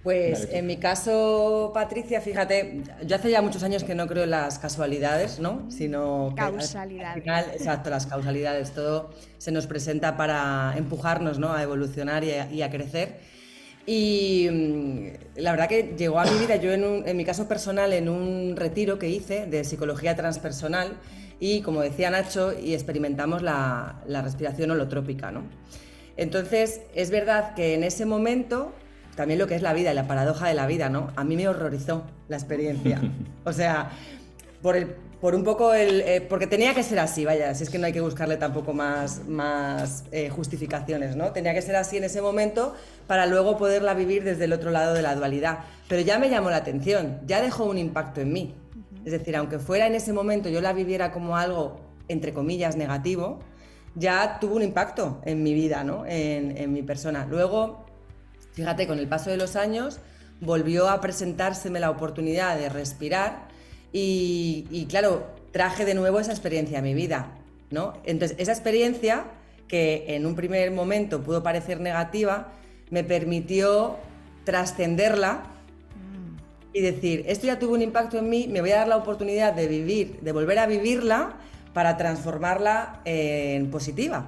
Pues 0.02 0.48
en 0.50 0.66
mi 0.66 0.78
caso, 0.78 1.70
Patricia, 1.72 2.20
fíjate, 2.20 2.82
yo 3.06 3.14
hace 3.14 3.30
ya 3.30 3.40
muchos 3.40 3.62
años 3.62 3.84
que 3.84 3.94
no 3.94 4.08
creo 4.08 4.24
en 4.24 4.30
las 4.30 4.58
casualidades, 4.58 5.38
¿no? 5.38 5.70
Sino 5.70 6.34
causalidades. 6.36 7.14
al 7.14 7.22
final, 7.22 7.44
exacto, 7.52 7.88
las 7.88 8.06
causalidades, 8.06 8.72
todo 8.72 9.10
se 9.38 9.52
nos 9.52 9.68
presenta 9.68 10.16
para 10.16 10.74
empujarnos, 10.76 11.38
¿no? 11.38 11.52
A 11.52 11.62
evolucionar 11.62 12.24
y 12.24 12.62
a, 12.62 12.70
crecer. 12.70 13.20
Y 13.86 14.48
mm, 14.50 15.40
la 15.40 15.50
verdad 15.52 15.68
que 15.68 15.94
llegó 15.96 16.20
a 16.20 16.24
mi 16.24 16.38
vida, 16.38 16.56
yo 16.56 16.72
en, 16.72 17.06
en, 17.06 17.16
mi 17.16 17.24
caso 17.24 17.48
personal, 17.48 17.92
en 17.92 18.08
un 18.08 18.56
retiro 18.56 18.98
que 18.98 19.08
hice 19.08 19.46
de 19.46 19.64
psicología 19.64 20.14
transpersonal 20.14 20.92
y, 21.40 21.62
como 21.62 21.80
decía 21.80 22.10
Nacho, 22.10 22.52
y 22.58 22.74
experimentamos 22.74 23.42
la, 23.42 24.00
la 24.06 24.22
respiración 24.22 24.70
holotrópica, 24.70 25.32
¿no? 25.32 25.42
Entonces, 26.16 26.82
es 26.94 27.10
verdad 27.10 27.54
que 27.54 27.74
en 27.74 27.82
ese 27.82 28.06
momento 28.06 28.72
también 29.16 29.38
lo 29.38 29.46
que 29.46 29.54
es 29.54 29.62
la 29.62 29.72
vida 29.72 29.92
y 29.92 29.94
la 29.94 30.06
paradoja 30.06 30.48
de 30.48 30.54
la 30.54 30.66
vida, 30.66 30.88
¿no? 30.88 31.10
A 31.16 31.24
mí 31.24 31.36
me 31.36 31.48
horrorizó 31.48 32.04
la 32.28 32.36
experiencia. 32.36 33.00
O 33.44 33.52
sea, 33.52 33.90
por, 34.62 34.76
el, 34.76 34.94
por 35.22 35.36
un 35.36 35.44
poco 35.44 35.72
el... 35.72 36.00
Eh, 36.00 36.20
porque 36.20 36.48
tenía 36.48 36.74
que 36.74 36.82
ser 36.82 36.98
así, 36.98 37.24
vaya, 37.24 37.54
si 37.54 37.62
es 37.62 37.70
que 37.70 37.78
no 37.78 37.86
hay 37.86 37.92
que 37.92 38.00
buscarle 38.00 38.38
tampoco 38.38 38.72
más, 38.72 39.24
más 39.28 40.02
eh, 40.10 40.28
justificaciones, 40.30 41.14
¿no? 41.14 41.30
Tenía 41.30 41.54
que 41.54 41.62
ser 41.62 41.76
así 41.76 41.96
en 41.96 42.02
ese 42.02 42.20
momento 42.20 42.74
para 43.06 43.26
luego 43.26 43.56
poderla 43.56 43.94
vivir 43.94 44.24
desde 44.24 44.46
el 44.46 44.52
otro 44.52 44.72
lado 44.72 44.94
de 44.94 45.02
la 45.02 45.14
dualidad. 45.14 45.60
Pero 45.88 46.02
ya 46.02 46.18
me 46.18 46.28
llamó 46.28 46.50
la 46.50 46.56
atención, 46.56 47.20
ya 47.24 47.40
dejó 47.40 47.66
un 47.66 47.78
impacto 47.78 48.20
en 48.20 48.32
mí. 48.32 48.56
Es 49.04 49.12
decir, 49.12 49.36
aunque 49.36 49.60
fuera 49.60 49.86
en 49.86 49.94
ese 49.94 50.12
momento 50.12 50.48
yo 50.48 50.60
la 50.60 50.72
viviera 50.72 51.12
como 51.12 51.36
algo, 51.36 51.78
entre 52.08 52.32
comillas, 52.32 52.74
negativo, 52.74 53.38
ya 53.94 54.38
tuvo 54.40 54.56
un 54.56 54.62
impacto 54.62 55.22
en 55.24 55.44
mi 55.44 55.54
vida, 55.54 55.84
¿no? 55.84 56.04
En, 56.04 56.58
en 56.58 56.72
mi 56.72 56.82
persona. 56.82 57.28
Luego 57.30 57.86
Fíjate, 58.54 58.86
con 58.86 58.98
el 58.98 59.08
paso 59.08 59.30
de 59.30 59.36
los 59.36 59.56
años 59.56 59.98
volvió 60.40 60.88
a 60.88 61.00
presentárseme 61.00 61.80
la 61.80 61.90
oportunidad 61.90 62.58
de 62.58 62.68
respirar 62.68 63.51
y, 63.92 64.86
claro, 64.88 65.26
traje 65.50 65.84
de 65.84 65.94
nuevo 65.94 66.18
esa 66.18 66.32
experiencia 66.32 66.78
a 66.78 66.82
mi 66.82 66.94
vida, 66.94 67.38
¿no? 67.70 67.94
Entonces, 68.04 68.36
esa 68.40 68.52
experiencia 68.52 69.24
que 69.68 70.04
en 70.08 70.26
un 70.26 70.34
primer 70.34 70.70
momento 70.70 71.22
pudo 71.22 71.42
parecer 71.42 71.80
negativa, 71.80 72.48
me 72.90 73.04
permitió 73.04 73.96
trascenderla 74.44 75.44
y 76.74 76.80
decir, 76.80 77.24
esto 77.26 77.46
ya 77.46 77.58
tuvo 77.58 77.74
un 77.74 77.82
impacto 77.82 78.18
en 78.18 78.28
mí, 78.28 78.48
me 78.48 78.60
voy 78.60 78.70
a 78.70 78.76
dar 78.76 78.88
la 78.88 78.96
oportunidad 78.96 79.52
de 79.52 79.68
vivir, 79.68 80.20
de 80.20 80.32
volver 80.32 80.58
a 80.58 80.66
vivirla 80.66 81.34
para 81.72 81.96
transformarla 81.96 83.00
en 83.04 83.70
positiva. 83.70 84.26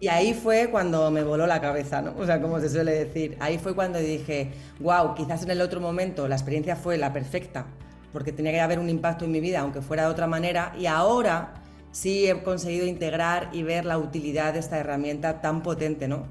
Y 0.00 0.08
ahí 0.08 0.34
fue 0.34 0.68
cuando 0.70 1.10
me 1.10 1.22
voló 1.22 1.46
la 1.46 1.60
cabeza, 1.60 2.02
¿no? 2.02 2.14
O 2.18 2.26
sea, 2.26 2.40
como 2.40 2.60
se 2.60 2.68
suele 2.68 2.92
decir. 2.92 3.36
Ahí 3.40 3.58
fue 3.58 3.74
cuando 3.74 3.98
dije, 3.98 4.50
wow, 4.80 5.14
quizás 5.14 5.42
en 5.44 5.50
el 5.50 5.60
otro 5.60 5.80
momento 5.80 6.28
la 6.28 6.34
experiencia 6.34 6.76
fue 6.76 6.98
la 6.98 7.12
perfecta, 7.12 7.66
porque 8.14 8.30
tenía 8.30 8.52
que 8.52 8.60
haber 8.60 8.78
un 8.78 8.88
impacto 8.88 9.24
en 9.24 9.32
mi 9.32 9.40
vida, 9.40 9.58
aunque 9.58 9.82
fuera 9.82 10.04
de 10.04 10.08
otra 10.08 10.28
manera, 10.28 10.72
y 10.78 10.86
ahora 10.86 11.54
sí 11.90 12.28
he 12.28 12.42
conseguido 12.44 12.86
integrar 12.86 13.50
y 13.52 13.64
ver 13.64 13.84
la 13.84 13.98
utilidad 13.98 14.52
de 14.52 14.60
esta 14.60 14.78
herramienta 14.78 15.40
tan 15.40 15.64
potente, 15.64 16.06
¿no? 16.06 16.28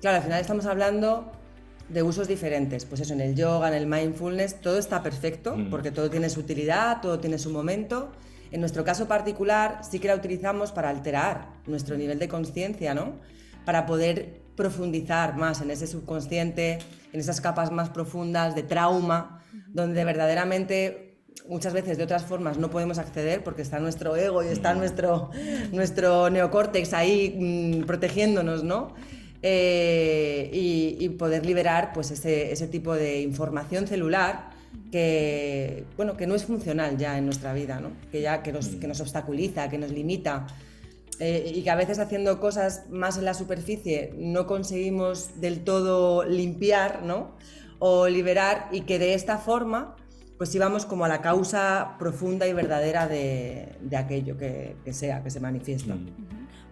Claro, 0.00 0.16
al 0.16 0.22
final 0.22 0.40
estamos 0.40 0.64
hablando 0.64 1.30
de 1.90 2.02
usos 2.02 2.26
diferentes. 2.26 2.86
Pues 2.86 3.02
eso, 3.02 3.12
en 3.12 3.20
el 3.20 3.34
yoga, 3.34 3.68
en 3.68 3.74
el 3.74 3.86
mindfulness, 3.86 4.62
todo 4.62 4.78
está 4.78 5.02
perfecto, 5.02 5.54
mm. 5.54 5.68
porque 5.68 5.90
todo 5.90 6.08
tiene 6.08 6.30
su 6.30 6.40
utilidad, 6.40 7.02
todo 7.02 7.20
tiene 7.20 7.38
su 7.38 7.50
momento. 7.50 8.12
En 8.50 8.60
nuestro 8.60 8.82
caso 8.82 9.06
particular 9.06 9.80
sí 9.82 9.98
que 9.98 10.08
la 10.08 10.14
utilizamos 10.14 10.72
para 10.72 10.88
alterar 10.88 11.48
nuestro 11.66 11.98
nivel 11.98 12.18
de 12.18 12.28
conciencia, 12.28 12.94
¿no? 12.94 13.12
Para 13.66 13.84
poder 13.84 14.40
profundizar 14.56 15.36
más 15.36 15.60
en 15.60 15.70
ese 15.70 15.86
subconsciente, 15.86 16.78
en 17.12 17.20
esas 17.20 17.42
capas 17.42 17.70
más 17.70 17.90
profundas 17.90 18.54
de 18.54 18.62
trauma, 18.62 19.42
donde 19.74 20.02
verdaderamente 20.04 21.05
muchas 21.48 21.72
veces 21.72 21.98
de 21.98 22.04
otras 22.04 22.24
formas 22.24 22.58
no 22.58 22.70
podemos 22.70 22.98
acceder 22.98 23.44
porque 23.44 23.62
está 23.62 23.78
nuestro 23.78 24.16
ego 24.16 24.42
y 24.42 24.48
está 24.48 24.74
nuestro, 24.74 25.30
nuestro 25.72 26.30
neocórtex 26.30 26.92
ahí 26.92 27.36
mm, 27.38 27.86
protegiéndonos, 27.86 28.64
¿no? 28.64 28.94
Eh, 29.42 30.50
y, 30.52 31.08
poder 31.10 31.46
liberar 31.46 31.92
pues 31.94 32.10
ese, 32.10 32.52
ese 32.52 32.66
tipo 32.66 32.94
de 32.94 33.20
información 33.20 33.86
celular 33.86 34.50
que, 34.90 35.84
bueno, 35.96 36.16
que 36.16 36.26
no 36.26 36.34
es 36.34 36.44
funcional 36.44 36.96
ya 36.98 37.16
en 37.16 37.26
nuestra 37.26 37.52
vida, 37.52 37.80
¿no? 37.80 37.92
que 38.10 38.20
ya 38.20 38.42
que 38.42 38.52
nos, 38.52 38.68
que 38.68 38.86
nos 38.86 39.00
obstaculiza, 39.00 39.68
que 39.68 39.78
nos 39.78 39.90
limita. 39.90 40.46
Eh, 41.18 41.52
y 41.54 41.62
que 41.62 41.70
a 41.70 41.76
veces 41.76 41.98
haciendo 41.98 42.40
cosas 42.40 42.90
más 42.90 43.16
en 43.16 43.24
la 43.24 43.32
superficie 43.32 44.12
no 44.18 44.46
conseguimos 44.46 45.40
del 45.40 45.64
todo 45.64 46.24
limpiar 46.24 47.02
¿no? 47.04 47.36
o 47.78 48.08
liberar 48.08 48.68
y 48.70 48.82
que 48.82 48.98
de 48.98 49.14
esta 49.14 49.38
forma 49.38 49.96
pues 50.38 50.54
íbamos 50.54 50.84
como 50.86 51.04
a 51.04 51.08
la 51.08 51.20
causa 51.20 51.96
profunda 51.98 52.46
y 52.46 52.52
verdadera 52.52 53.08
de, 53.08 53.76
aquello 53.96 54.36
que, 54.36 54.76
sea, 54.92 55.22
que 55.22 55.30
se 55.30 55.40
manifiesta. 55.40 55.94
Mm. 55.94 56.08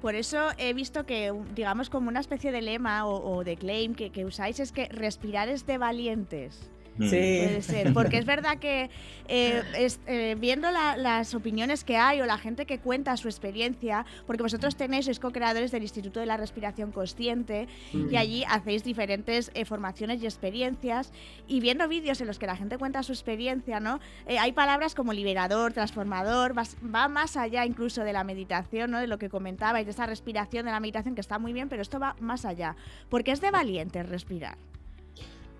Por 0.00 0.14
eso 0.14 0.48
he 0.58 0.74
visto 0.74 1.06
que, 1.06 1.32
digamos, 1.54 1.88
como 1.88 2.08
una 2.08 2.20
especie 2.20 2.52
de 2.52 2.60
lema 2.60 3.06
o, 3.06 3.42
de 3.42 3.56
claim 3.56 3.94
que, 3.94 4.10
que 4.10 4.26
usáis 4.26 4.60
es 4.60 4.70
que 4.70 4.86
respirar 4.88 5.48
es 5.48 5.64
de 5.66 5.78
valientes. 5.78 6.70
Mm. 6.98 7.08
Sí. 7.08 7.40
Puede 7.44 7.62
ser, 7.62 7.92
porque 7.92 8.18
es 8.18 8.24
verdad 8.24 8.58
que 8.58 8.90
eh, 9.26 9.62
eh, 10.06 10.36
viendo 10.38 10.70
las 10.70 11.34
opiniones 11.34 11.82
que 11.82 11.96
hay 11.96 12.20
o 12.20 12.26
la 12.26 12.38
gente 12.38 12.66
que 12.66 12.78
cuenta 12.78 13.16
su 13.16 13.28
experiencia, 13.28 14.04
porque 14.26 14.42
vosotros 14.42 14.76
tenéis, 14.76 15.06
sois 15.06 15.18
co-creadores 15.18 15.72
del 15.72 15.82
Instituto 15.82 16.20
de 16.20 16.26
la 16.26 16.36
Respiración 16.36 16.92
Consciente 16.92 17.68
y 17.92 17.96
mm. 17.96 18.16
allí 18.16 18.44
hacéis 18.48 18.84
diferentes 18.84 19.50
eh, 19.54 19.64
formaciones 19.64 20.22
y 20.22 20.26
experiencias 20.26 21.12
y 21.48 21.60
viendo 21.60 21.88
vídeos 21.88 22.20
en 22.20 22.26
los 22.26 22.38
que 22.38 22.46
la 22.46 22.56
gente 22.56 22.78
cuenta 22.78 23.02
su 23.02 23.12
experiencia, 23.12 23.80
¿no? 23.80 24.00
hay 24.26 24.52
palabras 24.52 24.94
como 24.94 25.12
liberador, 25.12 25.72
transformador, 25.72 26.54
va, 26.56 27.08
más 27.08 27.36
allá 27.36 27.64
incluso 27.64 28.04
de 28.04 28.12
la 28.12 28.24
meditación, 28.24 28.90
¿no? 28.90 28.98
De 28.98 29.06
lo 29.06 29.18
que 29.18 29.28
comentabais, 29.28 29.86
de 29.86 29.92
esa 29.92 30.06
respiración 30.06 30.66
de 30.66 30.72
la 30.72 30.80
meditación 30.80 31.14
que 31.14 31.20
está 31.20 31.38
muy 31.38 31.52
bien, 31.52 31.68
pero 31.68 31.82
esto 31.82 31.98
va 31.98 32.16
más 32.20 32.44
allá, 32.44 32.76
porque 33.08 33.32
es 33.32 33.40
de 33.40 33.50
valiente 33.50 34.02
respirar. 34.02 34.56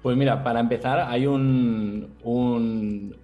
Pues 0.05 0.19
mira, 0.19 0.45
para 0.45 0.61
empezar 0.61 1.01
hay 1.09 1.27
un, 1.27 2.15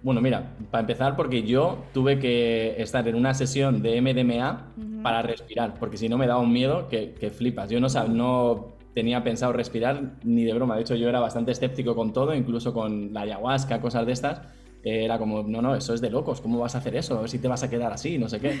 Bueno, 0.01 0.19
mira, 0.19 0.55
para 0.71 0.81
empezar 0.81 1.15
porque 1.15 1.43
yo 1.43 1.77
tuve 1.93 2.17
que 2.17 2.81
estar 2.81 3.07
en 3.07 3.13
una 3.13 3.35
sesión 3.35 3.83
de 3.83 4.01
MDMA 4.01 5.03
para 5.03 5.21
respirar, 5.21 5.75
porque 5.75 5.97
si 5.97 6.09
no 6.09 6.17
me 6.17 6.25
daba 6.25 6.39
un 6.39 6.51
miedo 6.51 6.89
que, 6.89 7.31
flipas. 7.37 7.69
Yo 7.69 7.79
no, 7.79 7.87
no 8.07 8.69
tenía 8.95 9.23
pensado 9.23 9.53
respirar 9.53 10.13
ni 10.23 10.43
de 10.43 10.55
broma. 10.55 10.75
De 10.75 10.81
hecho, 10.81 10.95
yo 10.95 11.07
era 11.07 11.19
bastante 11.19 11.51
escéptico 11.51 11.95
con 11.95 12.13
todo, 12.13 12.33
incluso 12.33 12.73
con 12.73 13.13
la 13.13 13.21
ayahuasca, 13.21 13.79
cosas 13.79 14.07
de 14.07 14.13
estas. 14.13 14.41
Era 14.83 15.19
como, 15.19 15.43
no, 15.43 15.61
no, 15.61 15.75
eso 15.75 15.93
es 15.93 16.01
de 16.01 16.09
locos, 16.09 16.41
¿cómo 16.41 16.57
vas 16.57 16.73
a 16.73 16.79
hacer 16.79 16.95
eso? 16.95 17.15
A 17.15 17.21
ver 17.21 17.29
si 17.29 17.37
te 17.37 17.47
vas 17.47 17.61
a 17.61 17.69
quedar 17.69 17.93
así, 17.93 18.17
no 18.17 18.27
sé 18.27 18.39
qué. 18.39 18.59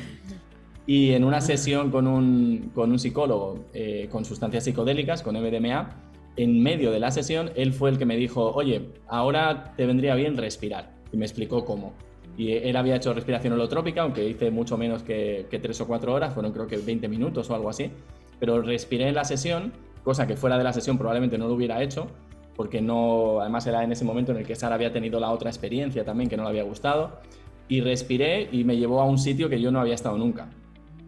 Y 0.85 1.13
en 1.13 1.23
una 1.23 1.41
sesión 1.41 1.89
con 1.89 2.05
un, 2.05 2.69
con 2.75 2.91
un 2.91 2.99
psicólogo 2.99 3.65
eh, 3.73 4.09
con 4.11 4.25
sustancias 4.25 4.63
psicodélicas, 4.63 5.23
con 5.23 5.33
MDMA, 5.35 6.10
en 6.37 6.61
medio 6.61 6.91
de 6.91 6.99
la 6.99 7.11
sesión, 7.11 7.51
él 7.55 7.73
fue 7.73 7.89
el 7.89 7.97
que 7.97 8.05
me 8.05 8.15
dijo, 8.15 8.51
oye, 8.51 8.89
ahora 9.07 9.73
te 9.75 9.85
vendría 9.85 10.15
bien 10.15 10.37
respirar. 10.37 10.91
Y 11.11 11.17
me 11.17 11.25
explicó 11.25 11.65
cómo. 11.65 11.93
Y 12.37 12.53
él 12.53 12.75
había 12.75 12.95
hecho 12.95 13.13
respiración 13.13 13.53
holotrópica, 13.53 14.01
aunque 14.01 14.27
hice 14.27 14.49
mucho 14.51 14.77
menos 14.77 15.03
que, 15.03 15.45
tres 15.61 15.81
o 15.81 15.87
cuatro 15.87 16.13
horas, 16.13 16.33
fueron 16.33 16.53
creo 16.53 16.67
que 16.67 16.77
20 16.77 17.07
minutos 17.07 17.49
o 17.49 17.55
algo 17.55 17.69
así. 17.69 17.91
Pero 18.39 18.61
respiré 18.61 19.09
en 19.09 19.15
la 19.15 19.25
sesión, 19.25 19.73
cosa 20.03 20.25
que 20.25 20.35
fuera 20.35 20.57
de 20.57 20.63
la 20.63 20.73
sesión 20.73 20.97
probablemente 20.97 21.37
no 21.37 21.47
lo 21.47 21.53
hubiera 21.53 21.83
hecho, 21.83 22.07
porque 22.55 22.81
no, 22.81 23.41
además 23.41 23.67
era 23.67 23.83
en 23.83 23.91
ese 23.91 24.05
momento 24.05 24.31
en 24.31 24.39
el 24.39 24.45
que 24.45 24.55
Sara 24.55 24.75
había 24.75 24.93
tenido 24.93 25.19
la 25.19 25.31
otra 25.31 25.49
experiencia 25.49 26.05
también 26.05 26.29
que 26.29 26.37
no 26.37 26.43
le 26.43 26.49
había 26.49 26.63
gustado. 26.63 27.19
Y 27.67 27.81
respiré 27.81 28.49
y 28.51 28.63
me 28.63 28.77
llevó 28.77 29.01
a 29.01 29.05
un 29.05 29.17
sitio 29.17 29.49
que 29.49 29.59
yo 29.61 29.71
no 29.71 29.79
había 29.79 29.95
estado 29.95 30.17
nunca. 30.17 30.49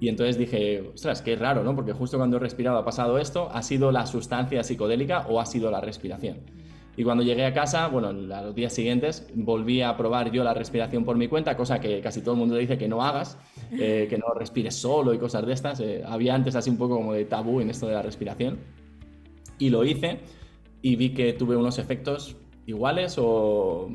Y 0.03 0.09
entonces 0.09 0.37
dije, 0.37 0.91
ostras, 0.93 1.21
qué 1.21 1.37
raro, 1.37 1.63
¿no? 1.63 1.77
Porque 1.77 1.93
justo 1.93 2.17
cuando 2.17 2.35
he 2.35 2.39
respirado 2.41 2.77
ha 2.77 2.83
pasado 2.83 3.17
esto, 3.19 3.49
¿ha 3.53 3.61
sido 3.61 3.89
la 3.89 4.05
sustancia 4.05 4.61
psicodélica 4.61 5.25
o 5.29 5.39
ha 5.39 5.45
sido 5.45 5.71
la 5.71 5.79
respiración? 5.79 6.39
Y 6.97 7.05
cuando 7.05 7.23
llegué 7.23 7.45
a 7.45 7.53
casa, 7.53 7.87
bueno, 7.87 8.09
a 8.09 8.41
los 8.41 8.53
días 8.53 8.73
siguientes, 8.73 9.25
volví 9.33 9.81
a 9.81 9.95
probar 9.95 10.29
yo 10.29 10.43
la 10.43 10.53
respiración 10.53 11.05
por 11.05 11.15
mi 11.15 11.29
cuenta, 11.29 11.55
cosa 11.55 11.79
que 11.79 12.01
casi 12.01 12.19
todo 12.19 12.33
el 12.33 12.39
mundo 12.41 12.57
dice 12.57 12.77
que 12.77 12.89
no 12.89 13.01
hagas, 13.01 13.37
eh, 13.71 14.07
que 14.09 14.17
no 14.17 14.25
respires 14.37 14.75
solo 14.75 15.13
y 15.13 15.19
cosas 15.19 15.45
de 15.45 15.53
estas. 15.53 15.79
Eh, 15.79 16.03
había 16.05 16.35
antes 16.35 16.57
así 16.57 16.69
un 16.69 16.77
poco 16.77 16.97
como 16.97 17.13
de 17.13 17.23
tabú 17.23 17.61
en 17.61 17.69
esto 17.69 17.87
de 17.87 17.93
la 17.93 18.01
respiración. 18.01 18.57
Y 19.57 19.69
lo 19.69 19.85
hice 19.85 20.19
y 20.81 20.97
vi 20.97 21.13
que 21.13 21.31
tuve 21.31 21.55
unos 21.55 21.79
efectos 21.79 22.35
iguales 22.65 23.17
o, 23.17 23.89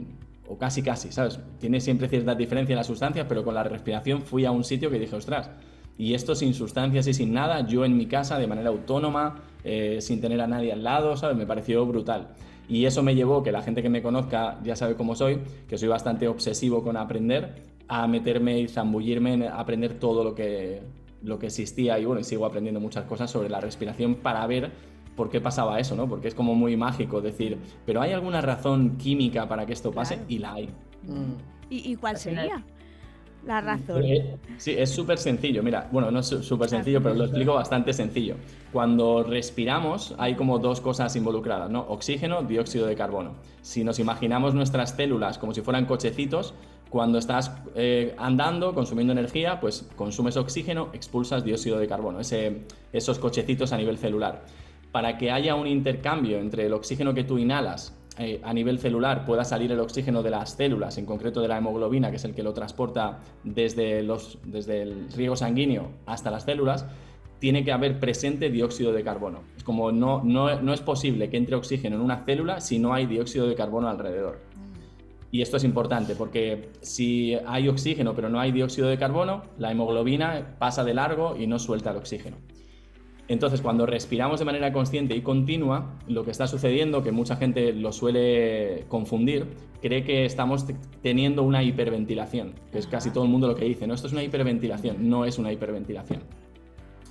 o 0.49 0.59
casi 0.59 0.81
casi, 0.81 1.13
¿sabes? 1.13 1.39
Tiene 1.61 1.81
siempre 1.81 2.09
ciertas 2.09 2.39
diferencias 2.39 2.71
en 2.71 2.77
las 2.79 2.87
sustancias, 2.87 3.27
pero 3.29 3.45
con 3.45 3.55
la 3.55 3.63
respiración 3.63 4.23
fui 4.23 4.47
a 4.47 4.51
un 4.51 4.65
sitio 4.65 4.91
que 4.91 4.99
dije, 4.99 5.15
ostras, 5.15 5.51
y 5.99 6.15
esto 6.15 6.37
sin 6.37 6.55
sustancias 6.55 7.09
y 7.09 7.13
sin 7.13 7.33
nada, 7.35 7.67
yo 7.67 7.85
en 7.85 7.97
mi 7.97 8.07
casa, 8.07 8.39
de 8.39 8.47
manera 8.47 8.71
autónoma, 8.71 9.41
eh, 9.65 9.99
sin 10.01 10.21
tener 10.21 10.41
a 10.41 10.47
nadie 10.47 10.73
al 10.73 10.85
lado, 10.85 11.17
¿sabes? 11.17 11.37
Me 11.37 11.45
pareció 11.45 11.85
brutal. 11.85 12.29
Y 12.69 12.85
eso 12.85 13.03
me 13.03 13.17
llevó, 13.17 13.43
que 13.43 13.51
la 13.51 13.63
gente 13.63 13.83
que 13.83 13.89
me 13.89 14.01
conozca 14.01 14.61
ya 14.63 14.77
sabe 14.77 14.95
cómo 14.95 15.17
soy, 15.17 15.41
que 15.69 15.77
soy 15.77 15.89
bastante 15.89 16.29
obsesivo 16.29 16.85
con 16.85 16.97
aprender, 16.97 17.67
a 17.89 18.07
meterme 18.07 18.61
y 18.61 18.69
zambullirme 18.69 19.35
en 19.35 19.43
aprender 19.45 19.95
todo 19.95 20.23
lo 20.23 20.35
que, 20.35 20.83
lo 21.23 21.39
que 21.39 21.47
existía 21.47 21.99
y 21.99 22.05
bueno, 22.05 22.21
y 22.21 22.25
sigo 22.25 22.47
aprendiendo 22.47 22.81
muchas 22.81 23.05
cosas 23.05 23.31
sobre 23.31 23.49
la 23.49 23.61
respiración 23.61 24.17
para 24.17 24.47
ver 24.47 24.71
por 25.17 25.31
qué 25.31 25.41
pasaba 25.41 25.81
eso, 25.81 25.97
¿no? 25.97 26.09
Porque 26.09 26.29
es 26.29 26.35
como 26.35 26.55
muy 26.55 26.77
mágico 26.77 27.21
decir, 27.21 27.59
pero 27.85 28.01
¿hay 28.01 28.13
alguna 28.13 28.41
razón 28.41 28.99
química 28.99 29.49
para 29.49 29.67
que 29.67 29.73
esto 29.73 29.91
pase? 29.91 30.21
Y 30.29 30.39
la 30.39 30.53
hay. 30.53 30.67
Mm. 31.03 31.35
¿Y, 31.71 31.97
cuál 31.97 32.17
sería? 32.17 32.65
La 33.47 33.61
razón. 33.61 34.03
Sí, 34.57 34.75
es 34.77 34.91
súper 34.91 35.19
sencillo. 35.19 35.63
Mira, 35.63 35.89
bueno, 35.91 36.11
no 36.11 36.21
es 36.21 36.27
súper 36.27 36.69
sencillo, 36.69 37.03
pero 37.03 37.15
lo 37.15 37.25
explico 37.25 37.55
bastante 37.55 37.93
sencillo. 37.93 38.37
Cuando 38.73 39.23
respiramos 39.23 40.15
hay 40.19 40.35
como 40.35 40.59
dos 40.59 40.81
cosas 40.81 41.15
involucradas, 41.17 41.71
¿no? 41.71 41.81
Oxígeno, 41.89 42.43
dióxido 42.43 42.87
de 42.87 42.95
carbono. 42.95 43.35
Si 43.63 43.85
nos 43.85 43.99
imaginamos 43.99 44.55
nuestras 44.55 44.91
células 44.91 45.39
como 45.39 45.55
si 45.55 45.63
fueran 45.63 45.87
cochecitos, 45.87 46.55
cuando 46.91 47.19
estás 47.19 47.53
eh, 47.75 48.15
andando, 48.19 48.75
consumiendo 48.75 49.13
energía, 49.13 49.61
pues 49.61 49.89
consumes 49.95 50.37
oxígeno, 50.37 50.89
expulsas 50.93 51.45
dióxido 51.45 51.79
de 51.79 51.87
carbono, 51.87 52.21
ese, 52.21 52.63
esos 52.93 53.19
cochecitos 53.19 53.73
a 53.73 53.77
nivel 53.77 53.99
celular. 53.99 54.45
Para 54.91 55.19
que 55.19 55.31
haya 55.31 55.55
un 55.55 55.67
intercambio 55.67 56.39
entre 56.39 56.67
el 56.67 56.73
oxígeno 56.73 57.13
que 57.13 57.25
tú 57.25 57.39
inhalas 57.39 57.98
eh, 58.19 58.41
a 58.43 58.53
nivel 58.53 58.79
celular 58.79 59.25
pueda 59.25 59.45
salir 59.45 59.71
el 59.71 59.79
oxígeno 59.79 60.23
de 60.23 60.31
las 60.31 60.51
células, 60.51 60.99
en 60.99 61.07
concreto 61.07 61.41
de 61.41 61.49
la 61.49 61.59
hemoglobina, 61.59 62.11
que 62.11 62.17
es 62.17 62.25
el 62.25 62.35
que 62.35 62.43
lo 62.43 62.53
transporta 62.53 63.21
desde, 63.45 64.03
los, 64.03 64.39
desde 64.45 64.83
el 64.83 65.13
riego 65.13 65.37
sanguíneo 65.37 65.91
hasta 66.05 66.31
las 66.31 66.43
células, 66.43 66.85
tiene 67.39 67.65
que 67.65 67.71
haber 67.71 68.01
presente 68.01 68.51
dióxido 68.51 68.93
de 68.93 69.05
carbono. 69.05 69.43
Es 69.57 69.63
como 69.63 69.93
no, 69.93 70.23
no, 70.25 70.61
no 70.61 70.73
es 70.73 70.81
posible 70.81 71.31
que 71.31 71.37
entre 71.37 71.55
oxígeno 71.55 71.97
en 71.97 72.03
una 72.03 72.25
célula 72.25 72.61
si 72.61 72.81
no 72.81 72.93
hay 72.93 73.07
dióxido 73.07 73.47
de 73.47 73.55
carbono 73.55 73.89
alrededor. 73.89 74.41
Y 75.31 75.43
esto 75.43 75.57
es 75.57 75.65
importante 75.65 76.15
porque 76.17 76.71
si 76.81 77.37
hay 77.47 77.69
oxígeno 77.69 78.15
pero 78.15 78.29
no 78.29 78.41
hay 78.41 78.51
dióxido 78.51 78.89
de 78.89 78.99
carbono, 78.99 79.45
la 79.59 79.71
hemoglobina 79.71 80.57
pasa 80.59 80.83
de 80.83 80.95
largo 80.95 81.37
y 81.37 81.47
no 81.47 81.59
suelta 81.59 81.91
el 81.91 81.99
oxígeno. 81.99 82.37
Entonces, 83.29 83.61
cuando 83.61 83.85
respiramos 83.85 84.39
de 84.39 84.47
manera 84.47 84.73
consciente 84.73 85.15
y 85.15 85.21
continua, 85.21 85.95
lo 86.09 86.25
que 86.25 86.31
está 86.31 86.47
sucediendo, 86.47 87.03
que 87.03 87.13
mucha 87.13 87.37
gente 87.37 87.75
lo 87.75 87.93
suele 87.93 88.87
confundir, 88.89 89.47
cree 89.83 90.03
que 90.03 90.25
estamos 90.25 90.65
teniendo 91.03 91.43
una 91.43 91.63
hiperventilación, 91.63 92.55
que 92.73 92.79
es 92.79 92.87
casi 92.87 93.11
todo 93.11 93.25
el 93.25 93.31
mundo 93.31 93.47
lo 93.47 93.55
que 93.55 93.67
dice, 93.67 93.87
no, 93.87 93.93
esto 93.93 94.07
es 94.07 94.15
una 94.15 94.23
hiperventilación, 94.23 95.11
no 95.11 95.27
es 95.27 95.39
una 95.39 95.53
hiperventilación. 95.53 96.23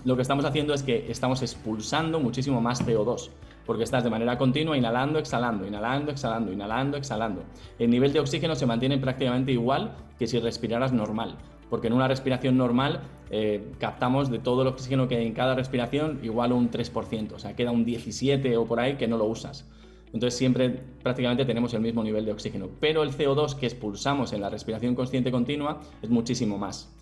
Lo 0.06 0.16
que 0.16 0.24
estamos 0.24 0.44
haciendo 0.46 0.74
es 0.74 0.82
que 0.82 1.06
estamos 1.12 1.44
expulsando 1.44 2.20
muchísimo 2.20 2.62
más 2.62 2.84
CO2, 2.86 3.30
porque 3.68 3.84
estás 3.84 4.04
de 4.04 4.10
manera 4.10 4.40
continua 4.40 4.76
inhalando, 4.76 5.20
exhalando, 5.20 5.68
inhalando, 5.68 6.12
exhalando, 6.12 6.52
inhalando, 6.52 6.98
exhalando. 6.98 7.44
El 7.78 7.92
nivel 7.92 8.12
de 8.12 8.22
oxígeno 8.22 8.56
se 8.56 8.66
mantiene 8.66 8.98
prácticamente 8.98 9.52
igual 9.52 9.96
que 10.18 10.26
si 10.26 10.40
respiraras 10.40 10.94
normal 10.94 11.38
porque 11.70 11.88
en 11.88 11.94
una 11.94 12.08
respiración 12.08 12.58
normal 12.58 13.02
eh, 13.30 13.72
captamos 13.80 14.30
de 14.30 14.40
todo 14.40 14.62
el 14.62 14.70
oxígeno 14.70 15.08
que 15.08 15.18
hay 15.18 15.28
en 15.28 15.34
cada 15.34 15.56
respiración 15.56 16.20
igual 16.24 16.54
un 16.54 16.72
3%, 16.72 17.34
o 17.34 17.40
sea, 17.40 17.56
queda 17.56 17.72
un 17.72 17.86
17 17.86 18.58
o 18.58 18.66
por 18.66 18.80
ahí 18.80 18.96
que 18.96 19.08
no 19.08 19.18
lo 19.18 19.26
usas. 19.26 19.66
Entonces 20.14 20.38
siempre 20.38 20.70
prácticamente 21.04 21.46
tenemos 21.46 21.74
el 21.74 21.82
mismo 21.82 22.04
nivel 22.04 22.26
de 22.26 22.32
oxígeno, 22.32 22.70
pero 22.80 23.04
el 23.04 23.12
CO2 23.12 23.56
que 23.56 23.66
expulsamos 23.66 24.32
en 24.34 24.42
la 24.42 24.50
respiración 24.50 24.96
consciente 24.96 25.32
continua 25.32 25.82
es 26.02 26.10
muchísimo 26.10 26.58
más. 26.58 26.94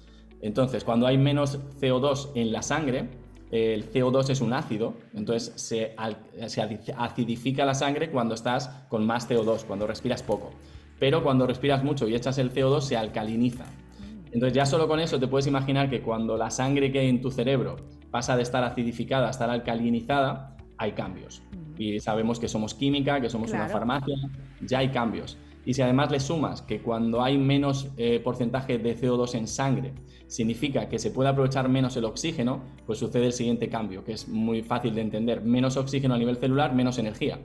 Entonces, 0.42 0.84
cuando 0.84 1.08
hay 1.08 1.18
menos 1.18 1.60
CO2 1.80 2.32
en 2.36 2.52
la 2.52 2.62
sangre, 2.62 3.10
el 3.52 3.92
CO2 3.92 4.30
es 4.30 4.42
un 4.42 4.54
ácido, 4.54 4.96
entonces 5.14 5.54
se, 5.56 5.96
se 6.48 6.94
acidifica 6.98 7.66
la 7.66 7.74
sangre 7.74 8.12
cuando 8.12 8.36
estás 8.36 8.70
con 8.90 9.06
más 9.06 9.30
CO2, 9.30 9.64
cuando 9.64 9.88
respiras 9.88 10.24
poco. 10.24 10.52
Pero 11.00 11.24
cuando 11.24 11.48
respiras 11.48 11.84
mucho 11.84 12.08
y 12.08 12.16
echas 12.16 12.38
el 12.38 12.54
CO2 12.54 12.82
se 12.82 12.98
alcaliniza. 12.98 13.66
Entonces 14.36 14.54
ya 14.54 14.66
solo 14.66 14.86
con 14.90 15.00
eso 15.00 15.18
te 15.18 15.28
puedes 15.28 15.48
imaginar 15.48 15.90
que 15.90 16.02
cuando 16.02 16.36
la 16.36 16.52
sangre 16.52 16.92
que 16.92 17.00
hay 17.00 17.08
en 17.08 17.22
tu 17.22 17.32
cerebro 17.32 17.78
pasa 18.12 18.36
de 18.36 18.44
estar 18.44 18.66
acidificada 18.66 19.28
a 19.28 19.30
estar 19.30 19.50
alcalinizada, 19.50 20.58
hay 20.78 20.92
cambios. 20.92 21.42
Y 21.78 22.02
sabemos 22.02 22.38
que 22.38 22.50
somos 22.50 22.74
química, 22.74 23.22
que 23.22 23.30
somos 23.30 23.52
una 23.52 23.70
farmacia, 23.70 24.18
ya 24.60 24.80
hay 24.80 24.90
cambios. 24.90 25.38
Y 25.66 25.74
si 25.74 25.82
además 25.82 26.12
le 26.12 26.20
sumas 26.20 26.62
que 26.62 26.82
cuando 26.82 27.24
hay 27.24 27.38
menos 27.38 27.90
eh, 27.98 28.20
porcentaje 28.24 28.78
de 28.78 28.98
CO2 28.98 29.36
en 29.36 29.48
sangre, 29.48 29.94
significa 30.28 30.88
que 30.88 31.00
se 31.00 31.12
puede 31.12 31.30
aprovechar 31.30 31.68
menos 31.70 31.98
el 31.98 32.06
oxígeno, 32.06 32.62
pues 32.86 33.00
sucede 33.00 33.26
el 33.26 33.34
siguiente 33.34 33.68
cambio, 33.68 34.04
que 34.04 34.14
es 34.14 34.28
muy 34.28 34.62
fácil 34.62 34.94
de 34.96 35.02
entender. 35.02 35.42
Menos 35.42 35.78
oxígeno 35.78 36.14
a 36.14 36.18
nivel 36.18 36.38
celular, 36.38 36.74
menos 36.74 36.98
energía. 36.98 37.40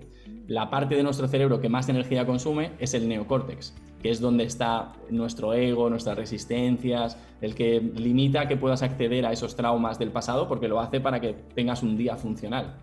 La 0.47 0.69
parte 0.69 0.95
de 0.95 1.03
nuestro 1.03 1.29
cerebro 1.29 1.61
que 1.61 1.69
más 1.69 1.89
energía 1.89 2.27
consume 2.27 2.73
es 2.79 2.95
el 2.95 3.09
neocórtex 3.09 3.75
que 4.03 4.11
es 4.11 4.21
donde 4.21 4.45
está 4.45 4.93
nuestro 5.11 5.53
ego, 5.53 5.91
nuestras 5.91 6.17
resistencias, 6.17 7.19
el 7.41 7.55
que 7.55 7.81
limita 7.81 8.49
que 8.49 8.57
puedas 8.57 8.83
acceder 8.83 9.27
a 9.27 9.33
esos 9.33 9.57
traumas 9.57 9.99
del 9.99 10.11
pasado 10.11 10.49
porque 10.49 10.69
lo 10.69 10.81
hace 10.81 11.01
para 11.01 11.21
que 11.21 11.35
tengas 11.55 11.83
un 11.83 11.97
día 11.97 12.17
funcional. 12.17 12.77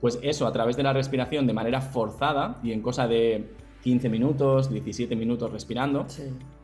Pues 0.00 0.18
eso, 0.22 0.46
a 0.46 0.52
través 0.52 0.76
de 0.76 0.82
la 0.82 0.92
respiración 0.92 1.46
de 1.46 1.52
manera 1.52 1.80
forzada 1.80 2.58
y 2.62 2.72
en 2.72 2.82
cosa 2.82 3.08
de 3.08 3.52
15 3.82 4.08
minutos, 4.08 4.70
17 4.70 5.16
minutos 5.16 5.50
respirando, 5.52 6.06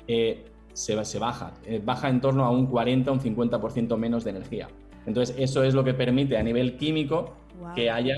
eh, 0.07 0.45
se, 0.73 1.05
se, 1.05 1.19
baja. 1.19 1.53
Eh, 1.65 1.81
baja 1.85 2.09
en 2.09 2.21
torno 2.21 2.45
a 2.45 2.51
un 2.51 2.67
40 2.67 3.11
o 3.11 3.15
un 3.15 3.21
50% 3.21 3.97
menos 3.97 4.25
de 4.25 4.31
energía. 4.31 4.69
Entonces, 5.07 5.35
eso 5.39 5.63
es 5.63 5.75
lo 5.75 5.85
que 5.85 5.95
permite 5.95 6.37
a 6.37 6.43
nivel 6.43 6.77
químico 6.77 7.35
que 7.75 7.91
haya 7.91 8.17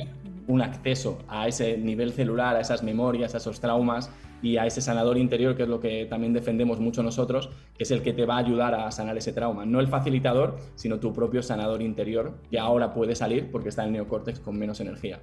un 0.49 0.63
acceso 0.63 1.19
a 1.29 1.47
ese 1.47 1.77
nivel 1.77 2.13
celular, 2.13 2.57
a 2.57 2.61
esas 2.61 2.83
memorias, 2.83 3.35
a 3.35 3.39
esos 3.39 3.61
traumas 3.61 4.11
y 4.43 4.57
a 4.57 4.67
ese 4.67 4.81
sanador 4.81 5.19
interior, 5.19 5.57
que 5.57 5.65
es 5.65 5.69
lo 5.69 5.81
que 5.81 6.07
también 6.07 6.33
defendemos 6.33 6.81
mucho 6.81 7.03
nosotros, 7.03 7.51
que 7.77 7.85
es 7.85 7.91
el 7.91 8.03
que 8.03 8.13
te 8.13 8.25
va 8.25 8.37
a 8.37 8.39
ayudar 8.39 8.75
a 8.75 8.91
sanar 8.91 9.17
ese 9.17 9.33
trauma. 9.33 9.67
No 9.67 9.81
el 9.81 9.89
facilitador, 9.89 10.59
sino 10.75 10.99
tu 10.99 11.13
propio 11.13 11.43
sanador 11.43 11.83
interior, 11.83 12.39
que 12.51 12.59
ahora 12.59 12.93
puede 12.93 13.15
salir 13.15 13.51
porque 13.51 13.69
está 13.69 13.83
en 13.83 13.89
el 13.89 13.93
neocórtex 13.95 14.41
con 14.41 14.59
menos 14.59 14.81
energía. 14.81 15.21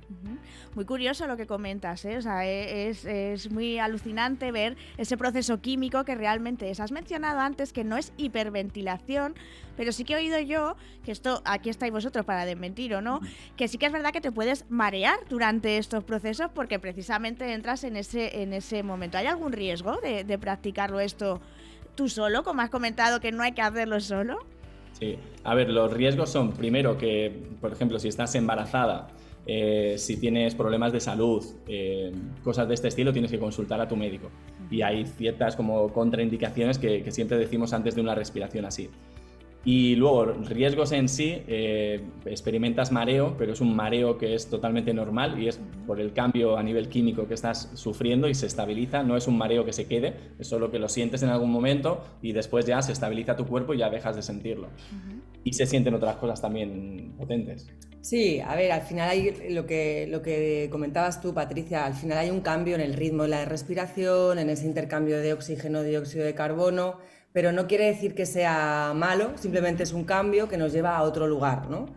Muy 0.74 0.86
curioso 0.86 1.28
lo 1.28 1.38
que 1.38 1.48
comentas, 1.48 2.04
¿eh? 2.06 2.18
o 2.18 2.22
sea, 2.22 2.46
e, 2.46 2.90
es, 2.90 3.06
es, 3.06 3.52
muy 3.52 3.80
alucinante 3.80 4.52
ver 4.52 4.76
ese 4.98 5.18
proceso 5.18 5.62
químico 5.62 6.04
que 6.04 6.16
realmente 6.16 6.70
es. 6.70 6.80
Has 6.80 6.92
mencionado 6.92 7.40
antes 7.40 7.72
que 7.72 7.84
no 7.84 7.98
es 7.98 8.12
hiperventilación, 8.18 9.36
pero 9.78 9.92
sí 9.92 10.04
que 10.04 10.14
he 10.14 10.18
oído 10.18 10.40
yo, 10.40 10.76
que 11.04 11.12
esto, 11.12 11.42
aquí 11.46 11.70
estáis 11.70 11.92
vosotros 11.92 12.26
para 12.26 12.46
desmentir 12.46 12.94
o 12.94 13.02
no, 13.02 13.20
que 13.56 13.68
sí 13.68 13.78
que 13.78 13.86
es 13.86 13.92
verdad 13.92 14.12
que 14.12 14.22
te 14.22 14.32
puedes 14.32 14.66
marear 14.70 15.18
durante 15.30 15.78
estos 15.78 16.04
procesos 16.04 16.50
porque 16.54 16.80
precisamente 16.80 17.54
entras 17.54 17.84
en 17.84 17.96
ese, 17.96 18.42
en 18.42 18.54
ese 18.54 18.84
momento. 18.84 19.05
¿Hay 19.14 19.28
algún 19.28 19.52
riesgo 19.52 19.98
de, 20.02 20.38
practicarlo 20.38 21.00
esto 21.00 21.42
tú 21.96 22.10
solo, 22.10 22.44
como 22.44 22.62
has 22.62 22.70
comentado 22.70 23.20
que 23.20 23.32
no 23.32 23.44
hay 23.44 23.54
que 23.54 23.62
hacerlo 23.62 24.00
solo? 24.00 24.40
Sí, 24.94 25.18
a 25.44 25.54
ver, 25.56 25.70
los 25.70 25.92
riesgos 25.92 26.30
son 26.30 26.54
primero 26.54 26.98
que, 26.98 27.44
por 27.62 27.72
ejemplo, 27.72 28.00
si 28.00 28.08
estás 28.08 28.34
embarazada, 28.36 29.10
eh, 29.46 29.96
si 29.98 30.18
tienes 30.18 30.56
problemas 30.56 30.92
de 30.92 31.00
salud, 31.00 31.44
eh, 31.68 32.12
cosas 32.44 32.68
de 32.68 32.74
este 32.74 32.88
estilo, 32.88 33.12
tienes 33.14 33.32
que 33.32 33.40
consultar 33.40 33.80
a 33.82 33.88
tu 33.88 33.96
médico. 33.96 34.30
Y 34.72 34.82
hay 34.82 35.06
ciertas 35.06 35.56
como 35.56 35.90
contraindicaciones 35.90 36.80
que 36.80 37.12
siempre 37.12 37.38
decimos 37.38 37.74
antes 37.74 37.96
de 37.96 38.02
una 38.02 38.16
respiración 38.16 38.66
así. 38.66 38.90
Y 39.68 39.96
luego, 39.96 40.26
riesgos 40.26 40.92
en 40.92 41.10
sí, 41.10 41.42
eh, 41.48 42.00
experimentas 42.26 42.92
mareo, 42.92 43.36
pero 43.36 43.54
es 43.54 43.62
un 43.62 43.76
mareo 43.76 44.16
que 44.20 44.36
es 44.36 44.48
totalmente 44.48 44.94
normal 44.94 45.42
y 45.42 45.48
es 45.48 45.60
por 45.88 46.00
el 46.00 46.14
cambio 46.14 46.56
a 46.56 46.62
nivel 46.62 46.88
químico 46.88 47.28
que 47.28 47.34
estás 47.34 47.72
sufriendo 47.74 48.30
y 48.30 48.36
se 48.36 48.46
estabiliza. 48.46 49.02
No 49.02 49.18
es 49.18 49.28
un 49.28 49.40
mareo 49.40 49.66
que 49.66 49.74
se 49.74 49.88
quede, 49.88 50.14
es 50.38 50.48
solo 50.48 50.70
que 50.70 50.78
lo 50.78 50.88
sientes 50.88 51.24
en 51.24 51.30
algún 51.30 51.52
momento 51.52 52.04
y 52.22 52.32
después 52.32 52.68
ya 52.68 52.80
se 52.84 52.92
estabiliza 52.92 53.36
tu 53.36 53.48
cuerpo 53.48 53.74
y 53.74 53.80
ya 53.80 53.90
dejas 53.90 54.16
de 54.16 54.22
sentirlo. 54.22 54.68
Y 55.44 55.54
se 55.54 55.66
sienten 55.66 55.96
otras 55.96 56.18
cosas 56.18 56.40
también 56.40 57.16
potentes. 57.18 57.68
Sí, 58.02 58.40
a 58.42 58.56
ver, 58.56 58.72
al 58.72 58.84
final 58.84 59.10
hay 59.10 59.50
lo 59.50 59.66
que, 59.66 60.06
lo 60.08 60.22
que 60.22 60.70
comentabas 60.72 61.22
tú, 61.22 61.34
Patricia, 61.34 61.88
al 61.88 61.96
final 61.96 62.20
hay 62.20 62.30
un 62.30 62.42
cambio 62.42 62.76
en 62.76 62.82
el 62.82 62.94
ritmo 62.94 63.24
de 63.24 63.30
la 63.30 63.46
respiración, 63.46 64.38
en 64.38 64.52
ese 64.52 64.68
intercambio 64.68 65.18
de 65.20 65.34
oxígeno, 65.34 65.82
dióxido 65.82 66.24
de 66.24 66.36
carbono 66.36 67.00
pero 67.36 67.52
no 67.52 67.68
quiere 67.68 67.88
decir 67.88 68.16
que 68.16 68.26
sea 68.26 68.94
malo, 68.96 69.34
simplemente 69.38 69.84
es 69.84 69.92
un 69.92 70.06
cambio 70.06 70.48
que 70.48 70.56
nos 70.56 70.72
lleva 70.72 70.96
a 70.96 71.04
otro 71.04 71.28
lugar, 71.28 71.70
¿no? 71.70 71.88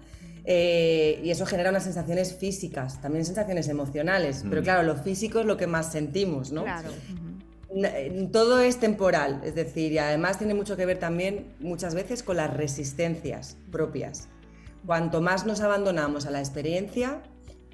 Eh, 0.45 1.21
y 1.23 1.31
eso 1.31 1.47
genera 1.47 1.71
unas 1.71 1.85
sensaciones 1.85 2.35
físicas, 2.35 3.01
también 3.01 3.25
sensaciones 3.25 3.69
emocionales, 3.69 4.45
pero 4.51 4.63
mm. 4.63 4.65
claro, 4.65 4.83
lo 4.83 4.97
físico 4.97 5.39
es 5.39 5.47
lo 5.47 5.57
que 5.57 5.69
más 5.69 5.93
sentimos, 5.93 6.51
¿no? 6.51 6.65
Claro. 6.65 6.91
Todo 8.33 8.61
es 8.61 8.79
temporal, 8.79 9.41
es 9.45 9.55
decir, 9.55 9.93
y 9.93 9.99
además 9.99 10.39
tiene 10.39 10.55
mucho 10.55 10.77
que 10.77 10.85
ver 10.87 10.99
también 10.99 11.55
muchas 11.61 11.95
veces 11.95 12.25
con 12.25 12.37
las 12.37 12.53
resistencias 12.53 13.59
propias. 13.71 14.27
Cuanto 14.87 15.21
más 15.21 15.47
nos 15.47 15.61
abandonamos 15.61 16.27
a 16.27 16.33
la 16.33 16.41
experiencia, 16.41 17.23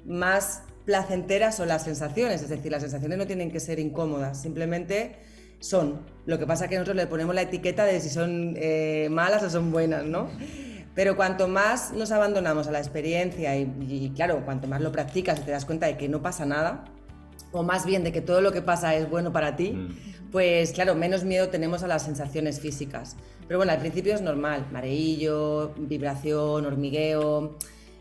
más 0.05 0.61
placenteras 0.85 1.57
son 1.57 1.69
las 1.69 1.83
sensaciones, 1.83 2.43
es 2.43 2.49
decir, 2.49 2.71
las 2.71 2.83
sensaciones 2.83 3.17
no 3.17 3.25
tienen 3.25 3.51
que 3.51 3.59
ser 3.59 3.79
incómodas, 3.79 4.39
simplemente 4.39 5.15
son. 5.65 5.99
Lo 6.25 6.37
que 6.37 6.45
pasa 6.45 6.65
es 6.65 6.69
que 6.69 6.75
nosotros 6.75 6.95
le 6.95 7.07
ponemos 7.07 7.33
la 7.33 7.41
etiqueta 7.41 7.85
de 7.85 7.99
si 7.99 8.09
son 8.09 8.53
eh, 8.57 9.07
malas 9.11 9.43
o 9.43 9.49
son 9.49 9.71
buenas, 9.71 10.05
¿no? 10.05 10.29
Pero 10.93 11.15
cuanto 11.15 11.47
más 11.47 11.91
nos 11.91 12.11
abandonamos 12.11 12.67
a 12.67 12.71
la 12.71 12.79
experiencia 12.79 13.57
y, 13.57 14.11
claro, 14.15 14.45
cuanto 14.45 14.67
más 14.67 14.81
lo 14.81 14.91
practicas 14.91 15.39
y 15.39 15.43
te 15.43 15.51
das 15.51 15.65
cuenta 15.65 15.87
de 15.87 15.97
que 15.97 16.07
no 16.07 16.21
pasa 16.21 16.45
nada, 16.45 16.85
o 17.51 17.63
más 17.63 17.85
bien 17.85 18.03
de 18.03 18.11
que 18.11 18.21
todo 18.21 18.41
lo 18.41 18.51
que 18.51 18.61
pasa 18.61 18.95
es 18.95 19.09
bueno 19.09 19.33
para 19.33 19.55
ti, 19.55 19.71
mm. 19.71 20.29
pues 20.31 20.71
claro, 20.71 20.95
menos 20.95 21.23
miedo 21.23 21.49
tenemos 21.49 21.83
a 21.83 21.87
las 21.87 22.03
sensaciones 22.03 22.59
físicas. 22.59 23.17
Pero 23.47 23.59
bueno, 23.59 23.71
al 23.71 23.79
principio 23.79 24.13
es 24.13 24.21
normal, 24.21 24.67
mareillo, 24.71 25.73
vibración, 25.77 26.65
hormigueo, 26.65 27.57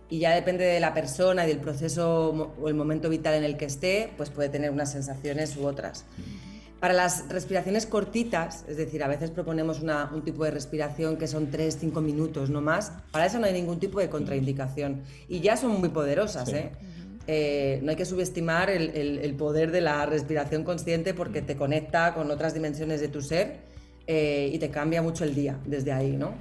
y 0.09 0.19
ya 0.20 0.35
depende 0.35 0.65
de 0.65 0.81
la 0.81 0.95
persona 0.95 1.45
y 1.45 1.49
del 1.49 1.59
proceso 1.59 2.53
o 2.61 2.69
el 2.69 2.74
momento 2.74 3.09
vital 3.09 3.35
en 3.35 3.45
el 3.45 3.57
que 3.57 3.65
esté, 3.65 4.12
pues 4.16 4.31
puede 4.31 4.51
tener 4.51 4.70
unas 4.70 4.93
sensaciones 4.93 5.57
u 5.57 5.66
otras. 5.66 6.05
Mm. 6.16 6.44
Para 6.85 6.93
las 6.93 7.31
respiraciones 7.31 7.86
cortitas, 7.86 8.66
es 8.69 8.77
decir, 8.77 9.02
a 9.02 9.09
veces 9.09 9.31
proponemos 9.31 9.81
un 9.81 10.23
tipo 10.23 10.44
de 10.44 10.51
respiración 10.51 11.16
que 11.16 11.27
son 11.27 11.51
3-5 11.51 12.02
minutos, 12.02 12.51
no 12.51 12.61
más, 12.61 12.93
para 13.11 13.24
eso 13.24 13.39
no 13.39 13.47
hay 13.47 13.55
ningún 13.55 13.81
tipo 13.81 14.01
de 14.01 14.11
contraindicación. 14.11 15.02
Y 15.27 15.40
ya 15.40 15.56
son 15.56 15.81
muy 15.81 15.89
poderosas, 15.89 16.52
¿eh? 16.52 16.73
¿eh? 17.27 17.81
no 17.82 17.89
hay 17.89 17.97
que 17.97 18.05
subestimar 18.05 18.69
el, 18.69 19.35
poder 19.39 19.70
de 19.70 19.81
la 19.81 20.05
respiración 20.05 20.62
consciente 20.62 21.15
porque 21.15 21.40
te 21.40 21.56
conecta 21.56 22.12
con 22.12 22.31
otras 22.31 22.52
dimensiones 22.52 23.01
de 23.01 23.09
tu 23.09 23.23
ser 23.23 23.61
eh, 24.06 24.51
y 24.52 24.59
te 24.59 24.69
cambia 24.69 25.01
mucho 25.01 25.24
el 25.24 25.35
día 25.35 25.59
desde 25.65 25.90
ahí, 25.90 26.19
¿no? 26.19 26.35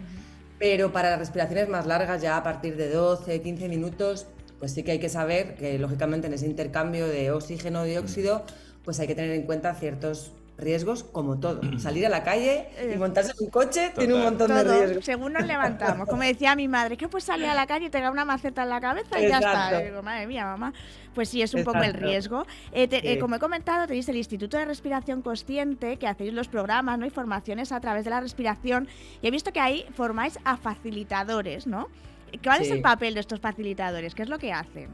Pero 0.59 0.91
para 0.91 1.11
las 1.11 1.19
respiraciones 1.19 1.69
más 1.69 1.85
largas, 1.85 2.21
ya 2.21 2.35
a 2.35 2.43
partir 2.43 2.75
de 2.75 2.89
12, 2.89 3.41
15 3.41 3.69
minutos, 3.69 4.27
pues 4.59 4.73
sí 4.73 4.83
que 4.83 4.91
hay 4.91 4.99
que 4.99 5.07
saber 5.07 5.55
que 5.55 5.79
lógicamente 5.79 6.27
en 6.27 6.33
ese 6.33 6.47
intercambio 6.47 7.07
de 7.07 7.31
oxígeno-dióxido 7.31 8.43
pues 8.83 8.99
hay 8.99 9.07
que 9.07 9.15
tener 9.15 9.31
en 9.31 9.43
cuenta 9.43 9.73
ciertos 9.75 10.31
riesgos 10.57 11.03
como 11.03 11.39
todo. 11.39 11.61
Salir 11.79 12.05
a 12.05 12.09
la 12.09 12.23
calle 12.23 12.69
y 12.77 12.93
eh, 12.93 12.97
montarse 12.97 13.31
en 13.31 13.45
un 13.45 13.49
coche 13.49 13.91
tiene 13.97 14.13
un 14.13 14.23
montón 14.23 14.53
de 14.53 14.63
riesgos. 14.63 15.05
Según 15.05 15.33
nos 15.33 15.45
levantamos, 15.45 16.07
como 16.07 16.23
decía 16.23 16.55
mi 16.55 16.67
madre, 16.67 16.97
que 16.97 17.07
pues 17.07 17.23
salir 17.23 17.47
a 17.47 17.55
la 17.55 17.67
calle 17.67 17.87
y 17.87 17.89
te 17.89 17.99
da 17.99 18.11
una 18.11 18.25
maceta 18.25 18.63
en 18.63 18.69
la 18.69 18.81
cabeza 18.81 19.19
y 19.19 19.27
ya 19.27 19.39
está. 19.39 19.79
digo, 19.79 20.03
madre 20.03 20.27
mía, 20.27 20.45
mamá. 20.45 20.73
Pues 21.13 21.29
sí, 21.29 21.41
es 21.41 21.53
un 21.53 21.63
poco 21.63 21.81
el 21.81 21.93
riesgo. 21.93 22.45
Eh, 22.71 22.87
eh, 22.91 23.19
como 23.19 23.35
he 23.35 23.39
comentado, 23.39 23.85
tenéis 23.85 24.09
el 24.09 24.17
Instituto 24.17 24.57
de 24.57 24.65
Respiración 24.65 25.21
Consciente, 25.21 25.97
que 25.97 26.07
hacéis 26.07 26.33
los 26.33 26.47
programas 26.47 26.97
¿no? 26.97 27.05
y 27.05 27.11
formaciones 27.11 27.71
a 27.71 27.79
través 27.79 28.03
de 28.03 28.09
la 28.09 28.19
respiración. 28.19 28.87
Y 29.21 29.27
he 29.27 29.31
visto 29.31 29.51
que 29.51 29.59
ahí 29.59 29.85
formáis 29.93 30.39
a 30.43 30.57
facilitadores, 30.57 31.67
¿no? 31.67 31.87
¿Cuál 32.43 32.63
es 32.63 32.71
el 32.71 32.81
papel 32.81 33.13
de 33.13 33.19
estos 33.19 33.39
facilitadores? 33.39 34.15
¿Qué 34.15 34.23
es 34.23 34.29
lo 34.29 34.39
que 34.39 34.51
hacen? 34.51 34.89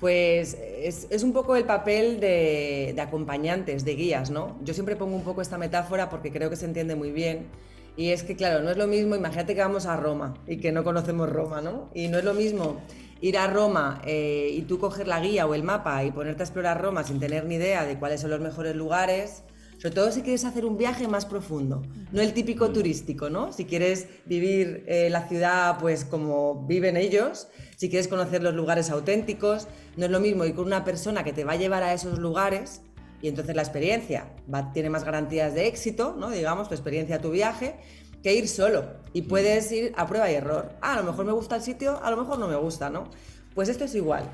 Pues 0.00 0.56
es, 0.58 1.22
un 1.22 1.34
poco 1.34 1.56
el 1.56 1.64
papel 1.64 2.20
de, 2.20 2.96
acompañantes, 2.98 3.84
de 3.84 3.94
guías, 3.94 4.30
¿no? 4.30 4.58
Yo 4.62 4.72
siempre 4.72 4.96
pongo 4.96 5.14
un 5.14 5.24
poco 5.24 5.42
esta 5.42 5.58
metáfora 5.58 6.08
porque 6.08 6.32
creo 6.32 6.48
que 6.48 6.56
se 6.56 6.64
entiende 6.64 6.96
muy 6.96 7.12
bien. 7.12 7.48
Y 7.96 8.10
es 8.10 8.22
que, 8.22 8.34
claro, 8.34 8.62
no 8.62 8.70
es 8.70 8.78
lo 8.78 8.86
mismo, 8.86 9.14
imagínate 9.14 9.54
que 9.54 9.60
vamos 9.60 9.84
a 9.84 9.96
Roma 9.96 10.34
y 10.46 10.56
que 10.56 10.72
no 10.72 10.84
conocemos 10.84 11.28
Roma, 11.28 11.60
¿no? 11.60 11.90
Y 11.94 12.08
no 12.08 12.18
es 12.18 12.24
lo 12.24 12.32
mismo 12.32 12.80
ir 13.20 13.36
a 13.36 13.46
Roma 13.46 14.00
eh, 14.06 14.50
y 14.54 14.62
tú 14.62 14.78
coger 14.78 15.06
la 15.06 15.20
guía 15.20 15.46
o 15.46 15.54
el 15.54 15.62
mapa 15.62 16.02
y 16.04 16.10
ponerte 16.10 16.42
a 16.42 16.46
explorar 16.46 16.80
Roma 16.80 17.04
sin 17.04 17.20
tener 17.20 17.44
ni 17.44 17.56
idea 17.56 17.84
de 17.84 17.98
cuáles 17.98 18.22
son 18.22 18.30
los 18.30 18.40
mejores 18.40 18.74
lugares, 18.74 19.42
sobre 19.78 19.94
todo 19.94 20.12
si 20.12 20.22
quieres 20.22 20.44
hacer 20.44 20.64
un 20.64 20.78
viaje 20.78 21.08
más 21.08 21.26
profundo, 21.26 21.82
no 22.12 22.22
el 22.22 22.32
típico 22.32 22.70
turístico, 22.70 23.30
¿no? 23.30 23.52
Si 23.52 23.64
quieres 23.64 24.08
vivir 24.24 24.84
eh, 24.86 25.10
la 25.10 25.28
ciudad 25.28 25.78
pues 25.78 26.04
como 26.04 26.66
viven 26.66 26.96
ellos, 26.96 27.48
si 27.80 27.88
quieres 27.88 28.08
conocer 28.08 28.42
los 28.42 28.52
lugares 28.52 28.90
auténticos, 28.90 29.66
no 29.96 30.04
es 30.04 30.10
lo 30.10 30.20
mismo 30.20 30.44
ir 30.44 30.54
con 30.54 30.66
una 30.66 30.84
persona 30.84 31.24
que 31.24 31.32
te 31.32 31.44
va 31.44 31.52
a 31.52 31.56
llevar 31.56 31.82
a 31.82 31.94
esos 31.94 32.18
lugares 32.18 32.82
y 33.22 33.28
entonces 33.28 33.56
la 33.56 33.62
experiencia 33.62 34.34
va, 34.52 34.70
tiene 34.74 34.90
más 34.90 35.02
garantías 35.02 35.54
de 35.54 35.66
éxito, 35.66 36.14
¿no? 36.14 36.28
Digamos, 36.28 36.68
tu 36.68 36.74
experiencia, 36.74 37.22
tu 37.22 37.30
viaje, 37.30 37.76
que 38.22 38.34
ir 38.34 38.48
solo. 38.48 38.84
Y 39.14 39.22
puedes 39.22 39.72
ir 39.72 39.94
a 39.96 40.06
prueba 40.06 40.30
y 40.30 40.34
error. 40.34 40.72
Ah, 40.82 40.92
a 40.92 40.96
lo 40.98 41.04
mejor 41.04 41.24
me 41.24 41.32
gusta 41.32 41.56
el 41.56 41.62
sitio, 41.62 42.04
a 42.04 42.10
lo 42.10 42.18
mejor 42.18 42.38
no 42.38 42.48
me 42.48 42.56
gusta, 42.56 42.90
¿no? 42.90 43.08
Pues 43.54 43.70
esto 43.70 43.84
es 43.84 43.94
igual. 43.94 44.24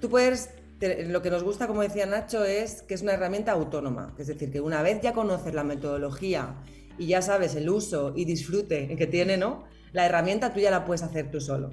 Tú 0.00 0.10
puedes 0.10 0.50
lo 0.80 1.22
que 1.22 1.30
nos 1.30 1.44
gusta, 1.44 1.68
como 1.68 1.82
decía 1.82 2.04
Nacho, 2.04 2.44
es 2.44 2.82
que 2.82 2.94
es 2.94 3.02
una 3.02 3.12
herramienta 3.12 3.52
autónoma. 3.52 4.12
Es 4.18 4.26
decir, 4.26 4.50
que 4.50 4.60
una 4.60 4.82
vez 4.82 5.00
ya 5.02 5.12
conoces 5.12 5.54
la 5.54 5.62
metodología 5.62 6.56
y 6.98 7.06
ya 7.06 7.22
sabes 7.22 7.54
el 7.54 7.70
uso 7.70 8.12
y 8.16 8.24
disfrute 8.24 8.92
que 8.96 9.06
tiene, 9.06 9.36
¿no? 9.36 9.62
La 9.92 10.04
herramienta 10.04 10.52
tú 10.52 10.58
ya 10.58 10.72
la 10.72 10.84
puedes 10.84 11.04
hacer 11.04 11.30
tú 11.30 11.40
solo. 11.40 11.70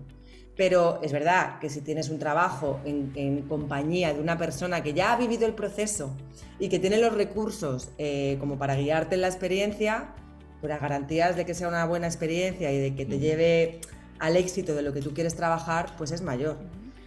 Pero 0.58 1.00
es 1.04 1.12
verdad 1.12 1.60
que 1.60 1.70
si 1.70 1.82
tienes 1.82 2.10
un 2.10 2.18
trabajo 2.18 2.80
en, 2.86 3.42
compañía 3.44 4.14
de 4.14 4.22
una 4.22 4.38
persona 4.38 4.82
que 4.82 4.94
ya 4.94 5.14
ha 5.14 5.18
vivido 5.18 5.46
el 5.46 5.54
proceso 5.54 6.16
y 6.60 6.70
que 6.70 6.80
tiene 6.80 6.98
los 6.98 7.14
recursos 7.14 7.90
eh, 7.98 8.38
como 8.40 8.58
para 8.58 8.76
guiarte 8.76 9.16
en 9.16 9.22
la 9.22 9.28
experiencia, 9.28 10.14
pues 10.62 10.70
las 10.70 10.82
garantías 10.82 11.36
de 11.36 11.46
que 11.46 11.54
sea 11.54 11.68
una 11.68 11.86
buena 11.86 12.08
experiencia 12.08 12.72
y 12.72 12.80
de 12.80 12.96
que 12.96 13.06
te 13.06 13.20
lleve 13.20 13.82
al 14.20 14.38
éxito 14.38 14.76
de 14.76 14.82
lo 14.82 14.94
que 14.94 15.02
tú 15.02 15.14
quieres 15.14 15.36
trabajar, 15.36 15.96
pues 15.98 16.12
es 16.12 16.22
mayor. 16.22 16.58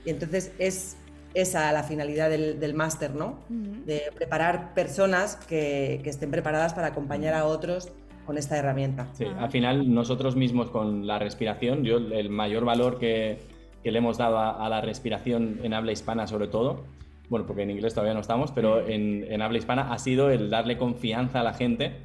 Y 0.04 0.10
entonces 0.10 0.52
es 0.58 0.96
esa 1.34 1.72
la 1.72 1.82
finalidad 1.82 2.30
del, 2.30 2.74
máster, 2.74 3.14
¿no? 3.14 3.38
De 3.48 4.10
preparar 4.14 4.74
personas 4.74 5.36
que, 5.36 6.02
estén 6.04 6.30
preparadas 6.30 6.74
para 6.74 6.88
acompañar 6.88 7.34
a 7.34 7.44
otros 7.44 7.90
con 8.28 8.36
esta 8.36 8.58
herramienta. 8.58 9.08
Sí, 9.14 9.24
al 9.24 9.50
final 9.50 9.94
nosotros 9.94 10.36
mismos 10.36 10.68
con 10.68 11.06
la 11.06 11.18
respiración, 11.18 11.82
yo 11.82 11.96
el 11.96 12.28
mayor 12.28 12.66
valor 12.66 12.98
que, 12.98 13.38
le 13.82 13.96
hemos 13.96 14.18
dado 14.18 14.38
a, 14.38 14.68
la 14.68 14.82
respiración 14.82 15.60
en 15.62 15.72
habla 15.72 15.92
hispana 15.92 16.26
sobre 16.26 16.46
todo, 16.46 16.84
bueno, 17.30 17.46
porque 17.46 17.62
en 17.62 17.70
inglés 17.70 17.94
todavía 17.94 18.12
no 18.12 18.20
estamos, 18.20 18.52
pero 18.52 18.86
en, 18.86 19.40
habla 19.40 19.56
hispana 19.56 19.94
ha 19.94 19.98
sido 19.98 20.28
el 20.28 20.50
darle 20.50 20.76
confianza 20.76 21.40
a 21.40 21.42
la 21.42 21.54
gente 21.54 22.00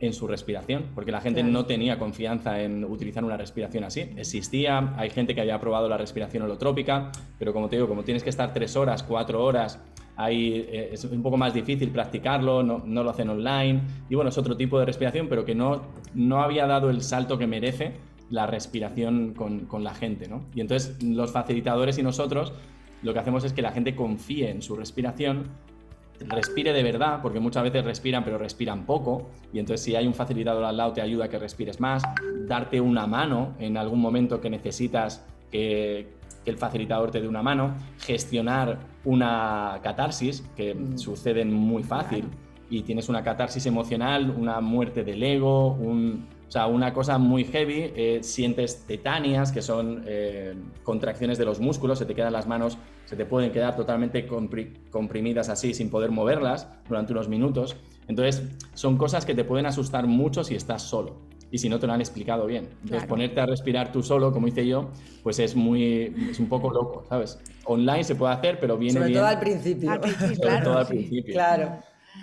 en 0.00 0.12
su 0.14 0.26
respiración, 0.26 0.86
porque 0.96 1.12
la 1.12 1.20
gente 1.20 1.44
no 1.44 1.64
tenía 1.64 1.96
confianza 1.96 2.60
en 2.60 2.84
utilizar 2.84 3.22
una 3.22 3.36
respiración 3.36 3.84
así. 3.84 4.00
Existía, 4.16 4.94
hay 4.96 5.10
gente 5.10 5.36
que 5.36 5.42
había 5.42 5.60
probado 5.60 5.88
la 5.88 5.96
respiración 5.96 6.42
holotrópica, 6.42 7.12
pero 7.38 7.52
como 7.52 7.68
te 7.68 7.76
digo, 7.76 7.86
como 7.86 8.02
tienes 8.02 8.24
que 8.24 8.30
estar 8.30 8.52
tres 8.52 8.74
horas, 8.74 9.04
cuatro 9.04 9.44
horas, 9.44 9.78
ahí 10.18 10.66
eh, 10.68 10.90
es 10.92 11.04
un 11.04 11.22
poco 11.22 11.36
más 11.36 11.54
difícil 11.54 11.90
practicarlo, 11.90 12.62
no, 12.62 12.82
no, 12.84 13.04
lo 13.04 13.10
hacen 13.10 13.30
online, 13.30 13.80
y 14.10 14.16
bueno, 14.16 14.30
es 14.30 14.36
otro 14.36 14.56
tipo 14.56 14.78
de 14.78 14.84
respiración, 14.84 15.28
pero 15.28 15.44
que 15.44 15.54
no, 15.54 15.82
no 16.12 16.42
había 16.42 16.66
dado 16.66 16.90
el 16.90 17.02
salto 17.02 17.38
que 17.38 17.46
merece 17.46 17.92
la 18.28 18.46
respiración 18.46 19.32
con, 19.32 19.60
con 19.60 19.84
la 19.84 19.94
gente, 19.94 20.28
¿no? 20.28 20.42
Y 20.54 20.60
entonces 20.60 21.02
los 21.02 21.30
facilitadores 21.30 21.98
y 21.98 22.02
nosotros 22.02 22.52
lo 23.02 23.12
que 23.12 23.20
hacemos 23.20 23.44
es 23.44 23.52
que 23.52 23.62
la 23.62 23.70
gente 23.70 23.94
confíe 23.94 24.50
en 24.50 24.60
su 24.60 24.74
respiración, 24.74 25.44
respire 26.26 26.72
de 26.72 26.82
verdad, 26.82 27.20
porque 27.22 27.38
muchas 27.38 27.62
veces 27.62 27.84
respiran, 27.84 28.24
pero 28.24 28.38
respiran 28.38 28.86
poco, 28.86 29.30
y 29.52 29.60
entonces 29.60 29.84
si 29.84 29.94
hay 29.94 30.08
un 30.08 30.14
facilitador 30.14 30.64
al 30.64 30.76
lado 30.76 30.94
te 30.94 31.00
ayuda 31.00 31.26
a 31.26 31.28
que 31.28 31.38
respires 31.38 31.78
más, 31.78 32.02
darte 32.48 32.80
una 32.80 33.06
mano 33.06 33.54
en 33.60 33.76
algún 33.76 34.00
momento 34.00 34.40
que 34.40 34.50
necesitas 34.50 35.24
que, 35.52 36.17
el 36.48 36.58
facilitador 36.58 37.10
te 37.10 37.20
dé 37.20 37.28
una 37.28 37.42
mano, 37.42 37.74
gestionar 37.98 38.78
una 39.04 39.80
catarsis, 39.82 40.44
que 40.56 40.74
mm. 40.74 40.98
sucede 40.98 41.44
muy 41.44 41.82
fácil, 41.82 42.24
y 42.70 42.82
tienes 42.82 43.08
una 43.08 43.22
catarsis 43.22 43.64
emocional, 43.66 44.30
una 44.36 44.60
muerte 44.60 45.02
del 45.04 45.22
ego, 45.22 45.72
un, 45.72 46.26
o 46.46 46.50
sea, 46.50 46.66
una 46.66 46.92
cosa 46.92 47.18
muy 47.18 47.44
heavy, 47.44 47.92
eh, 47.94 48.18
sientes 48.22 48.84
tetanias, 48.86 49.52
que 49.52 49.62
son 49.62 50.04
eh, 50.06 50.54
contracciones 50.82 51.38
de 51.38 51.44
los 51.44 51.60
músculos, 51.60 51.98
se 51.98 52.06
te 52.06 52.14
quedan 52.14 52.32
las 52.32 52.46
manos, 52.46 52.78
se 53.06 53.16
te 53.16 53.24
pueden 53.24 53.52
quedar 53.52 53.76
totalmente 53.76 54.26
comprimidas 54.90 55.48
así 55.48 55.72
sin 55.72 55.90
poder 55.90 56.10
moverlas 56.10 56.68
durante 56.88 57.12
unos 57.12 57.28
minutos. 57.28 57.76
Entonces, 58.06 58.42
son 58.74 58.98
cosas 58.98 59.24
que 59.24 59.34
te 59.34 59.44
pueden 59.44 59.66
asustar 59.66 60.06
mucho 60.06 60.44
si 60.44 60.54
estás 60.54 60.82
solo 60.82 61.27
y 61.50 61.58
si 61.58 61.68
no 61.68 61.78
te 61.78 61.86
lo 61.86 61.92
han 61.92 62.00
explicado 62.00 62.46
bien. 62.46 62.68
Entonces, 62.82 63.08
ponerte 63.08 63.40
a 63.40 63.46
respirar 63.46 63.90
tú 63.92 64.02
solo, 64.02 64.32
como 64.32 64.48
hice 64.48 64.66
yo, 64.66 64.90
pues 65.22 65.38
es 65.38 65.56
muy, 65.56 66.14
es 66.30 66.38
un 66.38 66.48
poco 66.48 66.70
loco, 66.70 67.04
¿sabes? 67.08 67.38
Online 67.64 68.04
se 68.04 68.14
puede 68.14 68.34
hacer, 68.34 68.58
pero 68.60 68.76
viene 68.76 68.94
Sobre 68.94 69.08
bien. 69.08 69.20
todo 69.20 69.28
al 69.28 69.40
principio. 69.40 70.00
Sobre 70.36 70.62
todo 70.62 70.78
al 70.78 70.86
principio. 70.86 71.32
Claro. 71.32 71.78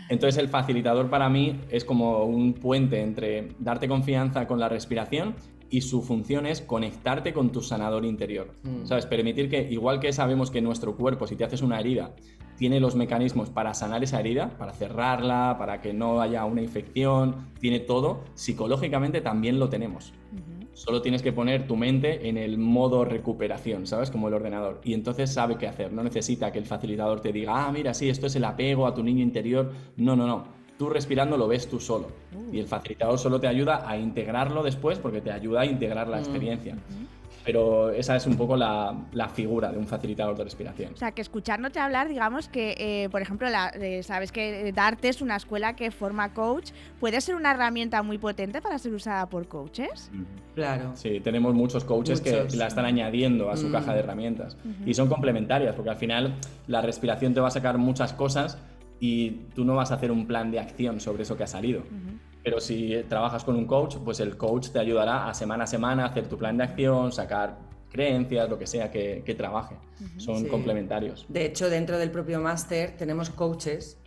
Entonces 0.10 0.38
el 0.38 0.49
facilitador 0.49 1.10
para 1.10 1.30
mí 1.30 1.61
es 1.69 1.85
como 1.85 2.26
un 2.26 2.53
puente 2.53 3.02
entre 3.02 3.49
darte 3.60 3.88
confianza 3.88 4.47
con 4.47 4.60
la 4.60 4.69
respiración 4.69 5.35
y 5.69 5.81
su 5.81 6.02
función 6.02 6.45
es 6.45 6.61
conectarte 6.61 7.34
con 7.34 7.52
tu 7.52 7.61
sanador 7.61 8.06
interior. 8.06 8.53
Mm. 8.64 8.85
¿Sabes? 8.85 9.06
Permitir 9.06 9.49
que, 9.49 9.61
igual 9.69 9.99
que 9.99 10.14
sabemos 10.14 10.52
que 10.52 10.61
nuestro 10.61 10.95
cuerpo, 10.95 11.27
si 11.27 11.35
te 11.35 11.43
haces 11.43 11.61
una 11.61 11.80
herida, 11.80 12.14
tiene 12.57 12.80
los 12.80 12.95
mecanismos 12.95 13.49
para 13.49 13.73
sanar 13.73 14.03
esa 14.03 14.19
herida, 14.19 14.49
para 14.57 14.73
cerrarla, 14.73 15.56
para 15.57 15.82
que 15.82 15.94
no 15.94 16.22
haya 16.22 16.45
una 16.45 16.61
infección, 16.61 17.49
tiene 17.60 17.80
todo, 17.80 18.23
psicológicamente 18.34 19.22
también 19.22 19.60
lo 19.60 19.69
tenemos. 19.69 20.14
Solo 20.73 21.02
tienes 21.02 21.22
que 21.22 21.32
poner 21.32 21.68
tu 21.68 21.77
mente 21.77 22.27
en 22.27 22.38
el 22.38 22.57
modo 22.57 23.06
recuperación, 23.06 23.88
¿sabes? 23.88 24.11
Como 24.11 24.27
el 24.27 24.34
ordenador. 24.34 24.82
Y 24.84 24.94
entonces 24.94 25.32
sabe 25.32 25.56
qué 25.56 25.68
hacer. 25.68 25.94
No 25.94 26.03
necesita 26.03 26.52
que 26.52 26.60
el 26.60 26.65
facilitador 26.65 27.22
te 27.22 27.32
diga, 27.32 27.65
ah, 27.65 27.72
mira, 27.72 27.94
sí, 27.94 28.10
esto 28.10 28.27
es 28.27 28.36
el 28.36 28.44
apego 28.44 28.86
a 28.86 28.94
tu 28.94 29.02
niño 29.02 29.23
interior. 29.23 29.72
No, 29.95 30.18
no, 30.18 30.27
no. 30.27 30.44
Tú 30.77 30.90
respirando 30.90 31.38
lo 31.38 31.48
ves 31.48 31.69
tú 31.69 31.80
solo. 31.80 32.07
Uh. 32.36 32.53
Y 32.53 32.60
el 32.60 32.68
facilitador 32.68 33.18
solo 33.18 33.40
te 33.40 33.48
ayuda 33.48 33.90
a 33.90 33.98
integrarlo 33.98 34.64
después 34.64 34.99
porque 34.99 35.22
te 35.22 35.32
ayuda 35.32 35.61
a 35.61 35.65
integrar 35.65 36.10
la 36.10 36.18
mm. 36.18 36.19
experiencia 36.19 36.76
pero 37.46 37.92
esa 37.92 38.16
es 38.16 38.26
un 38.26 38.36
poco 38.36 38.58
la, 38.58 39.06
figura 39.34 39.72
de 39.72 39.78
un 39.78 39.86
facilitador 39.86 40.36
de 40.36 40.44
respiración. 40.44 40.94
O 40.94 40.98
sea, 40.98 41.12
que 41.12 41.22
escuchándote 41.22 41.80
hablar, 41.80 42.08
digamos 42.10 42.50
que, 42.50 42.76
eh, 42.78 43.10
por 43.10 43.22
ejemplo, 43.22 43.48
sabes 44.02 44.32
que 44.32 44.72
Darte 44.74 45.10
es 45.10 45.22
una 45.22 45.36
escuela 45.36 45.76
que 45.76 45.92
forma 45.92 46.34
coach, 46.34 46.72
puede 47.00 47.22
ser 47.22 47.36
una 47.36 47.52
herramienta 47.52 48.02
muy 48.02 48.18
potente 48.18 48.62
para 48.62 48.80
ser 48.80 48.94
usada 48.94 49.30
por 49.30 49.48
coaches. 49.48 50.10
Claro. 50.56 50.92
Sí, 50.96 51.20
tenemos 51.20 51.54
muchos 51.54 51.84
coaches 51.84 52.22
que 52.22 52.48
la 52.56 52.68
están 52.68 52.86
añadiendo 52.86 53.52
a 53.52 53.58
su 53.58 53.72
caja 53.72 53.94
de 53.94 54.00
herramientas 54.00 54.58
y 54.86 54.94
son 54.96 55.08
complementarias, 55.08 55.76
porque 55.76 55.92
al 55.92 55.98
final 55.98 56.36
la 56.68 56.82
respiración 56.82 57.34
te 57.34 57.40
va 57.40 57.50
a 57.50 57.52
sacar 57.52 57.78
muchas 57.78 58.14
cosas 58.14 58.58
y 59.00 59.32
tú 59.54 59.66
no 59.66 59.76
vas 59.76 59.92
a 59.92 59.96
hacer 59.96 60.12
un 60.12 60.26
plan 60.26 60.50
de 60.50 60.60
acción 60.60 61.00
sobre 61.00 61.24
eso 61.24 61.38
que 61.38 61.44
ha 61.44 61.48
salido. 61.48 61.84
Pero 62.46 62.60
si 62.60 63.04
trabajas 63.10 63.44
con 63.44 63.56
un 63.56 63.66
coach, 63.66 63.96
pues 64.06 64.20
el 64.20 64.38
coach 64.38 64.70
te 64.70 64.78
ayudará 64.78 65.28
a 65.28 65.34
semana 65.34 65.64
a 65.64 65.68
semana 65.68 66.04
a 66.04 66.10
hacer 66.10 66.28
tu 66.28 66.38
plan 66.38 66.56
de 66.56 66.64
acción, 66.64 67.12
sacar 67.12 67.58
creencias, 67.90 68.48
lo 68.48 68.60
que 68.60 68.68
sea 68.68 68.92
que, 68.92 69.36
trabaje. 69.36 69.76
Son 70.18 70.46
complementarios. 70.46 71.26
De 71.28 71.44
hecho, 71.44 71.72
dentro 71.72 71.98
del 71.98 72.12
propio 72.12 72.40
máster 72.40 72.96
tenemos 72.98 73.32
coaches 73.32 73.98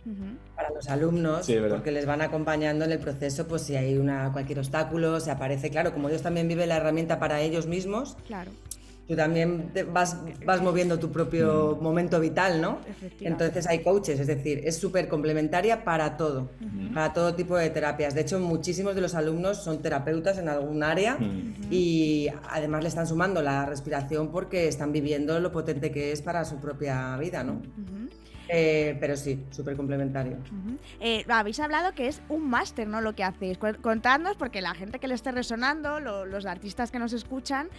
para 0.55 0.69
los 0.69 0.87
alumnos 0.87 1.51
porque 1.69 1.91
les 1.91 2.05
van 2.05 2.21
acompañando 2.21 2.85
en 2.85 2.93
el 2.93 2.99
proceso, 2.99 3.45
pues 3.45 3.63
si 3.63 3.75
hay 3.75 3.97
una, 3.97 4.31
cualquier 4.31 4.59
obstáculo, 4.59 5.19
se 5.19 5.31
aparece, 5.31 5.69
claro, 5.69 5.91
como 5.91 6.07
ellos 6.07 6.21
también 6.21 6.47
viven 6.47 6.69
la 6.69 6.77
herramienta 6.77 7.19
para 7.19 7.41
ellos 7.41 7.67
mismos, 7.67 8.15
claro 8.25 8.51
tú 9.09 9.15
también 9.15 9.71
vas, 9.91 10.17
vas 10.45 10.61
moviendo 10.61 10.99
tu 10.99 11.11
propio 11.11 11.75
mm. 11.75 11.83
momento 11.83 12.19
vital, 12.19 12.61
¿no? 12.61 12.77
Entonces 13.19 13.65
hay 13.65 13.79
coaches, 13.79 14.19
es 14.19 14.27
decir, 14.27 14.61
es 14.63 14.77
súper 14.77 15.07
complementaria 15.07 15.83
para 15.83 16.15
todo, 16.15 16.51
para 16.93 17.11
todo 17.11 17.33
tipo 17.33 17.57
de 17.57 17.71
terapias. 17.71 18.13
De 18.13 18.21
hecho, 18.21 18.39
muchísimos 18.39 18.93
de 18.93 19.01
los 19.01 19.15
alumnos 19.15 19.63
son 19.63 19.81
terapeutas 19.81 20.37
en 20.37 20.47
algún 20.47 20.83
área 20.83 21.17
y 21.71 22.27
además 22.51 22.83
le 22.83 22.89
están 22.89 23.07
sumando 23.07 23.41
la 23.41 23.65
respiración 23.65 24.31
porque 24.31 24.67
están 24.67 24.91
viviendo 24.91 25.39
lo 25.39 25.51
potente 25.51 25.91
que 25.91 26.11
es 26.11 26.21
para 26.21 26.45
su 26.45 26.57
propia 26.57 27.17
vida, 27.17 27.43
¿no? 27.43 27.63
Eh, 28.51 28.97
pero 28.99 29.15
sí, 29.15 29.45
súper 29.51 29.77
complementario. 29.77 30.37
Eh, 30.99 31.23
habéis 31.29 31.59
hablado 31.59 31.93
que 31.93 32.07
es 32.07 32.21
un 32.29 32.49
máster, 32.49 32.87
¿no? 32.87 32.99
Lo 32.99 33.13
que 33.13 33.23
hacéis. 33.23 33.59
Contadnos, 33.59 34.37
porque 34.37 34.59
la 34.61 34.73
gente 34.73 34.99
que 34.99 35.07
le 35.07 35.13
esté 35.13 35.31
resonando, 35.31 35.99
los 35.99 36.45
artistas 36.47 36.89
que 36.89 36.97
nos 36.97 37.13
escuchan, 37.13 37.69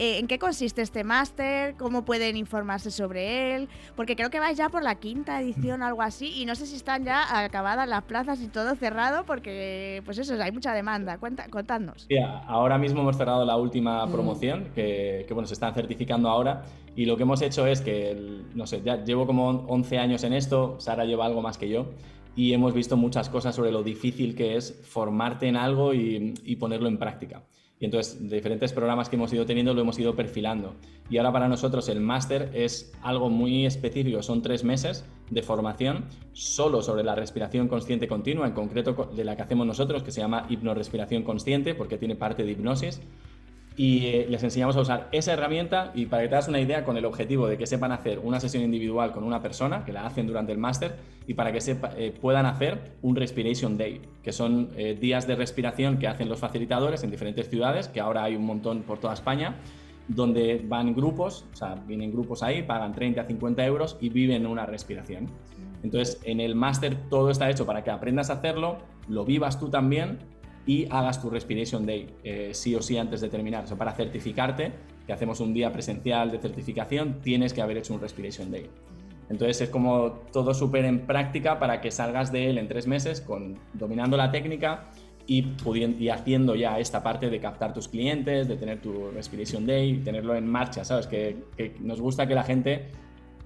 eh, 0.00 0.18
¿en 0.18 0.26
qué 0.26 0.38
consiste 0.38 0.80
este 0.80 1.04
máster? 1.04 1.74
¿Cómo 1.76 2.06
pueden 2.06 2.34
informarse 2.38 2.90
sobre 2.90 3.54
él? 3.54 3.68
Porque 3.96 4.16
creo 4.16 4.30
que 4.30 4.40
vais 4.40 4.56
ya 4.56 4.70
por 4.70 4.82
la 4.82 4.94
quinta 4.94 5.38
edición 5.38 5.82
o 5.82 5.84
algo 5.84 6.00
así, 6.00 6.40
y 6.40 6.46
no 6.46 6.54
sé 6.54 6.64
si 6.64 6.76
están 6.76 7.04
ya 7.04 7.44
acabadas 7.44 7.86
las 7.86 8.04
plazas 8.04 8.40
y 8.40 8.48
todo 8.48 8.74
cerrado, 8.76 9.24
porque, 9.26 10.00
pues 10.06 10.16
eso, 10.16 10.42
hay 10.42 10.52
mucha 10.52 10.72
demanda. 10.72 11.18
Cuenta, 11.18 11.48
contadnos. 11.50 12.08
ahora 12.46 12.78
mismo 12.78 13.02
hemos 13.02 13.18
cerrado 13.18 13.44
la 13.44 13.58
última 13.58 14.06
mm. 14.06 14.10
promoción, 14.10 14.70
que, 14.74 15.26
que, 15.28 15.34
bueno, 15.34 15.46
se 15.46 15.52
están 15.52 15.74
certificando 15.74 16.30
ahora, 16.30 16.62
y 16.96 17.04
lo 17.04 17.18
que 17.18 17.24
hemos 17.24 17.42
hecho 17.42 17.66
es 17.66 17.82
que, 17.82 18.40
no 18.54 18.66
sé, 18.66 18.80
ya 18.82 19.04
llevo 19.04 19.26
como 19.26 19.50
11 19.50 19.98
años 19.98 20.24
en 20.24 20.32
esto, 20.32 20.76
Sara 20.80 21.04
lleva 21.04 21.26
algo 21.26 21.42
más 21.42 21.58
que 21.58 21.68
yo, 21.68 21.88
y 22.36 22.52
hemos 22.52 22.74
visto 22.74 22.96
muchas 22.96 23.28
cosas 23.28 23.54
sobre 23.54 23.72
lo 23.72 23.82
difícil 23.82 24.34
que 24.34 24.56
es 24.56 24.80
formarte 24.84 25.46
en 25.48 25.56
algo 25.56 25.94
y, 25.94 26.56
ponerlo 26.58 26.88
en 26.88 26.98
práctica. 26.98 27.42
Y 27.78 27.86
entonces, 27.86 28.28
diferentes 28.28 28.74
programas 28.74 29.08
que 29.08 29.16
hemos 29.16 29.32
ido 29.32 29.46
teniendo, 29.46 29.72
lo 29.72 29.80
hemos 29.80 29.98
ido 29.98 30.14
perfilando. 30.14 30.74
Y 31.08 31.16
ahora 31.16 31.32
para 31.32 31.48
nosotros 31.48 31.88
el 31.88 32.00
máster 32.00 32.50
es 32.52 32.92
algo 33.02 33.30
muy 33.30 33.64
específico, 33.64 34.22
son 34.22 34.42
tres 34.42 34.64
meses 34.64 35.04
de 35.30 35.42
formación 35.42 36.04
solo 36.32 36.82
sobre 36.82 37.04
la 37.04 37.14
respiración 37.14 37.68
consciente 37.68 38.06
continua, 38.06 38.46
en 38.46 38.52
concreto 38.52 39.10
de 39.16 39.24
la 39.24 39.34
que 39.34 39.42
hacemos 39.42 39.66
nosotros, 39.66 40.02
que 40.02 40.12
se 40.12 40.20
llama 40.20 40.46
hipnorespiración 40.50 41.22
consciente, 41.22 41.74
porque 41.74 41.96
tiene 41.96 42.16
parte 42.16 42.44
de 42.44 42.52
hipnosis 42.52 43.00
y 43.80 44.08
eh, 44.08 44.26
les 44.28 44.42
enseñamos 44.42 44.76
a 44.76 44.82
usar 44.82 45.08
esa 45.10 45.32
herramienta 45.32 45.90
y 45.94 46.04
para 46.04 46.22
que 46.22 46.28
te 46.28 46.34
das 46.34 46.48
una 46.48 46.60
idea 46.60 46.84
con 46.84 46.98
el 46.98 47.06
objetivo 47.06 47.46
de 47.46 47.56
que 47.56 47.66
sepan 47.66 47.92
hacer 47.92 48.18
una 48.18 48.38
sesión 48.38 48.62
individual 48.62 49.10
con 49.10 49.24
una 49.24 49.40
persona, 49.40 49.86
que 49.86 49.92
la 49.94 50.04
hacen 50.04 50.26
durante 50.26 50.52
el 50.52 50.58
máster, 50.58 50.96
y 51.26 51.32
para 51.32 51.50
que 51.50 51.62
sepa, 51.62 51.92
eh, 51.96 52.12
puedan 52.20 52.44
hacer 52.44 52.92
un 53.00 53.16
Respiration 53.16 53.78
Day, 53.78 54.02
que 54.22 54.32
son 54.32 54.68
eh, 54.76 54.98
días 55.00 55.26
de 55.26 55.34
respiración 55.34 55.98
que 55.98 56.08
hacen 56.08 56.28
los 56.28 56.38
facilitadores 56.38 57.04
en 57.04 57.10
diferentes 57.10 57.48
ciudades, 57.48 57.88
que 57.88 58.00
ahora 58.00 58.24
hay 58.24 58.36
un 58.36 58.44
montón 58.44 58.82
por 58.82 58.98
toda 58.98 59.14
España, 59.14 59.54
donde 60.08 60.62
van 60.62 60.94
grupos, 60.94 61.46
o 61.50 61.56
sea, 61.56 61.76
vienen 61.86 62.12
grupos 62.12 62.42
ahí, 62.42 62.62
pagan 62.62 62.92
30, 62.92 63.24
50 63.24 63.64
euros 63.64 63.96
y 63.98 64.10
viven 64.10 64.46
una 64.46 64.66
respiración. 64.66 65.30
Entonces, 65.82 66.20
en 66.24 66.40
el 66.40 66.54
máster 66.54 67.08
todo 67.08 67.30
está 67.30 67.48
hecho 67.48 67.64
para 67.64 67.82
que 67.82 67.90
aprendas 67.90 68.28
a 68.28 68.34
hacerlo, 68.34 68.76
lo 69.08 69.24
vivas 69.24 69.58
tú 69.58 69.70
también 69.70 70.18
y 70.66 70.86
hagas 70.90 71.20
tu 71.20 71.30
Respiration 71.30 71.86
Day 71.86 72.08
eh, 72.22 72.50
sí 72.52 72.74
o 72.74 72.82
sí 72.82 72.98
antes 72.98 73.20
de 73.20 73.28
terminar. 73.28 73.64
O 73.64 73.66
sea, 73.66 73.76
para 73.76 73.92
certificarte, 73.92 74.72
que 75.06 75.12
hacemos 75.12 75.40
un 75.40 75.52
día 75.52 75.72
presencial 75.72 76.30
de 76.30 76.38
certificación, 76.38 77.20
tienes 77.22 77.52
que 77.52 77.62
haber 77.62 77.78
hecho 77.78 77.94
un 77.94 78.00
Respiration 78.00 78.50
Day. 78.50 78.68
Entonces 79.28 79.60
es 79.60 79.70
como 79.70 80.12
todo 80.32 80.54
súper 80.54 80.84
en 80.84 81.06
práctica 81.06 81.58
para 81.58 81.80
que 81.80 81.90
salgas 81.90 82.32
de 82.32 82.50
él 82.50 82.58
en 82.58 82.66
tres 82.66 82.86
meses 82.86 83.20
con, 83.20 83.58
dominando 83.74 84.16
la 84.16 84.32
técnica 84.32 84.90
y, 85.26 85.46
haciendo 86.08 86.56
ya 86.56 86.80
esta 86.80 87.04
parte 87.04 87.30
de 87.30 87.38
captar 87.38 87.72
tus 87.72 87.86
clientes, 87.86 88.48
de 88.48 88.56
tener 88.56 88.80
tu 88.80 89.12
Respiration 89.12 89.64
Day, 89.64 89.98
tenerlo 89.98 90.34
en 90.34 90.48
marcha, 90.48 90.84
¿sabes? 90.84 91.06
Que, 91.06 91.44
que 91.56 91.76
nos 91.78 92.00
gusta 92.00 92.26
que 92.26 92.34
la 92.34 92.42
gente 92.42 92.88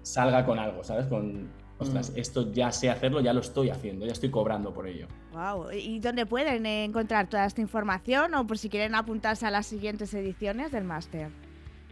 salga 0.01 0.47
con 0.47 0.59
algo, 0.59 0.82
¿sabes? 0.82 1.07
Con, 1.07 1.51
ostras, 1.85 2.11
mm. 2.11 2.19
esto 2.19 2.52
ya 2.52 2.73
sé 2.73 2.90
hacerlo, 2.90 3.20
ya 3.20 3.32
lo 3.32 3.40
estoy 3.40 3.70
haciendo, 3.70 4.06
ya 4.06 4.12
estoy 4.12 4.31
cobrando 4.31 4.73
por 4.73 4.86
ello. 4.86 5.06
Wow. 5.32 5.70
¿Y 5.73 6.01
dónde 6.01 6.27
pueden 6.27 6.66
encontrar 6.66 7.28
toda 7.28 7.47
esta 7.47 7.61
información 7.61 8.35
o 8.35 8.47
por 8.47 8.59
si 8.59 8.69
quieren 8.69 8.94
apuntarse 8.94 9.47
a 9.47 9.51
las 9.51 9.66
siguientes 9.66 10.12
ediciones 10.15 10.73
del 10.73 10.85
máster? 10.85 11.31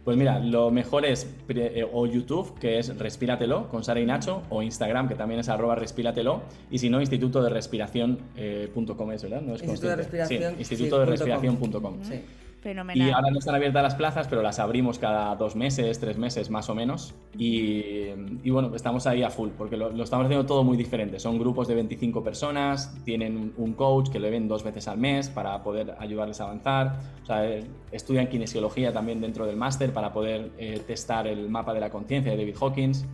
Pues 0.03 0.17
mira, 0.17 0.39
lo 0.39 0.69
mejor 0.69 1.05
es 1.05 1.33
eh, 1.47 1.87
o 1.89 2.05
YouTube, 2.05 2.59
que 2.59 2.77
es 2.77 2.97
Respíratelo, 2.97 3.69
con 3.69 3.85
Sara 3.85 4.01
y 4.01 4.05
Nacho, 4.05 4.43
o 4.49 4.61
Instagram, 4.61 5.07
que 5.07 5.15
también 5.15 5.39
es 5.39 5.47
arroba 5.47 5.75
respíratelo, 5.75 6.41
y 6.69 6.79
si 6.79 6.89
no, 6.89 6.99
instituto 6.99 7.41
de 7.41 7.49
respiración.com 7.49 8.21
eh, 8.35 9.15
es, 9.15 9.23
¿verdad? 9.23 9.41
No 9.41 9.55
es 9.55 9.61
instituto 9.61 9.87
de 9.87 9.95
respiración. 9.95 10.53
Sí, 10.53 10.59
instituto 10.59 10.99
de 10.99 11.05
respiración.com. 11.05 12.03
Sí. 12.03 12.21
Fenomenal. 12.63 13.09
Y 13.09 13.11
ahora 13.11 13.29
no 13.29 13.39
están 13.39 13.55
abiertas 13.55 13.83
las 13.83 13.95
plazas, 13.95 14.27
pero 14.29 14.41
las 14.41 14.57
abrimos 14.57 14.97
cada 14.97 15.35
dos 15.35 15.53
meses, 15.53 15.99
tres 15.99 16.17
meses 16.17 16.49
más 16.49 16.69
o 16.69 16.75
menos. 16.75 17.13
Y, 17.37 18.07
bueno, 18.49 18.73
estamos 18.73 19.05
ahí 19.05 19.21
a 19.21 19.29
full, 19.29 19.49
porque 19.57 19.75
lo, 19.75 19.89
estamos 20.01 20.25
haciendo 20.25 20.45
todo 20.45 20.63
muy 20.63 20.77
diferente. 20.77 21.19
Son 21.19 21.37
grupos 21.37 21.67
de 21.67 21.75
25 21.75 22.23
personas, 22.23 22.95
tienen 23.03 23.53
un 23.57 23.73
coach 23.73 24.09
que 24.09 24.17
le 24.17 24.29
ven 24.29 24.47
dos 24.47 24.63
veces 24.63 24.87
al 24.87 24.97
mes 24.97 25.27
para 25.27 25.61
poder 25.61 25.93
ayudarles 25.99 26.39
a 26.39 26.45
avanzar. 26.45 26.99
O 27.21 27.25
sea, 27.25 27.45
eh, 27.45 27.65
estudian 27.91 28.27
kinesiología 28.27 28.93
también 28.93 29.19
dentro 29.19 29.45
del 29.45 29.57
máster 29.57 29.91
para 29.91 30.13
poder 30.13 30.51
eh, 30.57 30.81
testar 30.87 31.27
el 31.27 31.49
mapa 31.49 31.73
de 31.73 31.81
la 31.81 31.89
conciencia 31.89 32.31
de 32.31 32.37
David 32.37 32.55
Hawkins. 32.61 33.05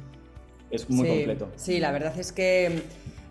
Es 0.69 0.87
muy 0.91 1.07
completo. 1.07 1.49
Sí, 1.55 1.79
la 1.79 1.91
verdad 1.91 2.13
es 2.19 2.31
que 2.31 2.83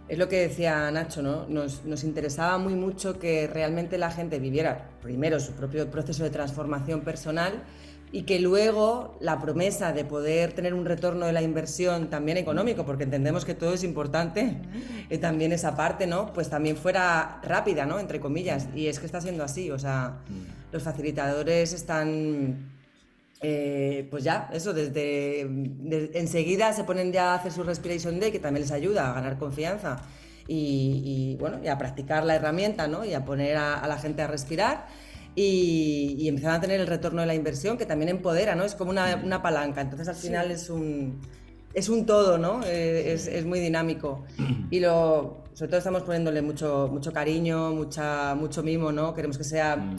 es 0.09 0.18
lo 0.18 0.28
que 0.28 0.40
decía 0.40 0.90
Nacho, 0.90 1.22
¿no? 1.22 1.47
Nos, 1.47 2.05
interesaba 2.05 2.59
muy 2.59 2.74
mucho 2.74 3.18
que 3.18 3.47
realmente 3.47 3.98
la 3.98 4.10
gente 4.10 4.39
viviera 4.39 4.90
primero 5.02 5.39
su 5.39 5.52
propio 5.52 5.90
proceso 5.90 6.24
de 6.24 6.30
transformación 6.30 7.02
personal 7.02 7.62
y 8.10 8.22
que 8.22 8.40
luego 8.40 9.18
la 9.20 9.39
promesa 9.39 9.93
de 9.93 10.06
poder 10.06 10.55
tener 10.55 10.72
un 10.72 10.86
retorno 10.86 11.26
de 11.26 11.32
la 11.32 11.43
inversión 11.43 12.09
también 12.09 12.39
económico, 12.39 12.86
porque 12.86 13.05
entendemos 13.05 13.44
que 13.44 13.55
todo 13.55 13.74
es 13.74 13.85
importante, 13.85 14.56
y 15.10 15.18
también 15.18 15.52
esa 15.52 15.76
parte, 15.76 16.06
¿no? 16.06 16.32
Pues 16.32 16.48
también 16.48 16.78
fuera 16.78 17.39
rápida, 17.43 17.85
¿no? 17.85 17.98
Entre 17.98 18.18
comillas. 18.18 18.68
Y 18.74 18.86
es 18.86 18.98
que 18.98 19.05
está 19.05 19.20
siendo 19.20 19.44
así, 19.44 19.70
o 19.70 19.78
sea, 19.78 20.20
mm. 20.26 20.72
los 20.72 20.82
facilitadores 20.82 21.74
están 21.74 22.77
eh, 23.40 24.09
pues 24.10 24.24
ya, 24.24 24.51
eso, 24.52 24.73
desde, 24.73 25.40
enseguida 25.40 26.73
se 26.73 26.85
ponen 26.85 27.12
ya 27.12 27.32
a 27.32 27.35
hacer 27.36 27.52
su 27.52 27.62
Respiration 27.62 28.19
Day, 28.19 28.32
que 28.32 28.40
también 28.40 28.62
les 28.62 28.73
ayuda 28.73 29.10
a 29.10 29.15
ganar 29.15 29.39
confianza 29.39 29.98
y, 30.48 31.36
bueno, 31.39 31.60
y 31.62 31.69
a 31.69 31.78
practicar 31.78 32.24
la 32.24 32.35
herramienta, 32.35 32.89
¿no? 32.89 33.05
Y 33.05 33.15
a 33.15 33.24
poner 33.24 33.56
a, 33.56 33.86
la 33.86 33.98
gente 33.98 34.23
a 34.23 34.27
respirar 34.27 34.86
y, 35.36 36.16
y, 36.19 36.28
empezar 36.28 36.52
a 36.52 36.60
tener 36.60 36.81
el 36.81 36.86
retorno 36.86 37.20
de 37.20 37.27
la 37.27 37.35
inversión, 37.35 37.77
que 37.77 37.86
también 37.86 38.09
empodera, 38.09 38.55
¿no? 38.56 38.65
Es 38.65 38.74
como 38.74 38.90
una, 38.90 39.43
palanca, 39.43 39.82
entonces 39.82 40.09
al 40.09 40.16
final 40.16 40.51
es 40.51 40.70
un... 40.70 41.20
Es 41.74 41.90
un 41.90 42.06
todo, 42.06 42.39
¿no? 42.39 42.62
Eh, 42.65 43.12
es, 43.12 43.44
muy 43.44 43.60
dinámico. 43.60 44.24
Y 44.70 44.81
lo, 44.81 45.44
sobre 45.52 45.69
todo 45.69 45.78
estamos 45.78 46.02
poniéndole 46.02 46.40
mucho, 46.40 46.89
mucho 46.90 47.12
cariño, 47.12 47.70
mucha, 47.73 48.35
mucho 48.35 48.62
mimo, 48.62 48.90
¿no? 48.90 49.15
Queremos 49.15 49.36
que 49.36 49.44
sea 49.44 49.77
mm 49.77 49.97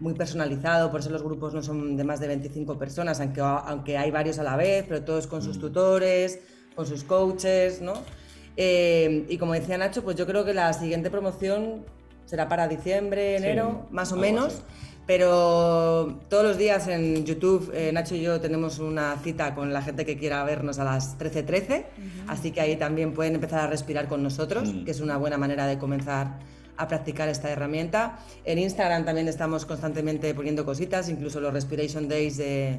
muy 0.00 0.14
personalizado, 0.14 0.90
por 0.90 1.00
eso 1.00 1.10
los 1.10 1.22
grupos 1.22 1.54
no 1.54 1.62
son 1.62 1.96
de 1.96 2.04
más 2.04 2.20
de 2.20 2.28
25 2.28 2.78
personas, 2.78 3.20
aunque, 3.20 3.40
aunque 3.40 3.96
hay 3.96 4.10
varios 4.10 4.38
a 4.38 4.42
la 4.42 4.56
vez, 4.56 4.84
pero 4.88 5.02
todos 5.02 5.26
con 5.26 5.42
sus 5.42 5.58
mm. 5.58 5.60
tutores, 5.60 6.40
con 6.74 6.86
sus 6.86 7.04
coaches, 7.04 7.80
¿no? 7.80 7.94
Eh, 8.56 9.26
y 9.28 9.38
como 9.38 9.54
decía 9.54 9.78
Nacho, 9.78 10.02
pues 10.02 10.16
yo 10.16 10.26
creo 10.26 10.44
que 10.44 10.54
la 10.54 10.72
siguiente 10.72 11.10
promoción 11.10 11.84
será 12.26 12.48
para 12.48 12.68
diciembre, 12.68 13.36
enero, 13.36 13.86
más 13.90 14.12
o 14.12 14.16
menos. 14.16 14.62
Pero 15.04 16.20
todos 16.28 16.44
los 16.44 16.58
días 16.58 16.86
en 16.86 17.24
YouTube, 17.24 17.72
eh, 17.74 17.90
Nacho 17.92 18.14
y 18.14 18.20
yo 18.20 18.40
tenemos 18.40 18.78
una 18.78 19.16
cita 19.16 19.52
con 19.54 19.72
la 19.72 19.82
gente 19.82 20.06
que 20.06 20.16
quiera 20.16 20.44
vernos 20.44 20.78
a 20.78 20.84
las 20.84 21.18
13.13, 21.18 21.84
así 22.28 22.52
que 22.52 22.60
ahí 22.60 22.76
también 22.76 23.12
pueden 23.12 23.34
empezar 23.34 23.60
a 23.60 23.66
respirar 23.66 24.06
con 24.06 24.22
nosotros, 24.22 24.72
mm. 24.72 24.84
que 24.84 24.92
es 24.92 25.00
una 25.00 25.16
buena 25.16 25.38
manera 25.38 25.66
de 25.66 25.76
comenzar 25.76 26.38
a 26.76 26.88
practicar 26.88 27.28
esta 27.28 27.50
herramienta. 27.50 28.18
En 28.44 28.58
Instagram 28.58 29.04
también 29.04 29.28
estamos 29.28 29.66
constantemente 29.66 30.34
poniendo 30.34 30.64
cositas, 30.64 31.08
incluso 31.08 31.40
los 31.40 31.52
Respiration 31.52 32.08
Days 32.08 32.36
de, 32.36 32.78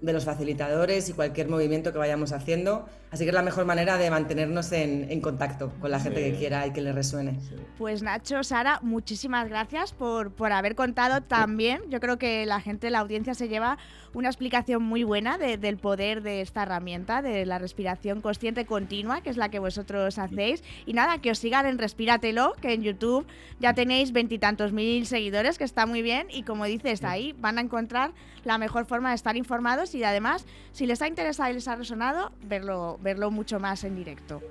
de 0.00 0.12
los 0.12 0.24
facilitadores 0.24 1.08
y 1.08 1.12
cualquier 1.12 1.48
movimiento 1.48 1.92
que 1.92 1.98
vayamos 1.98 2.32
haciendo. 2.32 2.86
Así 3.10 3.24
que 3.24 3.30
es 3.30 3.34
la 3.34 3.42
mejor 3.42 3.64
manera 3.64 3.96
de 3.96 4.10
mantenernos 4.10 4.72
en, 4.72 5.10
en 5.10 5.20
contacto 5.20 5.72
con 5.80 5.90
la 5.90 6.00
gente 6.00 6.22
que 6.22 6.36
quiera 6.36 6.66
y 6.66 6.72
que 6.72 6.82
le 6.82 6.92
resuene. 6.92 7.38
Pues 7.78 8.02
Nacho, 8.02 8.42
Sara, 8.42 8.80
muchísimas 8.82 9.48
gracias 9.48 9.92
por, 9.92 10.32
por 10.32 10.52
haber 10.52 10.74
contado 10.74 11.22
también. 11.22 11.80
Yo 11.88 12.00
creo 12.00 12.18
que 12.18 12.44
la 12.46 12.60
gente, 12.60 12.90
la 12.90 12.98
audiencia 12.98 13.34
se 13.34 13.48
lleva 13.48 13.78
una 14.12 14.28
explicación 14.28 14.82
muy 14.82 15.04
buena 15.04 15.38
del 15.38 15.76
poder 15.76 16.22
de 16.22 16.40
esta 16.40 16.62
herramienta, 16.62 17.22
de 17.22 17.46
la 17.46 17.58
respiración 17.58 18.20
consciente 18.22 18.64
continua, 18.64 19.20
que 19.20 19.30
es 19.30 19.36
la 19.36 19.50
que 19.50 19.58
vosotros 19.58 20.18
hacéis. 20.18 20.64
Y 20.84 20.94
nada, 20.94 21.18
que 21.18 21.30
os 21.30 21.38
sigan 21.38 21.66
en 21.66 21.78
Respiratelo, 21.78 22.54
que 22.60 22.72
en 22.72 22.82
YouTube 22.82 23.26
ya 23.60 23.74
tenéis 23.74 24.12
veintitantos 24.12 24.72
mil 24.72 25.06
seguidores, 25.06 25.58
que 25.58 25.64
está 25.64 25.86
muy 25.86 26.02
bien. 26.02 26.26
Y 26.30 26.42
como 26.42 26.64
dices, 26.64 27.04
ahí 27.04 27.34
van 27.38 27.58
a 27.58 27.60
encontrar 27.60 28.12
la 28.44 28.58
mejor 28.58 28.86
forma 28.86 29.10
de 29.10 29.16
estar 29.16 29.36
informados 29.36 29.85
y 29.94 30.04
además, 30.04 30.44
si 30.72 30.86
les 30.86 31.02
ha 31.02 31.08
interesado 31.08 31.50
y 31.50 31.54
les 31.54 31.68
ha 31.68 31.76
resonado, 31.76 32.32
verlo, 32.42 32.98
verlo 33.02 33.30
mucho 33.30 33.60
más 33.60 33.84
en 33.84 33.96
directo. 33.96 34.42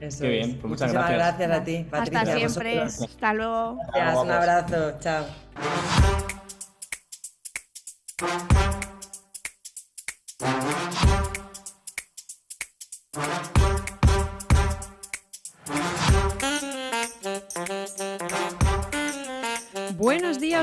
Eso 0.00 0.24
Qué 0.24 0.28
bien, 0.28 0.58
pues 0.58 0.70
muchas 0.70 0.92
gracias. 0.92 1.18
gracias 1.18 1.50
a 1.50 1.64
ti, 1.64 1.86
Patricia. 1.90 2.20
Hasta 2.20 2.36
siempre, 2.36 2.80
hasta 2.80 3.34
luego. 3.34 3.78
Gracias, 3.94 4.24
un 4.24 4.30
abrazo, 4.30 4.98
chao. 5.00 5.26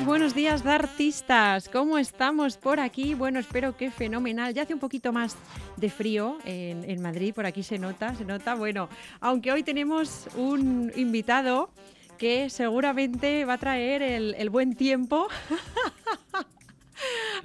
Buenos 0.02 0.34
días, 0.34 0.66
artistas. 0.66 1.70
¿Cómo 1.70 2.00
estamos 2.00 2.58
por 2.58 2.80
aquí? 2.80 3.14
Bueno, 3.14 3.40
espero 3.40 3.78
que 3.78 3.92
fenomenal. 3.92 4.52
Ya 4.52 4.64
hace 4.64 4.74
un 4.74 4.80
poquito 4.80 5.14
más 5.14 5.36
de 5.78 5.90
frío 5.90 6.40
en, 6.46 7.02
Madrid, 7.02 7.32
por 7.34 7.46
aquí 7.46 7.62
se 7.62 7.78
nota, 7.78 8.16
se 8.16 8.26
nota. 8.26 8.56
Bueno, 8.56 8.90
aunque 9.22 9.52
hoy 9.52 9.62
tenemos 9.62 10.28
un 10.36 10.92
invitado 10.96 11.70
que 12.18 12.50
seguramente 12.50 13.46
va 13.46 13.54
a 13.54 13.58
traer 13.60 14.02
el 14.02 14.50
buen 14.50 14.76
tiempo. 14.76 15.28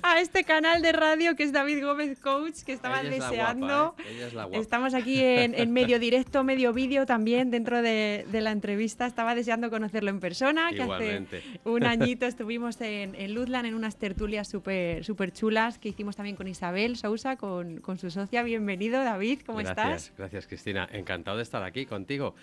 a 0.02 0.20
este 0.20 0.44
canal 0.44 0.82
de 0.82 0.92
radio 0.92 1.34
que 1.36 1.42
es 1.42 1.52
David 1.52 1.84
Gómez 1.84 2.18
Coach, 2.20 2.62
que 2.64 2.72
estaba 2.72 3.02
deseando. 3.02 3.94
¿eh? 3.98 4.30
Estamos 4.52 4.94
aquí 4.94 5.20
en, 5.20 5.72
medio 5.72 5.98
directo, 6.00 6.44
medio 6.44 6.72
vídeo 6.72 7.06
también 7.06 7.50
dentro 7.50 7.82
de, 7.82 8.24
la 8.32 8.50
entrevista. 8.50 9.06
Estaba 9.06 9.34
deseando 9.34 9.70
conocerlo 9.70 10.10
en 10.10 10.20
persona, 10.20 10.70
que 10.70 10.82
hace 10.82 11.26
un 11.64 11.84
añito 11.84 12.26
estuvimos 12.26 12.80
en, 12.80 13.14
en 13.14 13.34
Luzlan 13.34 13.66
en 13.66 13.74
unas 13.74 13.96
tertulias 13.96 14.48
súper 14.48 15.04
super 15.04 15.32
chulas 15.32 15.78
que 15.78 15.88
hicimos 15.88 16.16
también 16.16 16.36
con 16.36 16.48
Isabel 16.48 16.96
Sousa, 16.96 17.36
con, 17.36 17.80
con 17.80 17.98
su 17.98 18.10
socia. 18.10 18.42
Bienvenido, 18.42 19.02
David, 19.02 19.40
¿cómo 19.44 19.60
estás? 19.60 20.12
Gracias, 20.16 20.46
Cristina. 20.46 20.88
Encantado 20.92 21.36
de 21.36 21.42
estar 21.42 21.62
aquí 21.62 21.86
contigo, 21.86 22.34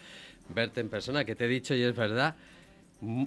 verte 0.50 0.82
en 0.82 0.90
persona, 0.90 1.26
que 1.26 1.36
te 1.36 1.46
he 1.46 1.48
dicho 1.48 1.74
y 1.74 1.84
es 1.84 1.96
verdad 1.96 2.36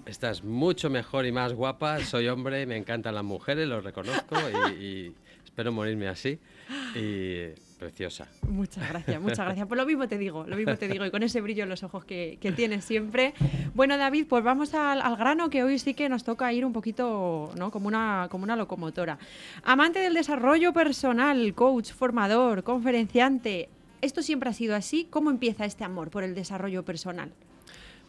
Estás 0.06 0.42
mucho 0.42 0.90
mejor 0.90 1.26
y 1.26 1.32
más 1.32 1.52
guapa. 1.52 2.00
Soy 2.00 2.28
hombre, 2.28 2.66
me 2.66 2.76
encantan 2.76 3.14
las 3.14 3.24
mujeres, 3.24 3.68
lo 3.68 3.80
reconozco 3.80 4.36
y, 4.80 5.12
espero 5.44 5.72
morirme 5.72 6.08
así. 6.08 6.38
Y 6.94 7.48
preciosa. 7.78 8.26
Muchas 8.48 8.88
gracias, 8.88 9.20
muchas 9.20 9.38
gracias. 9.38 9.66
Pues 9.68 9.78
lo 9.78 9.86
mismo 9.86 10.08
te 10.08 10.18
digo, 10.18 10.44
lo 10.46 10.56
mismo 10.56 10.76
te 10.76 10.88
digo, 10.88 11.06
y 11.06 11.10
con 11.10 11.22
ese 11.22 11.40
brillo 11.40 11.62
en 11.62 11.68
los 11.68 11.82
ojos 11.82 12.04
que, 12.04 12.38
tienes 12.56 12.84
siempre. 12.84 13.34
Bueno, 13.74 13.96
David, 13.96 14.26
pues 14.28 14.42
vamos 14.42 14.74
al, 14.74 15.16
grano, 15.16 15.48
que 15.48 15.62
hoy 15.62 15.78
sí 15.78 15.94
que 15.94 16.08
nos 16.08 16.24
toca 16.24 16.52
ir 16.52 16.64
un 16.64 16.72
poquito, 16.72 17.52
¿no? 17.56 17.70
Como 17.70 17.88
una, 17.88 18.26
como 18.30 18.44
una 18.44 18.56
locomotora. 18.56 19.18
Amante 19.62 20.00
del 20.00 20.14
desarrollo 20.14 20.72
personal, 20.72 21.54
coach, 21.54 21.92
formador, 21.92 22.64
conferenciante. 22.64 23.68
¿Esto 24.00 24.22
siempre 24.22 24.50
ha 24.50 24.52
sido 24.52 24.74
así? 24.74 25.06
¿Cómo 25.10 25.30
empieza 25.30 25.64
este 25.64 25.84
amor 25.84 26.10
por 26.10 26.24
el 26.24 26.34
desarrollo 26.34 26.84
personal? 26.84 27.32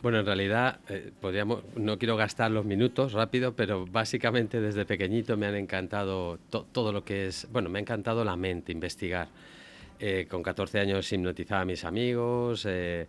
Bueno, 0.02 0.20
en 0.20 0.26
realidad, 0.26 0.80
eh, 0.88 1.12
podríamos, 1.20 1.62
no 1.76 2.00
quiero 2.00 2.16
gastar 2.16 2.52
los 2.52 2.64
minutos 2.64 3.12
rápido, 3.12 3.54
pero 3.54 3.86
básicamente 3.86 4.62
desde 4.62 4.86
pequeñito 4.86 5.36
me 5.36 5.46
han 5.46 5.56
encantado 5.56 6.40
todo 6.50 6.94
lo 6.94 7.04
que 7.04 7.28
es, 7.28 7.50
bueno, 7.52 7.70
me 7.70 7.80
ha 7.80 7.82
encantado 7.82 8.24
la 8.24 8.38
mente, 8.38 8.72
investigar. 8.72 9.28
Eh, 10.00 10.28
con 10.30 10.42
14 10.42 10.80
años 10.80 11.12
hipnotizaba 11.12 11.62
a 11.62 11.66
mis 11.66 11.84
amigos, 11.84 12.66
eh, 12.66 13.08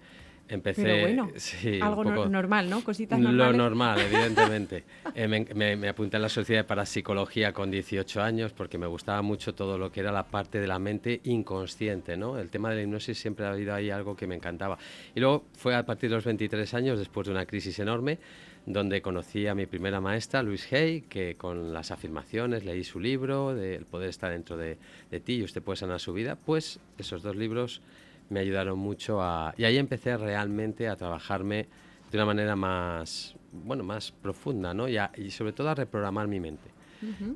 Empecé, 0.51 0.83
Pero 0.83 1.01
bueno, 1.01 1.33
algo 1.81 2.27
normal, 2.27 2.69
¿no? 2.69 2.83
Cositas 2.83 3.21
normales. 3.21 3.57
Lo 3.57 3.63
normal, 3.63 4.01
evidentemente. 4.13 4.83
Eh, 5.15 5.29
me, 5.29 5.89
apunté 5.89 6.17
a 6.17 6.21
la 6.21 6.29
Sociedad 6.29 6.67
para 6.67 6.85
Psicología 6.85 7.53
con 7.53 7.71
18 7.71 8.21
años 8.21 8.53
porque 8.53 8.77
me 8.77 8.89
gustaba 8.89 9.23
mucho 9.23 9.55
todo 9.55 9.79
lo 9.79 9.93
que 9.93 10.01
era 10.01 10.11
la 10.11 10.27
parte 10.27 10.59
de 10.61 10.67
la 10.67 10.81
mente 10.81 11.21
inconsciente, 11.23 12.17
¿no? 12.17 12.37
El 12.37 12.51
tema 12.51 12.71
de 12.71 12.77
la 12.77 12.83
hipnosis 12.83 13.17
siempre 13.17 13.47
ha 13.47 13.51
habido 13.51 13.73
ahí 13.73 13.91
algo 13.91 14.17
que 14.17 14.27
me 14.27 14.35
encantaba. 14.35 14.77
Y 15.15 15.21
luego 15.21 15.45
fue 15.57 15.77
a 15.77 15.87
partir 15.87 16.11
de 16.11 16.17
los 16.17 16.25
23 16.25 16.75
años, 16.75 16.99
después 16.99 17.29
de 17.29 17.33
una 17.33 17.47
crisis 17.47 17.79
enorme, 17.79 18.19
donde 18.67 19.01
conocí 19.03 19.47
a 19.47 19.55
mi 19.55 19.67
primera 19.67 20.01
maestra, 20.01 20.43
Luis 20.43 20.73
Hay, 20.73 21.03
que 21.03 21.37
con 21.37 21.73
las 21.73 21.93
afirmaciones 21.93 22.65
leí 22.65 22.83
su 22.83 22.99
libro, 22.99 23.55
de 23.55 23.77
El 23.77 23.87
poder 23.87 24.09
estar 24.09 24.33
dentro 24.33 24.57
de, 24.57 24.79
de 25.13 25.21
ti 25.21 25.35
y 25.35 25.45
usted 25.45 25.63
puede 25.63 25.77
sanar 25.77 26.01
su 26.01 26.13
vida. 26.13 26.37
Pues 26.37 26.81
esos 26.99 27.23
dos 27.23 27.37
libros 27.37 27.83
me 28.31 28.41
ayudaron 28.41 28.79
mucho 28.79 29.21
a... 29.23 29.55
Y 29.57 29.65
ahí 29.65 29.77
empecé 29.77 30.17
realmente 30.17 30.89
a 30.89 30.97
trabajarme 30.97 31.69
de 32.11 32.17
una 32.17 32.27
manera 32.27 32.57
más, 32.57 33.37
bueno, 33.53 33.85
más 33.85 34.11
profunda, 34.11 34.73
¿no? 34.73 34.89
Y, 34.89 34.97
y 35.17 35.31
sobre 35.31 35.53
todo 35.53 35.69
a 35.69 35.75
reprogramar 35.75 36.27
mi 36.27 36.41
mente. 36.41 36.71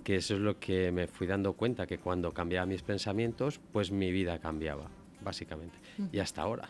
que 0.05 0.17
eso 0.17 0.35
es 0.35 0.41
lo 0.41 0.59
que 0.59 0.93
me 0.93 1.07
fui 1.07 1.27
dando 1.27 1.55
cuenta, 1.55 1.87
que 1.87 1.97
cuando 1.99 2.33
cambiaba 2.33 2.67
mis 2.67 2.83
pensamientos, 2.83 3.61
pues 3.73 3.91
mi 3.91 4.11
vida 4.13 4.39
cambiaba, 4.39 4.89
básicamente. 5.23 5.79
Y 6.13 6.19
hasta 6.19 6.43
ahora. 6.43 6.69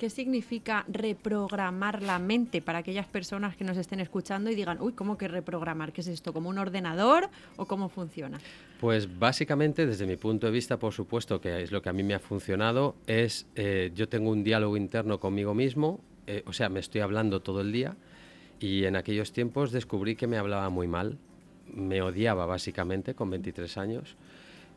¿Qué 0.00 0.08
significa 0.08 0.86
reprogramar 0.88 2.02
la 2.02 2.18
mente 2.18 2.62
para 2.62 2.78
aquellas 2.78 3.06
personas 3.06 3.54
que 3.54 3.64
nos 3.64 3.76
estén 3.76 4.00
escuchando 4.00 4.48
y 4.48 4.54
digan, 4.54 4.80
uy, 4.80 4.94
¿cómo 4.94 5.18
que 5.18 5.28
reprogramar? 5.28 5.92
¿Qué 5.92 6.00
es 6.00 6.06
esto? 6.06 6.32
¿Como 6.32 6.48
un 6.48 6.56
ordenador 6.56 7.28
o 7.58 7.66
cómo 7.66 7.90
funciona? 7.90 8.38
Pues 8.80 9.18
básicamente, 9.18 9.84
desde 9.84 10.06
mi 10.06 10.16
punto 10.16 10.46
de 10.46 10.52
vista, 10.52 10.78
por 10.78 10.94
supuesto, 10.94 11.38
que 11.38 11.62
es 11.62 11.70
lo 11.70 11.82
que 11.82 11.90
a 11.90 11.92
mí 11.92 12.02
me 12.02 12.14
ha 12.14 12.18
funcionado, 12.18 12.96
es 13.06 13.46
eh, 13.56 13.92
yo 13.94 14.08
tengo 14.08 14.30
un 14.30 14.42
diálogo 14.42 14.78
interno 14.78 15.20
conmigo 15.20 15.52
mismo, 15.52 16.00
eh, 16.26 16.44
o 16.46 16.54
sea, 16.54 16.70
me 16.70 16.80
estoy 16.80 17.02
hablando 17.02 17.42
todo 17.42 17.60
el 17.60 17.70
día 17.70 17.94
y 18.58 18.86
en 18.86 18.96
aquellos 18.96 19.32
tiempos 19.32 19.70
descubrí 19.70 20.16
que 20.16 20.26
me 20.26 20.38
hablaba 20.38 20.70
muy 20.70 20.88
mal, 20.88 21.18
me 21.74 22.00
odiaba 22.00 22.46
básicamente 22.46 23.14
con 23.14 23.28
23 23.28 23.76
años 23.76 24.16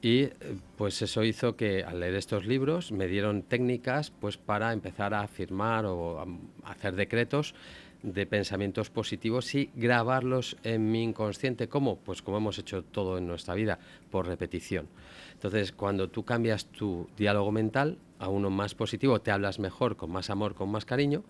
y 0.04 0.24
eh, 0.24 0.34
pues 0.78 1.02
eso 1.02 1.24
hizo 1.24 1.56
que 1.56 1.84
al 1.84 2.02
leer 2.02 2.16
estos 2.16 2.46
libros 2.46 2.92
me 2.92 3.08
dieron 3.08 3.42
técnicas 3.42 4.12
pues 4.12 4.38
para 4.38 4.74
empezar 4.74 5.14
a 5.14 5.22
afirmar 5.22 5.86
o 5.86 6.20
a 6.20 6.28
hacer 6.70 6.96
decretos 6.96 7.56
de 8.04 8.26
pensamientos 8.26 8.90
positivos 8.90 9.56
y 9.56 9.70
grabarlos 9.76 10.58
en 10.64 10.92
mi 10.92 11.04
inconsciente. 11.04 11.70
¿Cómo? 11.70 12.00
Pues 12.00 12.22
como 12.22 12.36
hemos 12.36 12.60
hecho 12.60 12.84
todo 12.84 13.18
en 13.18 13.28
nuestra 13.28 13.54
vida, 13.54 13.80
por 14.12 14.28
repetición. 14.28 14.88
Entonces, 15.32 15.72
cuando 15.72 16.10
tú 16.10 16.26
cambias 16.26 16.66
tu 16.66 17.08
diálogo 17.18 17.54
mental 17.54 17.98
a 18.20 18.28
uno 18.28 18.50
más 18.50 18.76
positivo, 18.76 19.22
te 19.22 19.32
hablas 19.32 19.58
mejor, 19.58 19.96
con 19.96 20.12
más 20.12 20.30
amor, 20.30 20.54
con 20.54 20.70
más 20.70 20.84
cariño, 20.84 21.24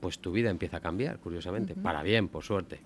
pues 0.00 0.18
tu 0.18 0.32
vida 0.32 0.48
empieza 0.48 0.78
a 0.78 0.80
cambiar, 0.80 1.18
curiosamente, 1.18 1.74
para 1.74 2.02
bien, 2.02 2.28
por 2.28 2.42
suerte. 2.42 2.80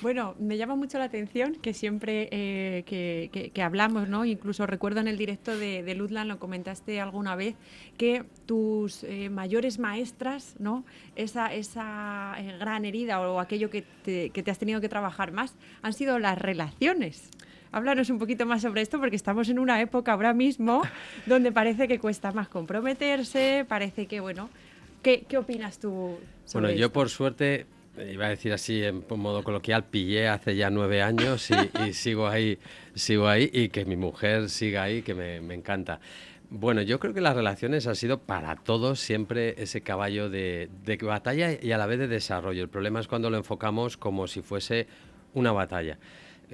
Bueno, 0.00 0.34
me 0.38 0.56
llama 0.56 0.76
mucho 0.76 0.98
la 0.98 1.04
atención 1.04 1.54
que 1.56 1.74
siempre 1.74 2.28
eh, 2.30 2.84
que, 2.86 3.62
hablamos, 3.62 4.08
¿no? 4.08 4.24
Incluso 4.24 4.66
recuerdo 4.66 5.00
en 5.00 5.08
el 5.08 5.18
directo 5.18 5.56
de, 5.56 5.82
de 5.82 5.94
Luzlan, 5.94 6.28
lo 6.28 6.38
comentaste 6.38 7.00
alguna 7.00 7.36
vez, 7.36 7.54
que 7.98 8.24
tus 8.46 9.04
eh, 9.04 9.28
mayores 9.30 9.78
maestras, 9.78 10.56
¿no? 10.58 10.84
Esa, 11.16 11.52
esa 11.52 12.34
eh, 12.38 12.56
gran 12.58 12.84
herida 12.84 13.20
o 13.20 13.40
aquello 13.40 13.70
que 13.70 13.84
te, 14.04 14.30
que 14.30 14.42
te 14.42 14.50
has 14.50 14.58
tenido 14.58 14.80
que 14.80 14.88
trabajar 14.88 15.32
más, 15.32 15.54
han 15.82 15.92
sido 15.92 16.18
las 16.18 16.38
relaciones. 16.38 17.30
Háblanos 17.72 18.08
un 18.08 18.18
poquito 18.18 18.46
más 18.46 18.62
sobre 18.62 18.82
esto 18.82 19.00
porque 19.00 19.16
estamos 19.16 19.48
en 19.48 19.58
una 19.58 19.80
época 19.80 20.12
ahora 20.12 20.32
mismo 20.32 20.82
donde 21.26 21.52
parece 21.52 21.88
que 21.88 21.98
cuesta 21.98 22.32
más 22.32 22.48
comprometerse, 22.48 23.66
parece 23.68 24.06
que, 24.06 24.20
bueno, 24.20 24.48
¿qué, 25.02 25.24
qué 25.28 25.38
opinas 25.38 25.78
tú? 25.78 26.18
Sobre 26.44 26.66
bueno, 26.66 26.80
yo 26.80 26.92
por 26.92 27.10
suerte 27.10 27.66
iba 28.10 28.26
a 28.26 28.28
decir 28.28 28.52
así 28.52 28.82
en 28.82 29.04
modo 29.08 29.42
coloquial, 29.42 29.84
pillé 29.84 30.28
hace 30.28 30.56
ya 30.56 30.70
nueve 30.70 31.02
años 31.02 31.48
y, 31.50 31.92
sigo 31.92 32.28
ahí, 32.28 32.58
sigo 32.94 33.28
ahí 33.28 33.50
y 33.52 33.68
que 33.68 33.84
mi 33.84 33.96
mujer 33.96 34.48
siga 34.48 34.84
ahí, 34.84 35.02
que 35.02 35.14
me, 35.14 35.54
encanta. 35.54 36.00
Bueno, 36.50 36.82
yo 36.82 37.00
creo 37.00 37.14
que 37.14 37.20
las 37.20 37.34
relaciones 37.34 37.86
han 37.86 37.96
sido 37.96 38.18
para 38.18 38.56
todos 38.56 39.00
siempre 39.00 39.54
ese 39.58 39.80
caballo 39.80 40.30
de, 40.30 40.68
de, 40.84 40.96
batalla 40.96 41.50
y 41.60 41.72
a 41.72 41.78
la 41.78 41.86
vez 41.86 41.98
de 41.98 42.08
desarrollo. 42.08 42.62
El 42.62 42.68
problema 42.68 43.00
es 43.00 43.08
cuando 43.08 43.30
lo 43.30 43.36
enfocamos 43.36 43.96
como 43.96 44.26
si 44.26 44.42
fuese 44.42 44.86
una 45.32 45.52
batalla. 45.52 45.98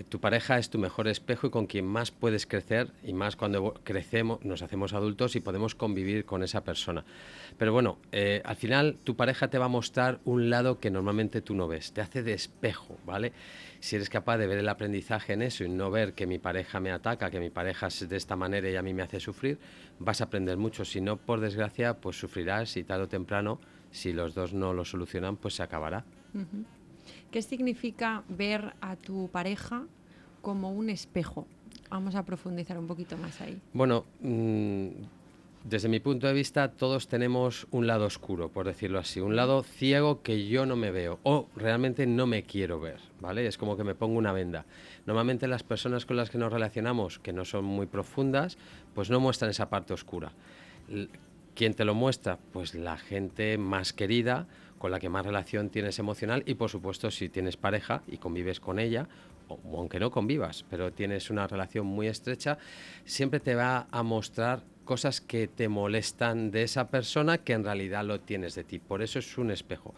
Eh, 0.01 0.05
tu 0.09 0.18
pareja 0.18 0.59
es 0.59 0.70
tu 0.70 0.78
mejor 0.78 1.09
espejo 1.09 1.47
y 1.47 1.51
con 1.51 1.66
quien 1.66 1.86
más 1.86 2.10
puedes 2.10 2.47
crecer 2.47 2.90
y 3.05 3.12
más 3.12 3.36
cuando 3.36 3.74
crecemos, 3.85 4.43
nos 4.44 4.62
hacemos 4.62 4.93
adultos 4.93 5.36
y 5.36 5.40
podemos 5.40 5.74
convivir 5.74 6.24
con 6.24 6.43
esa 6.43 6.64
persona. 6.64 7.05
Pero 7.59 7.72
bueno, 7.72 7.98
eh, 8.12 8.40
al 8.44 8.56
final 8.56 8.97
tu 9.05 9.14
pareja 9.14 9.48
te 9.48 9.59
va 9.59 9.66
a 9.66 9.68
mostrar 9.68 10.20
un 10.24 10.48
lado 10.48 10.81
que 10.81 10.90
normalmente 10.90 11.43
tú 11.43 11.55
no 11.55 11.68
ves, 11.68 11.93
te 11.93 12.01
hace 12.01 12.22
de 12.22 12.32
espejo, 12.32 12.98
¿vale? 13.05 13.32
Si 13.81 13.97
eres 13.97 14.09
capaz 14.09 14.39
de 14.39 14.47
ver 14.47 14.59
el 14.59 14.68
aprendizaje 14.68 15.35
en 15.35 15.43
eso 15.43 15.64
y 15.64 15.68
no 15.68 15.90
ver 15.90 16.14
que 16.14 16.27
mi 16.27 16.39
pareja 16.39 16.81
me 16.81 16.90
ataca, 16.90 17.31
que 17.31 17.40
mi 17.40 17.51
pareja 17.51 17.89
es 17.89 18.09
de 18.09 18.16
esta 18.16 18.36
manera 18.36 18.70
y 18.70 18.77
a 18.77 18.82
mí 18.82 18.94
me 18.94 19.02
hace 19.02 19.20
sufrir, 19.20 19.59
vas 19.98 20.20
a 20.20 20.24
aprender 20.24 20.56
mucho. 20.56 20.85
Si 20.85 21.01
no, 21.01 21.16
por 21.18 21.40
desgracia, 21.40 21.94
pues 21.94 22.18
sufrirás 22.18 22.77
y 22.77 22.85
tarde 22.85 23.05
o 23.05 23.09
temprano, 23.09 23.60
si 23.90 24.12
los 24.12 24.35
dos 24.35 24.55
no 24.55 24.72
lo 24.72 24.85
solucionan, 24.85 25.36
pues 25.36 25.55
se 25.55 25.62
acabará. 25.62 26.05
¿Qué 27.31 27.43
significa 27.43 28.24
ver 28.28 28.74
a 28.81 28.97
tu 28.97 29.28
pareja 29.28 29.85
como 30.43 30.73
un 30.73 30.90
espejo? 30.90 31.47
Vamos 31.89 32.15
a 32.16 32.24
profundizar 32.24 32.77
un 32.77 32.89
poquito 32.89 33.16
más 33.16 33.40
ahí. 33.40 33.61
Bueno, 33.73 34.05
mm, 34.20 34.89
desde 35.65 35.89
mi 35.89 36.01
punto 36.01 36.27
de 36.27 36.32
vista, 36.32 36.73
todos 36.73 37.07
tenemos 37.07 37.69
un 37.70 37.86
lado 37.86 38.07
oscuro, 38.07 38.48
por 38.48 38.66
decirlo 38.66 38.98
así, 38.98 39.20
un 39.20 39.36
lado 39.36 39.62
ciego 39.62 40.23
que 40.23 40.48
yo 40.48 40.66
no 40.66 40.74
me 40.74 40.90
veo 40.90 41.20
o 41.23 41.48
realmente 41.55 42.07
no 42.07 42.27
me 42.27 42.43
quiero 42.43 42.81
ver, 42.81 42.98
¿vale? 43.20 43.47
Es 43.47 43.59
como 43.59 43.77
que 43.77 43.85
me 43.85 43.94
pongo 43.94 44.19
una 44.19 44.32
venda. 44.32 44.65
Normalmente 45.07 45.47
las 45.47 45.62
personas 45.62 46.07
con 46.07 46.16
las 46.16 46.31
que 46.31 46.39
nos 46.39 46.52
relacionamos, 46.52 47.20
que 47.20 47.32
no 47.32 47.44
son 47.44 47.65
muy 47.65 47.86
profundas, 47.86 48.59
pues 48.94 49.09
no 49.09 49.20
muestran 49.20 49.51
esa 49.51 49.70
parte 49.70 49.93
oscura. 49.93 50.32
¿Quién 51.55 51.74
te 51.74 51.85
lo 51.85 51.94
muestra? 51.94 52.39
Pues 52.52 52.74
la 52.74 52.97
gente 52.97 53.59
más 53.59 53.93
querida 53.93 54.47
con 54.81 54.90
la 54.90 54.98
que 54.98 55.11
más 55.11 55.27
relación 55.27 55.69
tienes 55.69 55.98
emocional 55.98 56.43
y 56.47 56.55
por 56.55 56.70
supuesto 56.70 57.11
si 57.11 57.28
tienes 57.28 57.59
pareja 57.59 58.02
y 58.09 58.16
convives 58.16 58.61
con 58.61 58.78
ella, 58.78 59.07
o, 59.48 59.61
aunque 59.77 60.01
no 60.01 60.11
convivas, 60.11 60.65
pero 60.70 60.90
tienes 60.90 61.28
una 61.28 61.47
relación 61.47 61.86
muy 61.86 62.07
estrecha, 62.07 62.57
siempre 63.05 63.40
te 63.40 63.55
va 63.55 63.89
a 63.90 64.02
mostrar 64.02 64.65
cosas 64.86 65.20
que 65.20 65.48
te 65.48 65.69
molestan 65.69 66.51
de 66.51 66.62
esa 66.62 66.89
persona 66.89 67.36
que 67.36 67.52
en 67.52 67.62
realidad 67.62 68.07
lo 68.07 68.20
tienes 68.20 68.55
de 68.55 68.65
ti. 68.65 68.78
Por 68.78 69.02
eso 69.02 69.19
es 69.19 69.36
un 69.36 69.51
espejo. 69.51 69.94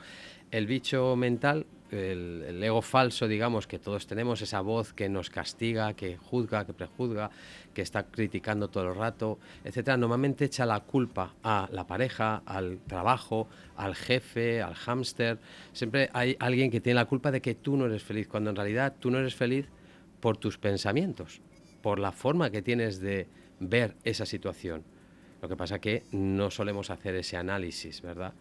El 0.51 0.67
bicho 0.67 1.15
mental 1.15 1.65
el, 1.93 2.62
ego 2.62 2.82
falso, 2.82 3.28
digamos, 3.28 3.66
que 3.66 3.78
todos 3.78 4.06
tenemos, 4.06 4.40
esa 4.40 4.60
voz 4.60 4.93
que 4.93 5.09
nos 5.09 5.31
castiga, 5.31 5.93
que 5.94 6.16
juzga, 6.16 6.64
que 6.64 6.73
prejuzga, 6.73 7.31
que 7.74 7.82
está 7.82 8.05
criticando 8.05 8.69
todo 8.69 8.89
el 8.89 8.94
rato, 8.94 9.39
etcétera, 9.62 9.97
normalmente 9.97 10.47
echa 10.47 10.64
la 10.64 10.81
culpa 10.81 11.35
a 11.43 11.69
la 11.70 11.86
pareja, 11.86 12.43
al 12.47 12.78
trabajo, 12.86 13.48
al 13.77 13.94
jefe, 13.94 14.62
al 14.62 14.74
hámster. 14.74 15.39
Siempre 15.73 16.09
hay 16.12 16.36
alguien 16.40 16.70
que 16.70 16.81
tiene 16.81 16.94
la 16.94 17.06
culpa 17.06 17.31
de 17.31 17.43
que 17.43 17.55
tú 17.55 17.77
no 17.77 17.86
eres 17.86 18.02
feliz, 18.02 18.27
cuando 18.27 18.51
en 18.51 18.56
realidad 18.56 18.94
tú 18.98 19.10
no 19.10 19.19
eres 19.19 19.35
feliz 19.35 19.66
por 20.20 20.39
tus 20.39 20.59
pensamientos, 20.59 21.40
por 21.82 21.98
la 21.98 22.12
forma 22.12 22.51
que 22.51 22.62
tienes 22.62 23.01
de 23.01 23.27
ver 23.60 23.97
esa 24.05 24.24
situación. 24.24 24.82
Lo 25.43 25.48
que 25.48 25.56
pasa 25.56 25.81
que 25.81 26.05
no 26.12 26.51
solemos 26.51 26.90
hacer 26.90 27.16
ese 27.16 27.36
análisis, 27.36 28.01
¿verdad? 28.01 28.32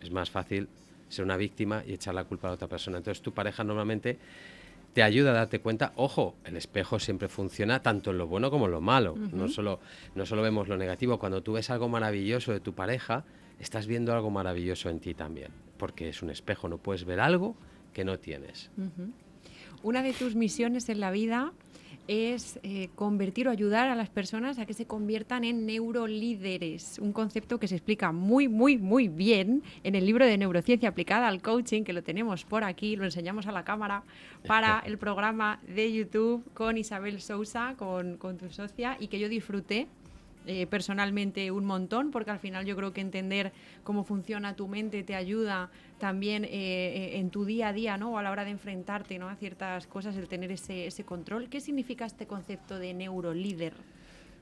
Es 0.00 0.10
más 0.10 0.30
fácil 0.30 0.68
ser 1.08 1.24
una 1.24 1.36
víctima 1.36 1.82
y 1.86 1.92
echar 1.94 2.14
la 2.14 2.24
culpa 2.24 2.48
a 2.48 2.50
la 2.50 2.54
otra 2.54 2.68
persona. 2.68 2.98
Entonces 2.98 3.22
tu 3.22 3.32
pareja 3.32 3.64
normalmente 3.64 4.18
te 4.96 5.02
ayuda 5.02 5.32
a 5.32 5.34
darte 5.34 5.60
cuenta, 5.60 5.92
ojo, 5.96 6.36
el 6.44 6.56
espejo 6.56 6.98
siempre 6.98 7.28
funciona 7.28 7.82
tanto 7.82 8.12
en 8.12 8.18
lo 8.18 8.26
bueno 8.26 8.50
como 8.50 8.64
en 8.64 8.72
lo 8.72 8.80
malo. 8.80 9.14
no, 9.14 9.46
solo, 9.48 9.78
no 10.14 10.24
solo 10.24 10.40
vemos 10.40 10.68
lo 10.68 10.78
negativo, 10.78 11.18
cuando 11.18 11.42
tú 11.42 11.52
ves 11.52 11.68
algo 11.68 11.88
maravilloso 11.90 12.50
de 12.50 12.60
tu 12.60 12.74
pareja, 12.74 13.24
estás 13.60 13.86
viendo 13.86 14.14
algo 14.14 14.30
maravilloso 14.30 14.88
en 14.88 15.00
ti 15.00 15.12
también, 15.12 15.50
porque 15.76 16.08
es 16.08 16.22
un 16.22 16.30
espejo, 16.30 16.68
no 16.68 16.78
puedes 16.78 17.04
ver 17.04 17.20
algo 17.20 17.56
que 17.92 18.06
no 18.06 18.18
tienes. 18.18 18.70
Una 19.82 20.02
de 20.02 20.14
tus 20.14 20.34
misiones 20.34 20.88
en 20.88 21.00
la 21.00 21.10
vida 21.10 21.52
es 22.08 22.58
eh, 22.62 22.88
convertir 22.94 23.48
o 23.48 23.50
ayudar 23.50 23.88
a 23.88 23.94
las 23.94 24.08
personas 24.08 24.58
a 24.58 24.66
que 24.66 24.74
se 24.74 24.86
conviertan 24.86 25.44
en 25.44 25.66
neurolíderes, 25.66 26.98
un 26.98 27.12
concepto 27.12 27.58
que 27.58 27.68
se 27.68 27.76
explica 27.76 28.12
muy, 28.12 28.48
muy, 28.48 28.78
muy 28.78 29.08
bien 29.08 29.62
en 29.84 29.94
el 29.94 30.06
libro 30.06 30.26
de 30.26 30.38
neurociencia 30.38 30.88
aplicada 30.88 31.28
al 31.28 31.42
coaching, 31.42 31.82
que 31.84 31.92
lo 31.92 32.02
tenemos 32.02 32.44
por 32.44 32.64
aquí, 32.64 32.96
lo 32.96 33.04
enseñamos 33.04 33.46
a 33.46 33.52
la 33.52 33.64
cámara, 33.64 34.02
para 34.46 34.82
el 34.86 34.98
programa 34.98 35.60
de 35.66 35.92
YouTube 35.92 36.44
con 36.54 36.78
Isabel 36.78 37.20
Sousa, 37.20 37.74
con, 37.76 38.16
con 38.16 38.36
tu 38.36 38.50
socia, 38.50 38.96
y 39.00 39.08
que 39.08 39.18
yo 39.18 39.28
disfruté 39.28 39.88
eh, 40.46 40.66
personalmente 40.66 41.50
un 41.50 41.64
montón, 41.64 42.10
porque 42.10 42.30
al 42.30 42.38
final 42.38 42.64
yo 42.64 42.76
creo 42.76 42.92
que 42.92 43.00
entender 43.00 43.52
cómo 43.82 44.04
funciona 44.04 44.54
tu 44.54 44.68
mente 44.68 45.02
te 45.02 45.14
ayuda 45.14 45.70
también 45.98 46.44
eh, 46.44 46.48
eh, 46.50 47.18
en 47.18 47.30
tu 47.30 47.44
día 47.44 47.68
a 47.68 47.72
día, 47.72 47.96
¿no? 47.96 48.12
O 48.12 48.18
a 48.18 48.22
la 48.22 48.30
hora 48.30 48.44
de 48.44 48.50
enfrentarte 48.50 49.18
¿no? 49.18 49.28
a 49.28 49.36
ciertas 49.36 49.86
cosas, 49.86 50.16
el 50.16 50.28
tener 50.28 50.52
ese, 50.52 50.86
ese 50.86 51.04
control. 51.04 51.48
¿Qué 51.48 51.60
significa 51.60 52.06
este 52.06 52.26
concepto 52.26 52.78
de 52.78 52.94
neurolíder? 52.94 53.74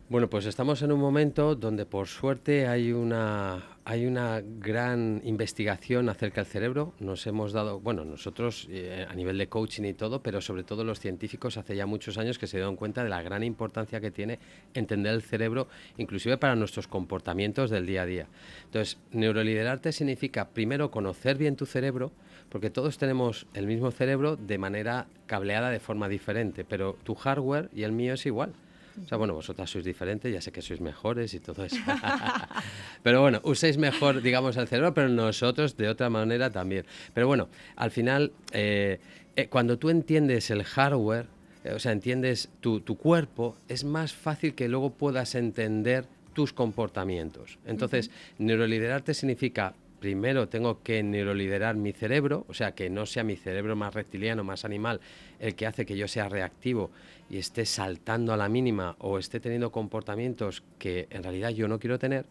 Bueno, 0.08 0.28
pues 0.28 0.44
estamos 0.44 0.82
en 0.82 0.92
un 0.92 1.00
momento 1.00 1.54
donde 1.54 1.86
por 1.86 2.06
suerte 2.06 2.66
hay 2.66 2.92
una, 2.92 3.62
hay 3.86 4.06
una 4.06 4.42
gran 4.42 5.20
investigación 5.24 6.08
acerca 6.08 6.40
del 6.40 6.50
cerebro. 6.50 6.94
Nos 7.00 7.26
hemos 7.26 7.52
dado, 7.52 7.80
bueno, 7.80 8.04
nosotros 8.04 8.66
eh, 8.70 9.06
a 9.08 9.14
nivel 9.14 9.36
de 9.36 9.48
coaching 9.48 9.84
y 9.84 9.92
todo, 9.92 10.22
pero 10.22 10.40
sobre 10.40 10.64
todo 10.64 10.84
los 10.84 11.00
científicos 11.00 11.58
hace 11.58 11.76
ya 11.76 11.84
muchos 11.84 12.16
años 12.16 12.38
que 12.38 12.46
se 12.46 12.56
dieron 12.56 12.76
cuenta 12.76 13.04
de 13.04 13.10
la 13.10 13.22
gran 13.22 13.44
importancia 13.44 14.00
que 14.00 14.10
tiene 14.10 14.38
entender 14.72 15.12
el 15.12 15.22
cerebro, 15.22 15.68
inclusive 15.98 16.38
para 16.38 16.56
nuestros 16.56 16.88
comportamientos 16.88 17.68
del 17.68 17.84
día 17.84 18.02
a 18.02 18.06
día. 18.06 18.28
Entonces, 18.64 18.98
neuroliderarte 19.12 19.92
significa 19.92 20.48
primero 20.48 20.90
conocer 20.90 21.36
bien 21.36 21.56
tu 21.56 21.66
cerebro, 21.66 22.10
porque 22.48 22.70
todos 22.70 22.96
tenemos 22.96 23.46
el 23.52 23.66
mismo 23.66 23.90
cerebro 23.90 24.36
de 24.36 24.56
manera 24.56 25.08
cableada 25.26 25.68
de 25.68 25.80
forma 25.80 26.08
diferente, 26.08 26.64
pero 26.64 26.96
tu 27.04 27.14
hardware 27.14 27.68
y 27.74 27.82
el 27.82 27.92
mío 27.92 28.14
es 28.14 28.24
igual. 28.24 28.54
O 29.02 29.08
sea, 29.08 29.18
bueno, 29.18 29.34
vosotras 29.34 29.68
sois 29.70 29.84
diferentes, 29.84 30.32
ya 30.32 30.40
sé 30.40 30.52
que 30.52 30.62
sois 30.62 30.80
mejores 30.80 31.34
y 31.34 31.40
todo 31.40 31.64
eso. 31.64 31.76
pero 33.02 33.20
bueno, 33.20 33.40
uséis 33.42 33.76
mejor, 33.76 34.22
digamos, 34.22 34.56
el 34.56 34.68
cerebro, 34.68 34.94
pero 34.94 35.08
nosotros 35.08 35.76
de 35.76 35.88
otra 35.88 36.10
manera 36.10 36.50
también. 36.50 36.86
Pero 37.12 37.26
bueno, 37.26 37.48
al 37.76 37.90
final, 37.90 38.32
eh, 38.52 39.00
eh, 39.36 39.48
cuando 39.48 39.78
tú 39.78 39.90
entiendes 39.90 40.50
el 40.50 40.64
hardware, 40.64 41.26
eh, 41.64 41.72
o 41.72 41.78
sea, 41.78 41.92
entiendes 41.92 42.50
tu, 42.60 42.80
tu, 42.80 42.96
cuerpo, 42.96 43.56
es 43.68 43.84
más 43.84 44.12
fácil 44.12 44.54
que 44.54 44.68
luego 44.68 44.90
puedas 44.90 45.34
entender 45.34 46.06
tus 46.32 46.52
comportamientos. 46.52 47.58
Entonces, 47.66 48.10
neuroliderarte 48.38 49.14
significa 49.14 49.74
primero 50.04 50.48
tengo 50.48 50.82
que 50.82 51.02
neuroliderar 51.02 51.76
mi 51.76 51.92
cerebro, 51.92 52.44
o 52.46 52.52
sea, 52.52 52.72
que 52.72 52.90
no 52.90 53.06
sea 53.06 53.24
mi 53.24 53.36
cerebro 53.36 53.74
más 53.74 53.94
reptiliano, 53.94 54.44
más 54.44 54.66
animal, 54.66 55.00
el 55.38 55.54
que 55.54 55.66
hace 55.66 55.86
que 55.86 55.96
yo 55.96 56.06
sea 56.08 56.28
reactivo 56.28 56.90
y 57.28 57.38
esté 57.38 57.66
saltando 57.66 58.32
a 58.32 58.36
la 58.36 58.48
mínima 58.48 58.96
o 58.98 59.18
esté 59.18 59.40
teniendo 59.40 59.72
comportamientos 59.72 60.62
que 60.78 61.08
en 61.10 61.22
realidad 61.22 61.50
yo 61.50 61.68
no 61.68 61.78
quiero 61.78 61.98
tener, 61.98 62.26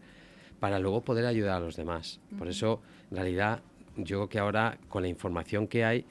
para 0.60 0.78
luego 0.78 1.02
poder 1.02 1.26
ayudar 1.26 1.56
a 1.56 1.60
los 1.60 1.76
demás. 1.76 2.20
Por 2.38 2.48
eso, 2.48 2.80
en 3.10 3.16
realidad, 3.16 3.60
yo 3.96 4.18
creo 4.18 4.28
que 4.28 4.38
ahora, 4.38 4.78
con 4.88 5.02
la 5.02 5.08
información 5.08 5.66
que 5.66 5.84
hay, 5.84 6.06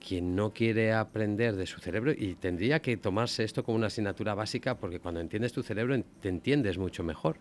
quien 0.00 0.34
no 0.34 0.52
quiere 0.52 0.92
aprender 0.92 1.56
de 1.56 1.66
su 1.66 1.80
cerebro 1.80 2.12
y 2.12 2.34
tendría 2.34 2.80
que 2.80 2.96
tomarse 2.96 3.44
esto 3.44 3.62
como 3.62 3.76
una 3.76 3.88
asignatura 3.88 4.34
básica 4.34 4.78
porque 4.78 4.98
cuando 4.98 5.20
entiendes 5.20 5.52
tu 5.52 5.62
cerebro 5.62 6.00
te 6.20 6.28
entiendes 6.28 6.78
mucho 6.78 7.04
mejor. 7.04 7.36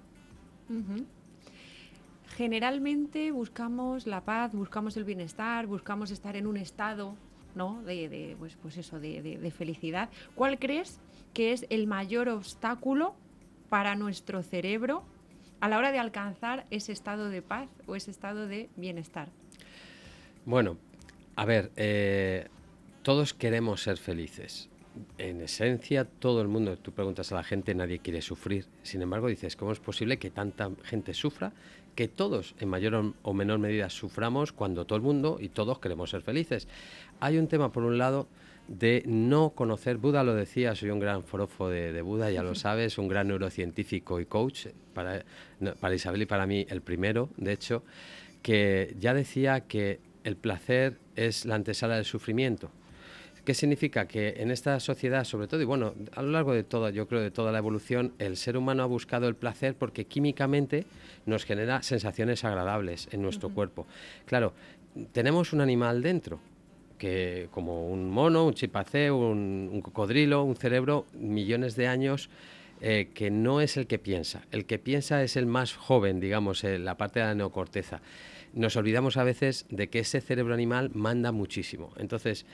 Generalmente 2.36 3.32
buscamos 3.32 4.06
la 4.06 4.22
paz, 4.22 4.54
buscamos 4.54 4.98
el 4.98 5.04
bienestar, 5.04 5.68
buscamos 5.68 6.12
estar 6.12 6.36
en 6.36 6.48
un 6.48 6.58
estado 6.58 7.16
¿no? 7.56 7.82
de, 7.84 8.36
pues, 8.40 8.58
pues 8.62 8.78
eso, 8.78 9.00
de, 9.00 9.54
felicidad. 9.56 10.10
¿Cuál 10.36 10.60
crees 10.60 11.00
que 11.34 11.54
es 11.54 11.66
el 11.70 11.88
mayor 11.88 12.30
obstáculo 12.30 13.16
para 13.70 13.96
nuestro 13.96 14.42
cerebro 14.44 15.04
a 15.60 15.68
la 15.68 15.78
hora 15.78 15.92
de 15.92 16.00
alcanzar 16.00 16.66
ese 16.72 16.92
estado 16.92 17.30
de 17.30 17.42
paz 17.42 17.70
o 17.88 17.96
ese 17.96 18.12
estado 18.12 18.48
de 18.48 18.70
bienestar? 18.76 19.30
Bueno, 20.46 20.78
a 21.36 21.46
ver, 21.46 21.72
eh, 21.76 22.48
todos 23.04 23.34
queremos 23.34 23.84
ser 23.84 23.98
felices. 23.98 24.70
En 25.18 25.40
esencia, 25.42 26.04
todo 26.04 26.42
el 26.42 26.48
mundo, 26.48 26.78
tú 26.78 26.92
preguntas 26.92 27.32
a 27.32 27.36
la 27.36 27.44
gente, 27.44 27.76
nadie 27.76 28.00
quiere 28.00 28.22
sufrir. 28.22 28.66
Sin 28.84 29.02
embargo, 29.02 29.28
dices, 29.28 29.56
¿cómo 29.56 29.72
es 29.72 29.80
posible 29.80 30.18
que 30.18 30.30
tanta 30.30 30.72
gente 30.84 31.14
sufra 31.14 31.54
que 32.00 32.08
todos 32.08 32.56
en 32.60 32.70
mayor 32.70 33.14
o 33.24 33.34
menor 33.34 33.60
medida 33.60 33.90
suframos 33.90 34.54
cuando 34.54 34.86
todo 34.86 34.96
el 34.96 35.02
mundo 35.02 35.38
y 35.38 35.50
todos 35.50 35.80
queremos 35.80 36.10
ser 36.10 36.22
felices. 36.22 36.66
Hay 37.20 37.38
un 37.38 37.48
tema, 37.48 37.72
por 37.72 37.84
un 37.84 37.98
lado, 37.98 38.28
de 38.68 39.04
no 39.08 39.50
conocer, 39.52 39.98
Buda 39.98 40.24
lo 40.24 40.36
decía, 40.36 40.76
soy 40.76 40.92
un 40.92 41.00
gran 41.00 41.24
forofo 41.24 41.70
de, 41.70 42.02
Buda, 42.02 42.30
ya 42.30 42.44
lo 42.44 42.54
sabes, 42.54 42.98
un 42.98 43.08
gran 43.08 43.28
neurocientífico 43.28 44.20
y 44.20 44.26
coach, 44.26 44.68
para, 44.94 45.26
para 45.80 45.96
Isabel 45.96 46.22
y 46.22 46.26
para 46.28 46.46
mí 46.46 46.66
el 46.70 46.82
primero, 46.82 47.30
de 47.38 47.54
hecho, 47.54 47.84
que 48.44 48.96
ya 49.00 49.14
decía 49.14 49.62
que 49.62 50.00
el 50.24 50.36
placer 50.36 50.98
es 51.16 51.46
la 51.46 51.56
antesala 51.56 51.96
del 51.96 52.06
sufrimiento. 52.06 52.70
¿Qué 53.44 53.56
significa? 53.56 54.08
Que 54.08 54.36
en 54.38 54.52
esta 54.52 54.80
sociedad, 54.80 55.24
sobre 55.24 55.48
todo, 55.48 55.60
y 55.62 55.66
bueno, 55.66 55.96
a 56.14 56.22
lo 56.22 56.30
largo 56.30 56.54
de 56.54 56.64
toda, 56.64 56.92
yo 56.92 57.08
creo, 57.08 57.22
de 57.22 57.32
toda 57.32 57.52
la 57.52 57.58
evolución, 57.58 58.14
el 58.20 58.38
ser 58.38 58.56
humano 58.56 58.84
ha 58.84 58.86
buscado 58.86 59.28
el 59.28 59.36
placer 59.36 59.74
porque 59.74 60.06
químicamente 60.06 60.86
nos 61.26 61.46
genera 61.46 61.82
sensaciones 61.82 62.44
agradables 62.44 63.08
en 63.12 63.24
nuestro 63.24 63.50
cuerpo. 63.50 63.88
Claro, 64.26 64.54
tenemos 65.14 65.54
un 65.54 65.62
animal 65.62 66.04
dentro, 66.04 66.40
que 67.00 67.48
como 67.50 67.88
un 67.88 68.12
mono, 68.12 68.46
un 68.46 68.54
chipacé, 68.54 69.10
un, 69.10 69.82
cocodrilo, 69.82 70.44
un 70.44 70.56
cerebro, 70.56 71.08
millones 71.14 71.76
de 71.76 71.88
años, 71.88 72.30
eh, 72.82 73.10
que 73.16 73.32
no 73.32 73.62
es 73.62 73.78
el 73.78 73.88
que 73.88 73.98
piensa. 73.98 74.44
El 74.52 74.66
que 74.66 74.78
piensa 74.78 75.24
es 75.24 75.36
el 75.36 75.48
más 75.48 75.74
joven, 75.74 76.20
digamos, 76.20 76.64
eh, 76.64 76.78
la 76.78 76.98
parte 76.98 77.20
de 77.20 77.26
la 77.26 77.36
neocorteza. 77.36 78.02
Nos 78.54 78.76
olvidamos 78.76 79.18
a 79.18 79.24
veces 79.24 79.66
de 79.70 79.90
que 79.90 80.00
ese 80.00 80.22
cerebro 80.22 80.54
animal 80.54 80.92
manda 80.94 81.32
muchísimo. 81.32 81.92
Entonces, 81.98 82.46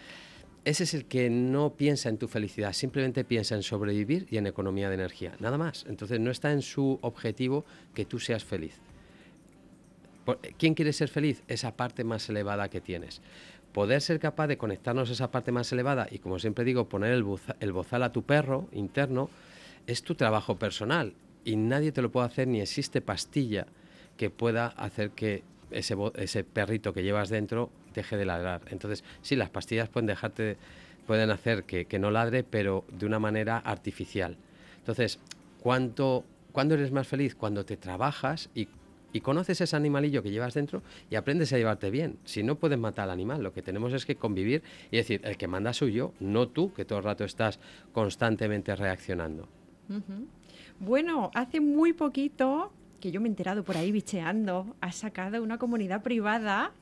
ese 0.65 0.83
es 0.83 0.93
el 0.93 1.05
que 1.05 1.29
no 1.29 1.75
piensa 1.75 2.09
en 2.09 2.17
tu 2.17 2.27
felicidad, 2.27 2.73
simplemente 2.73 3.23
piensa 3.23 3.53
en 3.53 3.61
sobrevivir 3.61 4.25
y 4.31 4.37
en 4.37 4.47
economía 4.47 4.89
de 4.89 4.95
energía, 4.95 5.35
nada 5.39 5.59
más. 5.59 5.85
Entonces 5.87 6.19
no 6.19 6.31
está 6.31 6.51
en 6.51 6.63
su 6.63 6.97
objetivo 7.01 7.65
que 7.93 8.05
tú 8.05 8.19
seas 8.19 8.43
feliz. 8.43 8.79
¿Quién 10.57 10.73
quiere 10.73 10.91
ser 10.91 11.09
feliz? 11.09 11.43
Esa 11.47 11.75
parte 11.77 12.03
más 12.03 12.27
elevada 12.29 12.69
que 12.69 12.81
tienes. 12.81 13.21
Poder 13.75 13.99
ser 13.99 14.21
capaz 14.21 14.47
de 14.47 14.57
conectarnos 14.57 15.09
a 15.09 15.11
esa 15.11 15.31
parte 15.31 15.51
más 15.51 15.69
elevada 15.73 16.07
y, 16.09 16.19
como 16.19 16.39
siempre 16.39 16.63
digo, 16.63 16.87
poner 16.87 17.11
el, 17.11 17.73
bozal 17.73 18.03
a 18.03 18.13
tu 18.13 18.23
perro 18.23 18.69
interno 18.71 19.29
es 19.85 20.01
tu 20.01 20.15
trabajo 20.15 20.55
personal 20.55 21.11
y 21.43 21.57
nadie 21.57 21.91
te 21.91 22.01
lo 22.01 22.09
puede 22.09 22.27
hacer 22.27 22.47
ni 22.47 22.61
existe 22.61 23.01
pastilla 23.01 23.67
que 24.15 24.29
pueda 24.29 24.67
hacer 24.67 25.09
que 25.09 25.43
ese, 25.71 26.45
perrito 26.45 26.93
que 26.93 27.03
llevas 27.03 27.27
dentro 27.27 27.69
deje 27.93 28.15
de 28.15 28.23
ladrar. 28.23 28.61
Entonces, 28.69 29.03
sí, 29.21 29.35
las 29.35 29.49
pastillas 29.49 29.89
pueden 29.89 30.07
dejarte, 30.07 30.55
pueden 31.05 31.29
hacer 31.29 31.65
que, 31.65 31.99
no 31.99 32.11
ladre, 32.11 32.45
pero 32.45 32.85
de 32.97 33.05
una 33.05 33.19
manera 33.19 33.57
artificial. 33.57 34.37
Entonces, 34.77 35.19
¿cuánto, 35.59 36.23
¿cuándo 36.53 36.75
eres 36.75 36.93
más 36.93 37.09
feliz? 37.09 37.35
Cuando 37.35 37.65
te 37.65 37.75
trabajas 37.75 38.49
y, 38.55 38.69
y 39.15 39.21
conoces 39.21 39.61
ese 39.61 39.77
animalillo 39.77 40.21
que 40.21 40.29
llevas 40.29 40.55
dentro 40.55 40.83
y 41.09 41.15
aprendes 41.15 41.53
a 41.53 41.57
llevarte 41.57 41.89
bien. 41.89 42.17
Si 42.25 42.43
no 42.43 42.55
puedes 42.55 42.77
matar 42.77 43.05
al 43.05 43.11
animal, 43.11 43.41
lo 43.41 43.53
que 43.53 43.61
tenemos 43.61 43.93
es 43.93 44.05
que 44.05 44.17
convivir 44.17 44.61
y 44.91 44.97
decir, 44.97 45.21
el 45.23 45.37
que 45.37 45.47
manda 45.47 45.71
soy 45.71 45.93
yo, 45.93 46.11
no 46.19 46.49
tú, 46.49 46.73
que 46.73 46.83
todo 46.83 46.99
el 46.99 47.05
rato 47.05 47.23
estás 47.23 47.61
constantemente 47.93 48.75
reaccionando. 48.75 49.47
Bueno, 50.81 51.31
hace 51.33 51.61
muy 51.61 51.93
poquito 51.93 52.73
que 52.99 53.09
yo 53.09 53.21
me 53.21 53.27
he 53.27 53.29
enterado 53.29 53.63
por 53.63 53.77
ahí 53.77 53.93
bicheando, 53.93 54.75
has 54.81 54.97
sacado 54.97 55.41
una 55.41 55.57
comunidad 55.57 56.03
privada 56.03 56.73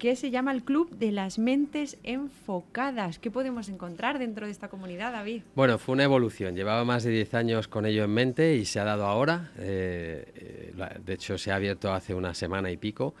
que 0.00 0.16
se 0.16 0.30
llama 0.30 0.50
el 0.52 0.64
Club 0.64 0.90
de 0.96 1.12
las 1.12 1.38
Mentes 1.38 1.98
Enfocadas. 2.04 3.18
¿Qué 3.18 3.30
podemos 3.30 3.68
encontrar 3.68 4.18
dentro 4.18 4.46
de 4.46 4.52
esta 4.52 4.68
comunidad, 4.68 5.12
David? 5.12 5.42
Bueno, 5.54 5.78
fue 5.78 5.92
una 5.92 6.04
evolución. 6.04 6.56
Llevaba 6.56 6.86
más 6.86 7.04
de 7.04 7.10
10 7.10 7.34
años 7.34 7.68
con 7.68 7.84
ello 7.84 8.04
en 8.04 8.10
mente 8.10 8.56
y 8.56 8.64
se 8.64 8.80
ha 8.80 8.84
dado 8.84 9.04
ahora. 9.04 9.52
Eh, 9.58 10.24
eh, 10.34 10.98
de 11.04 11.12
hecho, 11.12 11.36
se 11.36 11.52
ha 11.52 11.56
abierto 11.56 11.92
hace 11.92 12.14
una 12.14 12.32
semana 12.32 12.70
y 12.70 12.78
pico. 12.78 13.14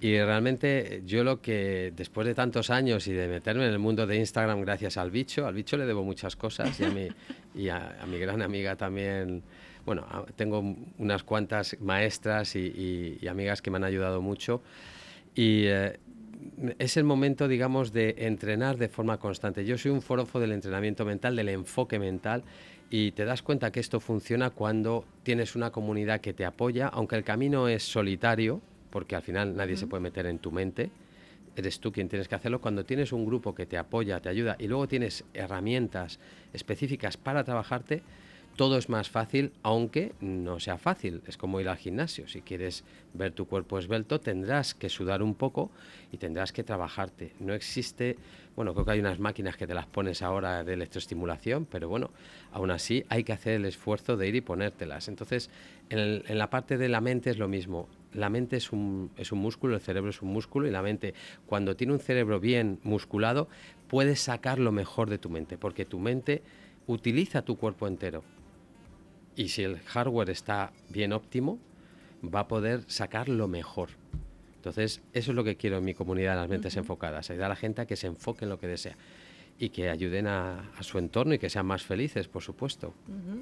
Y 0.00 0.18
realmente 0.18 1.02
yo 1.06 1.22
lo 1.22 1.40
que, 1.40 1.92
después 1.96 2.26
de 2.26 2.34
tantos 2.34 2.68
años 2.68 3.06
y 3.06 3.12
de 3.12 3.28
meterme 3.28 3.66
en 3.66 3.72
el 3.72 3.78
mundo 3.78 4.04
de 4.04 4.16
Instagram 4.16 4.60
gracias 4.62 4.96
al 4.96 5.12
bicho, 5.12 5.46
al 5.46 5.54
bicho 5.54 5.76
le 5.76 5.86
debo 5.86 6.02
muchas 6.02 6.34
cosas 6.34 6.78
y 6.80 6.84
a 6.84 6.90
mi, 6.90 7.08
y 7.54 7.68
a, 7.68 7.96
mi 8.08 8.18
gran 8.18 8.42
amiga 8.42 8.74
también, 8.74 9.44
bueno, 9.86 10.04
tengo 10.34 10.76
unas 10.98 11.22
cuantas 11.22 11.76
maestras 11.80 12.56
y, 12.56 13.20
amigas 13.30 13.62
que 13.62 13.70
me 13.70 13.76
han 13.76 13.84
ayudado 13.84 14.20
mucho. 14.20 14.62
Y 15.36 15.66
eh, 15.66 15.98
es 16.78 16.96
el 16.96 17.04
momento, 17.04 17.48
digamos, 17.48 17.92
de 17.92 18.14
entrenar 18.18 18.76
de 18.76 18.88
forma 18.88 19.18
constante. 19.18 19.64
Yo 19.64 19.78
soy 19.78 19.90
un 19.90 20.02
forofo 20.02 20.40
del 20.40 20.52
entrenamiento 20.52 21.04
mental, 21.04 21.36
del 21.36 21.48
enfoque 21.48 21.98
mental, 21.98 22.44
y 22.90 23.12
te 23.12 23.24
das 23.24 23.42
cuenta 23.42 23.72
que 23.72 23.80
esto 23.80 24.00
funciona 24.00 24.50
cuando 24.50 25.04
tienes 25.22 25.56
una 25.56 25.70
comunidad 25.70 26.20
que 26.20 26.32
te 26.32 26.44
apoya, 26.44 26.88
aunque 26.88 27.16
el 27.16 27.24
camino 27.24 27.68
es 27.68 27.82
solitario, 27.82 28.60
porque 28.90 29.16
al 29.16 29.22
final 29.22 29.56
nadie 29.56 29.76
se 29.76 29.86
puede 29.86 30.02
meter 30.02 30.26
en 30.26 30.38
tu 30.38 30.52
mente, 30.52 30.90
eres 31.56 31.80
tú 31.80 31.92
quien 31.92 32.08
tienes 32.08 32.28
que 32.28 32.34
hacerlo. 32.34 32.60
Cuando 32.60 32.84
tienes 32.84 33.12
un 33.12 33.26
grupo 33.26 33.54
que 33.54 33.66
te 33.66 33.76
apoya, 33.76 34.20
te 34.20 34.28
ayuda, 34.28 34.56
y 34.58 34.68
luego 34.68 34.86
tienes 34.86 35.24
herramientas 35.34 36.20
específicas 36.52 37.16
para 37.16 37.44
trabajarte, 37.44 38.02
todo 38.56 38.78
es 38.78 38.88
más 38.88 39.10
fácil, 39.10 39.52
aunque 39.62 40.12
no 40.20 40.60
sea 40.60 40.78
fácil. 40.78 41.22
Es 41.26 41.36
como 41.36 41.60
ir 41.60 41.68
al 41.68 41.76
gimnasio. 41.76 42.28
Si 42.28 42.40
quieres 42.40 42.84
ver 43.12 43.32
tu 43.32 43.46
cuerpo 43.46 43.78
esbelto, 43.78 44.20
tendrás 44.20 44.74
que 44.74 44.88
sudar 44.88 45.22
un 45.22 45.34
poco 45.34 45.70
y 46.12 46.18
tendrás 46.18 46.52
que 46.52 46.62
trabajarte. 46.62 47.32
No 47.40 47.52
existe, 47.52 48.16
bueno, 48.54 48.72
creo 48.72 48.84
que 48.84 48.92
hay 48.92 49.00
unas 49.00 49.18
máquinas 49.18 49.56
que 49.56 49.66
te 49.66 49.74
las 49.74 49.86
pones 49.86 50.22
ahora 50.22 50.62
de 50.62 50.74
electroestimulación, 50.74 51.66
pero 51.66 51.88
bueno, 51.88 52.10
aún 52.52 52.70
así 52.70 53.04
hay 53.08 53.24
que 53.24 53.32
hacer 53.32 53.54
el 53.54 53.64
esfuerzo 53.64 54.16
de 54.16 54.28
ir 54.28 54.36
y 54.36 54.40
ponértelas. 54.40 55.08
Entonces, 55.08 55.50
en, 55.90 56.22
la 56.38 56.48
parte 56.48 56.78
de 56.78 56.88
la 56.88 57.00
mente 57.00 57.30
es 57.30 57.38
lo 57.38 57.48
mismo. 57.48 57.88
La 58.12 58.30
mente 58.30 58.56
es 58.56 58.70
un, 58.70 59.10
es 59.16 59.32
un 59.32 59.40
músculo, 59.40 59.74
el 59.74 59.80
cerebro 59.80 60.10
es 60.10 60.22
un 60.22 60.28
músculo 60.28 60.68
y 60.68 60.70
la 60.70 60.82
mente, 60.82 61.14
cuando 61.46 61.74
tiene 61.74 61.92
un 61.92 61.98
cerebro 61.98 62.38
bien 62.38 62.78
musculado, 62.84 63.48
puedes 63.88 64.20
sacar 64.20 64.60
lo 64.60 64.70
mejor 64.70 65.10
de 65.10 65.18
tu 65.18 65.28
mente, 65.28 65.58
porque 65.58 65.84
tu 65.84 65.98
mente 65.98 66.42
utiliza 66.86 67.42
tu 67.42 67.56
cuerpo 67.56 67.88
entero 67.88 68.22
y 69.36 69.48
si 69.48 69.62
el 69.62 69.80
hardware 69.80 70.30
está 70.30 70.72
bien 70.88 71.12
óptimo, 71.12 71.58
va 72.22 72.40
a 72.40 72.48
poder 72.48 72.84
sacar 72.86 73.28
lo 73.28 73.48
mejor. 73.48 73.90
Entonces, 74.56 75.02
eso 75.12 75.32
es 75.32 75.34
lo 75.34 75.44
que 75.44 75.56
quiero 75.56 75.78
en 75.78 75.84
mi 75.84 75.94
comunidad 75.94 76.36
las 76.36 76.48
mentes 76.48 76.76
enfocadas, 76.76 77.30
ayudar 77.30 77.46
a 77.46 77.48
la 77.50 77.56
gente 77.56 77.82
a 77.82 77.86
que 77.86 77.96
se 77.96 78.06
enfoque 78.06 78.44
en 78.44 78.48
lo 78.48 78.58
que 78.58 78.66
desea 78.66 78.96
y 79.58 79.68
que 79.68 79.88
ayuden 79.88 80.26
a, 80.26 80.70
su 80.80 80.98
entorno 80.98 81.34
y 81.34 81.38
que 81.38 81.48
sean 81.48 81.66
más 81.66 81.82
felices, 81.82 82.28
por 82.28 82.42
supuesto. 82.42 82.92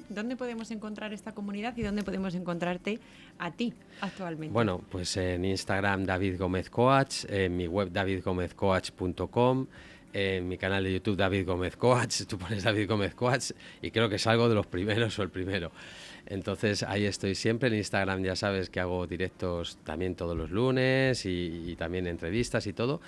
¿Dónde 0.09 0.35
podemos 0.35 0.69
encontrar 0.71 1.11
esta 1.13 1.33
comunidad 1.33 1.75
y 1.75 1.81
dónde 1.81 2.03
podemos 2.03 2.35
encontrarte 2.35 2.99
a 3.39 3.51
ti 3.51 3.73
actualmente? 4.01 4.53
Bueno, 4.53 4.81
pues 4.91 5.17
en 5.17 5.45
Instagram 5.45 6.05
David 6.05 6.37
Gómez 6.37 6.69
Coach, 6.69 7.25
en 7.27 7.57
mi 7.57 7.67
web 7.67 7.91
davidgomezcoach.com, 7.91 9.67
en 10.13 10.47
mi 10.47 10.57
canal 10.57 10.83
de 10.83 10.93
YouTube 10.93 11.17
David 11.17 11.45
Gómez 11.45 11.75
Coach, 11.75 12.21
tú 12.27 12.37
pones 12.37 12.63
David 12.63 12.87
Gómez 12.87 13.15
Coach 13.15 13.51
y 13.81 13.91
creo 13.91 14.07
que 14.09 14.15
es 14.15 14.27
algo 14.27 14.47
de 14.47 14.55
los 14.55 14.67
primeros 14.67 15.17
o 15.19 15.23
el 15.23 15.29
primero. 15.29 15.71
Entonces 16.25 16.83
ahí 16.83 17.05
estoy 17.05 17.35
siempre 17.35 17.67
en 17.67 17.75
Instagram, 17.75 18.23
ya 18.23 18.35
sabes 18.35 18.69
que 18.69 18.79
hago 18.79 19.07
directos 19.07 19.77
también 19.83 20.15
todos 20.15 20.37
los 20.37 20.51
lunes 20.51 21.25
y, 21.25 21.75
también 21.77 22.07
entrevistas 22.07 22.65
y 22.67 22.73
todo. 22.73 23.01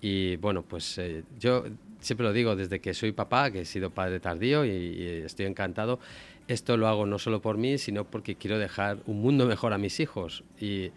Y 0.00 0.36
bueno, 0.36 0.62
pues 0.62 0.98
eh, 0.98 1.22
yo 1.38 1.64
siempre 2.00 2.26
lo 2.26 2.32
digo, 2.32 2.56
desde 2.56 2.80
que 2.80 2.92
soy 2.92 3.12
papá, 3.12 3.50
que 3.50 3.60
he 3.60 3.64
sido 3.64 3.90
padre 3.90 4.20
tardío 4.20 4.64
y, 4.64 5.22
estoy 5.24 5.46
encantado, 5.46 6.00
esto 6.48 6.76
lo 6.76 6.88
hago 6.88 7.06
no 7.06 7.18
solo 7.18 7.40
por 7.40 7.56
mí, 7.56 7.78
sino 7.78 8.04
porque 8.04 8.34
quiero 8.34 8.58
dejar 8.58 8.98
un 9.06 9.20
mundo 9.20 9.46
mejor 9.46 9.72
a 9.72 9.78
mis 9.78 10.00
hijos. 10.00 10.42
Y, 10.60 10.90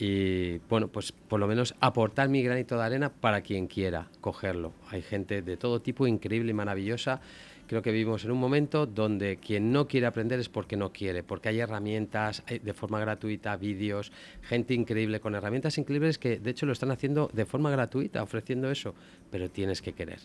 y 0.00 0.58
bueno, 0.70 0.88
pues 0.88 1.12
por 1.12 1.38
lo 1.38 1.46
menos 1.46 1.74
aportar 1.78 2.30
mi 2.30 2.42
granito 2.42 2.78
de 2.78 2.84
arena 2.84 3.10
para 3.10 3.42
quien 3.42 3.66
quiera 3.66 4.08
cogerlo. 4.22 4.72
Hay 4.88 5.02
gente 5.02 5.42
de 5.42 5.58
todo 5.58 5.82
tipo, 5.82 6.06
increíble 6.06 6.52
y 6.52 6.54
maravillosa, 6.54 7.20
Creo 7.70 7.82
que 7.82 7.92
vivimos 7.92 8.24
en 8.24 8.32
un 8.32 8.38
momento 8.38 8.84
donde 8.84 9.36
quien 9.36 9.70
no 9.70 9.86
quiere 9.86 10.08
aprender 10.08 10.40
es 10.40 10.48
porque 10.48 10.76
no 10.76 10.92
quiere, 10.92 11.22
porque 11.22 11.50
hay 11.50 11.60
herramientas 11.60 12.42
de 12.48 12.74
forma 12.74 12.98
gratuita, 12.98 13.56
vídeos, 13.56 14.10
gente 14.42 14.74
increíble 14.74 15.20
con 15.20 15.36
herramientas 15.36 15.78
increíbles 15.78 16.18
que 16.18 16.40
de 16.40 16.50
hecho 16.50 16.66
lo 16.66 16.72
están 16.72 16.90
haciendo 16.90 17.30
de 17.32 17.46
forma 17.46 17.70
gratuita, 17.70 18.24
ofreciendo 18.24 18.72
eso, 18.72 18.96
pero 19.30 19.50
tienes 19.50 19.82
que 19.82 19.92
querer. 19.92 20.20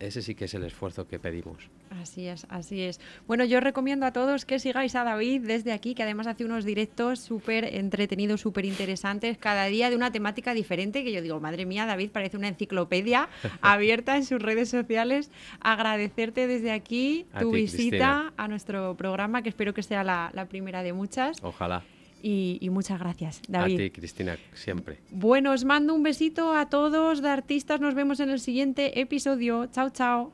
Ese 0.00 0.22
sí 0.22 0.34
que 0.34 0.44
es 0.44 0.54
el 0.54 0.64
esfuerzo 0.64 1.08
que 1.08 1.18
pedimos. 1.18 1.68
Así 1.90 2.26
es, 2.26 2.46
así 2.48 2.82
es. 2.82 3.00
Bueno, 3.26 3.44
yo 3.44 3.60
recomiendo 3.60 4.06
a 4.06 4.12
todos 4.12 4.44
que 4.44 4.58
sigáis 4.58 4.94
a 4.94 5.04
David 5.04 5.42
desde 5.42 5.72
aquí, 5.72 5.94
que 5.94 6.02
además 6.02 6.26
hace 6.26 6.44
unos 6.44 6.64
directos 6.64 7.20
súper 7.20 7.64
entretenidos, 7.64 8.40
súper 8.40 8.64
interesantes, 8.64 9.38
cada 9.38 9.66
día 9.66 9.90
de 9.90 9.96
una 9.96 10.12
temática 10.12 10.54
diferente, 10.54 11.02
que 11.04 11.12
yo 11.12 11.22
digo, 11.22 11.40
madre 11.40 11.66
mía, 11.66 11.86
David 11.86 12.10
parece 12.10 12.36
una 12.36 12.48
enciclopedia 12.48 13.28
abierta 13.60 14.16
en 14.16 14.24
sus 14.24 14.40
redes 14.40 14.68
sociales. 14.68 15.30
Agradecerte 15.60 16.46
desde 16.46 16.70
aquí 16.70 17.26
tu 17.38 17.50
visita 17.50 18.32
a 18.36 18.48
nuestro 18.48 18.96
programa, 18.96 19.42
que 19.42 19.48
espero 19.48 19.74
que 19.74 19.82
sea 19.82 20.04
la, 20.04 20.46
primera 20.48 20.82
de 20.82 20.92
muchas. 20.92 21.42
Ojalá. 21.42 21.82
Y, 22.22 22.68
muchas 22.70 22.98
gracias, 22.98 23.40
David. 23.48 23.74
A 23.74 23.78
ti, 23.78 23.90
Cristina, 23.90 24.36
siempre. 24.54 24.98
Bueno, 25.10 25.52
os 25.52 25.64
mando 25.64 25.94
un 25.94 26.02
besito 26.02 26.52
a 26.52 26.68
todos 26.68 27.22
de 27.22 27.28
artistas. 27.28 27.80
Nos 27.80 27.94
vemos 27.94 28.20
en 28.20 28.30
el 28.30 28.40
siguiente 28.40 29.00
episodio. 29.00 29.66
Chao, 29.66 29.90
chao. 29.90 30.32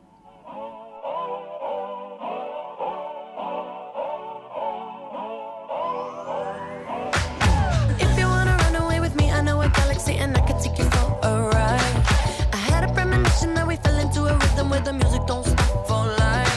I'm 14.85 14.99
levitating 14.99 16.52